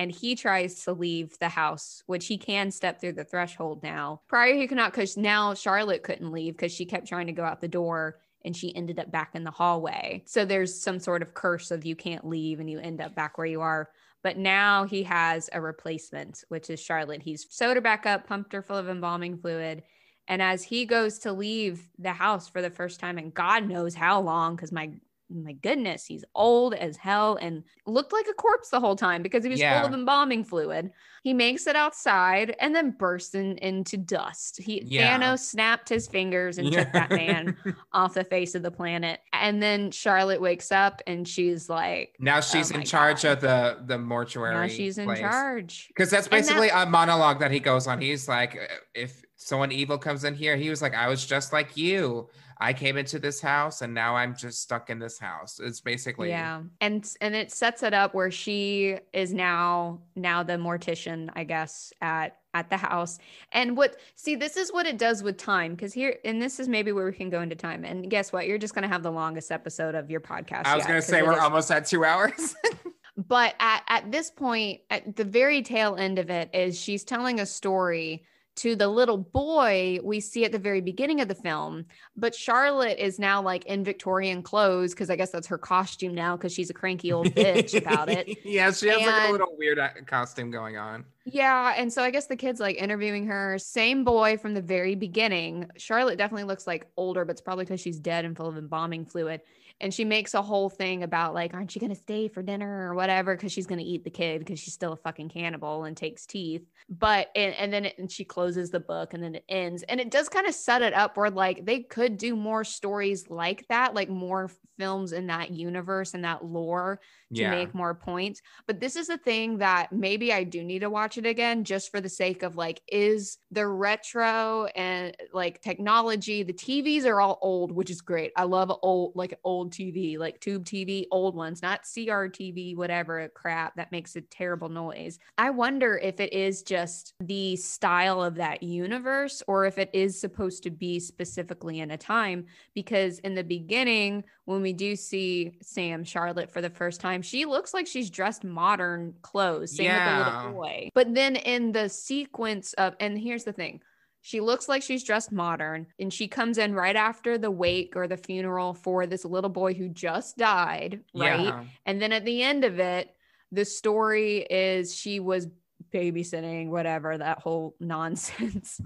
and 0.02 0.12
he 0.12 0.34
tries 0.34 0.84
to 0.84 0.94
leave 0.94 1.38
the 1.38 1.48
house, 1.48 2.02
which 2.08 2.26
he 2.26 2.36
can 2.36 2.72
step 2.72 3.00
through 3.00 3.12
the 3.12 3.24
threshold 3.24 3.84
now. 3.84 4.20
Prior, 4.28 4.56
he 4.56 4.66
could 4.66 4.76
not 4.76 4.92
because 4.92 5.16
now 5.16 5.54
Charlotte 5.54 6.02
couldn't 6.02 6.32
leave 6.32 6.54
because 6.54 6.72
she 6.72 6.88
kept 6.88 7.08
trying 7.08 7.28
to 7.28 7.34
go 7.34 7.44
out 7.44 7.62
the 7.62 7.68
door 7.68 8.18
and 8.44 8.58
she 8.58 8.76
ended 8.76 8.98
up 8.98 9.12
back 9.12 9.36
in 9.36 9.44
the 9.44 9.52
hallway. 9.52 10.24
So 10.26 10.44
there's 10.44 10.82
some 10.82 10.98
sort 10.98 11.22
of 11.22 11.36
curse 11.36 11.70
of 11.70 11.86
you 11.86 11.96
can't 11.96 12.26
leave 12.26 12.60
and 12.60 12.68
you 12.68 12.80
end 12.80 13.00
up 13.00 13.14
back 13.14 13.38
where 13.38 13.46
you 13.46 13.62
are. 13.62 13.90
But 14.24 14.38
now 14.38 14.86
he 14.86 15.04
has 15.04 15.52
a 15.54 15.62
replacement, 15.62 16.46
which 16.48 16.72
is 16.72 16.80
Charlotte. 16.80 17.22
He's 17.22 17.46
sewed 17.52 17.78
her 17.78 17.82
back 17.82 18.08
up, 18.08 18.26
pumped 18.26 18.54
her 18.54 18.64
full 18.64 18.78
of 18.78 18.90
embalming 18.90 19.38
fluid. 19.38 19.84
And 20.28 20.42
as 20.42 20.64
he 20.64 20.88
goes 20.88 21.20
to 21.20 21.32
leave 21.32 21.88
the 22.00 22.14
house 22.14 22.50
for 22.50 22.64
the 22.64 22.72
first 22.72 23.00
time, 23.00 23.20
and 23.20 23.32
God 23.32 23.68
knows 23.68 23.94
how 23.94 24.20
long, 24.22 24.56
because 24.56 24.72
my 24.72 24.94
my 25.34 25.54
goodness, 25.54 26.06
he's 26.06 26.26
old 26.36 26.74
as 26.74 26.98
hell 26.98 27.38
and 27.42 27.64
looked 27.86 28.14
like 28.14 28.28
a 28.30 28.34
corpse 28.34 28.70
the 28.70 28.80
whole 28.80 28.96
time 28.96 29.22
because 29.22 29.44
he 29.44 29.50
was 29.50 29.60
yeah. 29.60 29.80
full 29.80 29.88
of 29.88 29.94
embalming 29.94 30.44
fluid. 30.44 30.92
He 31.24 31.34
makes 31.34 31.68
it 31.68 31.76
outside 31.76 32.56
and 32.60 32.76
then 32.76 32.96
bursts 32.98 33.36
in, 33.36 33.58
into 33.60 33.98
dust. 33.98 34.60
He 34.62 34.84
yeah. 34.86 35.18
Thanos 35.20 35.40
snapped 35.40 35.88
his 35.88 36.08
fingers 36.08 36.58
and 36.58 36.72
yeah. 36.72 36.84
took 36.84 36.94
that 36.94 37.10
man 37.12 37.56
off 37.94 38.14
the 38.14 38.24
face 38.24 38.56
of 38.56 38.64
the 38.64 38.72
planet. 38.72 39.20
And 39.34 39.62
then 39.62 39.92
Charlotte 39.92 40.42
wakes 40.42 40.72
up 40.72 41.02
and 41.08 41.28
she's 41.28 41.70
like, 41.70 42.16
now 42.20 42.40
she's 42.42 42.72
oh 42.72 42.76
in 42.76 42.84
charge 42.84 43.24
God. 43.24 43.32
of 43.32 43.42
the 43.42 43.78
the 43.86 43.98
mortuary. 43.98 44.56
Now 44.56 44.68
she's 44.68 44.98
in 44.98 45.14
charge 45.16 45.88
because 45.90 46.10
that's 46.10 46.28
basically 46.28 46.70
a 46.70 46.86
monologue 46.86 47.40
that 47.40 47.52
he 47.52 47.60
goes 47.60 47.88
on. 47.88 48.02
He's 48.02 48.28
like, 48.28 48.58
if 48.94 49.24
someone 49.38 49.72
evil 49.72 49.98
comes 49.98 50.24
in 50.24 50.36
here, 50.36 50.56
he 50.56 50.70
was 50.70 50.82
like, 50.82 50.94
I 50.94 51.08
was 51.08 51.26
just 51.26 51.52
like 51.54 51.76
you. 51.76 52.30
I 52.62 52.74
came 52.74 52.96
into 52.96 53.18
this 53.18 53.42
house 53.42 53.82
and 53.82 53.92
now 53.92 54.16
I'm 54.16 54.36
just 54.36 54.62
stuck 54.62 54.92
in 54.92 55.00
this 55.00 55.18
house. 55.18 55.60
It's 55.60 55.82
basically 55.82 56.30
Yeah. 56.30 56.62
And 56.80 57.12
and 57.20 57.36
it 57.36 57.52
sets 57.52 57.82
it 57.82 57.94
up 57.94 58.14
where 58.14 58.30
she 58.30 58.98
is 59.14 59.34
now 59.34 60.02
now 60.16 60.44
the 60.44 60.54
mortician, 60.54 61.30
I 61.34 61.44
guess, 61.44 61.92
at 62.02 62.38
at 62.54 62.70
the 62.70 62.78
house. 62.78 63.18
And 63.52 63.76
what 63.76 63.98
see, 64.16 64.36
this 64.36 64.58
is 64.58 64.72
what 64.72 64.86
it 64.86 65.00
does 65.00 65.24
with 65.24 65.38
time 65.38 65.74
because 65.74 65.92
here 65.92 66.18
and 66.24 66.40
this 66.40 66.60
is 66.60 66.68
maybe 66.68 66.92
where 66.92 67.06
we 67.06 67.14
can 67.14 67.32
go 67.32 67.42
into 67.42 67.56
time. 67.56 67.84
And 67.84 68.08
guess 68.12 68.32
what? 68.32 68.46
You're 68.46 68.60
just 68.60 68.76
going 68.76 68.84
to 68.84 68.90
have 68.90 69.02
the 69.02 69.12
longest 69.12 69.52
episode 69.52 69.96
of 69.96 70.12
your 70.12 70.22
podcast. 70.22 70.68
I 70.68 70.76
was 70.76 70.86
going 70.86 71.02
to 71.02 71.06
say 71.06 71.24
we're 71.24 71.34
is- 71.34 71.40
almost 71.40 71.72
at 71.72 71.88
2 71.88 72.06
hours. 72.06 72.56
but 73.18 73.56
at 73.60 73.82
at 73.88 74.12
this 74.12 74.30
point, 74.30 74.82
at 74.92 75.16
the 75.16 75.26
very 75.26 75.64
tail 75.64 75.96
end 75.96 76.20
of 76.20 76.30
it 76.30 76.52
is 76.54 76.80
she's 76.80 77.04
telling 77.04 77.40
a 77.40 77.46
story 77.48 78.24
to 78.58 78.76
the 78.76 78.88
little 78.88 79.18
boy 79.18 80.00
we 80.04 80.20
see 80.20 80.46
at 80.46 80.52
the 80.52 80.60
very 80.60 80.82
beginning 80.82 81.22
of 81.22 81.28
the 81.28 81.36
film. 81.36 81.86
But 82.16 82.36
Charlotte 82.36 83.00
is 83.00 83.20
now 83.20 83.42
like 83.42 83.66
in 83.66 83.84
Victorian 83.84 84.44
clothes 84.44 84.92
because 84.92 85.10
I 85.10 85.16
guess 85.16 85.32
that's 85.32 85.48
her 85.48 85.58
costume 85.58 86.14
now 86.14 86.36
because 86.36 86.54
she's 86.54 86.70
a 86.70 86.74
cranky 86.74 87.12
old 87.12 87.28
bitch 87.28 87.78
about 87.78 88.10
it. 88.10 88.40
yeah, 88.46 88.72
she 88.72 88.90
has 88.90 88.98
and, 88.98 89.08
like 89.08 89.30
a 89.30 89.32
little 89.32 89.56
weird 89.58 89.80
uh, 89.80 89.90
costume 90.06 90.52
going 90.52 90.78
on. 90.78 91.06
Yeah. 91.26 91.74
And 91.78 91.92
so 91.92 92.04
I 92.04 92.10
guess 92.10 92.28
the 92.28 92.36
kid's 92.36 92.60
like 92.60 92.78
interviewing 92.78 93.28
her. 93.28 93.58
Same 93.58 94.04
boy 94.04 94.38
from 94.38 94.54
the 94.54 94.62
very 94.62 94.96
beginning. 94.96 95.70
Charlotte 95.78 96.18
definitely 96.18 96.46
looks 96.46 96.68
like 96.68 96.88
older, 96.98 97.26
but 97.26 97.32
it's 97.32 97.42
probably 97.42 97.66
because 97.66 97.80
she's 97.80 98.00
dead 98.00 98.26
and 98.26 98.36
full 98.36 98.48
of 98.48 98.58
embalming 98.58 99.06
fluid. 99.06 99.42
And 99.82 99.94
she 99.94 100.06
makes 100.06 100.34
a 100.34 100.42
whole 100.42 100.70
thing 100.70 101.04
about 101.04 101.34
like 101.34 101.54
aren't 101.54 101.76
you 101.76 101.82
going 101.82 101.94
to 101.94 102.00
stay 102.00 102.28
for 102.28 102.42
dinner 102.42 102.90
or 102.90 102.96
whatever? 102.96 103.36
Because 103.36 103.52
she's 103.52 103.68
going 103.68 103.80
to 103.80 103.86
eat 103.86 104.04
the 104.04 104.10
kid 104.10 104.40
because 104.40 104.60
she's 104.60 104.74
still 104.74 104.94
a 104.94 104.98
fucking 104.98 105.30
cannibal 105.30 105.84
and 105.84 105.98
takes 105.98 106.26
teeth. 106.26 106.64
But 106.90 107.30
and, 107.36 107.54
and 107.56 107.74
then 107.74 107.86
it, 107.86 107.98
and 107.98 108.10
she 108.10 108.24
closes 108.24 108.70
the 108.70 108.80
book 108.80 109.14
and 109.14 109.24
then 109.24 109.36
it 109.36 109.44
ends. 109.50 109.84
And 109.84 110.00
it 110.00 110.12
does 110.12 110.30
kind 110.30 110.48
of 110.48 110.54
set 110.54 110.82
it 110.82 110.94
up 110.94 111.18
where 111.18 111.30
like 111.30 111.66
they 111.66 111.82
could 111.82 112.18
do 112.18 112.36
more 112.36 112.64
stories 112.64 113.30
like 113.30 113.66
that 113.70 113.94
like 113.94 114.10
more 114.10 114.50
films 114.78 115.12
in 115.12 115.28
that 115.28 115.52
universe 115.52 116.14
and 116.14 116.24
that 116.24 116.46
lore 116.46 117.00
to 117.34 117.42
yeah. 117.42 117.52
make 117.52 117.74
more 117.74 117.94
points 117.94 118.42
but 118.68 118.80
this 118.80 118.96
is 118.96 119.10
a 119.10 119.18
thing 119.18 119.58
that 119.58 119.92
maybe 119.92 120.34
i 120.34 120.44
do 120.44 120.64
need 120.64 120.80
to 120.80 120.90
watch 120.90 121.18
it 121.18 121.26
again 121.26 121.64
just 121.64 121.92
for 121.92 122.02
the 122.02 122.10
sake 122.10 122.44
of 122.44 122.56
like 122.56 122.82
is 122.92 123.38
the 123.52 123.66
retro 123.66 124.66
and 124.76 125.16
like 125.34 125.62
technology 125.62 126.44
the 126.44 126.54
tvs 126.54 127.06
are 127.06 127.22
all 127.22 127.40
old 127.42 127.72
which 127.72 127.90
is 127.90 128.02
great 128.02 128.32
i 128.36 128.44
love 128.44 128.72
old 128.82 129.12
like 129.16 129.38
old 129.44 129.72
tv 129.72 130.18
like 130.18 130.40
tube 130.40 130.66
tv 130.66 131.06
old 131.12 131.36
ones 131.36 131.62
not 131.62 131.84
crtv 131.84 132.76
whatever 132.76 133.30
crap 133.34 133.76
that 133.76 133.92
makes 133.92 134.16
a 134.16 134.22
terrible 134.22 134.70
noise 134.70 135.20
i 135.38 135.50
wonder 135.50 135.98
if 135.98 136.20
it 136.20 136.32
is 136.34 136.64
just 136.64 137.14
the 137.22 137.56
style 137.56 138.22
of 138.22 138.36
that 138.36 138.64
universe 138.64 139.42
or 139.48 139.66
if 139.66 139.78
it 139.78 139.90
is 139.94 140.20
supposed 140.20 140.64
to 140.64 140.70
be 140.70 141.00
specifically 141.00 141.80
in 141.80 141.92
a 141.92 141.98
time 141.98 142.46
because 142.74 143.20
in 143.20 143.36
the 143.36 143.44
beginning 143.44 144.24
when 144.46 144.62
we 144.62 144.74
do 144.74 144.96
see 144.96 145.58
Sam 145.62 146.04
Charlotte 146.04 146.52
for 146.52 146.62
the 146.62 146.70
first 146.70 147.00
time, 147.00 147.22
she 147.22 147.46
looks 147.46 147.74
like 147.74 147.88
she's 147.88 148.10
dressed 148.10 148.44
modern 148.44 149.14
clothes. 149.22 149.76
Same 149.76 149.86
yeah. 149.86 150.18
with 150.18 150.26
the 150.26 150.40
little 150.40 150.54
boy. 150.54 150.90
But 150.94 151.14
then 151.14 151.36
in 151.36 151.72
the 151.72 151.90
sequence 151.90 152.74
of, 152.74 152.96
and 153.00 153.18
here's 153.18 153.44
the 153.44 153.54
thing. 153.54 153.82
She 154.24 154.40
looks 154.40 154.70
like 154.70 154.84
she's 154.84 155.04
dressed 155.04 155.32
modern 155.32 155.88
and 156.00 156.14
she 156.14 156.28
comes 156.28 156.60
in 156.60 156.76
right 156.76 156.96
after 156.96 157.40
the 157.40 157.50
wake 157.50 157.94
or 157.96 158.08
the 158.08 158.18
funeral 158.18 158.76
for 158.76 159.08
this 159.08 159.26
little 159.26 159.50
boy 159.50 159.74
who 159.74 159.90
just 159.90 160.38
died, 160.38 161.02
right? 161.16 161.46
Yeah. 161.46 161.64
And 161.88 162.00
then 162.00 162.12
at 162.12 162.24
the 162.24 162.44
end 162.44 162.64
of 162.64 162.80
it, 162.80 163.10
the 163.52 163.66
story 163.66 164.46
is 164.50 164.96
she 164.96 165.20
was 165.20 165.48
babysitting, 165.94 166.70
whatever, 166.70 167.18
that 167.18 167.40
whole 167.40 167.76
nonsense 167.80 168.80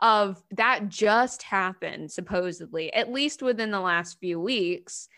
of 0.00 0.42
that 0.52 0.88
just 0.88 1.42
happened, 1.42 2.10
supposedly, 2.10 2.92
at 2.92 3.12
least 3.12 3.42
within 3.42 3.70
the 3.70 3.80
last 3.80 4.18
few 4.20 4.40
weeks. 4.40 5.08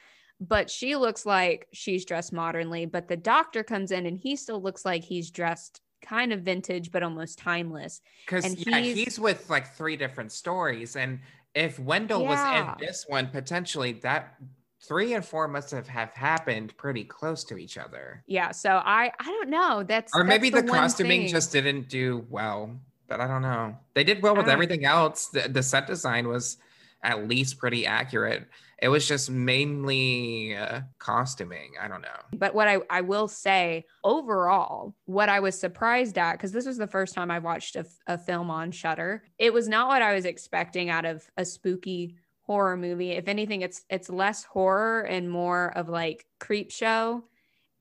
But 0.40 0.68
she 0.68 0.96
looks 0.96 1.24
like 1.24 1.68
she's 1.72 2.04
dressed 2.04 2.32
modernly, 2.32 2.86
but 2.86 3.06
the 3.06 3.16
doctor 3.16 3.62
comes 3.62 3.92
in 3.92 4.06
and 4.06 4.18
he 4.18 4.34
still 4.34 4.60
looks 4.60 4.84
like 4.84 5.04
he's 5.04 5.30
dressed 5.30 5.80
kind 6.02 6.32
of 6.32 6.40
vintage, 6.40 6.90
but 6.90 7.04
almost 7.04 7.38
timeless. 7.38 8.00
Because 8.26 8.54
yeah, 8.66 8.78
he's, 8.78 8.96
he's 8.96 9.20
with 9.20 9.48
like 9.48 9.72
three 9.74 9.96
different 9.96 10.32
stories. 10.32 10.96
And 10.96 11.20
if 11.54 11.78
Wendell 11.78 12.22
yeah. 12.22 12.28
was 12.28 12.80
in 12.80 12.86
this 12.86 13.04
one, 13.08 13.28
potentially 13.28 13.92
that 14.02 14.34
three 14.82 15.14
and 15.14 15.24
four 15.24 15.48
must 15.48 15.70
have, 15.70 15.88
have 15.88 16.10
happened 16.10 16.76
pretty 16.76 17.04
close 17.04 17.44
to 17.44 17.56
each 17.56 17.78
other. 17.78 18.22
Yeah. 18.26 18.50
So 18.50 18.82
I 18.84 19.12
I 19.18 19.24
don't 19.24 19.50
know. 19.50 19.82
That's 19.82 20.14
or 20.14 20.24
maybe 20.24 20.50
that's 20.50 20.62
the, 20.62 20.66
the 20.66 20.78
costuming 20.78 21.28
just 21.28 21.52
didn't 21.52 21.88
do 21.88 22.26
well. 22.28 22.78
But 23.08 23.20
I 23.20 23.26
don't 23.26 23.42
know. 23.42 23.76
They 23.94 24.04
did 24.04 24.22
well 24.22 24.34
with 24.34 24.48
everything 24.48 24.86
else. 24.86 25.26
The, 25.28 25.46
the 25.48 25.62
set 25.62 25.86
design 25.86 26.28
was 26.28 26.56
at 27.02 27.28
least 27.28 27.58
pretty 27.58 27.84
accurate. 27.84 28.46
It 28.80 28.88
was 28.88 29.06
just 29.06 29.30
mainly 29.30 30.56
uh, 30.56 30.80
costuming. 30.98 31.72
I 31.80 31.88
don't 31.88 32.00
know. 32.00 32.08
But 32.32 32.54
what 32.54 32.68
I, 32.68 32.78
I 32.88 33.02
will 33.02 33.28
say 33.28 33.84
overall, 34.02 34.94
what 35.04 35.28
I 35.28 35.40
was 35.40 35.60
surprised 35.60 36.16
at, 36.16 36.32
because 36.32 36.52
this 36.52 36.66
was 36.66 36.78
the 36.78 36.86
first 36.86 37.14
time 37.14 37.30
I 37.30 37.38
watched 37.38 37.76
a, 37.76 37.84
a 38.06 38.16
film 38.16 38.50
on 38.50 38.70
Shudder, 38.72 39.22
it 39.38 39.52
was 39.52 39.68
not 39.68 39.88
what 39.88 40.02
I 40.02 40.14
was 40.14 40.24
expecting 40.24 40.90
out 40.90 41.04
of 41.04 41.22
a 41.36 41.44
spooky 41.44 42.16
horror 42.52 42.76
movie. 42.76 43.12
If 43.12 43.28
anything, 43.28 43.62
it's 43.62 43.82
it's 43.88 44.10
less 44.10 44.44
horror 44.44 45.00
and 45.04 45.30
more 45.30 45.72
of 45.74 45.88
like 45.88 46.26
Creepshow, 46.38 47.22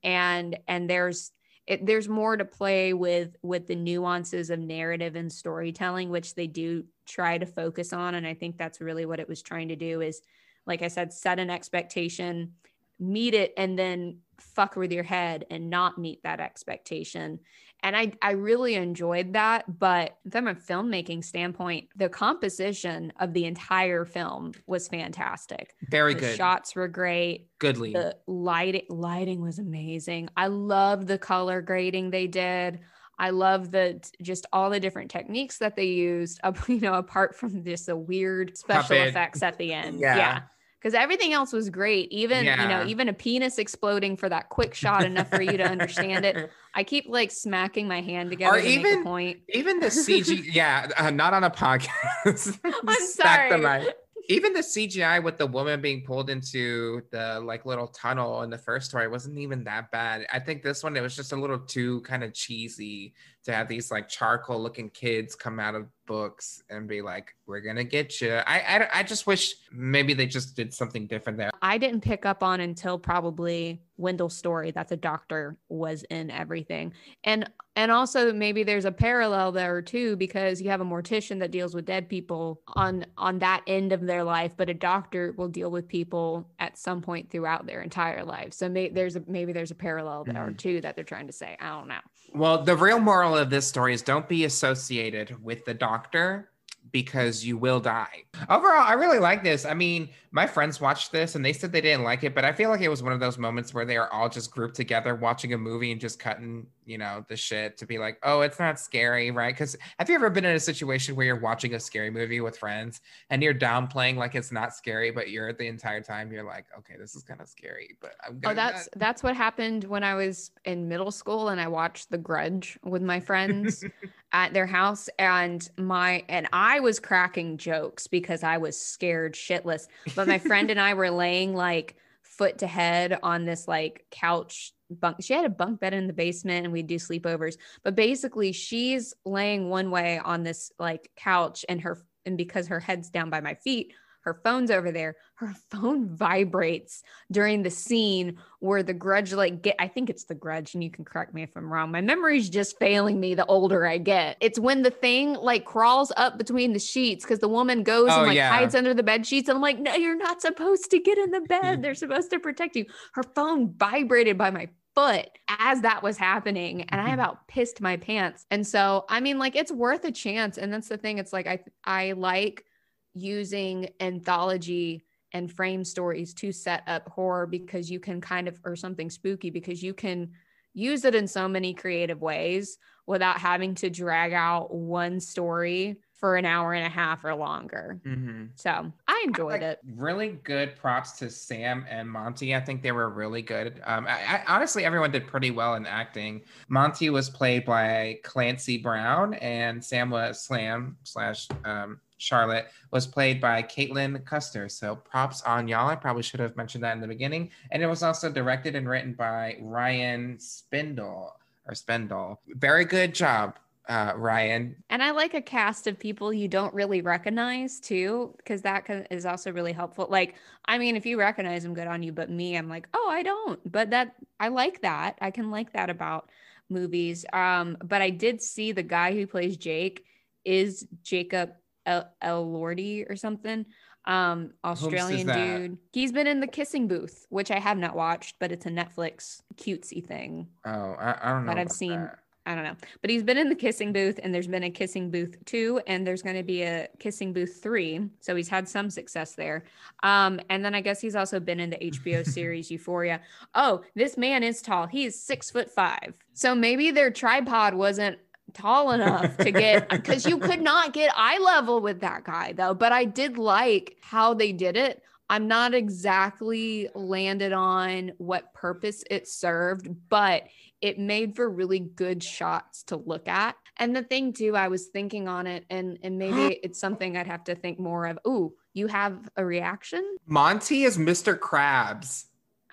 and 0.02 0.58
and 0.66 0.90
there's 0.90 1.32
it, 1.68 1.86
there's 1.86 2.08
more 2.08 2.38
to 2.38 2.46
play 2.46 2.94
with 2.94 3.36
with 3.42 3.68
the 3.68 3.76
nuances 3.76 4.50
of 4.50 4.60
narrative 4.60 5.18
and 5.18 5.30
storytelling, 5.30 6.10
which 6.10 6.36
they 6.36 6.48
do 6.48 6.86
try 7.06 7.38
to 7.38 7.46
focus 7.46 7.92
on, 7.92 8.16
and 8.16 8.26
I 8.26 8.34
think 8.34 8.58
that's 8.58 8.80
really 8.80 9.06
what 9.06 9.20
it 9.20 9.28
was 9.28 9.42
trying 9.42 9.68
to 9.68 9.76
do. 9.76 10.00
Is 10.00 10.22
like 10.66 10.82
I 10.82 10.88
said, 10.88 11.12
set 11.12 11.38
an 11.38 11.50
expectation, 11.50 12.54
meet 12.98 13.34
it, 13.34 13.54
and 13.58 13.78
then 13.78 14.20
fuck 14.40 14.78
with 14.78 14.94
your 14.94 15.04
head 15.04 15.46
and 15.52 15.70
not 15.70 15.98
meet 15.98 16.24
that 16.24 16.40
expectation 16.40 17.40
and 17.84 17.96
I, 17.96 18.14
I 18.22 18.32
really 18.32 18.76
enjoyed 18.76 19.34
that. 19.34 19.80
But 19.80 20.18
from 20.30 20.48
a 20.48 20.56
filmmaking 20.56 21.24
standpoint, 21.24 21.88
the 21.96 22.10
composition 22.10 23.12
of 23.20 23.34
the 23.34 23.46
entire 23.46 24.06
film 24.06 24.54
was 24.68 24.88
fantastic. 24.88 25.74
Very 25.90 26.14
the 26.14 26.20
good. 26.22 26.38
Shots 26.38 26.76
were 26.76 26.88
great. 26.88 27.48
Goodly. 27.60 27.94
The 27.94 28.16
lighting 28.28 28.86
lighting 28.90 29.42
was 29.42 29.60
amazing. 29.60 30.30
I 30.38 30.48
love 30.48 31.08
the 31.08 31.18
color 31.18 31.62
grading 31.62 32.12
they 32.12 32.28
did. 32.28 32.80
I 33.18 33.30
love 33.30 33.72
the 33.72 34.02
just 34.22 34.46
all 34.52 34.70
the 34.70 34.80
different 34.80 35.12
techniques 35.12 35.60
that 35.60 35.76
they 35.76 35.86
used, 35.86 36.40
you 36.68 36.80
know, 36.80 36.96
apart 36.96 37.36
from 37.36 37.64
just 37.64 37.88
the 37.88 37.96
weird 37.96 38.58
special 38.58 38.96
Puppet. 38.96 39.08
effects 39.08 39.44
at 39.44 39.58
the 39.58 39.74
end. 39.74 40.00
yeah. 40.00 40.16
yeah 40.16 40.42
because 40.82 40.96
everything 40.96 41.32
else 41.32 41.54
was 41.54 41.70
great. 41.70 42.12
Even 42.12 42.44
yeah. 42.44 42.62
you 42.62 42.68
know, 42.68 42.86
even 42.90 43.08
a 43.08 43.14
penis 43.14 43.60
exploding 43.60 44.18
for 44.18 44.28
that 44.30 44.50
quick 44.50 44.74
shot 44.74 45.04
enough 45.04 45.30
for 45.30 45.42
you 45.42 45.58
to 45.58 45.64
understand 45.64 46.26
it. 46.26 46.52
I 46.74 46.84
keep 46.84 47.06
like 47.08 47.32
smacking 47.32 47.88
my 47.88 48.02
hand 48.02 48.32
together 48.32 48.58
or 48.58 48.62
to 48.62 48.68
even, 48.68 49.04
point. 49.04 49.40
Even 49.50 49.80
the 49.80 49.88
CG, 49.88 50.42
yeah, 50.52 50.90
uh, 50.98 51.12
not 51.12 51.34
on 51.34 51.44
a 51.44 51.52
podcast. 51.52 52.60
I'm 52.88 53.08
sorry 53.08 53.94
even 54.30 54.54
the 54.54 54.60
CGI 54.60 55.22
with 55.22 55.38
the 55.38 55.48
woman 55.48 55.82
being 55.82 56.04
pulled 56.04 56.30
into 56.30 57.02
the 57.12 57.40
like 57.42 57.66
little 57.66 57.88
tunnel 57.88 58.44
in 58.44 58.50
the 58.50 58.58
first 58.58 58.90
story 58.90 59.08
wasn't 59.08 59.38
even 59.38 59.64
that 59.66 59.92
bad. 59.92 60.26
I 60.32 60.40
think 60.40 60.64
this 60.64 60.84
one 60.84 60.96
it 60.96 61.02
was 61.02 61.16
just 61.16 61.34
a 61.34 61.36
little 61.36 61.60
too 61.60 62.02
kind 62.02 62.24
of 62.24 62.34
cheesy 62.34 63.14
to 63.44 63.54
have 63.54 63.68
these 63.68 63.92
like 63.92 64.08
charcoal 64.08 64.62
looking 64.62 64.90
kids 64.90 65.36
come 65.36 65.60
out 65.60 65.76
of 65.76 65.88
books 66.06 66.62
and 66.70 66.88
be 66.88 67.02
like, 67.02 67.36
"We're 67.48 67.62
gonna 67.62 67.84
get 67.84 68.22
you." 68.22 68.34
I, 68.34 68.60
I 68.60 69.00
I 69.00 69.04
just 69.04 69.26
wish 69.26 69.56
maybe 69.72 70.14
they 70.14 70.28
just 70.28 70.56
did 70.56 70.74
something 70.74 71.08
different 71.08 71.38
there. 71.38 71.52
I 71.62 71.78
didn't 71.78 72.02
pick 72.02 72.26
up 72.26 72.44
on 72.44 72.60
until 72.60 73.00
probably 73.00 73.82
Wendell's 73.98 74.36
story 74.36 74.72
that 74.72 74.90
the 74.90 74.98
doctor 74.98 75.58
was 75.70 76.04
in 76.10 76.30
everything, 76.30 76.94
and 77.24 77.50
and 77.76 77.92
also 77.92 78.34
maybe 78.34 78.64
there's 78.64 78.86
a 78.86 78.92
parallel 78.92 79.52
there 79.52 79.82
too 79.82 80.16
because 80.18 80.62
you 80.62 80.70
have 80.70 80.82
a 80.82 80.86
mortician 80.86 81.40
that 81.40 81.52
deals 81.52 81.74
with 81.74 81.86
dead 81.86 82.10
people 82.10 82.62
on 82.76 83.06
on 83.18 83.40
that 83.40 83.64
end 83.66 83.92
of 83.92 84.02
their 84.02 84.24
life, 84.24 84.52
but 84.58 84.70
a 84.70 84.74
doctor 84.74 85.34
will 85.38 85.48
deal 85.48 85.72
with 85.72 85.88
people 85.88 86.48
at 86.60 86.78
some 86.78 87.02
point 87.02 87.32
throughout 87.32 87.66
their 87.66 87.82
entire 87.82 88.24
life. 88.24 88.54
So 88.54 88.70
may, 88.70 88.90
there's 88.90 89.16
a 89.16 89.24
maybe 89.28 89.54
there's 89.54 89.72
a 89.72 89.76
parallel 89.76 90.26
there 90.26 90.36
mm. 90.36 90.58
too 90.58 90.82
that 90.82 90.96
they're 90.96 91.06
trying 91.06 91.28
to 91.28 91.34
say. 91.34 91.58
I 91.60 91.70
don't 91.70 91.88
know. 91.88 92.02
Well, 92.34 92.64
the 92.64 92.76
real 92.76 93.00
moral 93.00 93.38
of 93.38 93.50
this 93.50 93.68
story 93.68 93.94
is 93.94 94.02
don't 94.02 94.28
be 94.28 94.46
associated 94.46 95.44
with 95.44 95.66
the 95.66 95.74
doctor 95.74 96.52
because 96.92 97.46
you 97.46 97.58
will 97.58 97.80
die. 97.80 98.24
Overall, 98.50 98.84
I 98.84 98.94
really 98.94 99.20
like 99.20 99.44
this. 99.44 99.66
I 99.66 99.74
mean, 99.74 100.10
my 100.34 100.48
friends 100.48 100.80
watched 100.80 101.12
this 101.12 101.36
and 101.36 101.44
they 101.44 101.52
said 101.52 101.74
they 101.74 101.82
didn't 101.82 102.04
like 102.04 102.24
it, 102.24 102.34
but 102.34 102.46
I 102.46 102.54
feel 102.54 102.70
like 102.70 102.80
it 102.80 102.88
was 102.88 103.04
one 103.04 103.12
of 103.12 103.20
those 103.20 103.38
moments 103.38 103.74
where 103.74 103.84
they 103.84 103.98
are 103.98 104.12
all 104.14 104.30
just 104.30 104.50
grouped 104.50 104.76
together 104.76 105.14
watching 105.14 105.54
a 105.54 105.58
movie 105.58 105.92
and 105.92 106.00
just 106.00 106.20
cutting, 106.20 106.68
you 106.86 106.98
know, 106.98 107.26
the 107.28 107.36
shit 107.36 107.78
to 107.78 107.86
be 107.86 107.98
like, 107.98 108.18
oh, 108.24 108.40
it's 108.40 108.58
not 108.58 108.80
scary, 108.80 109.30
right? 109.30 109.54
Because 109.54 109.76
have 110.00 110.10
you 110.10 110.16
ever 110.16 110.30
been 110.30 110.46
in 110.46 110.56
a 110.56 110.60
situation 110.60 111.18
where 111.18 111.26
you're 111.26 111.40
watching 111.40 111.74
a 111.74 111.80
scary 111.80 112.10
movie 112.10 112.40
with 112.40 112.58
friends 112.58 113.02
and 113.30 113.44
you're 113.44 113.54
downplaying 113.54 114.16
like 114.16 114.34
it's 114.34 114.54
not 114.54 114.74
scary, 114.74 115.12
but 115.12 115.30
you're 115.30 115.52
the 115.52 115.68
entire 115.68 116.02
time 116.02 116.32
you're 116.32 116.46
like, 116.46 116.66
okay, 116.78 116.96
this 116.98 117.14
is 117.14 117.24
kind 117.24 117.42
of 117.42 117.50
scary, 117.50 117.98
but 118.00 118.16
I'm. 118.26 118.40
Oh, 118.46 118.54
that's 118.54 118.88
not. 118.94 119.00
that's 119.00 119.24
what 119.24 119.36
happened 119.36 119.84
when 119.84 120.04
I 120.04 120.16
was 120.16 120.52
in 120.64 120.88
middle 120.88 121.12
school 121.12 121.50
and 121.50 121.60
I 121.60 121.68
watched 121.68 122.10
The 122.10 122.18
Grudge 122.18 122.80
with 122.84 123.02
my 123.02 123.20
friends. 123.20 123.84
at 124.34 124.54
their 124.54 124.66
house 124.66 125.10
and 125.20 125.70
my 125.78 126.24
and 126.30 126.48
I 126.54 126.80
was 126.80 127.00
cracking 127.00 127.58
jokes 127.58 128.08
because 128.08 128.44
I 128.44 128.58
was 128.58 128.80
scared 128.80 129.34
shitless. 129.34 129.88
But 130.16 130.21
my 130.26 130.40
friend 130.40 130.72
and 130.72 130.80
I 130.80 130.94
were 130.94 131.10
laying 131.10 131.54
like 131.54 131.96
foot 132.22 132.60
to 132.60 132.68
head 132.68 133.20
on 133.24 133.46
this 133.46 133.68
like 133.68 134.06
couch 134.10 134.74
bunk. 134.90 135.18
She 135.22 135.34
had 135.34 135.46
a 135.46 135.50
bunk 135.50 135.80
bed 135.80 135.94
in 135.94 136.08
the 136.08 136.14
basement 136.14 136.66
and 136.66 136.74
we'd 136.74 136.88
do 136.88 136.96
sleepovers. 136.96 137.58
But 137.84 137.96
basically 137.96 138.52
she's 138.52 139.14
laying 139.26 139.70
one 139.70 139.92
way 139.92 140.20
on 140.20 140.44
this 140.44 140.72
like 140.80 141.10
couch 141.16 141.66
and 141.70 141.82
her 141.82 142.04
and 142.26 142.38
because 142.38 142.68
her 142.68 142.80
head's 142.80 143.10
down 143.10 143.30
by 143.30 143.42
my 143.42 143.56
feet, 143.56 143.94
her 144.22 144.40
phone's 144.44 144.72
over 144.72 144.92
there. 144.92 145.16
Her 145.36 145.54
phone 145.72 146.16
vibrates 146.16 147.04
during 147.32 147.64
the 147.64 147.70
scene 147.70 148.38
where 148.60 148.84
the 148.84 148.94
grudge, 148.94 149.34
like, 149.34 149.62
get, 149.62 149.76
I 149.80 149.88
think 149.88 150.10
it's 150.10 150.26
the 150.26 150.36
grudge, 150.36 150.74
and 150.74 150.84
you 150.84 150.92
can 150.92 151.06
correct 151.06 151.34
me 151.34 151.44
if 151.44 151.50
I'm 151.56 151.72
wrong. 151.72 151.92
My 151.92 152.02
memory's 152.02 152.50
just 152.50 152.78
failing 152.78 153.20
me 153.20 153.36
the 153.36 153.46
older 153.46 153.86
I 153.86 153.98
get. 153.98 154.38
It's 154.40 154.60
when 154.60 154.84
the 154.84 154.92
thing 154.92 155.34
like 155.34 155.66
crawls 155.66 156.12
up 156.16 156.38
between 156.38 156.74
the 156.74 156.80
sheets 156.80 157.26
because 157.26 157.40
the 157.40 157.48
woman 157.48 157.84
goes 157.84 158.10
oh, 158.12 158.20
and 158.20 158.28
like 158.28 158.36
yeah. 158.36 158.50
hides 158.50 158.76
under 158.76 158.94
the 158.94 159.04
bed 159.04 159.26
sheets. 159.26 159.50
And 159.50 159.56
I'm 159.56 159.62
like, 159.62 159.80
no, 159.80 159.96
you're 159.96 160.18
not 160.18 160.42
supposed 160.42 160.92
to 160.92 161.00
get 161.00 161.18
in 161.18 161.32
the 161.32 161.42
bed. 161.42 161.82
They're 161.84 161.96
supposed 161.96 162.30
to 162.32 162.40
protect 162.40 162.76
you. 162.76 162.86
Her 163.14 163.24
phone 163.24 163.74
vibrated 163.74 164.38
by 164.38 164.52
my 164.52 164.70
foot 164.94 165.30
as 165.48 165.82
that 165.82 166.04
was 166.04 166.18
happening 166.18 166.82
and 166.90 167.00
i 167.00 167.06
mm-hmm. 167.06 167.14
about 167.14 167.48
pissed 167.48 167.80
my 167.80 167.96
pants 167.96 168.46
and 168.52 168.68
so 168.68 169.06
i 169.08 169.22
mean 169.22 169.40
like 169.40 169.56
it's 169.56 169.72
worth 169.72 170.04
a 170.04 170.12
chance 170.12 170.58
and 170.58 170.74
that's 170.74 170.90
the 170.90 170.98
thing 170.98 171.18
it's 171.18 171.32
like 171.32 171.48
i 171.48 171.58
i 171.86 172.12
like 172.12 172.66
using 173.14 173.90
anthology 174.00 175.04
and 175.34 175.52
frame 175.52 175.84
stories 175.84 176.34
to 176.36 176.52
set 176.52 176.84
up 176.88 177.08
horror 177.10 177.48
because 177.48 177.90
you 177.90 178.00
can 178.00 178.20
kind 178.22 178.48
of 178.48 178.60
or 178.66 178.76
something 178.76 179.10
spooky 179.10 179.50
because 179.50 179.82
you 179.82 179.94
can 179.94 180.32
use 180.74 181.06
it 181.06 181.16
in 181.16 181.28
so 181.28 181.48
many 181.48 181.74
creative 181.74 182.22
ways 182.22 182.78
without 183.06 183.40
having 183.40 183.76
to 183.76 183.90
drag 183.90 184.34
out 184.34 184.74
one 184.74 185.20
story 185.20 185.98
for 186.14 186.36
an 186.36 186.46
hour 186.46 186.74
and 186.74 186.86
a 186.86 186.90
half 186.90 187.26
or 187.26 187.34
longer. 187.34 188.00
Mm-hmm. 188.06 188.46
So 188.56 188.94
I 189.08 189.24
enjoyed 189.26 189.54
Like, 189.54 189.62
it. 189.64 189.80
Really 189.96 190.40
good 190.44 190.76
props 190.76 191.14
to 191.14 191.32
Sam 191.32 191.84
and 191.90 192.08
Monty. 192.08 192.56
I 192.56 192.62
think 192.62 192.84
they 192.84 192.92
were 192.92 193.10
really 193.10 193.42
good. 193.42 193.82
Um, 193.86 194.06
I, 194.08 194.38
I, 194.38 194.44
honestly, 194.48 194.86
everyone 194.86 195.12
did 195.12 195.26
pretty 195.26 195.50
well 195.50 195.74
in 195.74 195.88
acting. 195.88 196.44
Monty 196.70 197.10
was 197.10 197.28
played 197.28 197.66
by 197.66 198.20
Clancy 198.24 198.78
Brown, 198.78 199.34
and 199.36 199.84
Sam 199.84 200.12
was 200.12 200.44
Slam 200.44 200.96
slash 201.04 201.48
um, 201.66 202.00
Charlotte 202.22 202.68
was 202.92 203.08
played 203.08 203.42
by 203.42 203.64
Caitlin 203.64 204.24
Custer. 204.26 204.70
So 204.70 204.96
props 204.96 205.42
on 205.42 205.68
y'all. 205.68 205.90
I 205.90 205.96
probably 205.96 206.22
should 206.22 206.40
have 206.40 206.56
mentioned 206.56 206.84
that 206.84 206.94
in 206.94 207.02
the 207.02 207.08
beginning. 207.08 207.50
And 207.72 207.82
it 207.82 207.88
was 207.88 208.04
also 208.04 208.32
directed 208.32 208.76
and 208.76 208.88
written 208.88 209.14
by 209.14 209.58
Ryan 209.60 210.38
Spindell 210.38 211.32
or 211.68 211.74
Spindell. 211.74 212.38
Very 212.48 212.86
good 212.86 213.16
job, 213.16 213.58
uh, 213.90 214.14
Ryan. 214.16 214.76
And 214.92 215.02
I 215.02 215.12
like 215.12 215.34
a 215.34 215.42
cast 215.42 215.88
of 215.88 215.98
people 215.98 216.32
you 216.32 216.48
don't 216.48 216.74
really 216.76 217.02
recognize 217.02 217.80
too, 217.80 218.36
because 218.38 218.62
that 218.62 219.08
is 219.10 219.26
also 219.26 219.52
really 219.52 219.74
helpful. 219.74 220.08
Like, 220.10 220.36
I 220.66 220.78
mean, 220.78 220.96
if 220.96 221.08
you 221.08 221.18
recognize 221.20 221.64
them, 221.64 221.74
good 221.74 221.88
on 221.88 222.04
you. 222.04 222.12
But 222.12 222.30
me, 222.30 222.56
I'm 222.56 222.70
like, 222.70 222.88
oh, 222.94 223.10
I 223.10 223.24
don't. 223.24 223.60
But 223.70 223.90
that 223.90 224.14
I 224.40 224.50
like 224.50 224.82
that. 224.82 225.18
I 225.22 225.32
can 225.32 225.50
like 225.50 225.74
that 225.74 225.90
about 225.90 226.30
movies. 226.70 227.26
Um, 227.34 227.78
but 227.84 228.04
I 228.04 228.12
did 228.12 228.44
see 228.44 228.72
the 228.72 228.84
guy 228.84 229.14
who 229.14 229.26
plays 229.26 229.58
Jake 229.58 230.06
is 230.46 230.88
Jacob 231.04 231.54
El- 231.86 232.10
Elordi 232.24 233.10
or 233.10 233.16
something. 233.16 233.66
Um, 234.06 234.54
Australian 234.64 235.28
dude. 235.28 235.78
He's 235.94 236.12
been 236.12 236.26
in 236.28 236.40
the 236.40 236.48
Kissing 236.48 236.88
Booth, 236.88 237.28
which 237.30 237.52
I 237.52 237.60
have 237.60 237.78
not 237.78 237.96
watched, 237.96 238.38
but 238.40 238.52
it's 238.52 238.66
a 238.66 238.70
Netflix 238.70 239.42
cutesy 239.56 240.04
thing. 240.04 240.48
Oh, 240.66 240.96
I, 241.00 241.18
I 241.22 241.32
don't 241.32 241.46
know. 241.46 241.54
That 241.54 241.60
I've 241.60 241.72
seen. 241.72 241.92
that. 241.92 242.18
I 242.44 242.56
don't 242.56 242.64
know. 242.64 242.76
But 243.02 243.12
he's 243.12 243.22
been 243.22 243.38
in 243.38 243.50
the 243.50 243.56
kissing 243.56 243.94
booth 243.94 244.20
and 244.24 244.34
there's 244.34 244.48
been 244.48 244.64
a 244.64 244.72
kissing 244.72 245.12
booth 245.12 245.38
two 245.46 245.80
and 245.86 246.08
there's 246.08 246.24
going 246.24 246.38
to 246.38 246.44
be 246.44 246.64
a 246.64 246.88
kissing 246.98 247.34
booth 247.34 247.62
three. 247.62 248.10
So 248.20 248.36
he's 248.36 248.50
had 248.50 248.68
some 248.68 248.90
success 248.90 249.36
there. 249.36 249.64
Um, 250.02 250.40
and 250.50 250.66
then 250.66 250.74
I 250.74 250.82
guess 250.82 251.00
he's 251.00 251.16
also 251.16 251.40
been 251.40 251.60
in 251.60 251.70
the 251.70 251.78
HBO 251.78 252.26
series 252.28 252.72
Euphoria. 252.72 253.22
Oh, 253.54 253.84
this 253.94 254.18
man 254.18 254.42
is 254.42 254.64
tall. 254.64 254.88
He's 254.88 255.22
six 255.22 255.52
foot 255.52 255.70
five. 255.70 256.18
So 256.34 256.56
maybe 256.56 256.90
their 256.90 257.12
tripod 257.12 257.76
wasn't 257.76 258.18
tall 258.54 258.92
enough 258.92 259.38
to 259.38 259.52
get 259.52 259.90
because 259.90 260.26
you 260.26 260.38
could 260.38 260.62
not 260.62 260.94
get 260.94 261.12
eye 261.16 261.40
level 261.40 261.82
with 261.82 262.02
that 262.02 262.24
guy 262.24 262.54
though. 262.54 262.74
But 262.74 262.92
I 262.92 263.06
did 263.06 263.38
like 263.38 263.98
how 264.02 264.34
they 264.34 264.52
did 264.52 264.78
it. 264.78 265.02
I'm 265.30 265.48
not 265.48 265.74
exactly 265.74 266.90
landed 266.94 267.54
on 267.54 268.12
what 268.18 268.54
purpose 268.54 269.04
it 269.10 269.30
served, 269.30 269.88
but 270.10 270.44
it 270.82 271.00
made 271.00 271.38
for 271.38 271.50
really 271.50 271.80
good 271.80 272.22
shots 272.22 272.84
to 272.84 272.98
look 272.98 273.30
at. 273.30 273.56
And 273.78 273.96
the 273.96 274.04
thing 274.04 274.34
too, 274.34 274.58
I 274.58 274.68
was 274.68 274.88
thinking 274.88 275.28
on 275.28 275.48
it, 275.48 275.66
and 275.70 275.98
and 276.04 276.18
maybe 276.20 276.60
it's 276.64 276.80
something 276.80 277.16
I'd 277.16 277.28
have 277.28 277.46
to 277.46 277.56
think 277.56 277.80
more 277.80 278.08
of. 278.08 278.20
Ooh, 278.28 278.54
you 278.74 278.88
have 278.88 279.30
a 279.38 279.46
reaction? 279.46 280.18
Monty 280.28 280.84
is 280.84 280.98
Mr. 280.98 281.38
Krabs. 281.38 282.26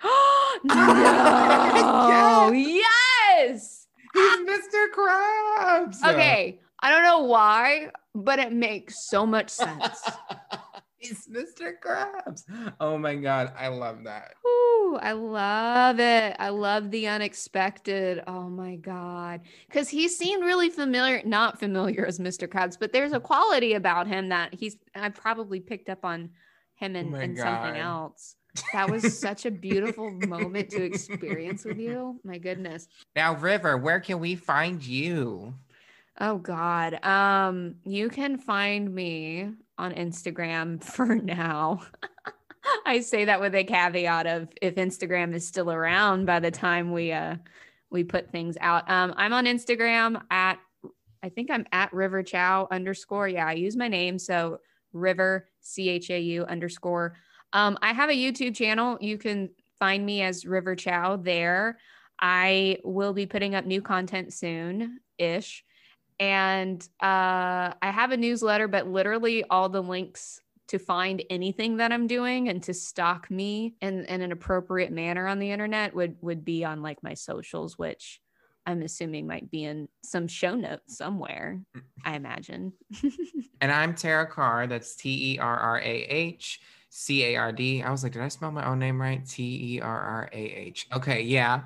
no! 0.63 2.51
yes. 2.53 3.78
He's 4.13 4.37
Mr. 4.39 4.85
Krabs. 4.95 6.03
Okay, 6.03 6.59
I 6.81 6.91
don't 6.91 7.03
know 7.03 7.23
why, 7.23 7.89
but 8.15 8.39
it 8.39 8.51
makes 8.51 9.07
so 9.07 9.25
much 9.25 9.49
sense. 9.49 10.01
He's 10.99 11.27
Mr. 11.27 11.73
Krabs. 11.81 12.43
Oh 12.81 12.97
my 12.97 13.15
god, 13.15 13.53
I 13.57 13.69
love 13.69 14.03
that. 14.03 14.33
Ooh, 14.45 14.99
I 15.01 15.13
love 15.13 15.99
it. 16.01 16.35
I 16.39 16.49
love 16.49 16.91
the 16.91 17.07
unexpected. 17.07 18.21
Oh 18.27 18.49
my 18.49 18.75
God. 18.75 19.41
Because 19.67 19.87
he 19.87 20.09
seemed 20.09 20.43
really 20.43 20.69
familiar, 20.69 21.21
not 21.23 21.57
familiar 21.57 22.05
as 22.05 22.19
Mr. 22.19 22.49
Krabs, 22.49 22.77
but 22.77 22.91
there's 22.91 23.13
a 23.13 23.19
quality 23.19 23.75
about 23.75 24.07
him 24.07 24.27
that 24.29 24.53
he's, 24.53 24.75
I 24.93 25.07
probably 25.07 25.61
picked 25.61 25.87
up 25.87 26.03
on 26.03 26.31
him 26.75 26.97
in, 26.97 27.15
Oh 27.15 27.17
in 27.17 27.37
something 27.37 27.77
else. 27.77 28.35
That 28.73 28.89
was 28.89 29.17
such 29.19 29.45
a 29.45 29.51
beautiful 29.51 30.11
moment 30.11 30.69
to 30.71 30.83
experience 30.83 31.65
with 31.65 31.79
you. 31.79 32.19
My 32.23 32.37
goodness. 32.37 32.87
Now, 33.15 33.35
River, 33.35 33.77
where 33.77 33.99
can 33.99 34.19
we 34.19 34.35
find 34.35 34.83
you? 34.85 35.53
Oh 36.19 36.37
God. 36.37 37.03
Um, 37.05 37.75
you 37.85 38.09
can 38.09 38.37
find 38.37 38.93
me 38.93 39.49
on 39.77 39.93
Instagram 39.93 40.83
for 40.95 41.15
now. 41.15 41.81
I 42.85 42.99
say 42.99 43.25
that 43.25 43.39
with 43.39 43.55
a 43.55 43.63
caveat 43.63 44.27
of 44.27 44.49
if 44.61 44.75
Instagram 44.75 45.33
is 45.33 45.47
still 45.47 45.71
around 45.71 46.25
by 46.25 46.39
the 46.39 46.51
time 46.51 46.91
we 46.91 47.11
uh 47.11 47.37
we 47.89 48.03
put 48.03 48.31
things 48.31 48.57
out. 48.61 48.89
Um, 48.89 49.13
I'm 49.17 49.33
on 49.33 49.45
Instagram 49.45 50.21
at 50.29 50.59
I 51.23 51.29
think 51.29 51.49
I'm 51.51 51.65
at 51.71 51.91
River 51.93 52.21
Chau 52.21 52.67
underscore. 52.69 53.27
Yeah, 53.27 53.47
I 53.47 53.53
use 53.53 53.75
my 53.75 53.87
name. 53.87 54.19
So 54.19 54.59
River 54.93 55.47
C 55.61 55.89
H 55.89 56.09
A 56.09 56.19
U 56.19 56.45
underscore. 56.45 57.15
Um, 57.53 57.77
I 57.81 57.93
have 57.93 58.09
a 58.09 58.13
YouTube 58.13 58.55
channel. 58.55 58.97
You 59.01 59.17
can 59.17 59.49
find 59.79 60.05
me 60.05 60.21
as 60.21 60.45
River 60.45 60.75
Chau 60.75 61.17
there. 61.17 61.77
I 62.19 62.77
will 62.83 63.13
be 63.13 63.25
putting 63.25 63.55
up 63.55 63.65
new 63.65 63.81
content 63.81 64.33
soon 64.33 64.99
ish. 65.17 65.63
And 66.19 66.81
uh, 67.01 67.73
I 67.81 67.91
have 67.91 68.11
a 68.11 68.17
newsletter, 68.17 68.67
but 68.67 68.87
literally 68.87 69.45
all 69.49 69.69
the 69.69 69.81
links 69.81 70.41
to 70.67 70.77
find 70.77 71.23
anything 71.29 71.77
that 71.77 71.91
I'm 71.91 72.07
doing 72.07 72.49
and 72.49 72.61
to 72.63 72.73
stock 72.73 73.31
me 73.31 73.75
in, 73.81 74.05
in 74.05 74.21
an 74.21 74.31
appropriate 74.31 74.91
manner 74.91 75.27
on 75.27 75.39
the 75.39 75.49
internet 75.49 75.95
would 75.95 76.17
would 76.21 76.45
be 76.45 76.63
on 76.63 76.83
like 76.83 77.01
my 77.01 77.15
socials, 77.15 77.77
which 77.77 78.21
I'm 78.65 78.83
assuming 78.83 79.25
might 79.25 79.49
be 79.49 79.63
in 79.63 79.87
some 80.03 80.27
show 80.27 80.53
notes 80.53 80.97
somewhere. 80.97 81.61
I 82.03 82.15
imagine. 82.15 82.73
And 83.61 83.73
I'm 83.73 83.93
Terrah 83.93 84.25
Card. 84.25 84.69
That's 84.69 84.95
T 84.95 85.33
E 85.33 85.37
R 85.39 85.57
R 85.57 85.79
A 85.79 85.83
H 85.83 86.61
C 86.89 87.23
A 87.23 87.35
R 87.35 87.51
D. 87.51 87.83
I 87.83 87.91
was 87.91 88.03
like, 88.03 88.13
did 88.13 88.21
I 88.21 88.27
spell 88.27 88.51
my 88.51 88.67
own 88.67 88.79
name 88.79 88.99
right? 88.99 89.25
T 89.25 89.75
E 89.75 89.81
R 89.81 90.01
R 90.01 90.29
A 90.33 90.37
H. 90.37 90.87
Okay, 90.93 91.21
yeah. 91.21 91.61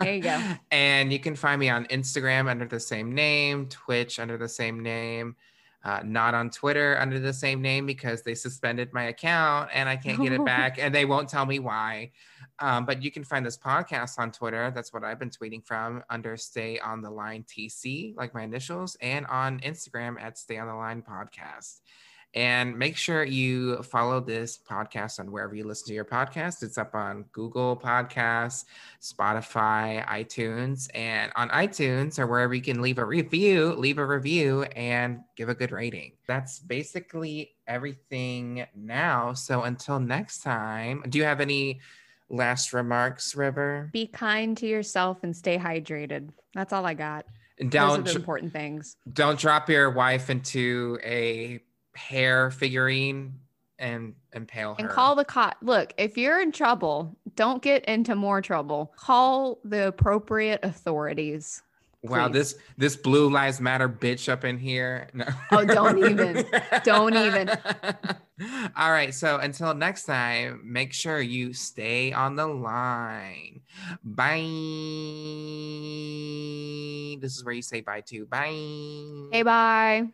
There 0.00 0.14
you 0.14 0.22
go. 0.22 0.40
and 0.70 1.12
you 1.12 1.18
can 1.18 1.34
find 1.34 1.58
me 1.58 1.70
on 1.70 1.86
Instagram 1.86 2.48
under 2.48 2.66
the 2.66 2.80
same 2.80 3.14
name, 3.14 3.68
Twitch 3.68 4.18
under 4.18 4.36
the 4.36 4.48
same 4.48 4.82
name. 4.82 5.34
Uh, 5.82 6.00
not 6.04 6.34
on 6.34 6.50
Twitter 6.50 6.98
under 6.98 7.20
the 7.20 7.32
same 7.32 7.62
name 7.62 7.86
because 7.86 8.22
they 8.22 8.34
suspended 8.34 8.92
my 8.92 9.04
account 9.04 9.70
and 9.72 9.88
I 9.88 9.94
can't 9.94 10.20
get 10.20 10.32
it 10.32 10.44
back 10.44 10.78
and 10.80 10.92
they 10.92 11.04
won't 11.04 11.28
tell 11.28 11.46
me 11.46 11.60
why. 11.60 12.10
Um, 12.58 12.84
but 12.86 13.02
you 13.02 13.10
can 13.10 13.22
find 13.22 13.46
this 13.46 13.56
podcast 13.56 14.18
on 14.18 14.32
Twitter. 14.32 14.72
That's 14.74 14.92
what 14.92 15.04
I've 15.04 15.18
been 15.18 15.30
tweeting 15.30 15.64
from 15.64 16.02
under 16.10 16.36
Stay 16.36 16.78
on 16.80 17.02
the 17.02 17.10
Line 17.10 17.44
TC, 17.44 18.16
like 18.16 18.34
my 18.34 18.42
initials, 18.42 18.96
and 19.00 19.26
on 19.26 19.60
Instagram 19.60 20.20
at 20.20 20.38
Stay 20.38 20.58
on 20.58 20.66
the 20.66 20.74
Line 20.74 21.02
Podcast. 21.02 21.82
And 22.34 22.78
make 22.78 22.96
sure 22.98 23.24
you 23.24 23.82
follow 23.82 24.20
this 24.20 24.58
podcast 24.58 25.18
on 25.20 25.32
wherever 25.32 25.54
you 25.54 25.64
listen 25.64 25.86
to 25.88 25.94
your 25.94 26.04
podcast. 26.04 26.62
It's 26.62 26.76
up 26.76 26.94
on 26.94 27.24
Google 27.32 27.76
Podcasts, 27.76 28.64
Spotify, 29.00 30.06
iTunes, 30.06 30.88
and 30.94 31.32
on 31.34 31.48
iTunes 31.48 32.18
or 32.18 32.26
wherever 32.26 32.52
you 32.52 32.60
can 32.60 32.82
leave 32.82 32.98
a 32.98 33.04
review, 33.04 33.72
leave 33.72 33.96
a 33.96 34.04
review 34.06 34.64
and 34.74 35.20
give 35.36 35.48
a 35.48 35.54
good 35.54 35.72
rating. 35.72 36.12
That's 36.26 36.58
basically 36.58 37.52
everything 37.66 38.66
now. 38.74 39.32
So 39.32 39.62
until 39.62 39.98
next 39.98 40.40
time, 40.42 41.04
do 41.08 41.18
you 41.18 41.24
have 41.24 41.40
any 41.40 41.80
last 42.28 42.72
remarks, 42.72 43.34
River? 43.34 43.88
Be 43.92 44.06
kind 44.08 44.56
to 44.58 44.66
yourself 44.66 45.18
and 45.22 45.34
stay 45.34 45.56
hydrated. 45.56 46.30
That's 46.54 46.72
all 46.72 46.84
I 46.84 46.94
got. 46.94 47.24
Those 47.58 47.98
are 47.98 48.02
the 48.02 48.14
important 48.14 48.52
things. 48.52 48.96
don't 49.10 49.38
drop 49.38 49.70
your 49.70 49.90
wife 49.90 50.28
into 50.28 50.98
a 51.02 51.60
hare 51.96 52.50
figurine 52.50 53.34
and 53.78 54.14
impale 54.32 54.74
her. 54.74 54.80
And 54.80 54.88
call 54.88 55.14
the 55.14 55.24
cop. 55.24 55.56
Look, 55.62 55.92
if 55.98 56.16
you're 56.16 56.40
in 56.40 56.52
trouble, 56.52 57.16
don't 57.34 57.62
get 57.62 57.84
into 57.84 58.14
more 58.14 58.40
trouble. 58.40 58.92
Call 58.96 59.58
the 59.64 59.88
appropriate 59.88 60.60
authorities. 60.62 61.62
wow, 62.02 62.28
please. 62.28 62.32
this 62.32 62.54
this 62.78 62.96
blue 62.96 63.28
lives 63.28 63.60
matter 63.60 63.88
bitch 63.88 64.30
up 64.30 64.44
in 64.44 64.58
here. 64.58 65.08
No. 65.12 65.26
Oh, 65.50 65.64
don't 65.64 65.98
even. 65.98 66.44
Don't 66.84 67.14
even. 67.16 67.50
All 68.76 68.90
right, 68.90 69.14
so 69.14 69.38
until 69.38 69.72
next 69.74 70.04
time, 70.04 70.60
make 70.62 70.92
sure 70.92 71.20
you 71.20 71.52
stay 71.54 72.12
on 72.12 72.36
the 72.36 72.46
line. 72.46 73.62
Bye. 74.04 74.36
This 77.20 77.36
is 77.36 77.44
where 77.44 77.54
you 77.54 77.62
say 77.62 77.80
bye 77.80 78.02
to. 78.02 78.26
Bye. 78.26 79.28
Hey, 79.32 79.42
bye. 79.42 80.06